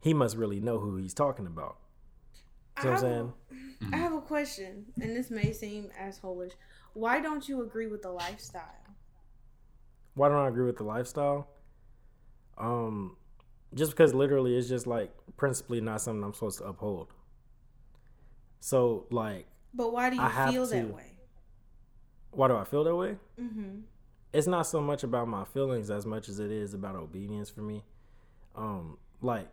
he 0.00 0.12
must 0.12 0.36
really 0.36 0.60
know 0.60 0.78
who 0.78 0.96
he's 0.96 1.14
talking 1.14 1.46
about. 1.46 1.76
You 2.78 2.84
know 2.84 2.90
what 2.90 2.96
I'm 2.96 3.00
saying? 3.00 3.32
have, 3.82 3.94
I 3.94 3.96
have 3.96 4.12
a 4.12 4.20
question, 4.20 4.86
and 5.00 5.16
this 5.16 5.30
may 5.30 5.52
seem 5.52 5.90
assholeish. 6.00 6.52
Why 6.94 7.20
don't 7.20 7.48
you 7.48 7.62
agree 7.62 7.86
with 7.86 8.02
the 8.02 8.10
lifestyle? 8.10 8.62
Why 10.14 10.28
don't 10.28 10.38
I 10.38 10.48
agree 10.48 10.64
with 10.64 10.76
the 10.76 10.84
lifestyle? 10.84 11.48
Um, 12.56 13.16
just 13.74 13.90
because 13.92 14.14
literally 14.14 14.56
it's 14.56 14.68
just 14.68 14.86
like 14.86 15.12
principally 15.36 15.80
not 15.80 16.00
something 16.00 16.22
I'm 16.22 16.32
supposed 16.32 16.58
to 16.58 16.64
uphold. 16.64 17.08
So 18.60 19.06
like, 19.10 19.46
But 19.74 19.92
why 19.92 20.10
do 20.10 20.16
you 20.16 20.22
I 20.22 20.50
feel 20.50 20.66
to. 20.66 20.74
that 20.74 20.94
way? 20.94 21.10
why 22.30 22.48
do 22.48 22.56
I 22.56 22.64
feel 22.64 22.82
that 22.84 22.94
way? 22.96 23.16
Mm-hmm. 23.40 23.80
It's 24.32 24.46
not 24.48 24.66
so 24.66 24.80
much 24.80 25.04
about 25.04 25.28
my 25.28 25.44
feelings 25.44 25.90
as 25.90 26.04
much 26.06 26.28
as 26.28 26.40
it 26.40 26.50
is 26.50 26.74
about 26.74 26.96
obedience 26.96 27.48
for 27.50 27.60
me. 27.62 27.84
Um, 28.56 28.98
like, 29.22 29.48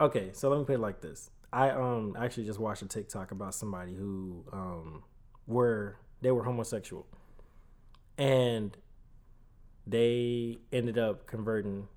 okay, 0.00 0.30
so 0.32 0.48
let 0.48 0.58
me 0.58 0.64
put 0.64 0.74
it 0.76 0.80
like 0.80 1.00
this. 1.00 1.30
I 1.52 1.70
um 1.70 2.16
actually 2.18 2.44
just 2.44 2.58
watched 2.58 2.82
a 2.82 2.86
TikTok 2.86 3.30
about 3.32 3.54
somebody 3.54 3.94
who 3.94 4.44
um 4.52 5.02
were 5.46 5.96
they 6.20 6.30
were 6.30 6.44
homosexual, 6.44 7.06
and 8.18 8.76
they 9.86 10.58
ended 10.72 10.98
up 10.98 11.26
converting 11.26 11.88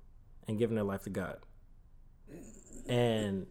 and 0.46 0.58
giving 0.58 0.76
their 0.76 0.84
life 0.84 1.02
to 1.02 1.10
God. 1.10 1.38
And 2.88 3.46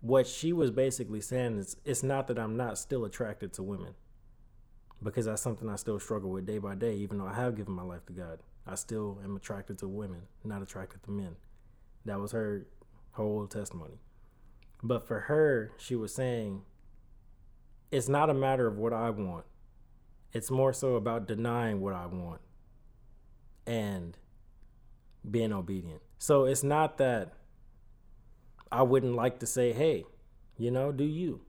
what 0.00 0.26
she 0.26 0.52
was 0.52 0.70
basically 0.70 1.20
saying 1.20 1.58
is, 1.58 1.76
it's 1.84 2.02
not 2.02 2.26
that 2.28 2.38
I'm 2.38 2.56
not 2.56 2.78
still 2.78 3.04
attracted 3.04 3.52
to 3.54 3.62
women 3.62 3.94
because 5.02 5.26
that's 5.26 5.42
something 5.42 5.68
I 5.68 5.76
still 5.76 5.98
struggle 6.00 6.30
with 6.30 6.46
day 6.46 6.58
by 6.58 6.74
day, 6.74 6.94
even 6.96 7.18
though 7.18 7.26
I 7.26 7.34
have 7.34 7.56
given 7.56 7.72
my 7.72 7.82
life 7.82 8.04
to 8.06 8.12
God. 8.12 8.40
I 8.66 8.74
still 8.74 9.18
am 9.24 9.36
attracted 9.36 9.78
to 9.78 9.88
women, 9.88 10.22
not 10.44 10.62
attracted 10.62 11.02
to 11.04 11.10
men. 11.10 11.36
That 12.04 12.20
was 12.20 12.32
her 12.32 12.66
whole 13.12 13.46
testimony. 13.46 13.98
But 14.82 15.06
for 15.06 15.20
her, 15.20 15.72
she 15.78 15.96
was 15.96 16.14
saying, 16.14 16.62
it's 17.90 18.08
not 18.08 18.30
a 18.30 18.34
matter 18.34 18.66
of 18.66 18.78
what 18.78 18.92
I 18.92 19.10
want, 19.10 19.44
it's 20.32 20.50
more 20.50 20.72
so 20.72 20.96
about 20.96 21.26
denying 21.26 21.80
what 21.80 21.94
I 21.94 22.06
want. 22.06 22.40
And 23.66 24.16
being 25.30 25.52
obedient. 25.52 26.00
So 26.18 26.44
it's 26.44 26.62
not 26.62 26.98
that 26.98 27.32
I 28.70 28.82
wouldn't 28.82 29.14
like 29.14 29.40
to 29.40 29.46
say, 29.46 29.72
hey, 29.72 30.04
you 30.56 30.70
know, 30.70 30.92
do 30.92 31.04
you. 31.04 31.42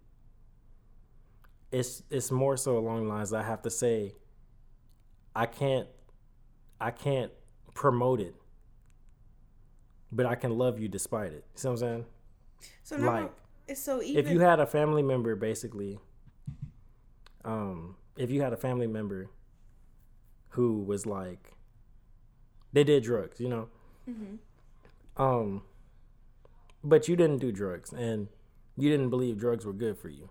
It's 1.72 2.04
it's 2.10 2.32
more 2.32 2.58
so 2.58 2.78
along 2.78 3.04
the 3.04 3.10
lines 3.10 3.32
I 3.32 3.44
have 3.44 3.62
to 3.64 3.70
say 3.70 4.16
I 5.36 5.46
can't 5.46 5.88
I 6.82 6.92
can't 6.92 7.32
promote 7.74 8.20
it. 8.20 8.36
But 10.12 10.26
I 10.26 10.34
can 10.36 10.58
love 10.58 10.80
you 10.80 10.88
despite 10.88 11.32
it. 11.32 11.46
You 11.54 11.60
see 11.60 11.68
what 11.68 11.72
I'm 11.74 11.78
saying? 11.78 12.06
So 12.84 12.98
now 12.98 13.22
Like, 13.22 13.32
it's 13.68 13.82
so 13.82 14.02
even. 14.02 14.26
if 14.26 14.32
you 14.32 14.40
had 14.40 14.60
a 14.60 14.66
family 14.66 15.04
member 15.04 15.36
basically 15.36 16.00
um 17.50 17.96
if 18.18 18.30
you 18.30 18.42
had 18.42 18.54
a 18.54 18.58
family 18.58 18.88
member 18.88 19.22
who 20.50 20.68
was 20.92 21.06
like 21.06 21.54
they 22.74 22.84
did 22.84 23.04
drugs 23.04 23.40
you 23.40 23.50
know? 23.50 23.68
Um 25.18 25.64
but 26.84 27.08
you 27.08 27.16
didn't 27.16 27.40
do 27.40 27.52
drugs 27.52 27.92
and 27.92 28.28
you 28.78 28.90
didn't 28.90 29.10
believe 29.10 29.38
drugs 29.38 29.66
were 29.66 29.74
good 29.74 29.98
for 29.98 30.10
you. 30.10 30.30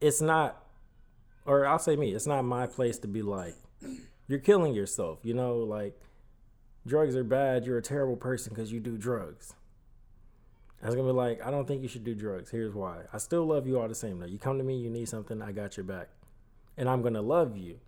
It's 0.00 0.20
not 0.20 0.50
or 1.46 1.66
i'll 1.66 1.78
say 1.78 1.96
me 1.96 2.08
it's 2.14 2.26
not 2.26 2.42
my 2.42 2.66
place 2.66 2.98
to 2.98 3.08
be 3.08 3.22
like 3.22 3.54
you're 4.28 4.38
killing 4.50 4.74
yourself 4.74 5.18
you 5.22 5.34
know? 5.34 5.56
Like 5.58 5.94
drugs 6.86 7.14
are 7.16 7.24
bad 7.24 7.64
you're 7.66 7.78
a 7.78 7.82
terrible 7.82 8.16
person 8.16 8.52
because 8.54 8.72
you 8.72 8.80
do 8.80 8.96
drugs 8.96 9.54
I 10.84 10.88
was 10.88 10.96
gonna 10.96 11.08
be 11.08 11.14
like, 11.14 11.44
I 11.44 11.50
don't 11.50 11.66
think 11.66 11.82
you 11.82 11.88
should 11.88 12.04
do 12.04 12.14
drugs. 12.14 12.50
Here's 12.50 12.74
why. 12.74 12.98
I 13.12 13.18
still 13.18 13.46
love 13.46 13.66
you 13.66 13.80
all 13.80 13.88
the 13.88 13.94
same 13.94 14.18
though. 14.18 14.26
You 14.26 14.38
come 14.38 14.58
to 14.58 14.64
me, 14.64 14.76
you 14.76 14.90
need 14.90 15.08
something, 15.08 15.40
I 15.40 15.50
got 15.50 15.76
your 15.78 15.84
back. 15.84 16.08
And 16.76 16.88
I'm 16.88 17.02
gonna 17.02 17.22
love 17.22 17.56
you 17.56 17.78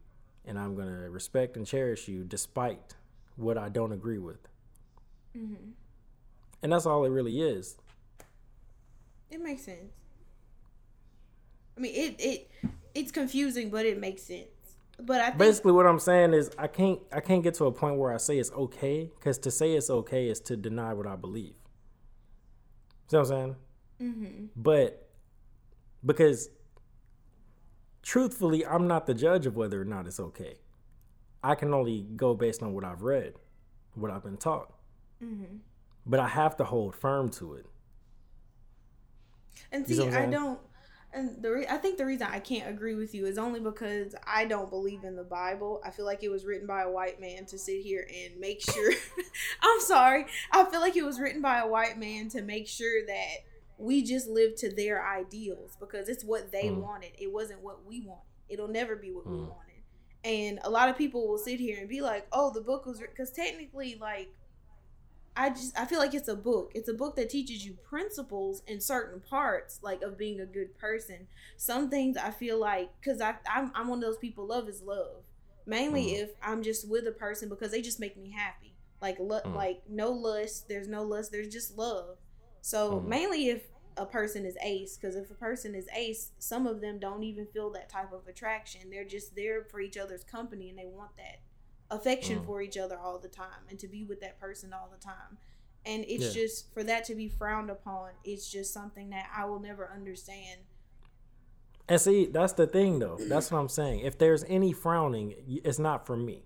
and 0.46 0.58
I'm 0.58 0.74
gonna 0.74 1.10
respect 1.10 1.56
and 1.58 1.66
cherish 1.66 2.08
you 2.08 2.24
despite 2.24 2.94
what 3.36 3.58
I 3.58 3.68
don't 3.68 3.92
agree 3.92 4.18
with. 4.18 4.48
Mm-hmm. 5.36 5.72
And 6.62 6.72
that's 6.72 6.86
all 6.86 7.04
it 7.04 7.10
really 7.10 7.40
is. 7.40 7.76
it 9.30 9.42
makes 9.42 9.62
sense. 9.62 9.92
I 11.76 11.80
mean, 11.80 11.92
it 11.94 12.16
it 12.18 12.50
it's 12.94 13.12
confusing, 13.12 13.68
but 13.68 13.84
it 13.84 14.00
makes 14.00 14.22
sense. 14.22 14.46
But 14.98 15.20
I 15.20 15.26
think 15.26 15.38
Basically 15.38 15.72
what 15.72 15.86
I'm 15.86 15.98
saying 15.98 16.32
is 16.32 16.50
I 16.56 16.68
can't 16.68 17.00
I 17.12 17.20
can't 17.20 17.42
get 17.42 17.52
to 17.54 17.66
a 17.66 17.72
point 17.72 17.96
where 17.98 18.12
I 18.14 18.16
say 18.16 18.38
it's 18.38 18.52
okay, 18.52 19.10
because 19.18 19.36
to 19.40 19.50
say 19.50 19.74
it's 19.74 19.90
okay 19.90 20.28
is 20.30 20.40
to 20.40 20.56
deny 20.56 20.94
what 20.94 21.06
I 21.06 21.16
believe. 21.16 21.52
See 23.08 23.16
what 23.16 23.20
I'm 23.20 23.26
saying? 23.26 23.56
Mm-hmm. 24.02 24.44
But 24.56 25.08
because 26.04 26.50
truthfully, 28.02 28.66
I'm 28.66 28.86
not 28.86 29.06
the 29.06 29.14
judge 29.14 29.46
of 29.46 29.56
whether 29.56 29.80
or 29.80 29.84
not 29.84 30.06
it's 30.06 30.20
okay. 30.20 30.58
I 31.42 31.54
can 31.54 31.72
only 31.72 32.06
go 32.16 32.34
based 32.34 32.62
on 32.62 32.72
what 32.74 32.84
I've 32.84 33.02
read, 33.02 33.34
what 33.94 34.10
I've 34.10 34.24
been 34.24 34.36
taught. 34.36 34.72
Mm-hmm. 35.22 35.56
But 36.04 36.20
I 36.20 36.28
have 36.28 36.56
to 36.56 36.64
hold 36.64 36.94
firm 36.94 37.30
to 37.30 37.54
it. 37.54 37.66
And 39.72 39.86
see, 39.86 39.94
see 39.94 40.00
what 40.00 40.14
I'm 40.14 40.28
I 40.28 40.32
don't. 40.32 40.60
And 41.12 41.42
the 41.42 41.50
re- 41.50 41.66
I 41.68 41.78
think 41.78 41.96
the 41.96 42.04
reason 42.04 42.26
I 42.30 42.40
can't 42.40 42.68
agree 42.68 42.94
with 42.94 43.14
you 43.14 43.24
is 43.26 43.38
only 43.38 43.60
because 43.60 44.14
I 44.26 44.44
don't 44.44 44.68
believe 44.68 45.02
in 45.04 45.16
the 45.16 45.24
Bible. 45.24 45.80
I 45.84 45.90
feel 45.90 46.04
like 46.04 46.22
it 46.22 46.28
was 46.28 46.44
written 46.44 46.66
by 46.66 46.82
a 46.82 46.90
white 46.90 47.20
man 47.20 47.46
to 47.46 47.58
sit 47.58 47.80
here 47.82 48.06
and 48.12 48.38
make 48.38 48.60
sure. 48.60 48.92
I'm 49.62 49.80
sorry. 49.80 50.26
I 50.52 50.64
feel 50.66 50.80
like 50.80 50.96
it 50.96 51.04
was 51.04 51.18
written 51.18 51.40
by 51.40 51.58
a 51.58 51.66
white 51.66 51.98
man 51.98 52.28
to 52.30 52.42
make 52.42 52.68
sure 52.68 53.06
that 53.06 53.34
we 53.78 54.02
just 54.02 54.28
live 54.28 54.56
to 54.56 54.70
their 54.70 55.06
ideals 55.06 55.76
because 55.80 56.08
it's 56.08 56.24
what 56.24 56.50
they 56.52 56.68
Mm. 56.68 56.82
wanted. 56.82 57.12
It 57.18 57.32
wasn't 57.32 57.62
what 57.62 57.84
we 57.86 58.00
wanted. 58.00 58.24
It'll 58.48 58.68
never 58.68 58.96
be 58.96 59.10
what 59.12 59.26
we 59.26 59.36
Mm. 59.36 59.48
wanted. 59.48 59.82
And 60.24 60.58
a 60.64 60.70
lot 60.70 60.88
of 60.88 60.96
people 60.98 61.28
will 61.28 61.38
sit 61.38 61.60
here 61.60 61.78
and 61.78 61.88
be 61.88 62.00
like, 62.00 62.26
"Oh, 62.32 62.50
the 62.52 62.60
book 62.60 62.84
was 62.84 62.98
because 63.00 63.30
technically, 63.30 63.96
like, 64.00 64.28
I 65.36 65.50
just 65.50 65.78
I 65.78 65.84
feel 65.84 65.98
like 65.98 66.14
it's 66.14 66.28
a 66.28 66.36
book. 66.36 66.72
It's 66.74 66.88
a 66.88 66.94
book 66.94 67.16
that 67.16 67.30
teaches 67.30 67.64
you 67.66 67.74
principles 67.74 68.62
in 68.66 68.80
certain 68.80 69.20
parts, 69.20 69.78
like 69.82 70.02
of 70.02 70.16
being 70.18 70.40
a 70.40 70.46
good 70.46 70.76
person. 70.78 71.26
Some 71.56 71.90
things 71.90 72.16
I 72.16 72.30
feel 72.30 72.58
like 72.58 72.90
because 73.00 73.20
I 73.20 73.36
I'm, 73.48 73.70
I'm 73.74 73.88
one 73.88 73.98
of 73.98 74.04
those 74.04 74.18
people. 74.18 74.46
Love 74.46 74.68
is 74.68 74.82
love. 74.82 75.24
Mainly 75.66 76.06
Mhm. 76.06 76.22
if 76.22 76.30
I'm 76.42 76.62
just 76.62 76.88
with 76.88 77.06
a 77.06 77.12
person 77.12 77.48
because 77.48 77.70
they 77.72 77.82
just 77.82 78.00
make 78.00 78.16
me 78.16 78.30
happy. 78.30 78.74
Like 79.02 79.18
lo- 79.18 79.42
Mm. 79.44 79.54
like 79.54 79.82
no 79.88 80.10
lust. 80.10 80.68
There's 80.68 80.88
no 80.88 81.02
lust. 81.02 81.32
There's 81.32 81.48
just 81.52 81.76
love. 81.76 82.18
So 82.62 83.00
Mhm. 83.00 83.06
mainly 83.08 83.48
if 83.48 83.68
a 83.98 84.06
person 84.06 84.44
is 84.44 84.56
ace, 84.62 84.96
because 84.96 85.16
if 85.16 85.30
a 85.30 85.34
person 85.34 85.74
is 85.74 85.88
ace, 85.94 86.32
some 86.38 86.66
of 86.66 86.80
them 86.80 86.98
don't 86.98 87.22
even 87.22 87.46
feel 87.46 87.70
that 87.70 87.88
type 87.88 88.12
of 88.12 88.26
attraction. 88.28 88.90
They're 88.90 89.04
just 89.04 89.34
there 89.34 89.64
for 89.64 89.80
each 89.80 89.96
other's 89.96 90.22
company 90.24 90.68
and 90.70 90.78
they 90.78 90.86
want 90.86 91.16
that 91.16 91.38
affection 91.90 92.40
Mm. 92.40 92.46
for 92.46 92.60
each 92.62 92.76
other 92.76 92.98
all 92.98 93.18
the 93.18 93.28
time 93.28 93.64
and 93.70 93.78
to 93.78 93.86
be 93.88 94.04
with 94.04 94.20
that 94.20 94.38
person 94.40 94.72
all 94.72 94.88
the 94.90 94.98
time. 94.98 95.38
And 95.84 96.04
it's 96.08 96.24
Yeah. 96.34 96.42
just 96.42 96.72
for 96.74 96.82
that 96.84 97.04
to 97.04 97.14
be 97.14 97.28
frowned 97.28 97.70
upon, 97.70 98.10
it's 98.24 98.50
just 98.50 98.72
something 98.72 99.10
that 99.10 99.30
I 99.34 99.44
will 99.44 99.60
never 99.60 99.88
understand. 99.88 100.62
And 101.88 102.00
see, 102.00 102.26
that's 102.26 102.54
the 102.54 102.66
thing 102.66 102.98
though. 102.98 103.16
That's 103.16 103.52
what 103.52 103.58
I'm 103.58 103.68
saying. 103.68 104.00
If 104.00 104.18
there's 104.18 104.42
any 104.44 104.72
frowning, 104.72 105.60
it's 105.64 105.78
not 105.78 106.04
for 106.04 106.16
me. 106.16 106.42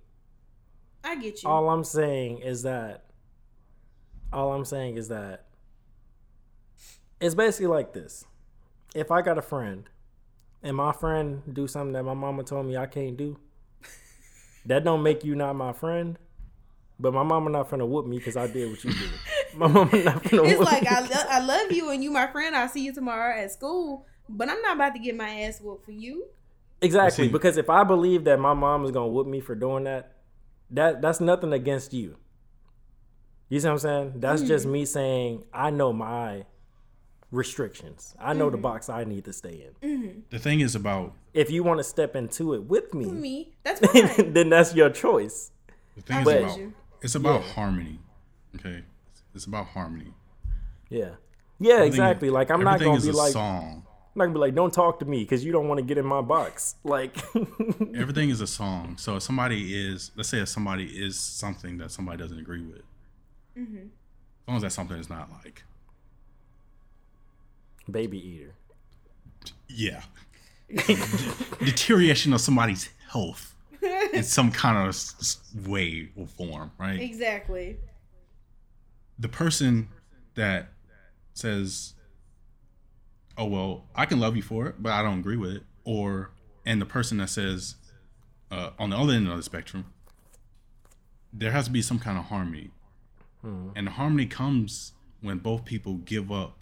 I 1.02 1.16
get 1.16 1.42
you. 1.42 1.48
All 1.48 1.70
I'm 1.70 1.84
saying 1.84 2.40
is 2.40 2.62
that 2.64 3.06
all 4.32 4.52
I'm 4.52 4.66
saying 4.66 4.96
is 4.98 5.08
that 5.08 5.46
it's 7.20 7.34
basically 7.34 7.66
like 7.68 7.92
this. 7.94 8.24
If 8.94 9.10
I 9.10 9.22
got 9.22 9.38
a 9.38 9.42
friend 9.42 9.88
and 10.62 10.76
my 10.76 10.92
friend 10.92 11.42
do 11.54 11.66
something 11.66 11.92
that 11.92 12.02
my 12.04 12.14
mama 12.14 12.44
told 12.44 12.66
me 12.66 12.76
I 12.76 12.86
can't 12.86 13.16
do, 13.16 13.38
that 14.66 14.84
don't 14.84 15.02
make 15.02 15.24
you 15.24 15.34
not 15.34 15.56
my 15.56 15.72
friend. 15.72 16.18
But 16.98 17.14
my 17.14 17.22
mama 17.22 17.48
not 17.48 17.70
finna 17.70 17.88
whoop 17.88 18.06
me 18.06 18.18
because 18.18 18.36
I 18.36 18.46
did 18.46 18.70
what 18.70 18.84
you 18.84 18.92
did. 18.92 19.10
My 19.56 19.66
mama 19.66 19.90
not 20.02 20.22
finna 20.22 20.46
it's 20.46 20.58
whoop 20.58 20.70
like 20.70 20.82
me. 20.82 20.88
I, 20.88 21.00
lo- 21.00 21.28
I 21.30 21.40
love 21.40 21.72
you 21.72 21.90
and 21.90 22.04
you 22.04 22.10
my 22.10 22.26
friend. 22.26 22.54
I'll 22.54 22.68
see 22.68 22.84
you 22.84 22.92
tomorrow 22.92 23.36
at 23.36 23.50
school, 23.50 24.06
but 24.28 24.48
I'm 24.48 24.60
not 24.62 24.76
about 24.76 24.94
to 24.94 25.00
get 25.00 25.16
my 25.16 25.28
ass 25.42 25.60
whooped 25.60 25.84
for 25.84 25.92
you. 25.92 26.26
Exactly, 26.82 27.26
See- 27.26 27.32
because 27.32 27.56
if 27.56 27.68
I 27.70 27.84
believe 27.84 28.24
that 28.24 28.38
my 28.38 28.54
mom 28.54 28.84
is 28.84 28.90
gonna 28.90 29.08
whoop 29.08 29.26
me 29.26 29.40
for 29.40 29.54
doing 29.54 29.84
that, 29.84 30.12
that 30.70 31.00
that's 31.02 31.20
nothing 31.20 31.52
against 31.52 31.92
you. 31.92 32.16
You 33.48 33.58
see 33.58 33.66
what 33.66 33.72
I'm 33.72 33.78
saying? 33.78 34.12
That's 34.16 34.42
hmm. 34.42 34.48
just 34.48 34.66
me 34.66 34.84
saying 34.84 35.44
I 35.52 35.70
know 35.70 35.92
my 35.92 36.44
restrictions. 37.30 38.14
I 38.18 38.32
know 38.32 38.50
the 38.50 38.56
box 38.56 38.88
I 38.88 39.04
need 39.04 39.24
to 39.26 39.32
stay 39.32 39.66
in. 39.82 40.24
The 40.30 40.38
thing 40.38 40.60
is 40.60 40.74
about 40.74 41.12
If 41.34 41.50
you 41.50 41.62
want 41.62 41.78
to 41.78 41.84
step 41.84 42.16
into 42.16 42.54
it 42.54 42.64
with 42.64 42.92
me, 42.94 43.06
me, 43.06 43.52
that's 43.62 43.80
fine. 44.16 44.32
then 44.32 44.48
that's 44.50 44.74
your 44.74 44.90
choice. 44.90 45.50
the 45.96 46.02
thing 46.02 46.16
I 46.16 46.20
is 46.20 46.24
But- 46.24 46.36
about 46.42 46.58
it's 47.02 47.14
about 47.14 47.42
harmony. 47.42 47.98
Okay, 48.56 48.82
it's 49.34 49.46
about 49.46 49.66
harmony. 49.66 50.12
Yeah, 50.88 51.10
yeah, 51.58 51.74
Everything- 51.74 51.86
exactly. 51.86 52.30
Like 52.30 52.50
I'm 52.50 52.62
not 52.64 52.80
gonna 52.80 52.94
is 52.96 53.04
be 53.04 53.10
a 53.10 53.12
like, 53.14 53.36
I'm 53.36 53.82
not 54.16 54.24
gonna 54.24 54.32
be 54.34 54.38
like, 54.40 54.54
don't 54.56 54.74
talk 54.74 54.98
to 54.98 55.04
me 55.06 55.20
because 55.22 55.44
you 55.44 55.52
don't 55.52 55.68
want 55.68 55.78
to 55.78 55.84
get 55.84 55.96
in 55.98 56.04
my 56.04 56.20
box. 56.20 56.74
Like, 56.84 57.16
Everything 57.94 58.28
is 58.34 58.40
a 58.40 58.46
song. 58.46 58.96
So 58.98 59.16
if 59.16 59.22
somebody 59.22 59.72
is, 59.88 60.10
let's 60.16 60.28
say, 60.28 60.40
if 60.40 60.48
somebody 60.48 60.84
is 60.86 61.18
something 61.18 61.78
that 61.78 61.90
somebody 61.92 62.18
doesn't 62.18 62.38
agree 62.38 62.62
with, 62.62 62.82
Mm-hmm. 63.58 63.76
as 63.78 64.48
long 64.48 64.56
as 64.56 64.62
that 64.62 64.70
something 64.72 64.96
is 64.98 65.08
not 65.10 65.30
like, 65.44 65.62
baby 67.90 68.18
eater. 68.18 68.54
yeah, 69.68 70.02
deterioration 71.58 72.32
of 72.32 72.40
somebody's 72.40 72.88
health 73.10 73.54
in 74.12 74.22
some 74.22 74.50
kind 74.52 74.76
of 74.78 74.88
s- 74.88 75.14
s- 75.20 75.66
way 75.66 76.10
or 76.16 76.26
form, 76.26 76.70
right? 76.78 77.00
exactly. 77.00 77.78
the 79.18 79.28
person 79.28 79.88
that 80.34 80.68
says, 81.34 81.94
"Oh 83.36 83.46
well, 83.46 83.84
I 83.94 84.06
can 84.06 84.20
love 84.20 84.36
you 84.36 84.42
for 84.42 84.66
it, 84.66 84.76
but 84.82 84.92
I 84.92 85.02
don't 85.02 85.20
agree 85.20 85.36
with 85.36 85.50
it," 85.52 85.62
or 85.84 86.30
and 86.66 86.80
the 86.80 86.86
person 86.86 87.18
that 87.18 87.30
says, 87.30 87.76
uh, 88.50 88.70
on 88.78 88.90
the 88.90 88.96
other 88.96 89.12
end 89.14 89.28
of 89.28 89.36
the 89.36 89.42
spectrum, 89.42 89.86
there 91.32 91.50
has 91.52 91.64
to 91.66 91.70
be 91.70 91.82
some 91.82 91.98
kind 91.98 92.18
of 92.18 92.24
harmony, 92.26 92.70
and 93.42 93.86
the 93.86 93.92
harmony 93.92 94.26
comes 94.26 94.92
when 95.22 95.38
both 95.38 95.64
people 95.64 95.94
give 95.94 96.30
up 96.30 96.58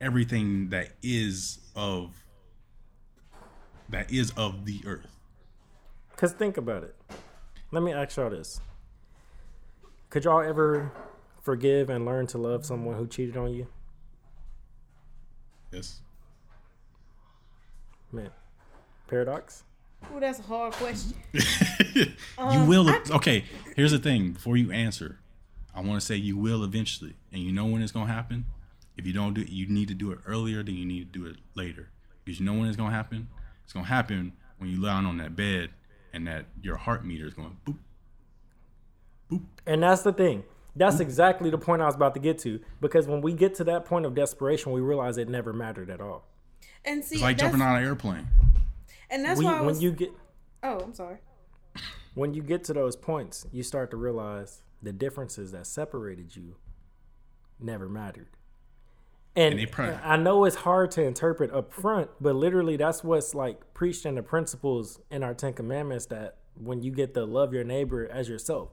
everything 0.00 0.70
that 0.70 0.90
is 1.02 1.58
of 1.76 2.14
that 3.88 4.12
is 4.12 4.30
of 4.32 4.64
the 4.64 4.80
earth. 4.86 5.16
Cause 6.16 6.32
think 6.32 6.56
about 6.56 6.84
it. 6.84 6.94
Let 7.72 7.82
me 7.82 7.92
ask 7.92 8.16
y'all 8.16 8.30
this: 8.30 8.60
Could 10.10 10.24
y'all 10.24 10.40
ever 10.42 10.92
forgive 11.42 11.90
and 11.90 12.04
learn 12.04 12.26
to 12.28 12.38
love 12.38 12.64
someone 12.66 12.96
who 12.96 13.06
cheated 13.06 13.36
on 13.36 13.52
you? 13.52 13.66
Yes. 15.72 16.00
Man, 18.12 18.30
paradox. 19.06 19.62
Oh, 20.12 20.18
that's 20.18 20.38
a 20.40 20.42
hard 20.42 20.72
question. 20.72 21.14
you 21.94 22.06
Um, 22.38 22.66
will. 22.66 22.90
okay, 23.12 23.44
here's 23.76 23.92
the 23.92 23.98
thing. 23.98 24.32
Before 24.32 24.56
you 24.56 24.72
answer, 24.72 25.20
I 25.74 25.80
want 25.80 26.00
to 26.00 26.06
say 26.06 26.16
you 26.16 26.36
will 26.36 26.64
eventually, 26.64 27.14
and 27.32 27.42
you 27.42 27.52
know 27.52 27.66
when 27.66 27.82
it's 27.82 27.92
gonna 27.92 28.12
happen. 28.12 28.46
If 29.00 29.06
you 29.06 29.14
don't 29.14 29.32
do 29.32 29.40
it, 29.40 29.48
you 29.48 29.66
need 29.66 29.88
to 29.88 29.94
do 29.94 30.12
it 30.12 30.18
earlier 30.26 30.62
than 30.62 30.74
you 30.74 30.84
need 30.84 31.10
to 31.10 31.18
do 31.18 31.24
it 31.24 31.36
later, 31.54 31.88
because 32.22 32.38
you 32.38 32.44
know 32.44 32.52
when 32.52 32.66
it's 32.68 32.76
gonna 32.76 32.90
happen. 32.94 33.28
It's 33.64 33.72
gonna 33.72 33.86
happen 33.86 34.34
when 34.58 34.68
you 34.68 34.78
lie 34.78 34.92
on 34.92 35.16
that 35.16 35.34
bed 35.34 35.70
and 36.12 36.26
that 36.26 36.44
your 36.60 36.76
heart 36.76 37.02
meter 37.02 37.26
is 37.26 37.32
going 37.32 37.56
boop. 37.64 37.78
Boop. 39.30 39.40
And 39.66 39.82
that's 39.82 40.02
the 40.02 40.12
thing. 40.12 40.44
That's 40.76 41.00
exactly 41.00 41.48
the 41.48 41.56
point 41.56 41.80
I 41.80 41.86
was 41.86 41.94
about 41.94 42.12
to 42.12 42.20
get 42.20 42.38
to. 42.40 42.60
Because 42.82 43.06
when 43.06 43.22
we 43.22 43.32
get 43.32 43.54
to 43.54 43.64
that 43.64 43.86
point 43.86 44.04
of 44.04 44.14
desperation, 44.14 44.70
we 44.70 44.82
realize 44.82 45.16
it 45.16 45.30
never 45.30 45.54
mattered 45.54 45.88
at 45.88 46.02
all. 46.02 46.26
And 46.84 47.02
see, 47.02 47.14
It's 47.14 47.22
like 47.22 47.38
jumping 47.38 47.62
out 47.62 47.76
of 47.76 47.80
an 47.80 47.86
airplane. 47.88 48.28
and 49.08 49.24
that's 49.24 49.38
We, 49.38 49.46
why 49.46 49.60
I 49.60 49.62
when 49.62 49.80
you 49.80 49.92
get 49.92 50.12
oh, 50.62 50.78
I'm 50.80 50.92
sorry. 50.92 51.16
when 52.14 52.34
you 52.34 52.42
get 52.42 52.64
to 52.64 52.74
those 52.74 52.96
points, 52.96 53.46
you 53.50 53.62
start 53.62 53.90
to 53.92 53.96
realize 53.96 54.60
the 54.82 54.92
differences 54.92 55.52
that 55.52 55.66
separated 55.66 56.36
you 56.36 56.56
never 57.58 57.88
mattered. 57.88 58.28
And, 59.36 59.60
I 60.04 60.16
know 60.16 60.44
it's 60.44 60.56
hard 60.56 60.90
to 60.92 61.02
interpret 61.04 61.52
up 61.52 61.72
front, 61.72 62.10
but 62.20 62.34
literally 62.34 62.76
that's 62.76 63.04
what's 63.04 63.34
like 63.34 63.74
preached 63.74 64.04
in 64.04 64.16
the 64.16 64.22
principles 64.22 64.98
in 65.10 65.22
our 65.22 65.34
Ten 65.34 65.52
Commandments 65.52 66.06
that 66.06 66.36
when 66.54 66.82
you 66.82 66.90
get 66.90 67.14
the 67.14 67.24
love 67.26 67.54
your 67.54 67.62
neighbor 67.64 68.08
as 68.10 68.28
yourself. 68.28 68.70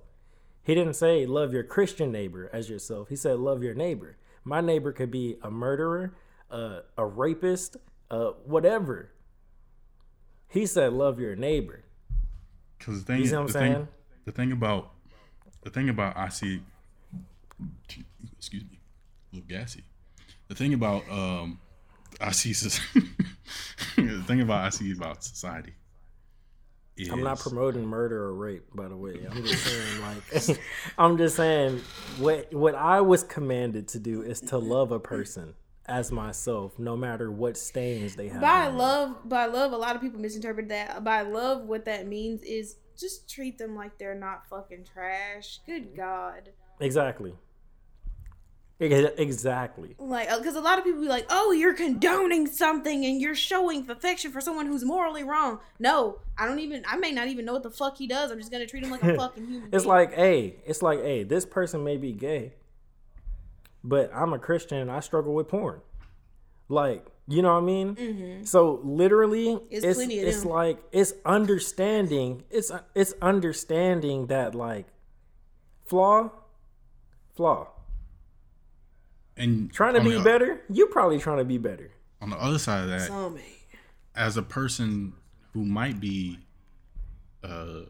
He 0.63 0.73
didn't 0.75 0.95
say 0.95 1.25
love 1.25 1.53
your 1.53 1.63
Christian 1.63 2.11
neighbor 2.11 2.49
as 2.51 2.69
yourself. 2.69 3.09
He 3.09 3.15
said 3.15 3.39
love 3.39 3.61
your 3.63 3.75
neighbor. 3.75 4.17
My 4.43 4.59
neighbor 4.59 4.91
could 4.91 5.11
be 5.11 5.37
a 5.43 5.51
murderer, 5.51 6.15
uh, 6.49 6.79
a 6.97 7.05
rapist, 7.05 7.77
uh, 8.09 8.31
whatever. 8.43 9.11
He 10.49 10.65
said 10.65 10.91
love 10.93 11.19
your 11.19 11.35
neighbor. 11.35 11.83
Because 12.77 13.03
the 13.03 13.13
thing, 13.13 13.21
You 13.21 13.27
see 13.27 13.33
what 13.35 13.39
I'm 13.41 13.47
the 13.47 13.53
saying? 13.53 13.73
thing, 13.73 13.87
the 14.25 14.31
thing 14.31 14.51
about, 14.51 14.91
the 15.61 15.69
thing 15.69 15.89
about 15.89 16.17
I 16.17 16.29
see, 16.29 16.61
excuse 18.37 18.63
me, 18.63 18.79
a 19.31 19.35
little 19.35 19.47
gassy. 19.47 19.83
The 20.47 20.55
thing 20.55 20.73
about 20.73 21.09
um, 21.09 21.59
I 22.21 22.31
see, 22.31 22.53
the 23.95 24.23
thing 24.27 24.41
about 24.41 24.65
I 24.65 24.69
see 24.69 24.91
about 24.91 25.23
society. 25.23 25.73
Is, 26.95 27.09
I'm 27.09 27.21
not 27.21 27.39
promoting 27.39 27.85
murder 27.85 28.23
or 28.23 28.33
rape, 28.33 28.63
by 28.73 28.87
the 28.87 28.97
way. 28.97 29.19
I'm 29.29 29.43
just 29.45 29.63
saying, 29.63 30.01
like, 30.01 30.59
I'm 30.97 31.17
just 31.17 31.35
saying, 31.35 31.81
what 32.17 32.51
what 32.53 32.73
I 32.73 33.01
was 33.01 33.21
commanded 33.21 33.87
to 33.89 33.99
do 33.99 34.23
is 34.23 34.41
to 34.41 34.57
love 34.57 34.91
a 34.91 34.99
person 34.99 35.53
as 35.85 36.11
myself, 36.11 36.77
no 36.79 36.97
matter 36.97 37.31
what 37.31 37.55
stains 37.55 38.15
they 38.15 38.27
have. 38.29 38.41
By 38.41 38.65
on 38.65 38.65
them. 38.65 38.77
love, 38.77 39.29
by 39.29 39.45
love, 39.45 39.71
a 39.73 39.77
lot 39.77 39.95
of 39.95 40.01
people 40.01 40.19
misinterpret 40.19 40.69
that. 40.69 41.03
By 41.03 41.21
love, 41.21 41.63
what 41.63 41.85
that 41.85 42.07
means 42.07 42.41
is 42.41 42.77
just 42.99 43.29
treat 43.29 43.57
them 43.57 43.75
like 43.75 43.97
they're 43.99 44.15
not 44.15 44.47
fucking 44.49 44.85
trash. 44.91 45.59
Good 45.65 45.95
God. 45.95 46.49
exactly, 46.79 47.31
Ex- 47.31 47.39
exactly. 48.79 49.95
Like, 49.97 50.29
because 50.37 50.55
a 50.55 50.61
lot 50.61 50.77
of 50.77 50.83
people 50.85 51.01
be 51.01 51.07
like, 51.07 51.25
oh, 51.29 51.51
you're 51.51 51.73
condoning 51.73 52.47
something 52.47 53.05
and 53.05 53.19
you're 53.19 53.35
showing 53.35 53.89
affection 53.89 54.31
for 54.31 54.39
someone 54.39 54.67
who's 54.67 54.83
morally 54.85 55.23
wrong. 55.23 55.59
No, 55.79 56.19
I 56.37 56.47
don't 56.47 56.59
even, 56.59 56.83
I 56.87 56.97
may 56.97 57.11
not 57.11 57.27
even 57.27 57.45
know 57.45 57.53
what 57.53 57.63
the 57.63 57.71
fuck 57.71 57.97
he 57.97 58.07
does. 58.07 58.31
I'm 58.31 58.37
just 58.37 58.51
going 58.51 58.61
to 58.61 58.69
treat 58.69 58.83
him 58.83 58.91
like 58.91 59.03
a 59.03 59.15
fucking 59.17 59.47
human. 59.47 59.69
It's 59.71 59.83
being. 59.83 59.95
like, 59.95 60.13
hey, 60.13 60.57
it's 60.65 60.81
like, 60.81 61.01
hey, 61.01 61.23
this 61.23 61.45
person 61.45 61.83
may 61.83 61.97
be 61.97 62.11
gay, 62.11 62.53
but 63.83 64.11
I'm 64.13 64.33
a 64.33 64.39
Christian 64.39 64.77
and 64.77 64.91
I 64.91 64.99
struggle 64.99 65.33
with 65.33 65.47
porn. 65.47 65.81
Like, 66.69 67.05
you 67.27 67.41
know 67.41 67.53
what 67.53 67.63
I 67.63 67.65
mean? 67.65 68.45
So 68.45 68.79
literally, 68.83 69.47
Mm-hmm. 69.47 69.65
It's 69.69 69.85
it's 69.85 69.99
it's 69.99 70.45
like 70.45 70.79
it's 70.91 71.13
understanding. 71.25 72.43
It's 72.49 72.71
it's 72.95 73.13
understanding 73.21 74.27
that 74.27 74.55
like 74.55 74.85
flaw, 75.85 76.31
flaw. 77.35 77.67
And 79.37 79.71
Trying 79.71 79.93
to 79.93 80.01
be 80.01 80.15
the- 80.15 80.23
better. 80.23 80.61
You 80.69 80.87
probably 80.87 81.19
trying 81.19 81.37
to 81.37 81.45
be 81.45 81.57
better. 81.57 81.91
On 82.21 82.29
the 82.31 82.37
other 82.37 82.57
side 82.57 82.83
of 82.83 82.89
that, 82.89 83.07
Some 83.07 83.37
as 84.15 84.35
a 84.37 84.41
person 84.41 85.13
who 85.53 85.63
might 85.63 85.99
be 85.99 86.39
uh 87.43 87.81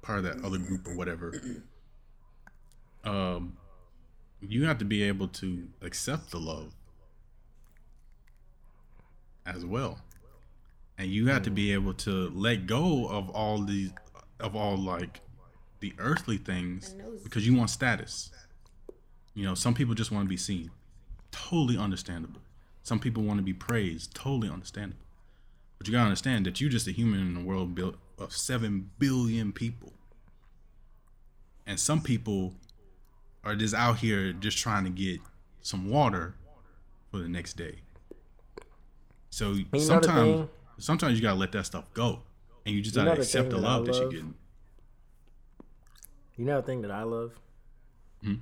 part 0.00 0.18
of 0.18 0.24
that 0.24 0.42
other 0.44 0.56
group 0.58 0.86
or 0.88 0.96
whatever 0.96 1.34
um 3.04 3.56
you 4.40 4.64
have 4.64 4.78
to 4.78 4.84
be 4.84 5.02
able 5.02 5.28
to 5.28 5.68
accept 5.82 6.30
the 6.30 6.38
love 6.38 6.72
as 9.46 9.64
well. 9.64 9.98
And 10.96 11.10
you 11.10 11.26
have 11.28 11.42
to 11.42 11.50
be 11.50 11.72
able 11.72 11.94
to 11.94 12.30
let 12.30 12.66
go 12.66 13.06
of 13.08 13.28
all 13.30 13.58
these 13.62 13.90
of 14.40 14.54
all 14.56 14.76
like 14.76 15.20
the 15.80 15.92
earthly 15.98 16.36
things 16.38 16.94
because 17.22 17.46
you 17.46 17.54
want 17.54 17.70
status. 17.70 18.30
You 19.34 19.44
know 19.44 19.54
some 19.54 19.74
people 19.74 19.94
just 19.94 20.10
want 20.10 20.24
to 20.24 20.28
be 20.28 20.36
seen 20.36 20.70
totally 21.34 21.76
understandable 21.76 22.40
some 22.82 22.98
people 22.98 23.22
want 23.22 23.38
to 23.38 23.44
be 23.44 23.52
praised 23.52 24.14
totally 24.14 24.48
understandable 24.48 25.04
but 25.78 25.88
you 25.88 25.92
gotta 25.92 26.04
understand 26.04 26.46
that 26.46 26.60
you're 26.60 26.70
just 26.70 26.86
a 26.86 26.92
human 26.92 27.20
in 27.20 27.36
a 27.36 27.44
world 27.44 27.74
built 27.74 27.96
of 28.18 28.32
seven 28.32 28.90
billion 28.98 29.52
people. 29.52 29.92
And 31.66 31.78
some 31.80 32.00
people 32.00 32.54
are 33.42 33.54
just 33.54 33.74
out 33.74 33.98
here 33.98 34.32
just 34.32 34.58
trying 34.58 34.84
to 34.84 34.90
get 34.90 35.20
some 35.62 35.90
water 35.90 36.34
for 37.10 37.18
the 37.18 37.28
next 37.28 37.58
day. 37.58 37.80
So 39.30 39.54
know 39.72 39.78
sometimes 39.78 40.48
sometimes 40.78 41.18
you 41.18 41.22
gotta 41.22 41.38
let 41.38 41.52
that 41.52 41.66
stuff 41.66 41.92
go. 41.94 42.20
And 42.66 42.74
you 42.74 42.80
just 42.80 42.96
You 42.96 43.04
gotta 43.04 43.20
accept 43.20 43.50
the 43.50 43.56
thing 43.56 43.62
that 43.62 43.68
love 43.68 43.86
that 43.86 43.94
you're 43.96 44.08
getting. 44.10 44.34
You 46.36 46.44
know 46.44 46.60
the 46.60 46.66
thing 46.66 46.82
that 46.82 46.90
I 46.90 47.02
love? 47.02 47.32
Hmm? 48.22 48.34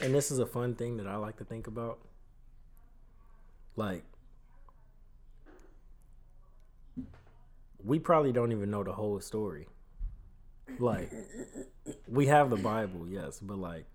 And 0.00 0.14
this 0.14 0.30
is 0.30 0.38
a 0.38 0.46
fun 0.46 0.74
thing 0.74 0.96
that 0.98 1.06
I 1.06 1.16
like 1.16 1.36
to 1.36 1.44
think 1.44 1.66
about. 1.66 1.98
Like, 3.78 4.02
we 7.84 8.00
probably 8.00 8.32
don't 8.32 8.50
even 8.50 8.72
know 8.72 8.82
the 8.82 8.92
whole 8.92 9.20
story. 9.20 9.68
Like, 10.80 11.12
we 12.08 12.26
have 12.26 12.50
the 12.50 12.56
Bible, 12.56 13.06
yes, 13.08 13.38
but 13.38 13.56
like, 13.56 13.86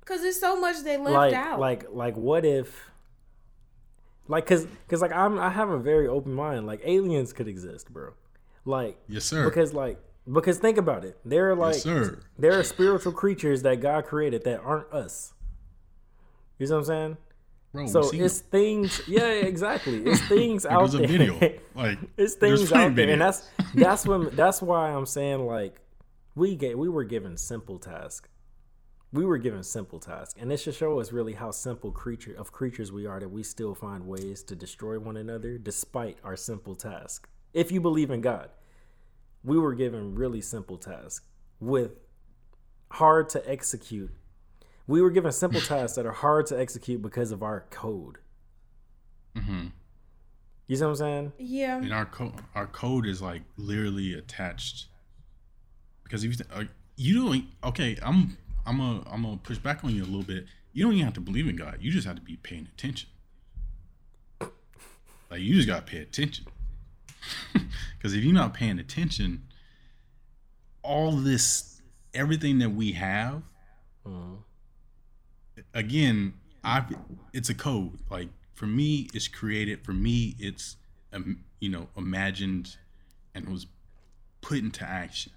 Because 0.00 0.20
there's 0.20 0.38
so 0.38 0.60
much 0.60 0.82
they 0.84 0.98
left 0.98 1.10
like, 1.10 1.32
out. 1.32 1.58
like, 1.58 1.86
like, 1.90 2.16
what 2.18 2.44
if, 2.44 2.90
like, 4.28 4.44
cause, 4.46 4.66
cause, 4.86 5.00
like, 5.00 5.12
I'm, 5.12 5.38
I 5.38 5.48
have 5.48 5.70
a 5.70 5.78
very 5.78 6.06
open 6.06 6.34
mind. 6.34 6.66
Like, 6.66 6.82
aliens 6.84 7.32
could 7.32 7.48
exist, 7.48 7.90
bro. 7.90 8.12
Like, 8.66 8.98
Yes, 9.08 9.24
sir. 9.24 9.46
because, 9.46 9.72
like, 9.72 9.98
because 10.30 10.58
think 10.58 10.76
about 10.76 11.06
it. 11.06 11.16
They're 11.24 11.54
like, 11.56 11.76
yes, 11.76 11.82
sir. 11.84 12.20
there 12.38 12.58
are 12.58 12.62
spiritual 12.62 13.12
creatures 13.12 13.62
that 13.62 13.80
God 13.80 14.04
created 14.04 14.44
that 14.44 14.60
aren't 14.60 14.92
us. 14.92 15.32
You 16.58 16.66
see 16.66 16.72
what 16.74 16.80
I'm 16.80 16.84
saying? 16.84 17.16
Bro, 17.72 17.86
So 17.86 18.10
it's 18.12 18.40
them. 18.40 18.50
things, 18.50 19.00
yeah, 19.06 19.28
exactly. 19.28 20.02
It's 20.04 20.20
things 20.28 20.64
Like, 20.64 20.72
out 20.74 20.78
there's 20.90 20.94
a 20.94 20.98
there. 20.98 21.06
video. 21.06 21.58
Like 21.74 21.98
it's 22.16 22.34
things 22.34 22.72
out 22.72 22.94
there, 22.96 23.08
and 23.10 23.20
that's 23.22 23.48
that's 23.74 24.04
when 24.06 24.28
that's 24.34 24.60
why 24.60 24.90
I'm 24.90 25.06
saying 25.06 25.46
like 25.46 25.80
we 26.34 26.56
get 26.56 26.76
we 26.78 26.88
were 26.88 27.04
given 27.04 27.36
simple 27.36 27.78
task. 27.78 28.28
We 29.12 29.24
were 29.24 29.38
given 29.38 29.62
simple 29.62 29.98
task, 29.98 30.36
and 30.40 30.50
this 30.50 30.62
should 30.62 30.74
show 30.74 31.00
us 31.00 31.10
really 31.12 31.32
how 31.32 31.50
simple 31.52 31.90
creature 31.90 32.34
of 32.34 32.52
creatures 32.52 32.92
we 32.92 33.06
are 33.06 33.18
that 33.20 33.28
we 33.28 33.42
still 33.42 33.74
find 33.74 34.06
ways 34.06 34.42
to 34.44 34.54
destroy 34.56 34.98
one 34.98 35.16
another 35.16 35.58
despite 35.58 36.18
our 36.22 36.36
simple 36.36 36.74
task. 36.76 37.28
If 37.52 37.72
you 37.72 37.80
believe 37.80 38.10
in 38.10 38.20
God, 38.20 38.50
we 39.42 39.58
were 39.58 39.74
given 39.74 40.14
really 40.14 40.40
simple 40.40 40.76
tasks 40.76 41.24
with 41.60 41.92
hard 42.92 43.28
to 43.30 43.50
execute. 43.50 44.10
We 44.90 45.00
were 45.02 45.10
given 45.10 45.30
simple 45.30 45.60
tasks 45.60 45.94
that 45.94 46.04
are 46.04 46.10
hard 46.12 46.46
to 46.46 46.58
execute 46.58 47.00
because 47.00 47.30
of 47.30 47.44
our 47.44 47.64
code. 47.70 48.18
hmm 49.36 49.68
You 50.66 50.74
see 50.74 50.82
what 50.82 50.90
I'm 50.90 50.96
saying? 50.96 51.32
yeah. 51.38 51.76
And 51.76 51.92
our 51.92 52.04
code, 52.06 52.34
our 52.56 52.66
code 52.66 53.06
is 53.06 53.22
like 53.22 53.42
literally 53.56 54.14
attached. 54.14 54.86
Because 56.02 56.24
if 56.24 56.30
you, 56.32 56.36
th- 56.38 56.50
uh, 56.52 56.64
you 56.96 57.22
don't, 57.24 57.44
okay, 57.62 57.96
I'm, 58.02 58.36
I'm 58.66 58.80
a, 58.80 59.04
I'm 59.08 59.22
gonna 59.22 59.36
push 59.36 59.58
back 59.58 59.84
on 59.84 59.94
you 59.94 60.02
a 60.02 60.06
little 60.06 60.24
bit. 60.24 60.46
You 60.72 60.84
don't 60.84 60.94
even 60.94 61.04
have 61.04 61.14
to 61.14 61.20
believe 61.20 61.46
in 61.48 61.54
God. 61.54 61.78
You 61.80 61.92
just 61.92 62.06
have 62.08 62.16
to 62.16 62.22
be 62.22 62.36
paying 62.36 62.66
attention. 62.76 63.08
Like 64.40 65.40
you 65.40 65.54
just 65.54 65.68
gotta 65.68 65.82
pay 65.82 65.98
attention. 65.98 66.46
Because 67.96 68.14
if 68.14 68.24
you're 68.24 68.32
not 68.34 68.54
paying 68.54 68.78
attention, 68.80 69.42
all 70.82 71.12
this, 71.12 71.80
everything 72.14 72.58
that 72.58 72.70
we 72.70 72.92
have, 72.92 73.42
Mhm. 74.06 74.38
Again, 75.74 76.34
I 76.64 76.84
it's 77.32 77.48
a 77.48 77.54
code. 77.54 77.98
Like 78.10 78.28
for 78.54 78.66
me, 78.66 79.08
it's 79.14 79.28
created. 79.28 79.84
For 79.84 79.92
me, 79.92 80.36
it's 80.38 80.76
um, 81.12 81.44
you 81.60 81.68
know 81.68 81.88
imagined 81.96 82.76
and 83.34 83.48
was 83.48 83.66
put 84.40 84.58
into 84.58 84.84
action. 84.84 85.32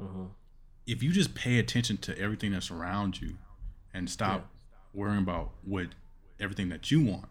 Mhm. 0.00 0.30
If 0.86 1.02
you 1.02 1.12
just 1.12 1.34
pay 1.34 1.58
attention 1.58 1.98
to 1.98 2.18
everything 2.18 2.52
that's 2.52 2.70
around 2.70 3.20
you 3.20 3.38
and 3.94 4.10
stop 4.10 4.50
worrying 4.92 5.22
about 5.22 5.52
what 5.62 5.88
everything 6.40 6.68
that 6.70 6.90
you 6.90 7.04
want, 7.04 7.28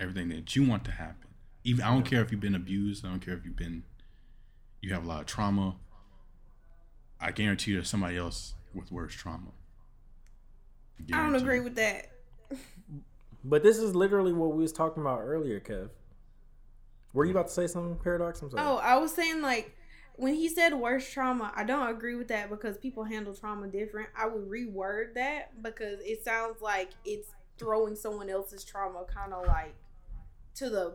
everything 0.00 0.28
that 0.30 0.56
you 0.56 0.64
want 0.64 0.84
to 0.86 0.90
happen. 0.92 1.28
Even 1.62 1.84
I 1.84 1.88
don't 1.92 2.04
care 2.04 2.22
if 2.22 2.32
you've 2.32 2.40
been 2.40 2.54
abused. 2.54 3.04
I 3.04 3.10
don't 3.10 3.20
care 3.20 3.34
if 3.34 3.44
you've 3.44 3.56
been 3.56 3.84
you 4.80 4.92
have 4.92 5.04
a 5.04 5.08
lot 5.08 5.20
of 5.20 5.26
trauma. 5.26 5.76
I 7.20 7.30
guarantee 7.32 7.72
you 7.72 7.78
there's 7.78 7.88
somebody 7.88 8.16
else 8.16 8.54
with 8.74 8.92
worse 8.92 9.14
trauma. 9.14 9.52
I 11.12 11.16
don't 11.18 11.34
agree 11.34 11.60
with 11.60 11.76
that. 11.76 12.10
But 13.44 13.62
this 13.62 13.78
is 13.78 13.94
literally 13.94 14.32
what 14.32 14.52
we 14.52 14.62
was 14.62 14.72
talking 14.72 15.02
about 15.02 15.20
earlier, 15.20 15.60
Kev. 15.60 15.90
Were 17.12 17.24
you 17.24 17.30
about 17.30 17.46
to 17.48 17.52
say 17.52 17.66
something, 17.66 17.96
Paradox? 18.02 18.42
I'm 18.42 18.50
sorry. 18.50 18.62
Oh, 18.62 18.76
I 18.76 18.96
was 18.98 19.14
saying 19.14 19.40
like 19.40 19.74
when 20.16 20.34
he 20.34 20.48
said 20.48 20.74
worst 20.74 21.12
trauma, 21.12 21.52
I 21.54 21.64
don't 21.64 21.88
agree 21.88 22.14
with 22.16 22.28
that 22.28 22.50
because 22.50 22.76
people 22.78 23.04
handle 23.04 23.34
trauma 23.34 23.68
different. 23.68 24.08
I 24.16 24.26
would 24.26 24.48
reword 24.50 25.14
that 25.14 25.62
because 25.62 26.00
it 26.00 26.24
sounds 26.24 26.60
like 26.60 26.90
it's 27.04 27.28
throwing 27.58 27.96
someone 27.96 28.28
else's 28.28 28.64
trauma 28.64 29.04
kind 29.12 29.32
of 29.32 29.46
like 29.46 29.74
to 30.56 30.68
the 30.68 30.94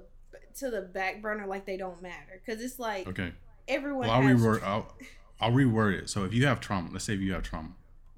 to 0.55 0.69
the 0.69 0.81
back 0.81 1.21
burner 1.21 1.45
like 1.45 1.65
they 1.65 1.77
don't 1.77 2.01
matter 2.01 2.41
because 2.45 2.61
it's 2.61 2.79
like 2.79 3.07
Okay. 3.07 3.33
everyone 3.67 4.07
Well, 4.07 4.17
I'll 4.17 4.21
has 4.21 4.41
reword. 4.41 4.63
I'll, 4.63 4.93
I'll 5.39 5.51
reword 5.51 5.93
it. 5.93 6.09
So 6.09 6.23
if 6.23 6.33
you 6.33 6.45
have 6.45 6.59
trauma, 6.59 6.89
let's 6.91 7.05
say 7.05 7.13
if 7.13 7.19
you 7.19 7.33
have 7.33 7.43
trauma, 7.43 7.69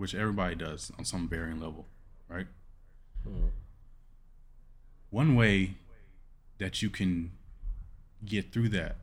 which 0.04 0.14
everybody 0.14 0.54
does 0.54 0.92
on 1.00 1.06
some 1.06 1.30
varying 1.30 1.62
level, 1.62 1.88
right? 2.28 2.48
Mhm. 3.26 3.52
One 5.12 5.34
way 5.34 5.78
that 6.58 6.82
you 6.82 6.90
can 6.90 7.32
get 8.26 8.52
through 8.52 8.68
that, 8.68 8.98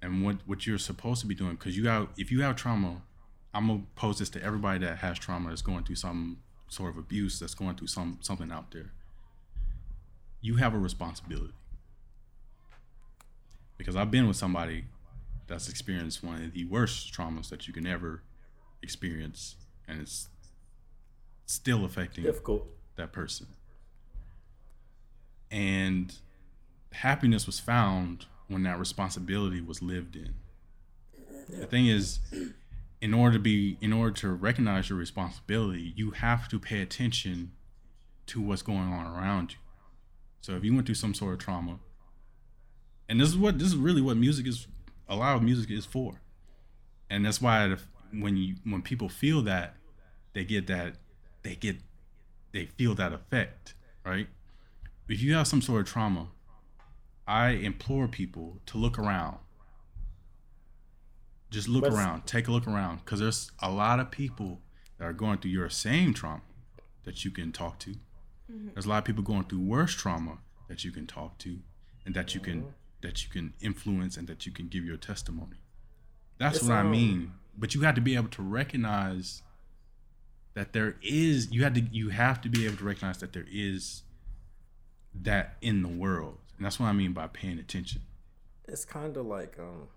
and 0.00 0.24
what 0.24 0.36
what 0.48 0.66
you're 0.66 0.78
supposed 0.78 1.20
to 1.20 1.26
be 1.26 1.34
doing, 1.34 1.56
because 1.56 1.76
you 1.76 1.86
have 1.88 2.08
if 2.16 2.32
you 2.32 2.40
have 2.40 2.56
trauma, 2.56 3.02
I'm 3.52 3.66
gonna 3.66 3.82
pose 3.94 4.18
this 4.18 4.30
to 4.30 4.42
everybody 4.42 4.78
that 4.86 5.00
has 5.00 5.18
trauma, 5.18 5.50
that's 5.50 5.60
going 5.60 5.84
through 5.84 5.96
some 5.96 6.42
sort 6.68 6.92
of 6.92 6.96
abuse, 6.96 7.38
that's 7.38 7.54
going 7.54 7.76
through 7.76 7.88
some 7.88 8.18
something 8.22 8.50
out 8.50 8.70
there. 8.70 8.92
You 10.40 10.56
have 10.56 10.72
a 10.72 10.78
responsibility. 10.78 11.52
Because 13.76 13.96
I've 13.96 14.10
been 14.10 14.26
with 14.26 14.38
somebody 14.38 14.86
that's 15.46 15.68
experienced 15.68 16.22
one 16.22 16.42
of 16.42 16.54
the 16.54 16.64
worst 16.64 17.12
traumas 17.12 17.50
that 17.50 17.66
you 17.68 17.74
can 17.74 17.86
ever 17.86 18.22
experience, 18.80 19.56
and 19.88 20.00
it's 20.00 20.28
still 21.46 21.84
affecting 21.84 22.24
Difficult. 22.24 22.66
that 22.96 23.12
person. 23.12 23.46
And 25.50 26.14
happiness 26.92 27.46
was 27.46 27.60
found 27.60 28.26
when 28.48 28.62
that 28.64 28.78
responsibility 28.78 29.60
was 29.60 29.82
lived 29.82 30.16
in. 30.16 30.34
The 31.48 31.66
thing 31.66 31.86
is, 31.86 32.18
in 33.00 33.14
order 33.14 33.34
to 33.34 33.38
be, 33.38 33.76
in 33.80 33.92
order 33.92 34.12
to 34.12 34.30
recognize 34.30 34.88
your 34.88 34.98
responsibility, 34.98 35.92
you 35.94 36.10
have 36.12 36.48
to 36.48 36.58
pay 36.58 36.80
attention 36.82 37.52
to 38.26 38.40
what's 38.40 38.62
going 38.62 38.92
on 38.92 39.06
around 39.06 39.52
you. 39.52 39.58
So 40.40 40.54
if 40.56 40.64
you 40.64 40.74
went 40.74 40.86
through 40.86 40.96
some 40.96 41.14
sort 41.14 41.34
of 41.34 41.38
trauma, 41.38 41.78
and 43.08 43.20
this 43.20 43.28
is 43.28 43.38
what 43.38 43.58
this 43.58 43.68
is 43.68 43.76
really 43.76 44.02
what 44.02 44.16
music 44.16 44.46
is, 44.46 44.66
a 45.08 45.14
lot 45.14 45.36
of 45.36 45.42
music 45.42 45.70
is 45.70 45.86
for, 45.86 46.20
and 47.08 47.24
that's 47.24 47.40
why 47.40 47.76
when 48.12 48.36
you 48.36 48.56
when 48.64 48.82
people 48.82 49.08
feel 49.08 49.42
that, 49.42 49.76
they 50.32 50.44
get 50.44 50.66
that, 50.66 50.96
they 51.42 51.54
get 51.54 51.76
they 52.52 52.66
feel 52.66 52.94
that 52.94 53.12
effect, 53.12 53.74
right? 54.04 54.28
If 55.08 55.20
you 55.22 55.34
have 55.34 55.46
some 55.46 55.62
sort 55.62 55.82
of 55.82 55.86
trauma, 55.86 56.28
I 57.26 57.50
implore 57.50 58.08
people 58.08 58.60
to 58.66 58.78
look 58.78 58.98
around. 58.98 59.38
Just 61.50 61.68
look 61.68 61.84
But- 61.84 61.92
around, 61.92 62.26
take 62.26 62.48
a 62.48 62.52
look 62.52 62.66
around, 62.66 63.04
because 63.04 63.20
there's 63.20 63.50
a 63.60 63.70
lot 63.70 64.00
of 64.00 64.10
people 64.10 64.62
that 64.98 65.04
are 65.04 65.12
going 65.12 65.38
through 65.38 65.52
your 65.52 65.70
same 65.70 66.12
trauma 66.12 66.42
that 67.04 67.24
you 67.24 67.30
can 67.30 67.52
talk 67.52 67.78
to. 67.80 67.94
There's 68.48 68.86
a 68.86 68.88
lot 68.88 68.98
of 68.98 69.04
people 69.04 69.22
going 69.22 69.44
through 69.44 69.60
worse 69.60 69.92
trauma 69.94 70.38
that 70.68 70.84
you 70.84 70.90
can 70.92 71.06
talk 71.06 71.38
to, 71.38 71.60
and 72.04 72.14
that 72.14 72.34
you 72.34 72.40
can 72.40 72.74
that 73.02 73.22
you 73.22 73.30
can 73.30 73.52
influence, 73.60 74.16
and 74.16 74.26
that 74.26 74.46
you 74.46 74.52
can 74.52 74.68
give 74.68 74.84
your 74.84 74.96
testimony. 74.96 75.58
That's 76.38 76.62
what 76.62 76.72
I 76.72 76.80
um, 76.80 76.90
mean. 76.90 77.32
But 77.58 77.74
you 77.74 77.82
have 77.82 77.94
to 77.94 78.00
be 78.00 78.14
able 78.16 78.28
to 78.28 78.42
recognize 78.42 79.42
that 80.54 80.72
there 80.72 80.96
is 81.02 81.50
you 81.50 81.62
have 81.64 81.74
to 81.74 81.80
you 81.80 82.08
have 82.10 82.40
to 82.42 82.48
be 82.48 82.66
able 82.66 82.76
to 82.78 82.84
recognize 82.84 83.18
that 83.18 83.32
there 83.32 83.46
is 83.50 84.02
that 85.14 85.56
in 85.60 85.82
the 85.82 85.88
world 85.88 86.38
and 86.56 86.64
that's 86.64 86.78
what 86.80 86.86
i 86.86 86.92
mean 86.92 87.12
by 87.12 87.26
paying 87.26 87.58
attention 87.58 88.02
It's 88.68 88.84
kind 88.84 89.16
of 89.16 89.26
like 89.26 89.56
um, 89.58 89.88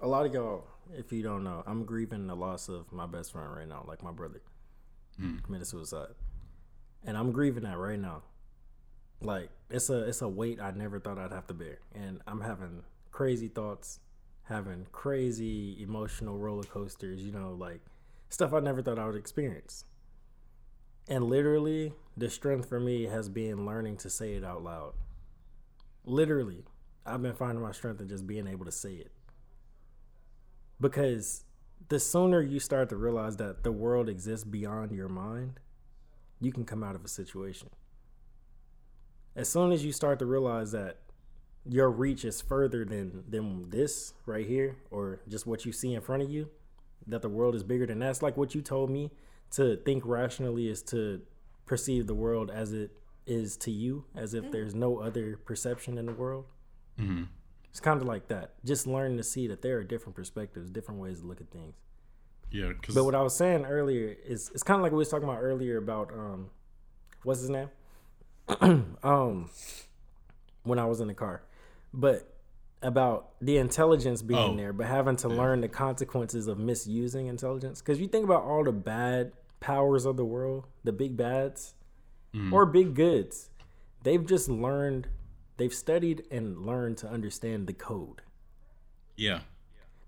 a 0.00 0.06
lot 0.08 0.26
of 0.26 0.34
y'all. 0.34 0.64
If 0.96 1.12
you 1.12 1.22
don't 1.22 1.42
know, 1.44 1.62
I'm 1.66 1.84
grieving 1.84 2.26
the 2.28 2.34
loss 2.36 2.68
of 2.68 2.92
my 2.92 3.06
best 3.06 3.32
friend 3.32 3.50
right 3.54 3.68
now, 3.68 3.84
like 3.88 4.02
my 4.02 4.10
brother 4.12 4.40
committed 5.42 5.66
suicide, 5.66 6.14
and 7.04 7.16
I'm 7.16 7.32
grieving 7.32 7.62
that 7.64 7.76
right 7.78 7.98
now. 7.98 8.22
Like 9.20 9.50
it's 9.70 9.88
a 9.90 10.06
it's 10.08 10.22
a 10.22 10.28
weight 10.28 10.60
I 10.60 10.70
never 10.72 10.98
thought 11.00 11.18
I'd 11.18 11.32
have 11.32 11.46
to 11.48 11.54
bear, 11.54 11.78
and 11.94 12.20
I'm 12.26 12.40
having 12.40 12.82
crazy 13.10 13.48
thoughts, 13.48 13.98
having 14.48 14.86
crazy 14.92 15.80
emotional 15.82 16.38
roller 16.38 16.64
coasters. 16.64 17.22
You 17.22 17.32
know, 17.32 17.52
like 17.52 17.80
stuff 18.28 18.52
I 18.52 18.60
never 18.60 18.82
thought 18.82 18.98
I 18.98 19.06
would 19.06 19.16
experience. 19.16 19.84
And 21.08 21.24
literally, 21.24 21.92
the 22.16 22.28
strength 22.28 22.68
for 22.68 22.80
me 22.80 23.04
has 23.04 23.28
been 23.28 23.64
learning 23.64 23.98
to 23.98 24.10
say 24.10 24.34
it 24.34 24.44
out 24.44 24.64
loud. 24.64 24.94
Literally, 26.04 26.64
I've 27.04 27.22
been 27.22 27.34
finding 27.34 27.62
my 27.62 27.72
strength 27.72 28.00
in 28.00 28.08
just 28.08 28.26
being 28.26 28.48
able 28.48 28.64
to 28.64 28.72
say 28.72 28.94
it. 28.94 29.12
Because 30.80 31.44
the 31.88 32.00
sooner 32.00 32.42
you 32.42 32.58
start 32.58 32.88
to 32.88 32.96
realize 32.96 33.36
that 33.36 33.62
the 33.62 33.72
world 33.72 34.08
exists 34.08 34.44
beyond 34.44 34.90
your 34.90 35.08
mind, 35.08 35.60
you 36.40 36.52
can 36.52 36.64
come 36.64 36.82
out 36.82 36.96
of 36.96 37.04
a 37.04 37.08
situation. 37.08 37.70
As 39.36 39.48
soon 39.48 39.70
as 39.70 39.84
you 39.84 39.92
start 39.92 40.18
to 40.18 40.26
realize 40.26 40.72
that 40.72 40.98
your 41.68 41.90
reach 41.90 42.24
is 42.24 42.40
further 42.40 42.84
than 42.84 43.24
than 43.28 43.70
this 43.70 44.14
right 44.24 44.46
here 44.46 44.76
or 44.90 45.20
just 45.28 45.46
what 45.46 45.64
you 45.64 45.72
see 45.72 45.94
in 45.94 46.00
front 46.00 46.22
of 46.22 46.30
you, 46.30 46.48
that 47.06 47.22
the 47.22 47.28
world 47.28 47.54
is 47.54 47.62
bigger 47.62 47.86
than 47.86 47.98
that's 47.98 48.22
like 48.22 48.36
what 48.36 48.54
you 48.54 48.62
told 48.62 48.90
me 48.90 49.10
to 49.52 49.76
think 49.76 50.04
rationally 50.04 50.68
is 50.68 50.82
to 50.82 51.22
perceive 51.64 52.06
the 52.06 52.14
world 52.14 52.50
as 52.50 52.72
it 52.72 52.90
is 53.26 53.56
to 53.56 53.70
you, 53.70 54.04
as 54.14 54.34
if 54.34 54.50
there's 54.52 54.74
no 54.74 54.98
other 54.98 55.36
perception 55.44 55.98
in 55.98 56.06
the 56.06 56.12
world. 56.12 56.44
mm-hmm. 56.98 57.24
It's 57.70 57.80
kind 57.80 58.00
of 58.00 58.06
like 58.06 58.28
that. 58.28 58.54
Just 58.64 58.86
learning 58.86 59.18
to 59.18 59.22
see 59.22 59.46
that 59.48 59.60
there 59.60 59.76
are 59.76 59.84
different 59.84 60.16
perspectives, 60.16 60.70
different 60.70 60.98
ways 60.98 61.20
to 61.20 61.26
look 61.26 61.42
at 61.42 61.50
things. 61.50 61.74
yeah 62.50 62.68
because 62.68 62.94
But 62.94 63.04
what 63.04 63.14
I 63.14 63.20
was 63.20 63.36
saying 63.36 63.66
earlier 63.66 64.16
is 64.24 64.50
it's 64.54 64.62
kind 64.62 64.78
of 64.78 64.82
like 64.82 64.92
we 64.92 64.98
was 64.98 65.10
talking 65.10 65.28
about 65.28 65.42
earlier 65.42 65.76
about 65.76 66.10
um, 66.12 66.48
what's 67.22 67.40
his 67.40 67.50
name? 67.50 67.68
um, 69.02 69.50
when 70.62 70.78
I 70.78 70.86
was 70.86 71.00
in 71.00 71.08
the 71.08 71.14
car, 71.14 71.42
but 71.92 72.32
about 72.82 73.32
the 73.40 73.56
intelligence 73.56 74.22
being 74.22 74.38
Oh. 74.52 74.56
there, 74.56 74.72
but 74.72 74.86
having 74.86 75.16
to 75.16 75.28
learn 75.28 75.60
the 75.62 75.68
consequences 75.68 76.46
of 76.46 76.58
misusing 76.58 77.26
intelligence. 77.26 77.80
Because 77.80 77.98
you 78.00 78.06
think 78.06 78.24
about 78.24 78.42
all 78.42 78.62
the 78.64 78.72
bad 78.72 79.32
powers 79.60 80.04
of 80.04 80.16
the 80.16 80.24
world, 80.24 80.66
the 80.84 80.92
big 80.92 81.16
bads 81.16 81.74
mm. 82.34 82.52
or 82.52 82.66
big 82.66 82.94
goods, 82.94 83.48
they've 84.02 84.24
just 84.26 84.48
learned, 84.48 85.08
they've 85.56 85.72
studied 85.74 86.24
and 86.30 86.64
learned 86.66 86.98
to 86.98 87.08
understand 87.08 87.66
the 87.66 87.72
code. 87.72 88.22
yeah 89.16 89.40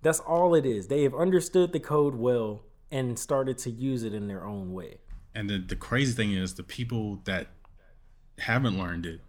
That's 0.02 0.20
all 0.20 0.54
it 0.54 0.66
is. 0.66 0.88
They 0.88 1.02
have 1.04 1.14
understood 1.14 1.72
the 1.72 1.80
code 1.80 2.14
well 2.14 2.62
and 2.90 3.18
started 3.18 3.58
to 3.58 3.70
use 3.70 4.02
it 4.04 4.14
in 4.14 4.28
their 4.28 4.44
own 4.44 4.72
way. 4.72 4.98
and 5.34 5.48
the, 5.48 5.58
the 5.58 5.76
crazy 5.76 6.12
thing 6.12 6.32
is 6.32 6.54
the 6.54 6.62
people 6.62 7.20
that 7.24 7.48
haven't 8.38 8.78
learned 8.78 9.06
it 9.06 9.20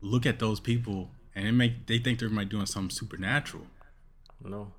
look 0.00 0.26
at 0.26 0.38
those 0.38 0.60
people 0.60 1.10
and 1.34 1.46
it 1.46 1.52
make 1.52 1.86
they 1.86 1.98
think 1.98 2.18
they're 2.18 2.28
like 2.28 2.48
doing 2.48 2.66
something 2.66 2.90
supernatural 2.90 3.66
No, 4.42 4.72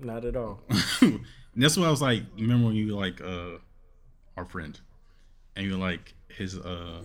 not 0.00 0.24
at 0.24 0.36
all. 0.36 0.62
and 1.00 1.20
that's 1.56 1.76
what 1.76 1.86
I 1.86 1.90
was 1.90 2.02
like. 2.02 2.22
Remember 2.36 2.66
when 2.66 2.76
you 2.76 2.94
were 2.94 3.00
like 3.00 3.20
uh 3.20 3.58
our 4.36 4.44
friend, 4.44 4.78
and 5.54 5.66
you 5.66 5.72
were 5.72 5.78
like 5.84 6.14
his 6.28 6.56
uh 6.58 7.02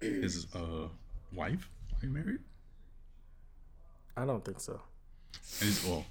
his 0.00 0.46
uh 0.54 0.88
wife? 1.32 1.68
Are 2.02 2.06
you 2.06 2.12
married? 2.12 2.40
I 4.16 4.24
don't 4.24 4.44
think 4.44 4.60
so. 4.60 4.80
And 5.60 5.68
his 5.68 5.84
well 5.84 6.04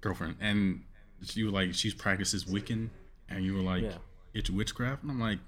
girlfriend, 0.00 0.36
and 0.40 0.82
she 1.24 1.42
was 1.44 1.52
like 1.52 1.74
she's 1.74 1.94
practices 1.94 2.44
Wiccan, 2.44 2.90
and 3.28 3.44
you 3.44 3.54
were 3.54 3.62
like 3.62 3.82
Yeah. 3.82 3.98
it's 4.34 4.50
witchcraft, 4.50 5.02
and 5.02 5.10
I'm 5.12 5.20
like. 5.20 5.38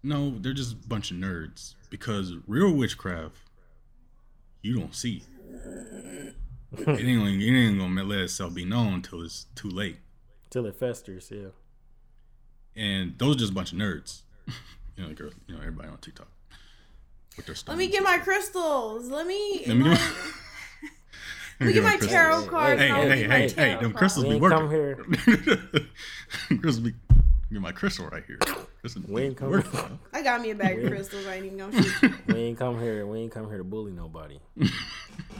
No, 0.00 0.38
they're 0.38 0.52
just 0.54 0.72
a 0.74 0.88
bunch 0.88 1.10
of 1.10 1.16
nerds. 1.16 1.74
Because 1.90 2.32
real 2.46 2.72
witchcraft, 2.72 3.36
you 4.68 4.78
don't 4.78 4.94
see. 4.94 5.22
it 5.52 6.34
ain't, 6.86 6.86
gonna- 6.86 7.30
it 7.30 7.50
ain't 7.50 7.78
gonna 7.78 8.04
let 8.04 8.18
itself 8.20 8.52
be 8.54 8.64
known 8.64 8.94
until 8.94 9.22
it's 9.22 9.46
too 9.54 9.70
late. 9.70 9.96
Till 10.50 10.66
it 10.66 10.76
festers, 10.76 11.30
yeah. 11.34 11.48
and 12.76 13.18
those 13.18 13.36
are 13.36 13.38
just 13.38 13.52
a 13.52 13.54
bunch 13.54 13.72
of 13.72 13.78
nerds. 13.78 14.22
you 14.96 15.06
know, 15.06 15.14
girls, 15.14 15.34
you 15.46 15.54
know, 15.54 15.60
everybody 15.60 15.88
on 15.88 15.98
TikTok 15.98 16.28
with 17.36 17.46
their 17.46 17.54
stuff. 17.54 17.68
Let 17.74 17.78
me 17.78 17.88
get 17.88 18.02
my 18.02 18.18
crystals. 18.18 19.08
Let 19.10 19.26
me. 19.26 19.62
Let 19.66 19.76
me 19.76 19.84
my- 19.84 19.94
get 19.94 20.00
let 21.60 21.66
me 21.66 21.72
get 21.72 21.82
my 21.82 21.90
crystals. 21.96 22.12
tarot 22.12 22.40
Hey, 22.42 22.48
cards. 22.48 22.80
Hey, 22.80 22.92
Let 22.92 23.08
hey, 23.18 23.26
hey, 23.28 23.48
hey! 23.74 23.76
Them 23.80 23.92
crystals 23.92 24.24
be 24.26 24.36
working. 24.36 24.58
come 24.58 24.70
here. 24.70 25.04
crystals 26.60 26.80
be. 26.80 26.94
Get 27.52 27.60
my 27.62 27.72
crystal 27.72 28.06
right 28.08 28.24
here. 28.26 28.38
Crystal 28.80 29.02
We 29.08 29.22
ain't 29.22 29.36
come. 29.36 29.98
I 30.12 30.22
got 30.22 30.40
me 30.40 30.50
a 30.50 30.54
bag 30.54 30.82
of 30.82 30.90
crystals. 30.90 31.26
I 31.26 31.34
ain't 31.36 31.46
even 31.46 31.58
gonna 31.58 31.82
shoot. 31.82 32.12
We 32.28 32.34
ain't 32.36 32.58
come 32.58 32.78
here. 32.80 33.06
We 33.06 33.20
ain't 33.20 33.32
come 33.32 33.48
here 33.48 33.58
to 33.58 33.64
bully 33.64 33.92
nobody. 33.92 34.38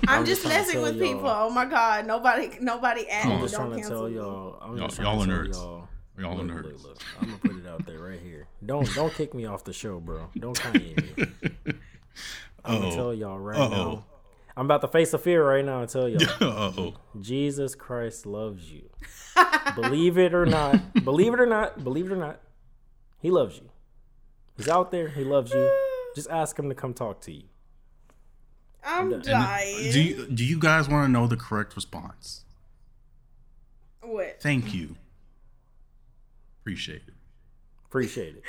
I'm 0.09 0.25
just 0.25 0.43
just 0.43 0.53
messing 0.53 0.83
with 0.83 0.97
y'all. 0.97 1.07
people. 1.07 1.27
Oh 1.29 1.51
my 1.51 1.65
god, 1.65 2.07
nobody, 2.07 2.51
nobody 2.61 3.09
at 3.09 3.23
Come 3.23 3.31
me. 3.31 3.35
on. 3.37 3.41
I'm 3.41 3.45
just 3.45 3.55
Don't 3.55 3.69
trying 3.71 3.83
to 3.83 3.89
tell 3.89 4.09
me. 4.09 4.15
y'all. 4.17 4.59
I'm 4.61 4.77
Y'all- 4.77 4.89
just 4.89 5.01
y'all 5.01 5.23
are 5.23 5.27
nerds. 5.27 5.53
y'all. 5.55 5.89
We 6.17 6.25
all 6.25 6.33
are 6.41 6.43
Look, 6.43 6.47
nerds. 6.57 6.65
look, 6.65 6.83
look. 6.85 6.99
I'm 7.21 7.27
gonna 7.29 7.39
put 7.39 7.57
it 7.59 7.67
out 7.69 7.87
there 7.87 7.99
right 8.01 8.19
here. 8.21 8.49
Don't 8.65 8.93
don't 8.95 9.13
kick 9.15 9.35
me 9.35 9.47
off 9.47 9.63
the 9.65 9.73
show, 9.73 10.01
bro. 10.01 10.31
Don't 10.37 10.59
Kanye 10.59 11.17
me. 11.17 11.75
I'm 12.65 12.81
gonna 12.81 12.95
tell 12.95 13.15
y'all 13.15 13.39
right 13.39 13.59
Uh-oh. 13.59 13.69
now. 13.93 14.05
I'm 14.57 14.65
about 14.65 14.81
to 14.81 14.89
face 14.89 15.13
a 15.15 15.19
fear 15.19 15.47
right 15.49 15.65
now 15.65 15.81
and 15.83 15.89
tell 15.89 16.09
y'all. 16.09 16.23
Uh 16.41 16.73
oh. 16.77 16.95
Jesus 17.21 17.77
Christ 17.77 18.27
loves 18.27 18.71
you. 18.73 18.89
believe 19.77 20.19
it 20.19 20.35
or 20.35 20.45
not, 20.45 20.93
believe 21.05 21.33
it 21.35 21.39
or 21.41 21.47
not, 21.47 21.85
believe 21.85 22.07
it 22.07 22.13
or 22.13 22.17
not, 22.17 22.41
he 23.21 23.31
loves 23.31 23.57
you. 23.57 23.69
He's 24.57 24.69
out 24.69 24.91
there. 24.91 25.09
He 25.09 25.25
loves 25.25 25.53
you. 25.53 25.71
Just 26.15 26.31
ask 26.31 26.59
him 26.59 26.69
to 26.69 26.75
come 26.75 26.95
talk 26.95 27.21
to 27.23 27.33
you. 27.33 27.45
I'm 28.85 29.13
And 29.13 29.23
dying. 29.23 29.93
Do 29.93 30.01
you 30.01 30.27
do 30.27 30.45
you 30.45 30.59
guys 30.59 30.89
want 30.89 31.07
to 31.07 31.13
know 31.13 31.27
the 31.27 31.37
correct 31.37 31.77
response? 31.77 32.45
what? 34.03 34.41
Thank 34.41 34.73
you. 34.75 34.97
Appreciate 36.63 37.03
it. 37.07 37.15
Appreciate 37.87 38.37
it. 38.37 38.43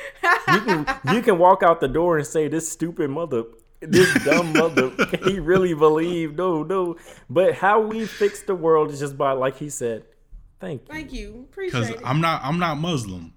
You 0.54 0.62
can 0.62 1.16
you 1.16 1.22
can 1.22 1.38
walk 1.38 1.64
out 1.64 1.80
the 1.80 1.88
door 1.88 2.18
and 2.18 2.26
say 2.26 2.48
this 2.48 2.70
stupid 2.72 3.10
mother, 3.10 3.44
this 3.82 4.14
dumb 4.24 4.54
mother. 4.54 4.91
he 5.24 5.40
really 5.40 5.74
believed. 5.74 6.38
No, 6.38 6.64
no. 6.64 6.96
But 7.30 7.56
how 7.56 7.82
we 7.82 8.06
fix 8.06 8.41
the 8.44 8.56
world 8.56 8.91
is 8.91 9.00
just 9.00 9.18
by 9.18 9.32
like 9.34 9.58
he 9.58 9.70
said. 9.70 10.04
Thank 10.60 10.82
you. 10.82 10.94
Thank 10.94 11.14
you. 11.14 11.48
Because 11.56 11.74
Appreciate 11.74 12.02
it. 12.02 12.06
I'm 12.06 12.20
not 12.22 12.41
I'm 12.44 12.60
not 12.60 12.78
Muslim. 12.78 13.34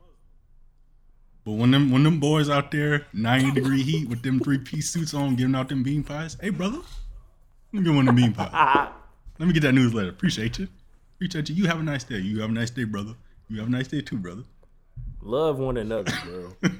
But 1.44 1.52
when 1.52 1.70
them 1.72 1.90
when 1.90 2.04
them 2.04 2.20
boys 2.20 2.48
out 2.48 2.70
there 2.70 3.06
90 3.12 3.50
degree 3.52 3.82
heat 3.82 4.08
with 4.08 4.22
them 4.22 4.38
three 4.40 4.58
piece 4.58 4.90
suits 4.90 5.12
on 5.12 5.34
giving 5.34 5.54
out 5.54 5.68
them 5.68 5.82
bean 5.82 6.04
pies, 6.04 6.36
hey 6.40 6.50
brother, 6.50 6.78
let 7.72 7.80
me 7.80 7.82
get 7.82 7.94
one 7.94 8.00
of 8.08 8.14
them 8.14 8.16
bean 8.16 8.32
pies. 8.32 8.88
Let 9.38 9.46
me 9.46 9.54
get 9.54 9.62
that 9.62 9.72
newsletter. 9.72 10.10
Appreciate 10.10 10.58
you. 10.60 10.68
Appreciate 11.16 11.48
you. 11.48 11.56
You 11.56 11.66
have 11.66 11.80
a 11.80 11.82
nice 11.82 12.04
day. 12.04 12.18
You 12.18 12.42
have 12.42 12.50
a 12.50 12.52
nice 12.52 12.70
day, 12.70 12.84
brother. 12.84 13.14
You 13.48 13.58
have 13.58 13.66
a 13.66 13.70
nice 13.72 13.88
day 13.88 14.00
too, 14.00 14.18
brother. 14.18 14.44
love 15.20 15.58
one 15.58 15.78
another, 15.78 16.12
bro. 16.24 16.52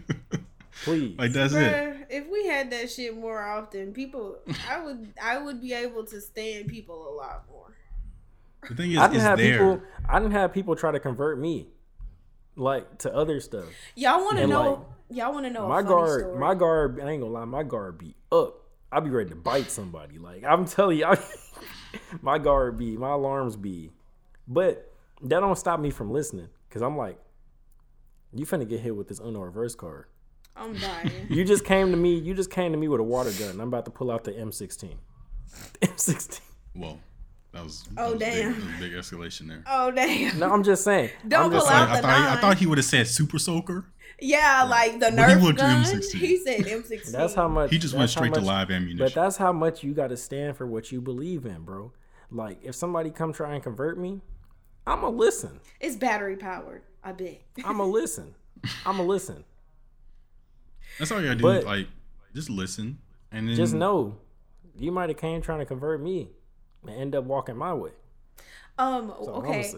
Please. 0.85 1.19
like 1.19 1.33
that's 1.33 1.55
it. 1.55 2.07
If 2.09 2.29
we 2.31 2.47
had 2.47 2.71
that 2.71 2.91
shit 2.91 3.17
more 3.17 3.43
often, 3.43 3.93
people, 3.93 4.37
I 4.71 4.81
would, 4.81 5.13
I 5.21 5.39
would 5.39 5.61
be 5.61 5.73
able 5.73 6.05
to 6.05 6.21
stand 6.21 6.69
people 6.69 7.09
a 7.09 7.13
lot 7.15 7.45
more. 7.51 7.75
The 8.69 8.75
thing 8.77 8.93
is, 8.93 8.99
I 8.99 9.07
didn't 9.09 9.17
it's 9.17 9.25
have 9.25 9.39
there. 9.39 9.53
people. 9.59 9.83
I 10.09 10.19
didn't 10.21 10.33
have 10.33 10.53
people 10.53 10.77
try 10.77 10.93
to 10.93 11.01
convert 11.01 11.39
me, 11.39 11.67
like 12.57 12.99
to 12.99 13.15
other 13.15 13.41
stuff. 13.41 13.65
Y'all 13.95 14.23
want 14.25 14.37
to 14.37 14.43
And, 14.43 14.51
know? 14.51 14.87
y'all 15.11 15.33
want 15.33 15.47
to 15.47 15.51
know? 15.51 15.69
my 15.69 15.81
a 15.81 15.83
funny 15.83 15.89
guard, 15.89 16.21
story? 16.21 16.39
my 16.39 16.55
guard. 16.55 17.01
I 17.01 17.11
ain't 17.11 17.23
gonna 17.23 17.33
lie, 17.33 17.45
my 17.45 17.63
guard 17.63 17.99
be 17.99 18.15
up. 18.31 18.59
I 18.91 19.01
be 19.01 19.11
ready 19.11 19.31
to 19.31 19.37
bite 19.37 19.71
somebody. 19.71 20.19
Like 20.19 20.45
I'm 20.45 20.65
telling 20.67 20.99
you, 20.99 21.07
I, 21.07 21.19
my 22.21 22.39
guard 22.39 22.77
be, 22.79 22.97
my 22.97 23.11
alarms 23.13 23.57
be. 23.57 23.91
But 24.47 24.93
that 25.23 25.41
don't 25.41 25.57
stop 25.57 25.81
me 25.81 25.91
from 25.91 26.11
listening, 26.11 26.49
cause 26.71 26.83
I'm 26.83 26.97
like, 26.97 27.19
you 28.35 28.45
finna 28.47 28.69
get 28.69 28.81
hit 28.81 28.95
with 28.97 29.09
this 29.09 29.21
uno 29.21 29.41
reverse 29.41 29.75
card. 29.75 30.07
I'm 30.57 30.75
dying. 30.79 31.11
You 31.31 31.45
just 31.45 31.65
came 31.65 31.91
to 31.91 31.97
me. 31.97 32.19
You 32.19 32.35
just 32.35 32.51
came 32.51 32.73
to 32.73 32.79
me 32.79 32.89
with 32.89 33.01
a 33.01 33.05
water 33.05 33.31
gun. 33.39 33.61
I'm 33.61 33.69
about 33.69 33.87
to 33.87 33.91
pull 33.91 34.11
out 34.11 34.25
the 34.25 34.33
M16. 34.33 34.95
The 35.81 35.87
M16. 35.87 36.41
Well, 36.75 36.99
that 37.53 37.63
was 37.65 37.85
Oh, 37.97 38.03
that 38.03 38.11
was 38.13 38.19
big- 38.19 38.33
damn. 38.35 38.53
that 38.53 38.57
was 38.67 38.75
a 38.75 38.79
big 38.81 38.93
escalation 38.93 39.49
there. 39.49 39.63
oh 39.67 39.91
damn! 39.91 40.39
No, 40.39 40.53
I'm 40.53 40.63
just 40.63 40.85
saying. 40.85 41.11
Don't 41.29 41.45
I'm 41.45 41.51
pull 41.51 41.61
just 41.61 41.71
out 41.73 41.89
I 41.91 41.97
the 41.97 42.03
thought, 42.03 42.17
he, 42.31 42.37
I 42.39 42.41
thought 42.41 42.59
he 42.59 42.67
would 42.67 42.79
have 42.79 42.85
said 42.85 43.07
super 43.07 43.39
soaker. 43.39 43.87
Yeah, 44.21 44.65
like 44.71 45.01
the 45.01 45.13
Well, 45.17 45.29
he 45.29 45.35
Nerf 45.35 45.43
went 45.43 45.59
to 45.59 45.63
gun. 45.65 45.83
M16. 45.85 46.15
He 46.15 46.37
said 46.39 46.61
M16. 46.61 47.11
That's 47.13 47.35
how 47.35 47.49
much. 47.49 47.71
He 47.71 47.79
just 47.79 47.93
went 47.95 48.03
how 48.11 48.21
straight 48.21 48.35
to 48.35 48.41
live 48.41 48.71
ammunition. 48.71 48.99
But 48.99 49.15
that's 49.15 49.37
how 49.37 49.53
much 49.53 49.83
you 49.83 49.95
got 49.95 50.09
to 50.09 50.17
stand 50.17 50.57
for 50.57 50.65
what 50.67 50.93
you 50.93 51.01
believe 51.01 51.45
in, 51.45 51.63
bro. 51.63 51.93
Like 52.31 52.59
if 52.63 52.75
somebody 52.77 53.11
come 53.11 53.33
try 53.33 53.55
and 53.55 53.63
convert 53.63 53.99
me, 53.99 54.21
I'ma 54.87 55.09
listen. 55.09 55.61
It's 55.81 55.97
battery 55.97 56.37
powered. 56.37 56.83
I 57.03 57.13
bet. 57.13 57.41
I'ma 57.65 57.85
listen. 58.01 58.35
I'ma 58.87 59.03
listen. 59.03 59.45
That's 60.99 61.11
all 61.11 61.21
you 61.21 61.27
gotta 61.27 61.39
do. 61.39 61.43
But- 61.43 61.65
like, 61.65 61.89
just 62.35 62.49
listen, 62.49 62.99
and 63.33 63.49
then 63.49 63.57
Just 63.57 63.75
know, 63.75 64.17
you 64.79 64.93
might 64.93 65.09
have 65.11 65.19
came 65.19 65.43
trying 65.43 65.59
to 65.59 65.67
convert 65.67 66.01
me 66.01 66.31
and 66.87 66.91
end 66.97 67.15
up 67.15 67.25
walking 67.25 67.57
my 67.57 67.75
way. 67.75 67.91
Um. 68.79 69.09
That's 69.09 69.29
okay. 69.29 69.75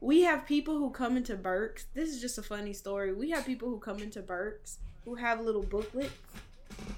We 0.00 0.20
have 0.22 0.44
people 0.44 0.76
who 0.78 0.90
come 0.90 1.16
into 1.16 1.34
Burks. 1.34 1.86
This 1.94 2.10
is 2.10 2.20
just 2.20 2.36
a 2.36 2.42
funny 2.42 2.74
story. 2.74 3.14
We 3.14 3.30
have 3.30 3.46
people 3.46 3.70
who 3.70 3.78
come 3.78 4.00
into 4.00 4.20
Burks 4.20 4.78
who 5.06 5.14
have 5.14 5.40
little 5.40 5.62
booklets. 5.62 6.12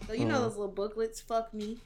So 0.09 0.13
you 0.13 0.25
know 0.25 0.39
Mhm. 0.39 0.43
those 0.43 0.57
little 0.57 0.73
booklets. 0.73 1.21
Fuck 1.21 1.55
me. 1.55 1.79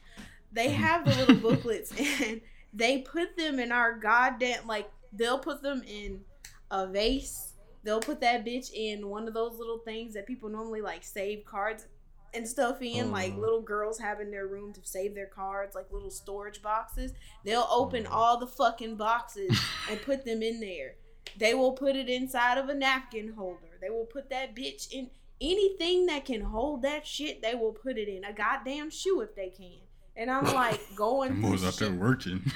They 0.53 0.69
have 0.85 1.05
the 1.05 1.15
little 1.17 1.37
booklets 1.37 1.93
and 2.23 2.41
they 2.73 2.99
put 3.03 3.37
them 3.37 3.59
in 3.59 3.71
our 3.71 3.99
goddamn 3.99 4.67
like 4.67 4.91
they'll 5.13 5.39
put 5.39 5.61
them 5.63 5.83
in 5.87 6.25
a 6.71 6.87
vase. 6.87 7.53
They'll 7.83 8.01
put 8.01 8.21
that 8.21 8.45
bitch 8.47 8.73
in 8.73 9.09
one 9.09 9.27
of 9.29 9.35
those 9.35 9.59
little 9.59 9.79
things 9.79 10.15
that 10.15 10.27
people 10.27 10.49
normally 10.49 10.81
like 10.81 11.03
save 11.03 11.45
cards 11.45 11.87
and 12.35 12.47
stuff 12.49 12.81
in, 12.81 13.11
like 13.11 13.33
Mhm. 13.35 13.39
little 13.41 13.61
girls 13.63 13.99
have 13.99 14.21
in 14.21 14.31
their 14.31 14.47
room 14.47 14.73
to 14.75 14.81
save 14.85 15.15
their 15.15 15.27
cards, 15.27 15.75
like 15.75 15.91
little 15.91 16.11
storage 16.11 16.63
boxes. 16.63 17.13
They'll 17.45 17.67
open 17.71 18.05
Mhm. 18.05 18.13
all 18.13 18.39
the 18.39 18.47
fucking 18.47 18.97
boxes 18.97 19.51
and 19.91 20.01
put 20.03 20.25
them 20.25 20.43
in 20.43 20.61
there. 20.61 20.95
They 21.37 21.55
will 21.55 21.73
put 21.73 21.97
it 21.97 22.09
inside 22.09 22.59
of 22.59 22.69
a 22.69 22.75
napkin 22.75 23.33
holder. 23.35 23.79
They 23.81 23.91
will 23.91 24.07
put 24.07 24.31
that 24.31 24.55
bitch 24.55 24.91
in 24.93 25.11
anything 25.41 26.07
that 26.07 26.25
can 26.25 26.41
hold 26.43 26.83
that 26.83 27.07
shit. 27.07 27.41
They 27.43 27.55
will 27.55 27.73
put 27.73 27.97
it 27.99 28.09
in 28.09 28.25
a 28.25 28.33
goddamn 28.33 28.91
shoe 28.91 29.21
if 29.23 29.35
they 29.35 29.49
can. 29.51 29.81
And 30.17 30.31
I'm 30.31 30.45
like 30.55 30.81
going 30.97 31.31
them 31.31 31.41
through 31.43 31.51
boys 31.51 31.65
out 31.65 31.75
there 31.75 31.89
shit. 31.91 31.99
working. 31.99 32.53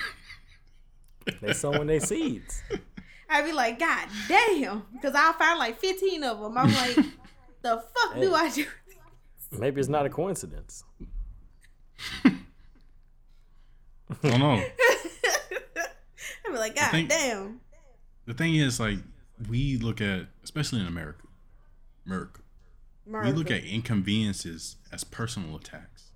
They 1.41 1.53
sowing 1.55 1.87
their 1.87 2.01
seeds. 2.13 2.63
I'd 3.29 3.45
be 3.47 3.53
like, 3.53 3.79
God 3.79 4.09
damn, 4.29 4.87
because 4.93 5.15
I'll 5.15 5.33
find 5.33 5.59
like 5.59 5.79
15 5.81 6.23
of 6.25 6.41
them. 6.41 6.59
I'm 6.59 6.73
like, 6.73 6.97
the 7.63 7.83
fuck 7.95 8.15
do 8.21 8.35
I 8.35 8.51
do? 8.51 8.67
Maybe 9.59 9.81
it's 9.81 9.89
not 9.89 10.07
a 10.07 10.11
coincidence. 10.11 10.85
I 12.25 12.33
don't 14.23 14.41
know. 14.41 14.55
I'd 16.47 16.51
be 16.53 16.53
like, 16.59 16.77
God 16.77 16.91
think- 16.91 17.09
damn. 17.09 17.61
The 18.27 18.35
thing 18.35 18.55
is, 18.57 18.81
like, 18.81 18.99
we 19.49 19.77
look 19.77 20.01
at, 20.01 20.27
especially 20.43 20.81
in 20.81 20.87
America, 20.87 21.27
America, 22.07 22.41
we 23.07 23.33
look 23.33 23.51
at 23.51 23.65
inconveniences 23.65 24.77
as 24.93 25.05
personal 25.05 25.57
attacks. 25.57 26.11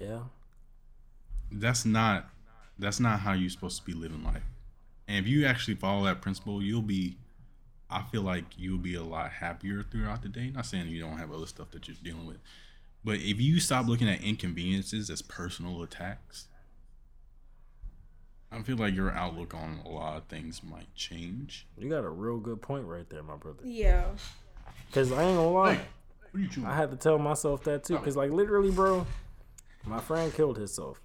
Yeah. 0.00 0.20
That's 1.50 1.84
not 1.84 2.30
that's 2.78 2.98
not 2.98 3.20
how 3.20 3.32
you're 3.34 3.50
supposed 3.50 3.78
to 3.78 3.84
be 3.84 3.92
living 3.92 4.24
life. 4.24 4.42
And 5.06 5.18
if 5.18 5.30
you 5.30 5.44
actually 5.46 5.74
follow 5.74 6.04
that 6.04 6.22
principle, 6.22 6.62
you'll 6.62 6.80
be 6.82 7.18
I 7.92 8.02
feel 8.10 8.22
like 8.22 8.44
you'll 8.56 8.78
be 8.78 8.94
a 8.94 9.02
lot 9.02 9.30
happier 9.30 9.82
throughout 9.82 10.22
the 10.22 10.28
day. 10.28 10.50
Not 10.54 10.66
saying 10.66 10.88
you 10.88 11.00
don't 11.00 11.18
have 11.18 11.32
other 11.32 11.46
stuff 11.46 11.70
that 11.72 11.86
you're 11.86 11.96
dealing 12.02 12.26
with. 12.26 12.38
But 13.04 13.16
if 13.16 13.40
you 13.40 13.60
stop 13.60 13.86
looking 13.86 14.08
at 14.08 14.22
inconveniences 14.22 15.10
as 15.10 15.22
personal 15.22 15.82
attacks, 15.82 16.46
I 18.50 18.62
feel 18.62 18.76
like 18.76 18.94
your 18.94 19.10
outlook 19.10 19.54
on 19.54 19.80
a 19.84 19.88
lot 19.88 20.16
of 20.18 20.24
things 20.24 20.62
might 20.62 20.94
change. 20.94 21.66
You 21.78 21.88
got 21.88 22.04
a 22.04 22.10
real 22.10 22.38
good 22.38 22.60
point 22.60 22.84
right 22.84 23.08
there, 23.08 23.22
my 23.22 23.36
brother. 23.36 23.60
Yeah. 23.64 24.04
Cause 24.92 25.10
I 25.10 25.24
ain't 25.24 25.36
gonna 25.36 25.50
lie. 25.50 25.80
What 26.30 26.40
you 26.42 26.48
chewing? 26.48 26.66
I 26.66 26.76
had 26.76 26.90
to 26.90 26.96
tell 26.96 27.18
myself 27.18 27.64
that 27.64 27.84
too, 27.84 27.96
because 27.96 28.16
like 28.16 28.30
literally, 28.30 28.70
bro, 28.70 29.06
my 29.84 30.00
friend 30.00 30.32
killed 30.32 30.58
himself. 30.58 31.00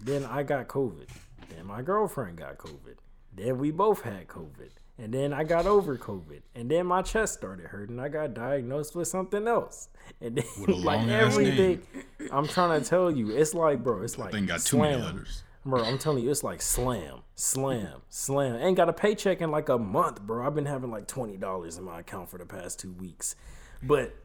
Then 0.00 0.24
I 0.24 0.42
got 0.42 0.68
COVID. 0.68 1.08
Then 1.48 1.66
my 1.66 1.82
girlfriend 1.82 2.38
got 2.38 2.58
COVID. 2.58 2.96
Then 3.34 3.58
we 3.58 3.70
both 3.70 4.02
had 4.02 4.26
COVID. 4.26 4.70
And 5.00 5.14
then 5.14 5.32
I 5.32 5.44
got 5.44 5.66
over 5.66 5.96
COVID. 5.96 6.40
And 6.56 6.68
then 6.70 6.86
my 6.86 7.02
chest 7.02 7.34
started 7.34 7.66
hurting. 7.66 8.00
I 8.00 8.08
got 8.08 8.34
diagnosed 8.34 8.96
with 8.96 9.06
something 9.06 9.46
else. 9.46 9.88
And 10.20 10.36
then 10.36 10.44
like 10.66 10.84
long-ass 10.84 11.32
everything, 11.32 11.82
I'm 12.32 12.48
trying 12.48 12.80
to 12.82 12.88
tell 12.88 13.10
you, 13.10 13.30
it's 13.30 13.54
like, 13.54 13.84
bro, 13.84 14.02
it's 14.02 14.18
like 14.18 14.32
Thing 14.32 14.46
got 14.46 14.60
too 14.60 14.78
many 14.78 14.94
slam. 15.00 15.04
letters. 15.04 15.42
Bro, 15.64 15.84
I'm 15.84 15.98
telling 15.98 16.24
you, 16.24 16.30
it's 16.30 16.42
like 16.42 16.62
slam, 16.62 17.20
slam, 17.34 18.00
slam. 18.08 18.56
Ain't 18.56 18.76
got 18.76 18.88
a 18.88 18.92
paycheck 18.92 19.40
in 19.42 19.50
like 19.50 19.68
a 19.68 19.76
month, 19.76 20.22
bro. 20.22 20.46
I've 20.46 20.54
been 20.54 20.64
having 20.66 20.90
like 20.90 21.06
twenty 21.06 21.36
dollars 21.36 21.76
in 21.76 21.84
my 21.84 22.00
account 22.00 22.30
for 22.30 22.38
the 22.38 22.46
past 22.46 22.80
two 22.80 22.92
weeks. 22.92 23.36
But 23.82 24.16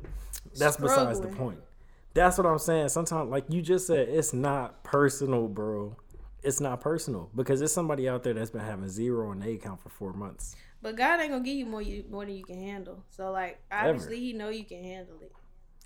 that's 0.58 0.78
besides 0.78 1.20
the 1.20 1.28
point. 1.28 1.60
That's 2.14 2.38
what 2.38 2.48
I'm 2.48 2.60
saying. 2.60 2.90
Sometimes, 2.90 3.30
like 3.30 3.46
you 3.50 3.62
just 3.62 3.88
said, 3.88 4.08
it's 4.08 4.32
not 4.34 4.84
personal, 4.84 5.48
bro. 5.48 5.98
It's 6.44 6.60
not 6.60 6.82
personal 6.82 7.30
because 7.36 7.60
there's 7.60 7.72
somebody 7.74 8.10
out 8.10 8.24
there 8.24 8.34
that's 8.34 8.52
been 8.52 8.62
having 8.62 8.90
zero 8.90 9.32
in 9.32 9.40
their 9.40 9.52
account 9.52 9.82
for 9.82 9.90
four 9.90 10.14
months. 10.14 10.56
But 10.82 10.98
God 10.98 11.22
ain't 11.22 11.32
gonna 11.32 11.44
give 11.44 11.56
you 11.56 11.66
more 11.66 11.82
you 11.82 12.04
more 12.10 12.26
than 12.26 12.36
you 12.36 12.44
can 12.44 12.62
handle. 12.62 13.04
So 13.10 13.32
like 13.32 13.62
obviously 13.72 14.20
he 14.20 14.34
know 14.34 14.50
you 14.50 14.66
can 14.66 14.84
handle 14.84 15.16
it. 15.22 15.32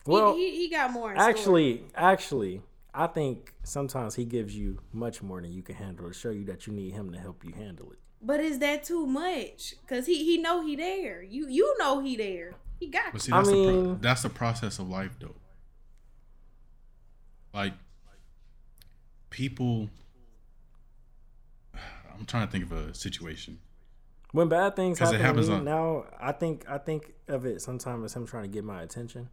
Well, 0.05 0.35
he, 0.35 0.55
he, 0.55 0.69
got 0.69 0.91
more. 0.91 1.11
In 1.11 1.17
store. 1.17 1.29
actually, 1.29 1.83
actually, 1.93 2.61
I 2.93 3.07
think 3.07 3.53
sometimes 3.63 4.15
he 4.15 4.23
gives 4.25 4.55
you 4.55 4.79
much 4.93 5.21
more 5.21 5.41
than 5.41 5.51
you 5.51 5.61
can 5.61 5.75
handle 5.75 6.07
to 6.07 6.13
show 6.13 6.29
you 6.29 6.45
that 6.45 6.65
you 6.65 6.71
need 6.73 6.93
him 6.93 7.11
to 7.11 7.19
help 7.19 7.43
you 7.43 7.53
handle 7.53 7.91
it. 7.91 7.99
but 8.21 8.39
is 8.39 8.57
that 8.59 8.83
too 8.85 9.05
much? 9.05 9.75
Cause 9.85 10.05
he 10.07 10.23
he 10.23 10.37
know 10.37 10.65
he 10.65 10.75
there. 10.75 11.21
You 11.21 11.47
you 11.49 11.75
know 11.77 11.99
he 11.99 12.15
there. 12.15 12.55
He 12.79 12.87
got 12.87 13.11
But 13.11 13.15
you. 13.15 13.19
see, 13.19 13.31
I 13.33 13.37
that's 13.37 13.49
the 13.49 13.53
pro- 13.65 13.81
mean- 13.83 13.97
that's 14.01 14.21
the 14.23 14.29
process 14.29 14.79
of 14.79 14.87
life, 14.89 15.17
though. 15.19 15.35
Like 17.53 17.73
people, 19.29 19.89
I'm 22.19 22.25
trying 22.25 22.47
to 22.47 22.51
think 22.51 22.63
of 22.65 22.71
a 22.71 22.93
situation. 22.93 23.59
When 24.31 24.49
bad 24.49 24.75
things 24.75 24.99
'Cause 24.99 25.13
it 25.13 25.21
happen 25.21 25.43
to 25.43 25.47
happens 25.47 25.49
me 25.49 25.55
on- 25.55 25.63
now, 25.65 26.05
I 26.19 26.31
think 26.33 26.69
I 26.69 26.77
think 26.77 27.13
of 27.27 27.45
it 27.45 27.61
sometimes 27.61 28.03
as 28.05 28.13
him 28.13 28.25
trying 28.25 28.43
to 28.43 28.49
get 28.49 28.63
my 28.63 28.81
attention. 28.81 29.29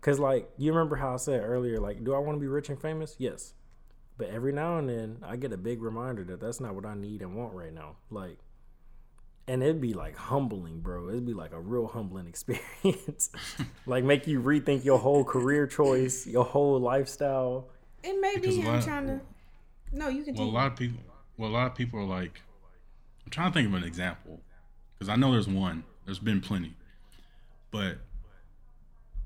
Cause 0.00 0.18
like 0.18 0.50
you 0.58 0.70
remember 0.72 0.96
how 0.96 1.14
I 1.14 1.16
said 1.16 1.42
earlier, 1.42 1.80
like, 1.80 2.04
do 2.04 2.14
I 2.14 2.18
want 2.18 2.36
to 2.36 2.40
be 2.40 2.46
rich 2.46 2.68
and 2.68 2.78
famous? 2.80 3.16
Yes. 3.18 3.54
But 4.18 4.28
every 4.28 4.52
now 4.52 4.78
and 4.78 4.88
then, 4.88 5.18
I 5.22 5.36
get 5.36 5.52
a 5.52 5.56
big 5.56 5.82
reminder 5.82 6.22
that 6.24 6.40
that's 6.40 6.60
not 6.60 6.74
what 6.74 6.84
I 6.86 6.94
need 6.94 7.20
and 7.22 7.34
want 7.34 7.54
right 7.54 7.72
now. 7.72 7.96
Like, 8.10 8.38
and 9.48 9.62
it'd 9.62 9.80
be 9.80 9.92
like 9.94 10.16
humbling, 10.16 10.80
bro. 10.80 11.08
It'd 11.08 11.26
be 11.26 11.34
like 11.34 11.52
a 11.52 11.60
real 11.60 11.86
humbling 11.86 12.26
experience. 12.34 13.30
like, 13.86 14.04
make 14.04 14.26
you 14.26 14.40
rethink 14.40 14.84
your 14.84 14.98
whole 14.98 15.24
career 15.24 15.66
choice, 15.66 16.26
your 16.26 16.44
whole 16.44 16.78
lifestyle. 16.80 17.70
And 18.04 18.20
maybe 18.20 18.40
Because 18.42 18.58
a 18.58 18.68
I'm 18.70 18.82
trying 18.82 19.06
to. 19.06 19.20
No, 19.92 20.08
you 20.08 20.22
can. 20.24 20.34
Well, 20.34 20.48
a 20.48 20.50
lot 20.50 20.66
of 20.72 20.76
people. 20.76 21.00
Well, 21.36 21.50
a 21.50 21.52
lot 21.52 21.66
of 21.66 21.74
people 21.74 21.98
are 22.00 22.04
like. 22.04 22.42
I'm 23.24 23.30
trying 23.30 23.50
to 23.50 23.54
think 23.54 23.68
of 23.68 23.74
an 23.74 23.84
example, 23.84 24.40
because 24.94 25.08
I 25.08 25.16
know 25.16 25.32
there's 25.32 25.48
one. 25.48 25.84
There's 26.04 26.18
been 26.18 26.42
plenty, 26.42 26.74
but 27.70 27.98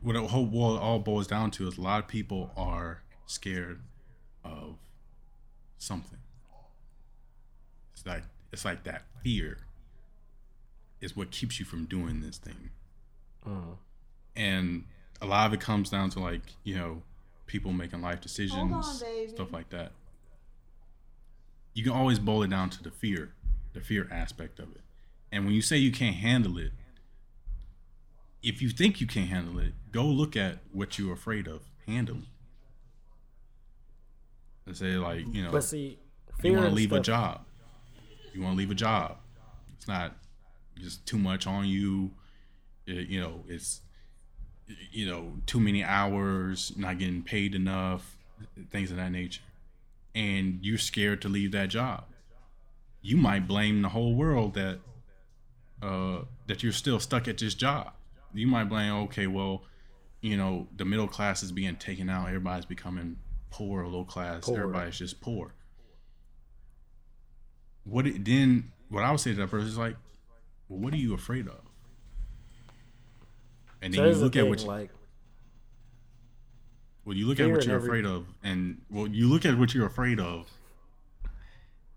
what 0.01 0.15
it 0.15 0.23
whole 0.31 0.47
well, 0.47 0.77
it 0.77 0.81
all 0.81 1.01
boils 1.01 1.27
down 1.27 1.51
to 1.53 1.67
is 1.67 1.77
a 1.77 1.81
lot 1.81 1.99
of 1.99 2.07
people 2.09 2.53
are 2.57 3.03
scared 3.27 3.81
of 4.45 4.77
something. 5.79 6.21
It's 7.93 8.07
like 8.07 8.23
it's 8.53 8.65
like 8.65 8.85
that 8.85 9.03
fear 9.25 9.59
is 11.01 11.17
what 11.17 11.33
keeps 11.33 11.59
you 11.59 11.65
from 11.67 11.85
doing 11.87 12.21
this 12.21 12.39
thing, 12.39 12.71
Mm. 13.45 13.77
and 14.37 14.85
a 15.21 15.27
lot 15.27 15.49
of 15.49 15.55
it 15.55 15.61
comes 15.61 15.91
down 15.91 16.11
to 16.11 16.21
like 16.21 16.43
you 16.63 16.77
know 16.77 17.03
people 17.47 17.73
making 17.73 18.01
life 18.03 18.21
decisions, 18.21 18.73
on, 18.73 19.29
stuff 19.29 19.53
like 19.53 19.71
that. 19.71 19.91
You 21.79 21.85
can 21.85 21.93
always 21.93 22.19
boil 22.19 22.43
it 22.43 22.51
down 22.51 22.71
to 22.71 22.83
the 22.83 22.91
fear, 22.91 23.35
the 23.73 23.81
fear 23.81 24.09
aspect 24.11 24.59
of 24.59 24.69
it. 24.73 24.81
And 25.31 25.45
when 25.45 25.55
you 25.55 25.63
say 25.63 25.77
you 25.77 25.93
can't 25.93 26.17
handle 26.17 26.59
it, 26.59 26.73
if 28.43 28.61
you 28.61 28.69
think 28.71 29.01
you 29.01 29.07
can't 29.07 29.29
handle 29.29 29.61
it, 29.61 29.75
go 29.93 30.05
look 30.05 30.35
at 30.37 30.59
what 30.73 30.99
you're 30.99 31.13
afraid 31.13 31.47
of 31.47 31.63
handling. 31.87 32.27
And 34.67 34.77
say 34.77 34.97
like, 34.97 35.33
you 35.33 35.45
know, 35.45 35.53
But 35.53 35.63
see, 35.63 36.01
you 36.43 36.53
want 36.55 36.69
to 36.69 36.75
leave 36.75 36.91
a 36.91 36.99
job. 36.99 37.45
You 38.35 38.43
want 38.43 38.55
to 38.55 38.59
leave 38.59 38.73
a 38.73 38.75
job. 38.75 39.19
It's 39.77 39.87
not 39.87 40.17
just 40.77 41.07
too 41.07 41.17
much 41.19 41.47
on 41.47 41.69
you. 41.69 42.11
It- 42.87 43.07
you 43.07 43.21
know, 43.21 43.45
it's 43.47 43.83
you 44.91 45.07
know 45.07 45.35
too 45.47 45.61
many 45.61 45.85
hours, 45.85 46.77
not 46.77 46.99
getting 46.99 47.23
paid 47.23 47.55
enough, 47.55 48.17
things 48.71 48.91
of 48.91 48.97
that 48.97 49.13
nature, 49.13 49.43
and 50.19 50.59
you're 50.63 50.79
scared 50.79 51.23
to 51.23 51.29
leave 51.29 51.53
that 51.53 51.69
job. 51.69 52.05
You 53.01 53.17
might 53.17 53.47
blame 53.47 53.83
the 53.83 53.89
whole 53.89 54.15
world 54.15 54.55
that 54.55 54.81
uh, 55.83 56.23
that 56.47 56.63
you're 56.63 56.73
still 56.73 57.01
stuck 57.01 57.29
at 57.29 57.39
this 57.39 57.55
job. 57.55 57.93
You 58.35 58.47
might 58.47 58.65
blame, 58.65 58.93
okay, 59.05 59.27
well, 59.27 59.63
you 60.21 60.37
know, 60.37 60.69
the 60.77 60.85
middle 60.85 61.09
class 61.09 61.43
is 61.43 61.53
being 61.53 61.77
taken 61.77 62.11
out. 62.11 62.27
Everybody's 62.27 62.67
becoming 62.67 63.17
poor, 63.51 63.87
low 63.87 64.05
class. 64.05 64.45
Poor. 64.45 64.59
Everybody's 64.59 64.99
just 64.99 65.21
poor 65.21 65.55
what 67.89 68.07
it 68.07 68.25
then 68.25 68.71
what 68.89 69.03
I 69.03 69.11
would 69.11 69.21
say 69.21 69.31
to 69.33 69.37
that 69.39 69.51
person 69.51 69.69
is 69.69 69.79
like, 69.79 69.97
well, 70.69 70.81
what 70.81 70.93
are 70.93 70.99
you 70.99 71.15
afraid 71.15 71.47
of? 71.47 71.61
And 73.81 73.95
So 73.95 74.01
then 74.01 74.01
you 74.01 74.03
here's 74.05 74.19
the 74.19 74.25
look 74.25 74.37
at 74.37 74.41
thing, 74.43 74.51
what 74.51 74.61
you, 74.61 74.67
like 74.67 74.91
well, 77.09 77.17
you 77.17 77.27
look 77.27 77.41
at 77.41 77.51
what 77.51 77.65
you're 77.65 77.79
afraid 77.79 78.05
of, 78.05 78.27
and 78.45 78.83
well, 78.91 79.07
you 79.07 79.31
look 79.31 79.47
at 79.47 79.57
what 79.57 79.73
you're 79.73 79.87
afraid 79.87 80.21
of, 80.21 80.47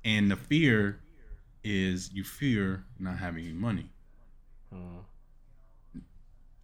and 0.05 0.31
the 0.31 0.37
fear 0.37 1.01
is 1.65 2.13
you 2.13 2.23
fear 2.23 2.85
not 2.97 3.17
having 3.17 3.43
any 3.43 3.53
money. 3.53 3.89
Mm. 4.73 5.03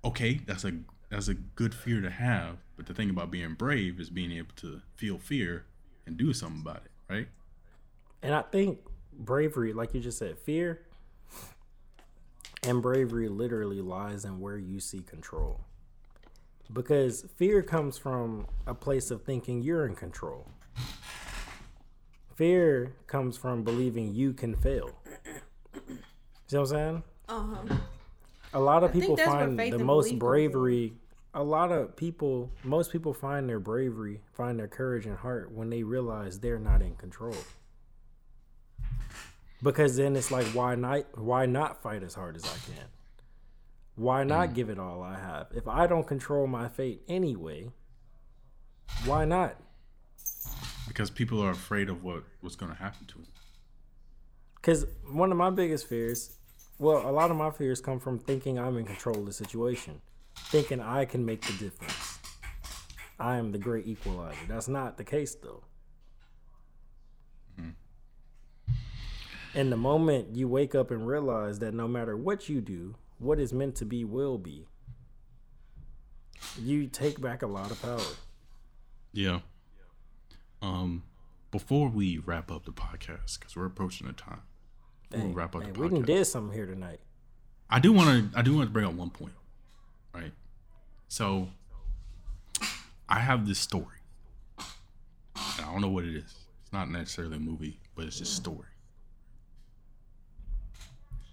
Okay, 0.06 0.40
that's 0.45 0.64
a 0.64 0.72
that's 1.10 1.28
a 1.28 1.34
good 1.34 1.76
fear 1.76 1.99
to 1.99 2.10
have, 2.10 2.60
but 2.78 2.86
the 2.86 2.94
thing 2.94 3.10
about 3.10 3.32
being 3.32 3.53
brave 3.53 3.99
is 3.99 4.10
being 4.10 4.32
able 4.32 4.53
to 4.56 4.80
feel 4.95 5.18
fear 5.18 5.65
and 6.06 6.15
do 6.15 6.32
something 6.32 6.61
about 6.61 6.84
it, 6.86 7.14
right? 7.14 7.28
And 8.24 8.34
I 8.34 8.44
think 8.44 8.80
bravery, 9.11 9.74
like 9.74 9.94
you 9.94 9.99
just 9.99 10.19
said, 10.19 10.38
fear 10.38 10.84
and 12.64 12.82
bravery 12.82 13.28
literally 13.28 13.82
lies 13.82 14.24
in 14.24 14.40
where 14.40 14.57
you 14.57 14.80
see 14.80 15.02
control. 15.02 15.66
Because 16.72 17.26
fear 17.38 17.61
comes 17.61 17.98
from 17.98 18.48
a 18.65 18.73
place 18.73 19.10
of 19.11 19.23
thinking 19.23 19.61
you're 19.61 19.85
in 19.85 19.95
control. 19.95 20.48
Fear 22.35 22.94
comes 23.07 23.38
from 23.38 23.64
believing 23.64 24.14
you 24.14 24.34
can 24.34 24.56
fail. 24.56 24.91
See 26.48 26.57
what 26.57 26.60
I'm 26.60 26.65
saying? 26.68 27.03
Uh 27.30 27.39
huh. 27.39 27.76
A 28.53 28.60
lot 28.60 28.84
of 28.84 28.94
people 28.94 29.18
find 29.18 29.57
the 29.57 29.80
most 29.80 30.06
belief 30.06 30.11
comes 30.11 30.11
in. 30.11 30.19
bravery. 30.19 30.94
A 31.34 31.44
lot 31.44 31.72
of 31.72 31.95
people, 31.95 32.52
most 32.64 32.91
people 32.91 33.14
find 33.14 33.48
their 33.48 33.60
bravery, 33.60 34.22
find 34.34 34.57
their 34.57 34.68
courage 34.68 35.06
and 35.06 35.18
heart 35.18 35.52
when 35.52 35.69
they 35.69 35.84
realize 35.84 36.39
they're 36.39 36.60
not 36.60 36.81
in 36.81 36.95
control. 36.95 37.35
Because 39.61 39.98
then 39.98 40.15
it's 40.15 40.31
like, 40.31 40.45
why 40.48 40.76
not? 40.76 41.06
Why 41.18 41.45
not 41.45 41.81
fight 41.81 42.03
as 42.03 42.14
hard 42.14 42.35
as 42.35 42.45
I 42.45 42.57
can? 42.72 42.85
Why 43.98 44.24
Mm. 44.24 44.28
not 44.28 44.53
give 44.53 44.69
it 44.69 44.78
all 44.80 45.02
I 45.02 45.15
have? 45.19 45.48
If 45.53 45.68
I 45.68 45.88
don't 45.88 46.06
control 46.07 46.45
my 46.48 46.69
fate 46.69 47.02
anyway, 47.07 47.72
why 49.06 49.26
not? 49.26 49.56
Because 50.88 51.10
people 51.10 51.41
are 51.41 51.49
afraid 51.52 51.90
of 51.90 52.03
what 52.03 52.24
what's 52.40 52.56
going 52.56 52.72
to 52.72 52.78
happen 52.78 53.07
to 53.07 53.15
them. 53.15 53.28
Because 54.56 54.86
one 55.11 55.32
of 55.32 55.38
my 55.38 55.49
biggest 55.49 55.88
fears, 55.88 56.38
well, 56.78 57.10
a 57.10 57.11
lot 57.11 57.32
of 57.32 57.38
my 57.38 57.49
fears 57.49 57.82
come 57.82 57.99
from 57.99 58.19
thinking 58.19 58.60
I'm 58.60 58.78
in 58.78 58.86
control 58.86 59.18
of 59.19 59.26
the 59.26 59.34
situation, 59.34 60.02
thinking 60.36 60.80
I 60.80 61.06
can 61.06 61.26
make 61.26 61.41
the 61.41 61.53
difference. 61.53 62.19
I 63.19 63.38
am 63.38 63.52
the 63.52 63.57
great 63.57 63.88
equalizer. 63.88 64.38
That's 64.48 64.68
not 64.68 64.98
the 64.98 65.03
case, 65.03 65.34
though. 65.36 65.64
And 69.56 69.72
the 69.72 69.78
moment 69.78 70.36
you 70.36 70.48
wake 70.48 70.76
up 70.76 70.91
and 70.91 71.07
realize 71.07 71.57
that 71.60 71.74
no 71.74 71.88
matter 71.88 72.15
what 72.15 72.48
you 72.48 72.61
do, 72.61 72.94
what 73.19 73.39
is 73.39 73.53
meant 73.53 73.76
to 73.76 73.85
be 73.85 74.03
will 74.03 74.38
be, 74.38 74.68
you 76.60 76.88
take 76.88 77.19
back 77.19 77.41
a 77.41 77.48
lot 77.48 77.72
of 77.72 77.81
power. 77.81 77.99
Yeah. 79.14 79.39
Um, 80.61 81.03
before 81.52 81.89
we 81.89 82.18
wrap 82.19 82.52
up 82.52 82.65
the 82.65 82.72
podcast, 82.72 83.39
because 83.39 83.56
we're 83.56 83.65
approaching 83.65 84.07
the 84.07 84.14
time, 84.14 84.41
we 85.11 85.19
Hey, 85.19 85.27
wrap 85.27 85.56
up 85.56 85.64
hey, 85.64 85.72
the 85.72 85.80
we 85.80 85.89
done 85.89 86.02
did 86.03 86.26
something 86.26 86.56
here 86.56 86.65
tonight. 86.65 86.99
I 87.69 87.80
do 87.80 87.91
want 87.91 88.31
to 88.31 88.38
I 88.38 88.41
do 88.41 88.56
want 88.56 88.68
to 88.68 88.73
bring 88.73 88.85
up 88.85 88.94
one 88.94 89.10
point, 89.10 89.34
right? 90.14 90.31
So, 91.07 91.49
I 93.10 93.19
have 93.19 93.48
this 93.48 93.60
story. 93.60 93.85
I 94.60 95.61
don't 95.72 95.81
know 95.81 95.89
what 95.89 96.03
it 96.03 96.15
is. 96.15 96.35
It's 96.64 96.73
not 96.73 96.89
necessarily 96.89 97.38
a 97.38 97.39
movie, 97.39 97.80
but 97.95 98.06
it's 98.06 98.19
just 98.19 98.34
a 98.34 98.35
story. 98.35 98.68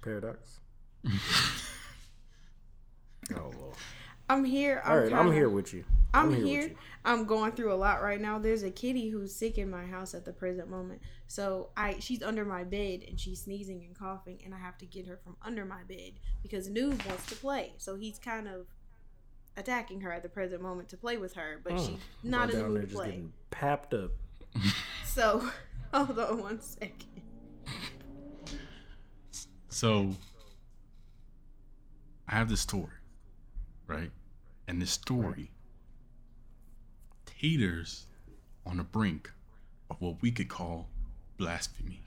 Paradox. 0.02 0.61
oh, 3.36 3.51
Lord. 3.59 3.74
I'm 4.28 4.44
here. 4.44 4.80
I'm 4.84 4.90
All 4.92 4.98
right, 4.98 5.12
I'm 5.12 5.32
here 5.32 5.48
with 5.48 5.72
you. 5.74 5.84
I'm, 6.14 6.28
with 6.30 6.44
here. 6.44 6.62
you. 6.68 6.76
I'm 7.05 7.24
going 7.26 7.52
through 7.52 7.72
a 7.72 7.76
lot 7.76 8.02
right 8.02 8.20
now. 8.20 8.38
There's 8.38 8.62
a 8.62 8.70
kitty 8.70 9.10
who's 9.10 9.34
sick 9.34 9.59
in 9.59 9.68
my 9.70 9.84
house 9.84 10.14
at 10.14 10.24
the 10.24 10.32
present 10.32 10.70
moment. 10.70 11.02
So 11.26 11.70
I 11.76 11.96
she's 11.98 12.22
under 12.22 12.44
my 12.44 12.62
bed 12.64 13.05
and 13.09 13.18
she's 13.20 13.42
sneezing 13.42 13.82
and 13.84 13.98
coughing 13.98 14.38
and 14.44 14.55
I 14.55 14.59
have 14.59 14.78
to 14.78 14.86
get 14.86 15.06
her 15.06 15.18
from 15.22 15.36
under 15.42 15.64
my 15.64 15.82
bed 15.88 16.12
because 16.42 16.68
Noob 16.68 17.05
wants 17.06 17.26
to 17.26 17.34
play. 17.34 17.72
So 17.78 17.96
he's 17.96 18.18
kind 18.18 18.46
of 18.48 18.66
attacking 19.56 20.01
her 20.02 20.12
at 20.12 20.22
the 20.22 20.28
present 20.28 20.62
moment 20.62 20.88
to 20.90 20.96
play 20.96 21.16
with 21.16 21.34
her, 21.34 21.60
but 21.64 21.72
Mm. 21.74 21.86
she's 21.86 21.98
not 22.22 22.51
in 22.51 22.56
the 22.56 22.62
down 22.62 22.68
mood 22.68 22.76
there 22.76 22.82
to 22.82 22.86
just 22.88 22.96
play. 22.96 23.06
getting 23.10 23.32
papped 23.51 23.92
up. 23.94 24.12
So 25.05 25.48
hold 25.92 26.18
on 26.18 26.38
one 26.42 26.60
second. 26.60 27.22
So, 29.68 30.14
I 32.28 32.34
have 32.36 32.48
this 32.48 32.60
story, 32.60 32.92
right? 33.86 34.11
And 34.66 34.81
this 34.81 34.90
story 34.90 35.51
teeters 37.27 38.05
on 38.65 38.78
the 38.78 38.82
brink 38.82 39.31
of 39.90 40.01
what 40.01 40.23
we 40.23 40.31
could 40.31 40.48
call 40.48 40.89
blasphemy. 41.36 42.01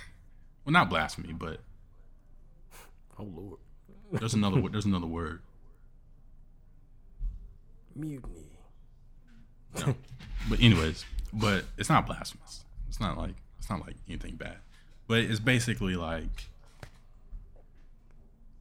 well, 0.64 0.72
not 0.72 0.90
blasphemy, 0.90 1.32
but 1.32 1.60
Oh 3.18 3.28
Lord, 3.34 3.58
there's 4.10 4.34
another 4.34 4.60
word. 4.60 4.72
There's 4.72 4.84
another 4.84 5.06
word. 5.06 5.40
mutiny. 7.94 8.46
No. 9.74 9.94
but 10.48 10.60
anyways, 10.60 11.04
but 11.32 11.64
it's 11.78 11.88
not 11.88 12.06
blasphemous. 12.06 12.64
It's 12.88 13.00
not 13.00 13.16
like 13.16 13.34
it's 13.58 13.70
not 13.70 13.80
like 13.80 13.96
anything 14.08 14.36
bad. 14.36 14.56
But 15.06 15.18
it's 15.18 15.40
basically 15.40 15.94
like 15.94 16.48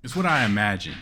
it's 0.04 0.16
what 0.16 0.26
I 0.26 0.46
imagine. 0.46 0.98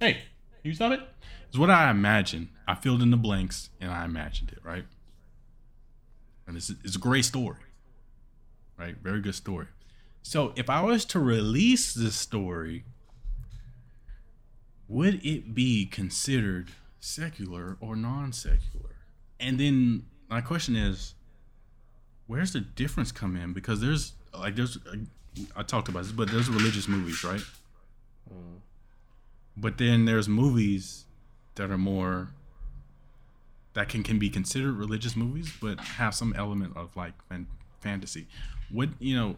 Hey, 0.00 0.22
you 0.62 0.74
stop 0.74 0.92
it? 0.92 1.00
It's 1.48 1.58
what 1.58 1.70
I 1.70 1.90
imagined. 1.90 2.48
I 2.68 2.74
filled 2.74 3.02
in 3.02 3.10
the 3.10 3.16
blanks 3.16 3.70
and 3.80 3.90
I 3.90 4.04
imagined 4.04 4.50
it, 4.52 4.58
right? 4.64 4.84
And 6.46 6.56
it's 6.56 6.70
it's 6.70 6.96
a 6.96 7.00
great 7.00 7.24
story. 7.24 7.58
Right? 8.78 8.96
Very 9.02 9.20
good 9.20 9.34
story. 9.34 9.66
So 10.22 10.52
if 10.56 10.68
I 10.68 10.82
was 10.82 11.04
to 11.06 11.18
release 11.20 11.94
this 11.94 12.16
story, 12.16 12.84
would 14.88 15.24
it 15.24 15.54
be 15.54 15.86
considered 15.86 16.70
secular 17.00 17.76
or 17.80 17.96
non-secular? 17.96 18.96
and 19.38 19.58
then 19.58 20.06
my 20.28 20.40
question 20.40 20.76
is, 20.76 21.14
where's 22.26 22.52
the 22.52 22.60
difference 22.60 23.12
come 23.12 23.36
in? 23.36 23.52
Because 23.52 23.80
there's 23.80 24.12
like 24.38 24.56
there's 24.56 24.78
I 25.54 25.62
talked 25.62 25.88
about 25.88 26.04
this, 26.04 26.12
but 26.12 26.30
there's 26.30 26.48
religious 26.48 26.88
movies, 26.88 27.22
right? 27.22 27.40
Mm. 28.32 28.60
But 29.56 29.78
then 29.78 30.04
there's 30.04 30.28
movies 30.28 31.06
that 31.54 31.70
are 31.70 31.78
more 31.78 32.28
that 33.74 33.88
can 33.88 34.02
can 34.02 34.18
be 34.18 34.30
considered 34.30 34.72
religious 34.72 35.16
movies, 35.16 35.52
but 35.60 35.78
have 35.80 36.14
some 36.14 36.34
element 36.36 36.76
of 36.76 36.96
like 36.96 37.14
fan- 37.28 37.46
fantasy. 37.80 38.26
What 38.70 38.90
you 38.98 39.14
know, 39.14 39.36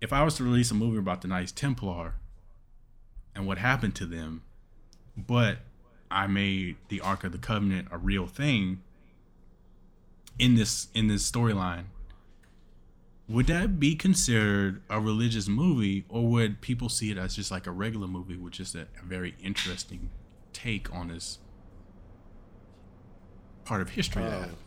if 0.00 0.12
I 0.12 0.22
was 0.22 0.34
to 0.36 0.44
release 0.44 0.70
a 0.70 0.74
movie 0.74 0.98
about 0.98 1.22
the 1.22 1.28
Knights 1.28 1.52
Templar 1.52 2.14
and 3.34 3.46
what 3.46 3.58
happened 3.58 3.94
to 3.96 4.06
them, 4.06 4.42
but 5.16 5.58
I 6.10 6.26
made 6.26 6.76
the 6.88 7.00
Ark 7.00 7.24
of 7.24 7.32
the 7.32 7.38
Covenant 7.38 7.88
a 7.90 7.98
real 7.98 8.26
thing 8.26 8.82
in 10.38 10.54
this 10.54 10.88
in 10.94 11.08
this 11.08 11.28
storyline, 11.30 11.84
would 13.28 13.46
that 13.48 13.78
be 13.78 13.94
considered 13.94 14.82
a 14.88 15.00
religious 15.00 15.48
movie, 15.48 16.04
or 16.08 16.26
would 16.26 16.60
people 16.60 16.88
see 16.88 17.10
it 17.10 17.18
as 17.18 17.36
just 17.36 17.50
like 17.50 17.66
a 17.66 17.70
regular 17.70 18.06
movie 18.06 18.36
with 18.36 18.54
just 18.54 18.74
a, 18.74 18.82
a 19.00 19.04
very 19.04 19.34
interesting 19.42 20.08
take 20.52 20.92
on 20.94 21.08
this 21.08 21.38
part 23.64 23.82
of 23.82 23.90
history? 23.90 24.22
that? 24.22 24.48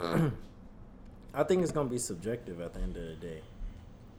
Um, 0.00 0.36
I 1.34 1.44
think 1.44 1.62
it's 1.62 1.70
gonna 1.70 1.88
be 1.88 1.98
subjective 1.98 2.60
at 2.60 2.74
the 2.74 2.80
end 2.80 2.96
of 2.96 3.04
the 3.04 3.14
day. 3.14 3.42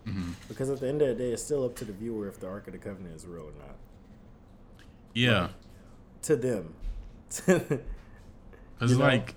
Mm-hmm. 0.07 0.31
Because 0.47 0.69
at 0.69 0.79
the 0.79 0.87
end 0.87 1.01
of 1.01 1.09
the 1.09 1.15
day, 1.15 1.31
it's 1.31 1.43
still 1.43 1.65
up 1.65 1.75
to 1.77 1.85
the 1.85 1.91
viewer 1.91 2.27
if 2.27 2.39
the 2.39 2.47
Ark 2.47 2.67
of 2.67 2.73
the 2.73 2.79
Covenant 2.79 3.15
is 3.15 3.25
real 3.25 3.43
or 3.43 3.51
not. 3.59 3.75
Yeah, 5.13 5.49
To 6.23 6.35
them. 6.35 6.73
because 7.45 7.81
You 8.81 8.97
know? 8.97 9.03
like 9.03 9.35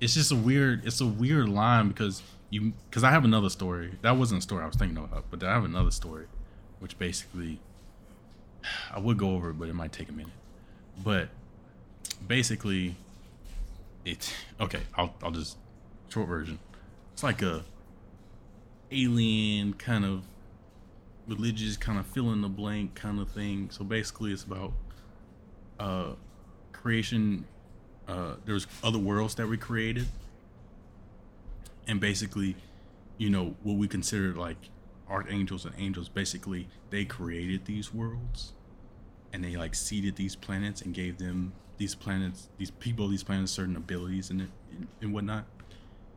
it's 0.00 0.14
just 0.14 0.32
a 0.32 0.36
weird 0.36 0.84
it's 0.84 1.00
a 1.00 1.06
weird 1.06 1.48
line 1.48 1.88
because 1.88 2.22
you 2.50 2.72
because 2.88 3.04
I 3.04 3.10
have 3.10 3.24
another 3.24 3.50
story 3.50 3.98
that 4.02 4.16
wasn't 4.16 4.40
a 4.40 4.42
story 4.42 4.62
I 4.62 4.66
was 4.66 4.76
thinking 4.76 4.96
about, 4.96 5.24
but 5.30 5.42
I 5.42 5.52
have 5.52 5.64
another 5.64 5.90
story, 5.90 6.26
which 6.80 6.98
basically 6.98 7.60
I 8.94 8.98
would 8.98 9.18
go 9.18 9.30
over 9.34 9.52
but 9.52 9.68
it 9.68 9.74
might 9.74 9.92
take 9.92 10.08
a 10.08 10.12
minute. 10.12 10.32
But 11.02 11.28
basically, 12.26 12.96
it 14.04 14.34
okay. 14.60 14.80
I'll 14.94 15.14
I'll 15.22 15.30
just 15.30 15.56
short 16.08 16.28
version. 16.28 16.58
It's 17.12 17.22
like 17.22 17.42
a 17.42 17.64
alien 18.90 19.74
kind 19.74 20.04
of 20.04 20.22
religious 21.26 21.76
kind 21.76 21.98
of 21.98 22.06
fill 22.06 22.32
in 22.32 22.40
the 22.40 22.48
blank 22.48 22.94
kind 22.94 23.20
of 23.20 23.28
thing. 23.30 23.70
So 23.70 23.84
basically, 23.84 24.32
it's 24.32 24.44
about 24.44 24.72
uh 25.78 26.12
creation. 26.72 27.44
Uh, 28.06 28.36
there's 28.46 28.66
other 28.82 28.98
worlds 28.98 29.34
that 29.34 29.46
we 29.46 29.58
created, 29.58 30.06
and 31.88 32.00
basically, 32.00 32.54
you 33.16 33.30
know 33.30 33.56
what 33.62 33.76
we 33.76 33.88
consider 33.88 34.34
like 34.34 34.68
archangels 35.08 35.64
and 35.64 35.74
angels. 35.78 36.08
Basically, 36.08 36.68
they 36.90 37.04
created 37.04 37.64
these 37.64 37.92
worlds, 37.92 38.52
and 39.32 39.42
they 39.42 39.56
like 39.56 39.74
seeded 39.74 40.16
these 40.16 40.36
planets 40.36 40.82
and 40.82 40.94
gave 40.94 41.18
them 41.18 41.54
these 41.78 41.94
planets, 41.94 42.50
these 42.58 42.70
people, 42.70 43.08
these 43.08 43.24
planets 43.24 43.50
certain 43.50 43.76
abilities 43.76 44.30
and 44.30 44.48
and, 45.00 45.12
whatnot. 45.12 45.46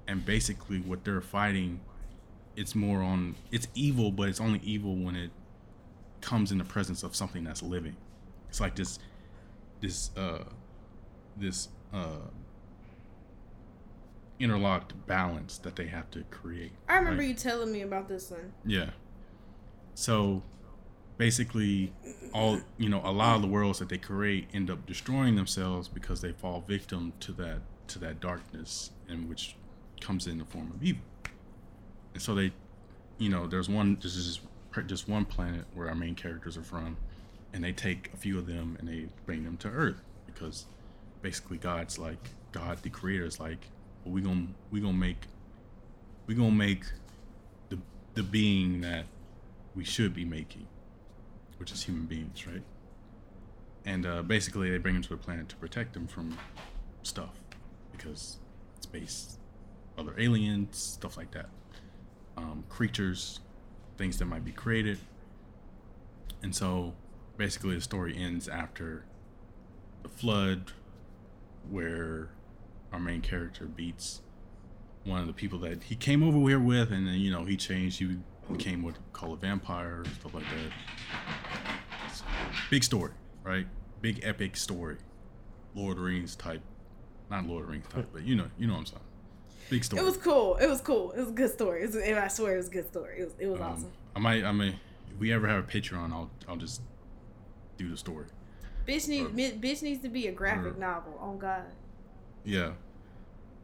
And 0.07 0.26
basically, 0.26 0.80
what 0.80 1.06
they're 1.06 1.22
fighting, 1.22 1.80
it's 2.56 2.76
more 2.76 3.02
on 3.02 3.35
it's 3.52 3.68
evil, 3.73 4.11
but 4.11 4.27
it's 4.27 4.41
only 4.41 4.60
evil 4.64 4.95
when 4.95 5.15
it 5.15 5.31
comes 6.19 6.52
in 6.52 6.57
the 6.57 6.65
presence 6.65 7.02
of 7.02 7.15
something 7.15 7.43
that's 7.43 7.64
living. 7.64 7.95
It's 8.49 8.60
like 8.60 8.76
this, 8.76 8.99
this, 9.80 10.11
uh, 10.18 10.43
this 11.38 11.69
uh, 11.93 12.27
interlocked 14.41 14.93
balance 15.07 15.57
that 15.59 15.76
they 15.76 15.88
have 15.88 16.09
to 16.11 16.23
create. 16.31 16.72
I 16.89 16.97
remember 16.97 17.19
right? 17.19 17.30
you 17.30 17.34
telling 17.34 17.72
me 17.72 17.81
about 17.81 18.07
this 18.07 18.31
one. 18.31 18.53
Yeah. 18.65 18.91
So 19.93 20.43
basically 21.18 21.93
all 22.34 22.59
you 22.77 22.89
know, 22.89 23.01
a 23.03 23.11
lot 23.11 23.35
of 23.35 23.41
the 23.41 23.47
worlds 23.47 23.80
that 23.80 23.89
they 23.89 23.97
create 23.97 24.47
end 24.53 24.69
up 24.69 24.85
destroying 24.85 25.35
themselves 25.35 25.88
because 25.88 26.22
they 26.22 26.31
fall 26.31 26.63
victim 26.68 27.13
to 27.19 27.31
that 27.34 27.59
to 27.88 27.99
that 27.99 28.19
darkness 28.19 28.91
in 29.07 29.30
which 29.30 29.55
comes 29.99 30.26
in 30.26 30.39
the 30.39 30.45
form 30.45 30.72
of 30.73 30.84
evil. 30.84 31.03
And 32.13 32.22
so 32.22 32.34
they 32.35 32.51
you 33.18 33.30
know, 33.30 33.45
there's 33.45 33.69
one 33.69 33.97
this 34.01 34.15
is 34.15 34.38
just, 34.38 34.88
just 34.88 35.07
one 35.07 35.26
planet 35.26 35.65
where 35.76 35.88
our 35.88 35.95
main 35.95 36.15
characters 36.15 36.57
are 36.57 36.63
from 36.63 36.97
and 37.53 37.63
they 37.63 37.72
take 37.72 38.09
a 38.13 38.18
few 38.18 38.39
of 38.39 38.47
them 38.47 38.77
and 38.80 38.88
they 38.88 39.07
bring 39.26 39.43
them 39.43 39.57
to 39.57 39.68
Earth 39.68 40.01
because 40.26 40.65
basically 41.22 41.57
God's 41.57 41.99
like 41.99 42.30
God 42.51 42.80
the 42.81 42.89
creator 42.89 43.26
is 43.26 43.39
like 43.39 43.68
well, 44.03 44.13
we 44.13 44.21
gonna 44.21 44.47
we 44.71 44.79
gonna 44.79 44.93
make 44.93 45.27
we 46.27 46.35
gonna 46.35 46.51
make 46.51 46.85
the 47.69 47.77
the 48.13 48.23
being 48.23 48.81
that 48.81 49.05
we 49.75 49.83
should 49.83 50.13
be 50.13 50.25
making, 50.25 50.67
which 51.57 51.71
is 51.71 51.83
human 51.83 52.05
beings, 52.05 52.45
right? 52.45 52.63
And 53.85 54.05
uh, 54.05 54.21
basically, 54.21 54.69
they 54.69 54.77
bring 54.77 54.95
them 54.95 55.03
to 55.03 55.09
the 55.09 55.17
planet 55.17 55.49
to 55.49 55.55
protect 55.55 55.93
them 55.93 56.07
from 56.07 56.37
stuff 57.03 57.31
because 57.91 58.37
space, 58.79 59.37
other 59.97 60.13
aliens, 60.19 60.77
stuff 60.77 61.17
like 61.17 61.31
that, 61.31 61.49
um, 62.37 62.63
creatures, 62.69 63.39
things 63.97 64.17
that 64.17 64.25
might 64.25 64.45
be 64.45 64.51
created. 64.51 64.99
And 66.43 66.55
so, 66.55 66.93
basically, 67.37 67.75
the 67.75 67.81
story 67.81 68.15
ends 68.17 68.47
after 68.47 69.05
the 70.03 70.09
flood, 70.09 70.71
where 71.69 72.29
our 72.91 72.99
main 72.99 73.22
character 73.22 73.65
beats 73.65 74.22
one 75.03 75.19
of 75.22 75.27
the 75.27 75.34
people 75.34 75.59
that 75.59 75.84
he 75.84 75.95
came 75.95 76.23
over 76.23 76.38
here 76.47 76.59
with, 76.59 76.91
and 76.91 77.07
then 77.07 77.15
you 77.15 77.31
know 77.31 77.45
he 77.45 77.57
changed. 77.57 77.99
He 77.99 78.18
became 78.51 78.84
what 78.84 78.93
we 78.95 78.99
call 79.13 79.34
a 79.34 79.38
vampire, 79.38 80.03
stuff 80.19 80.34
like 80.34 80.43
that. 80.43 80.73
It's 82.07 82.22
a 82.22 82.23
big 82.69 82.84
story, 82.84 83.11
right? 83.43 83.65
Big 84.01 84.19
epic 84.23 84.57
story, 84.57 84.97
Lord 85.76 85.97
of 85.97 86.03
Rings 86.03 86.35
type, 86.35 86.61
not 87.30 87.45
Lord 87.45 87.63
of 87.63 87.69
Rings 87.69 87.85
type, 87.89 88.09
but 88.11 88.23
you 88.23 88.35
know, 88.35 88.47
you 88.57 88.68
know 88.68 88.73
what 88.73 88.80
I'm 88.80 88.85
saying. 88.88 89.01
Big 89.69 89.84
story. 89.84 90.01
It 90.01 90.05
was 90.05 90.18
cool. 90.18 90.57
It 90.57 90.68
was 90.68 90.81
cool. 90.81 91.11
It 91.11 91.19
was 91.19 91.30
a 91.30 91.34
good 91.34 91.51
story. 91.51 91.84
It 91.84 91.88
was, 91.88 91.95
and 91.95 92.19
I 92.19 92.27
swear 92.27 92.55
it 92.55 92.57
was 92.57 92.68
a 92.68 92.72
good 92.72 92.88
story. 92.88 93.19
It 93.22 93.23
was, 93.26 93.34
it 93.39 93.47
was 93.47 93.61
Um, 93.61 93.68
awesome. 93.68 93.91
I 94.15 94.19
might, 94.19 94.43
I 94.43 94.51
may, 94.51 94.69
if 94.69 95.18
we 95.19 95.31
ever 95.31 95.47
have 95.47 95.59
a 95.59 95.68
picture 95.68 95.95
on, 95.95 96.11
I'll, 96.11 96.30
I'll 96.49 96.57
just 96.57 96.81
do 97.77 97.89
the 97.89 97.95
story. 97.95 98.26
Bitch 98.85 99.07
needs, 99.07 99.30
uh, 99.30 99.55
bitch 99.57 99.81
needs 99.81 100.01
to 100.01 100.09
be 100.09 100.27
a 100.27 100.31
graphic 100.31 100.73
uh, 100.76 100.80
novel. 100.80 101.18
Oh 101.22 101.34
God. 101.34 101.63
Yeah. 102.43 102.72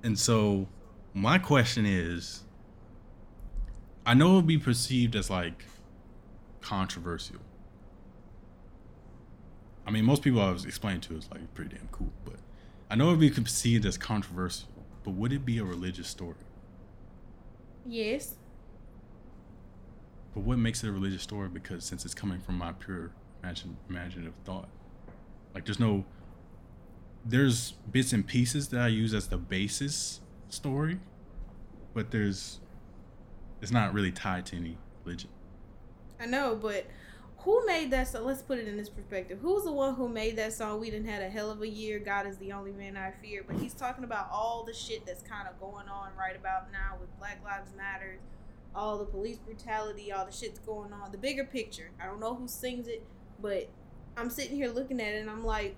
And 0.03 0.17
so 0.17 0.67
my 1.13 1.37
question 1.37 1.85
is 1.85 2.43
I 4.05 4.13
know 4.13 4.27
it'll 4.27 4.41
be 4.41 4.57
perceived 4.57 5.15
as 5.15 5.29
like 5.29 5.65
controversial. 6.61 7.39
I 9.85 9.91
mean, 9.91 10.05
most 10.05 10.21
people 10.21 10.41
I 10.41 10.51
was 10.51 10.65
explaining 10.65 11.01
to 11.01 11.17
is 11.17 11.29
like 11.31 11.53
pretty 11.53 11.75
damn 11.75 11.87
cool, 11.91 12.11
but 12.25 12.35
I 12.89 12.95
know 12.95 13.05
it'll 13.07 13.17
be 13.17 13.29
perceived 13.29 13.85
as 13.85 13.97
controversial, 13.97 14.69
but 15.03 15.11
would 15.11 15.33
it 15.33 15.45
be 15.45 15.57
a 15.57 15.63
religious 15.63 16.07
story? 16.07 16.35
Yes. 17.85 18.35
But 20.33 20.41
what 20.41 20.57
makes 20.57 20.83
it 20.83 20.89
a 20.89 20.91
religious 20.91 21.21
story? 21.21 21.49
Because 21.49 21.83
since 21.83 22.05
it's 22.05 22.13
coming 22.13 22.39
from 22.39 22.57
my 22.57 22.73
pure 22.73 23.11
imagine, 23.43 23.77
imaginative 23.89 24.33
thought, 24.45 24.69
like 25.53 25.65
there's 25.65 25.79
no, 25.79 26.05
there's 27.27 27.71
bits 27.91 28.13
and 28.13 28.25
pieces 28.25 28.69
that 28.69 28.81
I 28.81 28.87
use 28.87 29.13
as 29.13 29.27
the 29.27 29.37
basis 29.37 30.21
story, 30.49 30.99
but 31.93 32.11
there's, 32.11 32.59
it's 33.61 33.71
not 33.71 33.93
really 33.93 34.11
tied 34.11 34.45
to 34.47 34.55
any 34.55 34.77
religion. 35.03 35.29
I 36.19 36.25
know, 36.25 36.55
but 36.55 36.87
who 37.39 37.65
made 37.65 37.91
that 37.91 38.07
song? 38.07 38.25
Let's 38.25 38.41
put 38.41 38.59
it 38.59 38.67
in 38.67 38.77
this 38.77 38.89
perspective. 38.89 39.39
Who's 39.41 39.63
the 39.65 39.71
one 39.71 39.95
who 39.95 40.09
made 40.09 40.37
that 40.37 40.53
song? 40.53 40.79
We 40.79 40.89
didn't 40.89 41.07
had 41.07 41.21
a 41.21 41.29
hell 41.29 41.51
of 41.51 41.61
a 41.61 41.67
year. 41.67 41.99
God 41.99 42.27
is 42.27 42.37
the 42.37 42.51
only 42.51 42.71
man 42.71 42.97
I 42.97 43.11
fear. 43.21 43.43
But 43.45 43.57
he's 43.57 43.73
talking 43.73 44.03
about 44.03 44.29
all 44.31 44.63
the 44.63 44.73
shit 44.73 45.05
that's 45.05 45.21
kind 45.21 45.47
of 45.47 45.59
going 45.59 45.87
on 45.87 46.09
right 46.17 46.35
about 46.35 46.71
now 46.71 46.95
with 46.99 47.15
Black 47.19 47.43
Lives 47.43 47.71
Matter, 47.75 48.17
all 48.75 48.97
the 48.97 49.05
police 49.05 49.37
brutality, 49.37 50.11
all 50.11 50.25
the 50.25 50.31
shit's 50.31 50.59
going 50.59 50.91
on. 50.91 51.11
The 51.11 51.17
bigger 51.17 51.43
picture. 51.43 51.91
I 52.01 52.05
don't 52.05 52.19
know 52.19 52.35
who 52.35 52.47
sings 52.47 52.87
it, 52.87 53.05
but 53.39 53.69
I'm 54.17 54.29
sitting 54.29 54.55
here 54.55 54.69
looking 54.69 54.99
at 54.99 55.13
it 55.13 55.21
and 55.21 55.29
I'm 55.29 55.45
like, 55.45 55.75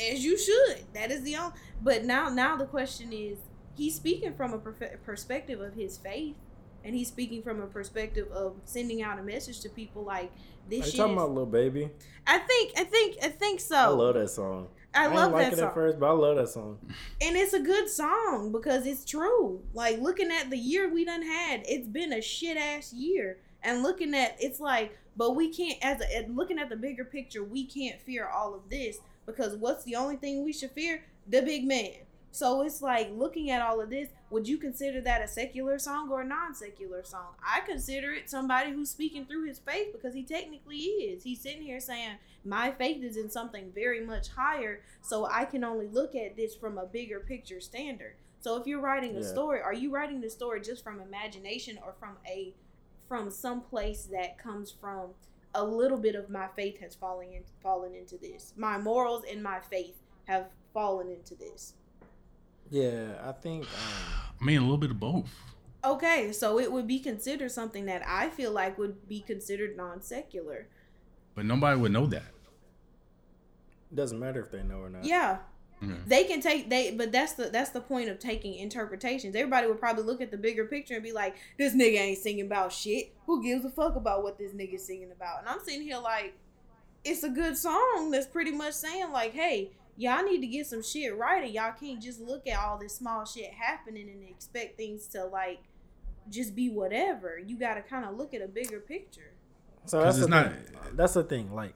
as 0.00 0.24
you 0.24 0.38
should. 0.38 0.84
That 0.94 1.10
is 1.10 1.22
the 1.22 1.36
only. 1.36 1.54
But 1.82 2.04
now, 2.04 2.28
now 2.28 2.56
the 2.56 2.66
question 2.66 3.12
is, 3.12 3.38
he's 3.74 3.94
speaking 3.94 4.34
from 4.34 4.52
a 4.52 4.58
perfe- 4.58 5.02
perspective 5.04 5.60
of 5.60 5.74
his 5.74 5.98
faith. 5.98 6.36
And 6.84 6.94
he's 6.94 7.08
speaking 7.08 7.42
from 7.42 7.60
a 7.60 7.66
perspective 7.66 8.30
of 8.30 8.54
sending 8.64 9.02
out 9.02 9.18
a 9.18 9.22
message 9.22 9.60
to 9.60 9.68
people 9.68 10.04
like 10.04 10.30
this 10.70 10.84
Are 10.84 10.90
you 10.90 10.96
talking 10.96 11.12
is- 11.12 11.22
about 11.22 11.34
Lil 11.34 11.46
Baby? 11.46 11.90
I 12.26 12.38
think, 12.38 12.72
I 12.76 12.84
think, 12.84 13.16
I 13.22 13.28
think 13.28 13.60
so. 13.60 13.76
I 13.76 13.86
love 13.88 14.14
that 14.14 14.30
song. 14.30 14.68
I 14.94 15.02
didn't 15.04 15.16
love 15.16 15.32
like 15.32 15.44
that 15.46 15.52
it 15.52 15.58
song, 15.58 15.68
at 15.68 15.74
first, 15.74 16.00
but 16.00 16.06
I 16.06 16.12
love 16.12 16.36
that 16.36 16.48
song. 16.48 16.78
and 17.20 17.36
it's 17.36 17.52
a 17.52 17.60
good 17.60 17.88
song 17.90 18.52
because 18.52 18.86
it's 18.86 19.04
true. 19.04 19.60
Like 19.74 19.98
looking 19.98 20.30
at 20.30 20.50
the 20.50 20.56
year 20.56 20.88
we 20.88 21.04
done 21.04 21.22
had, 21.22 21.62
it's 21.66 21.86
been 21.86 22.12
a 22.12 22.22
shit 22.22 22.56
ass 22.56 22.92
year, 22.92 23.38
and 23.62 23.82
looking 23.82 24.14
at 24.14 24.36
it's 24.40 24.60
like, 24.60 24.96
but 25.16 25.36
we 25.36 25.52
can't 25.52 25.76
as 25.82 26.00
a, 26.00 26.26
looking 26.28 26.58
at 26.58 26.70
the 26.70 26.76
bigger 26.76 27.04
picture, 27.04 27.44
we 27.44 27.66
can't 27.66 28.00
fear 28.00 28.28
all 28.28 28.54
of 28.54 28.70
this 28.70 28.98
because 29.28 29.54
what's 29.56 29.84
the 29.84 29.94
only 29.94 30.16
thing 30.16 30.42
we 30.42 30.52
should 30.52 30.72
fear? 30.72 31.02
The 31.28 31.42
big 31.42 31.64
man. 31.64 31.92
So 32.32 32.62
it's 32.62 32.82
like 32.82 33.10
looking 33.12 33.50
at 33.50 33.62
all 33.62 33.80
of 33.80 33.90
this, 33.90 34.08
would 34.30 34.48
you 34.48 34.58
consider 34.58 35.00
that 35.02 35.22
a 35.22 35.28
secular 35.28 35.78
song 35.78 36.10
or 36.10 36.22
a 36.22 36.26
non 36.26 36.54
secular 36.54 37.02
song? 37.04 37.34
I 37.44 37.60
consider 37.60 38.12
it 38.12 38.30
somebody 38.30 38.72
who's 38.72 38.90
speaking 38.90 39.26
through 39.26 39.46
his 39.46 39.58
faith 39.58 39.88
because 39.92 40.14
he 40.14 40.22
technically 40.22 40.76
is. 40.76 41.22
He's 41.22 41.40
sitting 41.40 41.62
here 41.62 41.80
saying, 41.80 42.16
My 42.44 42.70
faith 42.70 43.02
is 43.02 43.16
in 43.16 43.30
something 43.30 43.70
very 43.74 44.04
much 44.04 44.28
higher, 44.28 44.80
so 45.02 45.26
I 45.26 45.44
can 45.44 45.64
only 45.64 45.88
look 45.88 46.14
at 46.14 46.36
this 46.36 46.54
from 46.54 46.78
a 46.78 46.86
bigger 46.86 47.20
picture 47.20 47.60
standard. 47.60 48.14
So 48.40 48.56
if 48.56 48.66
you're 48.66 48.80
writing 48.80 49.16
a 49.16 49.20
Yeah. 49.20 49.26
story, 49.26 49.60
are 49.60 49.74
you 49.74 49.90
writing 49.90 50.20
the 50.20 50.30
story 50.30 50.60
just 50.60 50.84
from 50.84 51.00
imagination 51.00 51.78
or 51.84 51.94
from 51.98 52.16
a 52.26 52.54
from 53.08 53.30
some 53.30 53.62
place 53.62 54.04
that 54.04 54.38
comes 54.38 54.70
from 54.70 55.14
a 55.54 55.64
little 55.64 55.98
bit 55.98 56.14
of 56.14 56.30
my 56.30 56.46
faith 56.56 56.80
has 56.80 56.94
fallen 56.94 57.32
in, 57.32 57.42
fallen 57.62 57.94
into 57.94 58.16
this. 58.16 58.52
My 58.56 58.78
morals 58.78 59.24
and 59.30 59.42
my 59.42 59.60
faith 59.60 59.96
have 60.26 60.46
fallen 60.74 61.10
into 61.10 61.34
this. 61.34 61.74
Yeah, 62.70 63.12
I 63.24 63.32
think. 63.32 63.64
Um, 63.64 64.30
I 64.40 64.44
mean, 64.44 64.58
a 64.58 64.62
little 64.62 64.78
bit 64.78 64.90
of 64.90 65.00
both. 65.00 65.34
Okay, 65.84 66.32
so 66.32 66.58
it 66.58 66.70
would 66.70 66.86
be 66.86 66.98
considered 66.98 67.50
something 67.50 67.86
that 67.86 68.02
I 68.06 68.28
feel 68.30 68.52
like 68.52 68.78
would 68.78 69.08
be 69.08 69.20
considered 69.20 69.76
non 69.76 70.02
secular. 70.02 70.66
But 71.34 71.46
nobody 71.46 71.80
would 71.80 71.92
know 71.92 72.06
that. 72.06 72.24
doesn't 73.94 74.18
matter 74.18 74.40
if 74.40 74.50
they 74.50 74.62
know 74.62 74.80
or 74.80 74.90
not. 74.90 75.04
Yeah. 75.04 75.38
Okay. 75.82 75.94
They 76.06 76.24
can 76.24 76.40
take 76.40 76.68
they 76.70 76.90
but 76.90 77.12
that's 77.12 77.34
the 77.34 77.44
that's 77.50 77.70
the 77.70 77.80
point 77.80 78.08
of 78.08 78.18
taking 78.18 78.54
interpretations. 78.54 79.36
Everybody 79.36 79.66
would 79.68 79.78
probably 79.78 80.02
look 80.04 80.20
at 80.20 80.30
the 80.30 80.36
bigger 80.36 80.64
picture 80.64 80.94
and 80.94 81.02
be 81.02 81.12
like, 81.12 81.36
This 81.56 81.74
nigga 81.74 81.98
ain't 81.98 82.18
singing 82.18 82.46
about 82.46 82.72
shit. 82.72 83.12
Who 83.26 83.42
gives 83.42 83.64
a 83.64 83.70
fuck 83.70 83.94
about 83.96 84.22
what 84.24 84.38
this 84.38 84.52
nigga's 84.52 84.84
singing 84.84 85.12
about? 85.12 85.40
And 85.40 85.48
I'm 85.48 85.60
sitting 85.60 85.82
here 85.82 85.98
like 85.98 86.34
it's 87.04 87.22
a 87.22 87.28
good 87.28 87.56
song 87.56 88.10
that's 88.10 88.26
pretty 88.26 88.50
much 88.50 88.74
saying 88.74 89.12
like, 89.12 89.32
hey, 89.32 89.70
y'all 89.96 90.24
need 90.24 90.40
to 90.40 90.48
get 90.48 90.66
some 90.66 90.82
shit 90.82 91.16
right 91.16 91.44
and 91.44 91.54
y'all 91.54 91.72
can't 91.78 92.02
just 92.02 92.20
look 92.20 92.46
at 92.48 92.58
all 92.58 92.76
this 92.76 92.96
small 92.96 93.24
shit 93.24 93.52
happening 93.52 94.08
and 94.10 94.28
expect 94.28 94.76
things 94.76 95.06
to 95.08 95.24
like 95.26 95.60
just 96.28 96.56
be 96.56 96.68
whatever. 96.70 97.38
You 97.38 97.56
gotta 97.56 97.82
kinda 97.82 98.10
look 98.10 98.34
at 98.34 98.42
a 98.42 98.48
bigger 98.48 98.80
picture. 98.80 99.30
So 99.86 100.00
that's 100.02 100.16
it's 100.16 100.26
the 100.26 100.30
not- 100.30 100.52
thing. 100.52 100.76
That's 100.94 101.14
the 101.14 101.22
thing. 101.22 101.54
Like, 101.54 101.74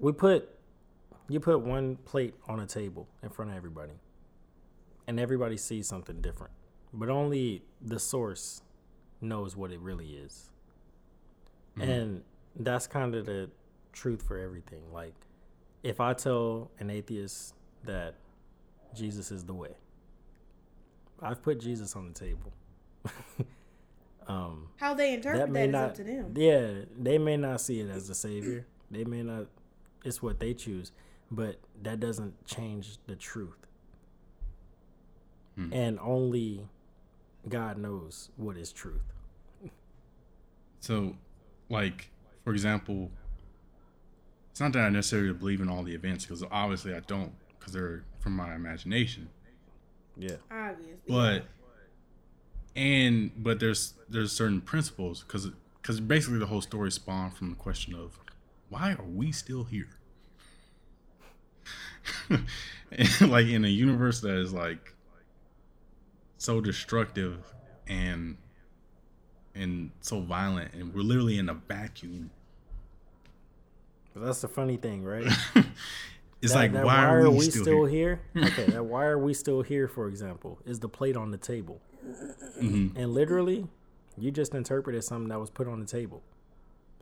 we 0.00 0.12
put 0.12 0.50
you 1.28 1.40
put 1.40 1.60
one 1.60 1.96
plate 1.96 2.34
on 2.48 2.60
a 2.60 2.66
table 2.66 3.06
in 3.22 3.28
front 3.28 3.50
of 3.50 3.56
everybody, 3.56 3.92
and 5.06 5.18
everybody 5.20 5.56
sees 5.56 5.86
something 5.86 6.20
different, 6.20 6.52
but 6.92 7.08
only 7.08 7.62
the 7.82 7.98
source 7.98 8.62
knows 9.20 9.56
what 9.56 9.70
it 9.70 9.80
really 9.80 10.10
is. 10.10 10.50
And 11.80 12.22
that's 12.56 12.88
kind 12.88 13.14
of 13.14 13.24
the 13.26 13.50
truth 13.92 14.22
for 14.22 14.36
everything. 14.36 14.82
Like, 14.92 15.14
if 15.84 16.00
I 16.00 16.12
tell 16.12 16.72
an 16.80 16.90
atheist 16.90 17.54
that 17.84 18.14
Jesus 18.96 19.30
is 19.30 19.44
the 19.44 19.54
way, 19.54 19.76
I've 21.22 21.40
put 21.40 21.60
Jesus 21.60 21.94
on 21.94 22.08
the 22.08 22.14
table. 22.14 22.52
um, 24.28 24.68
How 24.76 24.94
they 24.94 25.14
interpret 25.14 25.40
that 25.40 25.46
that, 25.46 25.52
may 25.52 25.66
is 25.66 25.72
not 25.72 25.84
up 25.90 25.94
to 25.94 26.04
them. 26.04 26.34
yeah 26.36 26.70
they 26.98 27.16
may 27.16 27.36
not 27.36 27.60
see 27.60 27.80
it 27.80 27.88
as 27.88 28.08
the 28.08 28.14
savior 28.14 28.66
they 28.90 29.04
may 29.04 29.22
not 29.22 29.46
it's 30.04 30.20
what 30.20 30.38
they 30.40 30.52
choose 30.52 30.92
but 31.30 31.58
that 31.82 32.00
doesn't 32.00 32.34
change 32.46 32.98
the 33.06 33.14
truth 33.16 33.54
Hmm. 35.56 35.72
and 35.72 35.98
only 36.00 36.68
god 37.48 37.78
knows 37.78 38.30
what 38.36 38.56
is 38.56 38.72
truth 38.72 39.02
So, 40.80 41.16
like, 41.68 42.10
for 42.44 42.52
example, 42.52 43.10
it's 44.50 44.60
not 44.60 44.72
that 44.74 44.82
I 44.84 44.88
necessarily 44.90 45.32
believe 45.32 45.60
in 45.60 45.68
all 45.68 45.82
the 45.82 45.92
events 45.94 46.24
because 46.24 46.44
obviously 46.52 46.94
I 46.94 47.00
don't 47.00 47.32
because 47.58 47.72
they're 47.72 48.04
from 48.20 48.34
my 48.36 48.54
imagination. 48.54 49.28
yeah 50.16 50.36
Obviously. 50.50 50.96
But 51.08 51.44
and 52.76 53.32
but 53.42 53.58
there's 53.58 53.94
there's 54.08 54.30
certain 54.32 54.60
principles 54.60 55.22
because 55.24 55.50
because 55.82 55.98
basically 56.00 56.38
the 56.38 56.46
whole 56.46 56.62
story 56.62 56.92
spawned 56.92 57.34
from 57.34 57.50
the 57.50 57.56
question 57.56 57.94
of 57.94 58.18
why 58.68 58.92
are 58.92 59.04
we 59.04 59.32
still 59.32 59.64
here? 59.64 59.97
Like 63.20 63.46
in 63.46 63.64
a 63.64 63.68
universe 63.68 64.20
that 64.22 64.36
is 64.38 64.52
like 64.52 64.94
so 66.38 66.60
destructive 66.60 67.38
and 67.86 68.36
and 69.54 69.90
so 70.00 70.20
violent 70.20 70.72
and 70.72 70.94
we're 70.94 71.02
literally 71.02 71.38
in 71.38 71.48
a 71.50 71.54
vacuum. 71.54 72.30
But 74.14 74.24
that's 74.24 74.40
the 74.40 74.48
funny 74.48 74.76
thing 74.76 75.04
right? 75.04 75.26
It's 76.40 76.52
That- 76.52 76.58
like 76.60 76.72
that 76.74 76.84
why, 76.84 77.04
are 77.04 77.28
we, 77.30 77.50
still, 77.50 77.84
here, 77.84 78.20
okay 78.36 78.66
that 78.66 78.84
why 78.84 79.06
are 79.06 79.18
we 79.18 79.34
still 79.34 79.62
here 79.62 79.88
for 79.88 80.06
example 80.08 80.60
is 80.64 80.78
the 80.78 80.88
plate 80.88 81.16
on 81.16 81.30
the 81.32 81.36
table. 81.38 81.80
Mhm. 82.60 82.92
and 82.96 83.12
literally 83.12 83.66
you 84.16 84.30
just 84.30 84.54
interpreted 84.54 85.02
something 85.04 85.28
that 85.28 85.38
was 85.40 85.50
put 85.50 85.66
on 85.68 85.80
the 85.80 85.86
table. 85.86 86.22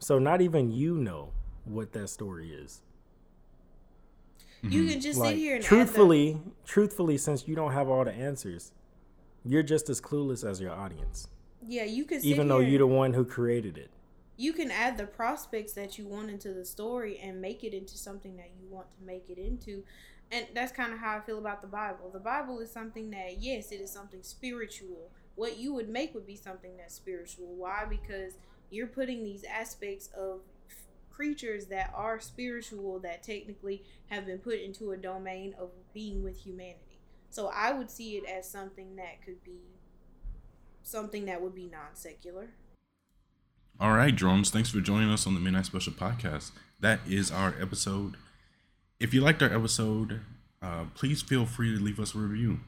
So 0.00 0.18
not 0.18 0.40
even 0.40 0.70
you 0.72 0.96
know 0.96 1.32
what 1.64 1.92
that 1.92 2.08
story 2.08 2.50
is 2.52 2.80
you 4.62 4.82
mm-hmm. 4.82 4.90
can 4.90 5.00
just 5.00 5.18
like 5.18 5.30
sit 5.30 5.38
here 5.38 5.56
and 5.56 5.64
add 5.64 5.70
the- 5.70 5.76
truthfully 5.76 6.38
truthfully 6.64 7.18
since 7.18 7.46
you 7.46 7.54
don't 7.54 7.72
have 7.72 7.88
all 7.88 8.04
the 8.04 8.12
answers 8.12 8.72
you're 9.46 9.62
just 9.62 9.88
as 9.88 10.00
clueless 10.00 10.48
as 10.48 10.60
your 10.60 10.72
audience. 10.72 11.28
Yeah, 11.66 11.84
you 11.84 12.04
can 12.04 12.20
sit 12.20 12.26
even 12.26 12.48
though 12.48 12.58
you're 12.58 12.80
the 12.80 12.86
one 12.86 13.12
who 13.12 13.24
created 13.24 13.78
it. 13.78 13.90
You 14.36 14.52
can 14.52 14.70
add 14.70 14.98
the 14.98 15.06
prospects 15.06 15.72
that 15.74 15.96
you 15.98 16.06
want 16.06 16.30
into 16.30 16.52
the 16.52 16.64
story 16.64 17.18
and 17.22 17.40
make 17.40 17.64
it 17.64 17.72
into 17.72 17.96
something 17.96 18.36
that 18.36 18.50
you 18.60 18.66
want 18.68 18.86
to 18.98 19.06
make 19.06 19.30
it 19.30 19.38
into. 19.38 19.82
And 20.30 20.46
that's 20.54 20.72
kind 20.72 20.92
of 20.92 20.98
how 20.98 21.16
i 21.16 21.20
feel 21.20 21.38
about 21.38 21.62
the 21.62 21.68
bible. 21.68 22.10
The 22.12 22.20
bible 22.20 22.58
is 22.58 22.70
something 22.70 23.10
that 23.12 23.36
yes 23.38 23.70
it 23.70 23.80
is 23.80 23.90
something 23.90 24.22
spiritual. 24.22 25.10
What 25.36 25.58
you 25.58 25.72
would 25.74 25.88
make 25.88 26.12
would 26.14 26.26
be 26.26 26.36
something 26.36 26.76
that's 26.76 26.94
spiritual. 26.94 27.54
Why? 27.54 27.86
Because 27.88 28.34
you're 28.70 28.88
putting 28.88 29.22
these 29.22 29.44
aspects 29.44 30.08
of 30.08 30.40
creatures 31.16 31.66
that 31.66 31.90
are 31.94 32.20
spiritual 32.20 32.98
that 33.00 33.22
technically 33.22 33.82
have 34.10 34.26
been 34.26 34.38
put 34.38 34.60
into 34.60 34.92
a 34.92 34.96
domain 34.96 35.54
of 35.58 35.70
being 35.94 36.22
with 36.22 36.44
humanity 36.44 37.00
so 37.30 37.50
i 37.54 37.72
would 37.72 37.90
see 37.90 38.16
it 38.16 38.24
as 38.28 38.48
something 38.48 38.96
that 38.96 39.22
could 39.24 39.42
be 39.42 39.60
something 40.82 41.24
that 41.24 41.40
would 41.42 41.54
be 41.54 41.66
non-secular 41.66 42.48
All 43.78 43.92
right, 43.92 44.14
drones. 44.16 44.48
Thanks 44.50 44.70
for 44.70 44.80
joining 44.80 45.10
us 45.10 45.26
on 45.26 45.34
the 45.34 45.40
Midnight 45.40 45.66
Special 45.66 45.92
Podcast. 45.92 46.52
That 46.80 47.00
is 47.06 47.30
our 47.30 47.54
episode. 47.60 48.16
If 48.98 49.12
you 49.12 49.20
liked 49.20 49.42
our 49.42 49.52
episode, 49.54 50.20
uh, 50.62 50.84
please 50.94 51.20
feel 51.20 51.44
free 51.44 51.76
to 51.76 51.84
leave 51.84 52.00
us 52.00 52.14
a 52.14 52.18
review. 52.18 52.60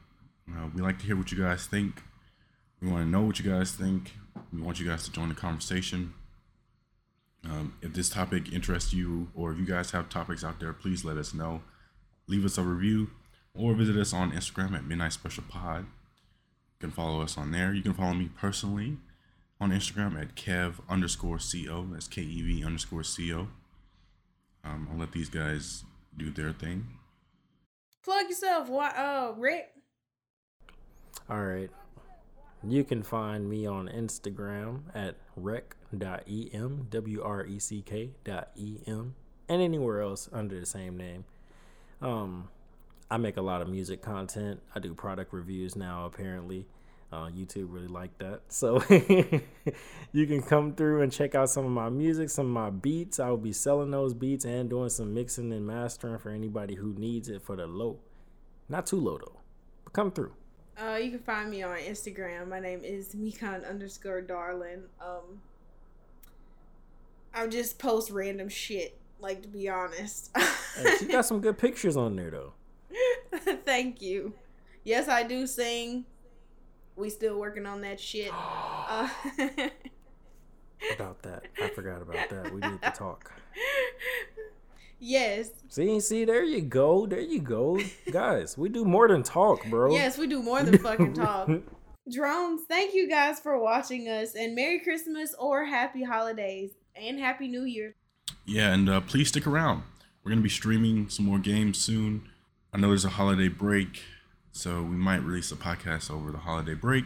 Uh, 0.47 0.67
we 0.75 0.83
like 0.83 0.99
to 0.99 1.05
hear 1.07 1.15
what 1.15 1.31
you 1.31 1.37
guys 1.43 1.65
think. 1.65 2.03
We 2.79 2.89
want 2.91 3.05
to 3.05 3.09
know 3.09 3.21
what 3.23 3.39
you 3.39 3.49
guys 3.49 3.71
think. 3.71 4.13
We 4.53 4.61
want 4.61 4.79
you 4.79 4.85
guys 4.87 5.03
to 5.05 5.11
join 5.11 5.29
the 5.29 5.35
conversation. 5.35 6.13
Um, 7.45 7.75
if 7.81 7.93
this 7.93 8.09
topic 8.09 8.51
interests 8.51 8.93
you, 8.93 9.29
or 9.33 9.51
if 9.51 9.57
you 9.59 9.65
guys 9.65 9.91
have 9.91 10.09
topics 10.09 10.43
out 10.43 10.59
there, 10.59 10.73
please 10.73 11.05
let 11.05 11.17
us 11.17 11.33
know. 11.33 11.61
Leave 12.27 12.45
us 12.45 12.57
a 12.57 12.63
review, 12.63 13.09
or 13.53 13.73
visit 13.73 13.95
us 13.95 14.13
on 14.13 14.31
Instagram 14.31 14.73
at 14.75 14.83
Midnight 14.85 15.13
Special 15.13 15.43
Pod. 15.47 15.81
You 15.85 16.79
can 16.87 16.91
follow 16.91 17.21
us 17.21 17.37
on 17.37 17.51
there. 17.51 17.73
You 17.73 17.81
can 17.81 17.93
follow 17.93 18.13
me 18.13 18.29
personally 18.37 18.97
on 19.59 19.71
Instagram 19.71 20.19
at 20.21 20.35
kev 20.35 20.75
underscore 20.89 21.37
co. 21.39 21.87
That's 21.91 22.07
K 22.07 22.21
E 22.21 22.41
V 22.41 22.63
underscore 22.63 23.03
co. 23.03 23.47
Um, 24.63 24.87
I'll 24.91 24.97
let 24.99 25.11
these 25.13 25.29
guys 25.29 25.83
do 26.17 26.29
their 26.31 26.51
thing. 26.51 26.87
plug 28.03 28.29
yourself 28.29 28.67
why 28.69 28.89
uh 28.89 29.33
rick 29.37 29.69
all 31.29 31.43
right 31.43 31.69
you 32.67 32.83
can 32.83 33.03
find 33.03 33.49
me 33.49 33.65
on 33.65 33.87
instagram 33.87 34.81
at 34.93 35.15
wreck.em 35.37 35.78
w-r-e-c-k 36.89 36.89
dot 38.23 38.51
e-m 38.55 39.15
and 39.47 39.61
anywhere 39.61 40.01
else 40.01 40.29
under 40.31 40.59
the 40.59 40.65
same 40.65 40.97
name. 40.97 41.25
Um 42.01 42.49
i 43.11 43.17
make 43.17 43.37
a 43.37 43.41
lot 43.41 43.61
of 43.61 43.67
music 43.67 44.01
content. 44.01 44.61
I 44.75 44.79
do 44.79 44.93
product 44.93 45.33
reviews 45.33 45.75
now 45.75 46.05
apparently. 46.05 46.67
Uh, 47.11 47.27
youtube 47.27 47.73
really 47.73 47.87
like 47.87 48.15
that. 48.19 48.41
So 48.49 48.83
you 50.13 50.27
can 50.27 50.43
come 50.43 50.75
through 50.75 51.01
and 51.01 51.11
check 51.11 51.33
out 51.33 51.49
some 51.49 51.65
of 51.65 51.71
my 51.71 51.89
music 51.89 52.29
some 52.29 52.45
of 52.45 52.51
my 52.51 52.69
beats. 52.69 53.19
I 53.19 53.29
will 53.29 53.37
be 53.37 53.51
selling 53.51 53.89
those 53.89 54.13
beats 54.13 54.45
and 54.45 54.69
doing 54.69 54.89
some 54.89 55.13
mixing 55.15 55.51
and 55.51 55.65
mastering 55.65 56.19
for 56.19 56.29
anybody 56.29 56.75
who 56.75 56.93
needs 56.93 57.27
it 57.29 57.41
for 57.41 57.55
the 57.55 57.65
low. 57.65 57.97
Not 58.69 58.85
too 58.85 58.99
low 58.99 59.17
though 59.17 59.39
but 59.83 59.93
come 59.93 60.11
through. 60.11 60.33
Uh 60.77 60.97
you 60.97 61.09
can 61.09 61.19
find 61.19 61.49
me 61.49 61.63
on 61.63 61.77
instagram. 61.79 62.47
My 62.47 62.59
name 62.59 62.83
is 62.83 63.15
mikon 63.15 63.67
underscore 63.67 64.21
darling 64.21 64.83
um 65.01 65.41
i 67.33 67.45
just 67.47 67.79
post 67.79 68.09
random 68.11 68.49
shit 68.49 68.99
like 69.19 69.41
to 69.41 69.47
be 69.47 69.67
honest 69.69 70.31
Hey, 70.35 70.95
she 70.99 71.05
got 71.05 71.25
some 71.25 71.41
good 71.41 71.57
pictures 71.57 71.97
on 71.97 72.15
there 72.15 72.31
though. 72.31 72.53
thank 73.65 74.01
you 74.01 74.33
yes 74.83 75.07
i 75.07 75.23
do 75.23 75.45
sing 75.45 76.05
we 76.95 77.09
still 77.09 77.37
working 77.39 77.65
on 77.65 77.81
that 77.81 77.99
shit 77.99 78.31
uh, 78.33 79.09
About 80.95 81.21
that, 81.23 81.43
I 81.61 81.67
forgot 81.69 82.01
about 82.01 82.29
that. 82.29 82.53
We 82.53 82.61
need 82.61 82.81
to 82.81 82.91
talk. 82.91 83.33
Yes. 85.01 85.51
See, 85.69 85.97
see, 86.01 86.25
there 86.25 86.43
you 86.43 86.59
go, 86.59 87.05
there 87.05 87.21
you 87.21 87.39
go, 87.39 87.79
guys. 88.11 88.57
We 88.57 88.67
do 88.67 88.83
more 88.83 89.07
than 89.07 89.23
talk, 89.23 89.65
bro. 89.69 89.93
Yes, 89.93 90.17
we 90.17 90.27
do 90.27 90.43
more 90.43 90.61
than 90.61 90.77
fucking 90.77 91.13
talk. 91.13 91.49
Drones, 92.11 92.63
thank 92.67 92.93
you 92.93 93.07
guys 93.07 93.39
for 93.39 93.57
watching 93.57 94.09
us 94.09 94.35
and 94.35 94.55
Merry 94.55 94.79
Christmas 94.79 95.33
or 95.39 95.63
Happy 95.63 96.03
Holidays 96.03 96.71
and 96.99 97.19
Happy 97.19 97.47
New 97.47 97.63
Year. 97.63 97.95
Yeah, 98.45 98.73
and 98.73 98.89
uh, 98.89 99.01
please 99.01 99.29
stick 99.29 99.47
around. 99.47 99.83
We're 100.23 100.31
gonna 100.31 100.41
be 100.41 100.49
streaming 100.49 101.09
some 101.09 101.25
more 101.25 101.39
games 101.39 101.77
soon. 101.77 102.29
I 102.73 102.77
know 102.77 102.89
there's 102.89 103.05
a 103.05 103.09
holiday 103.09 103.47
break, 103.47 104.03
so 104.51 104.81
we 104.81 104.95
might 104.95 105.23
release 105.23 105.51
a 105.51 105.55
podcast 105.55 106.11
over 106.11 106.31
the 106.31 106.39
holiday 106.39 106.73
break. 106.73 107.05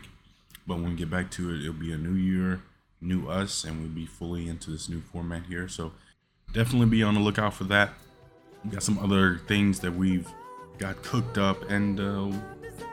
But 0.65 0.75
when 0.75 0.91
we 0.91 0.95
get 0.95 1.09
back 1.09 1.29
to 1.31 1.53
it, 1.53 1.61
it'll 1.61 1.73
be 1.73 1.93
a 1.93 1.97
new 1.97 2.15
year, 2.15 2.61
new 3.01 3.27
us, 3.27 3.63
and 3.63 3.81
we'll 3.81 3.89
be 3.89 4.05
fully 4.05 4.47
into 4.47 4.71
this 4.71 4.89
new 4.89 5.01
format 5.01 5.43
here. 5.47 5.67
So 5.67 5.91
definitely 6.53 6.87
be 6.87 7.03
on 7.03 7.13
the 7.13 7.19
lookout 7.19 7.53
for 7.53 7.65
that. 7.65 7.91
We 8.63 8.71
got 8.71 8.83
some 8.83 8.97
other 8.99 9.39
things 9.47 9.79
that 9.81 9.93
we've 9.93 10.27
got 10.77 11.01
cooked 11.03 11.37
up, 11.37 11.69
and 11.69 11.99
uh, 11.99 12.31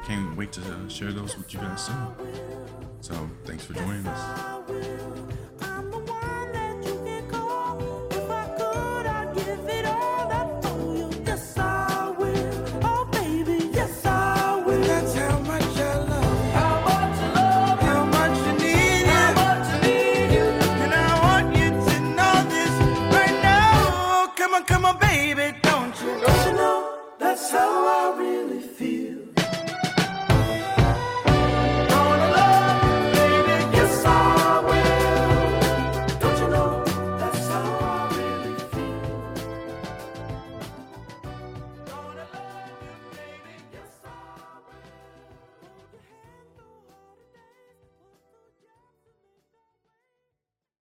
can't 0.06 0.36
wait 0.36 0.52
to 0.52 0.60
share 0.89 1.12
those 1.12 1.36
with 1.36 1.52
you 1.55 1.60
guys 1.60 1.86
soon. 1.86 2.06
So 3.01 3.31
thanks 3.44 3.64
for 3.64 3.74
joining 3.74 4.06
us. 4.06 5.30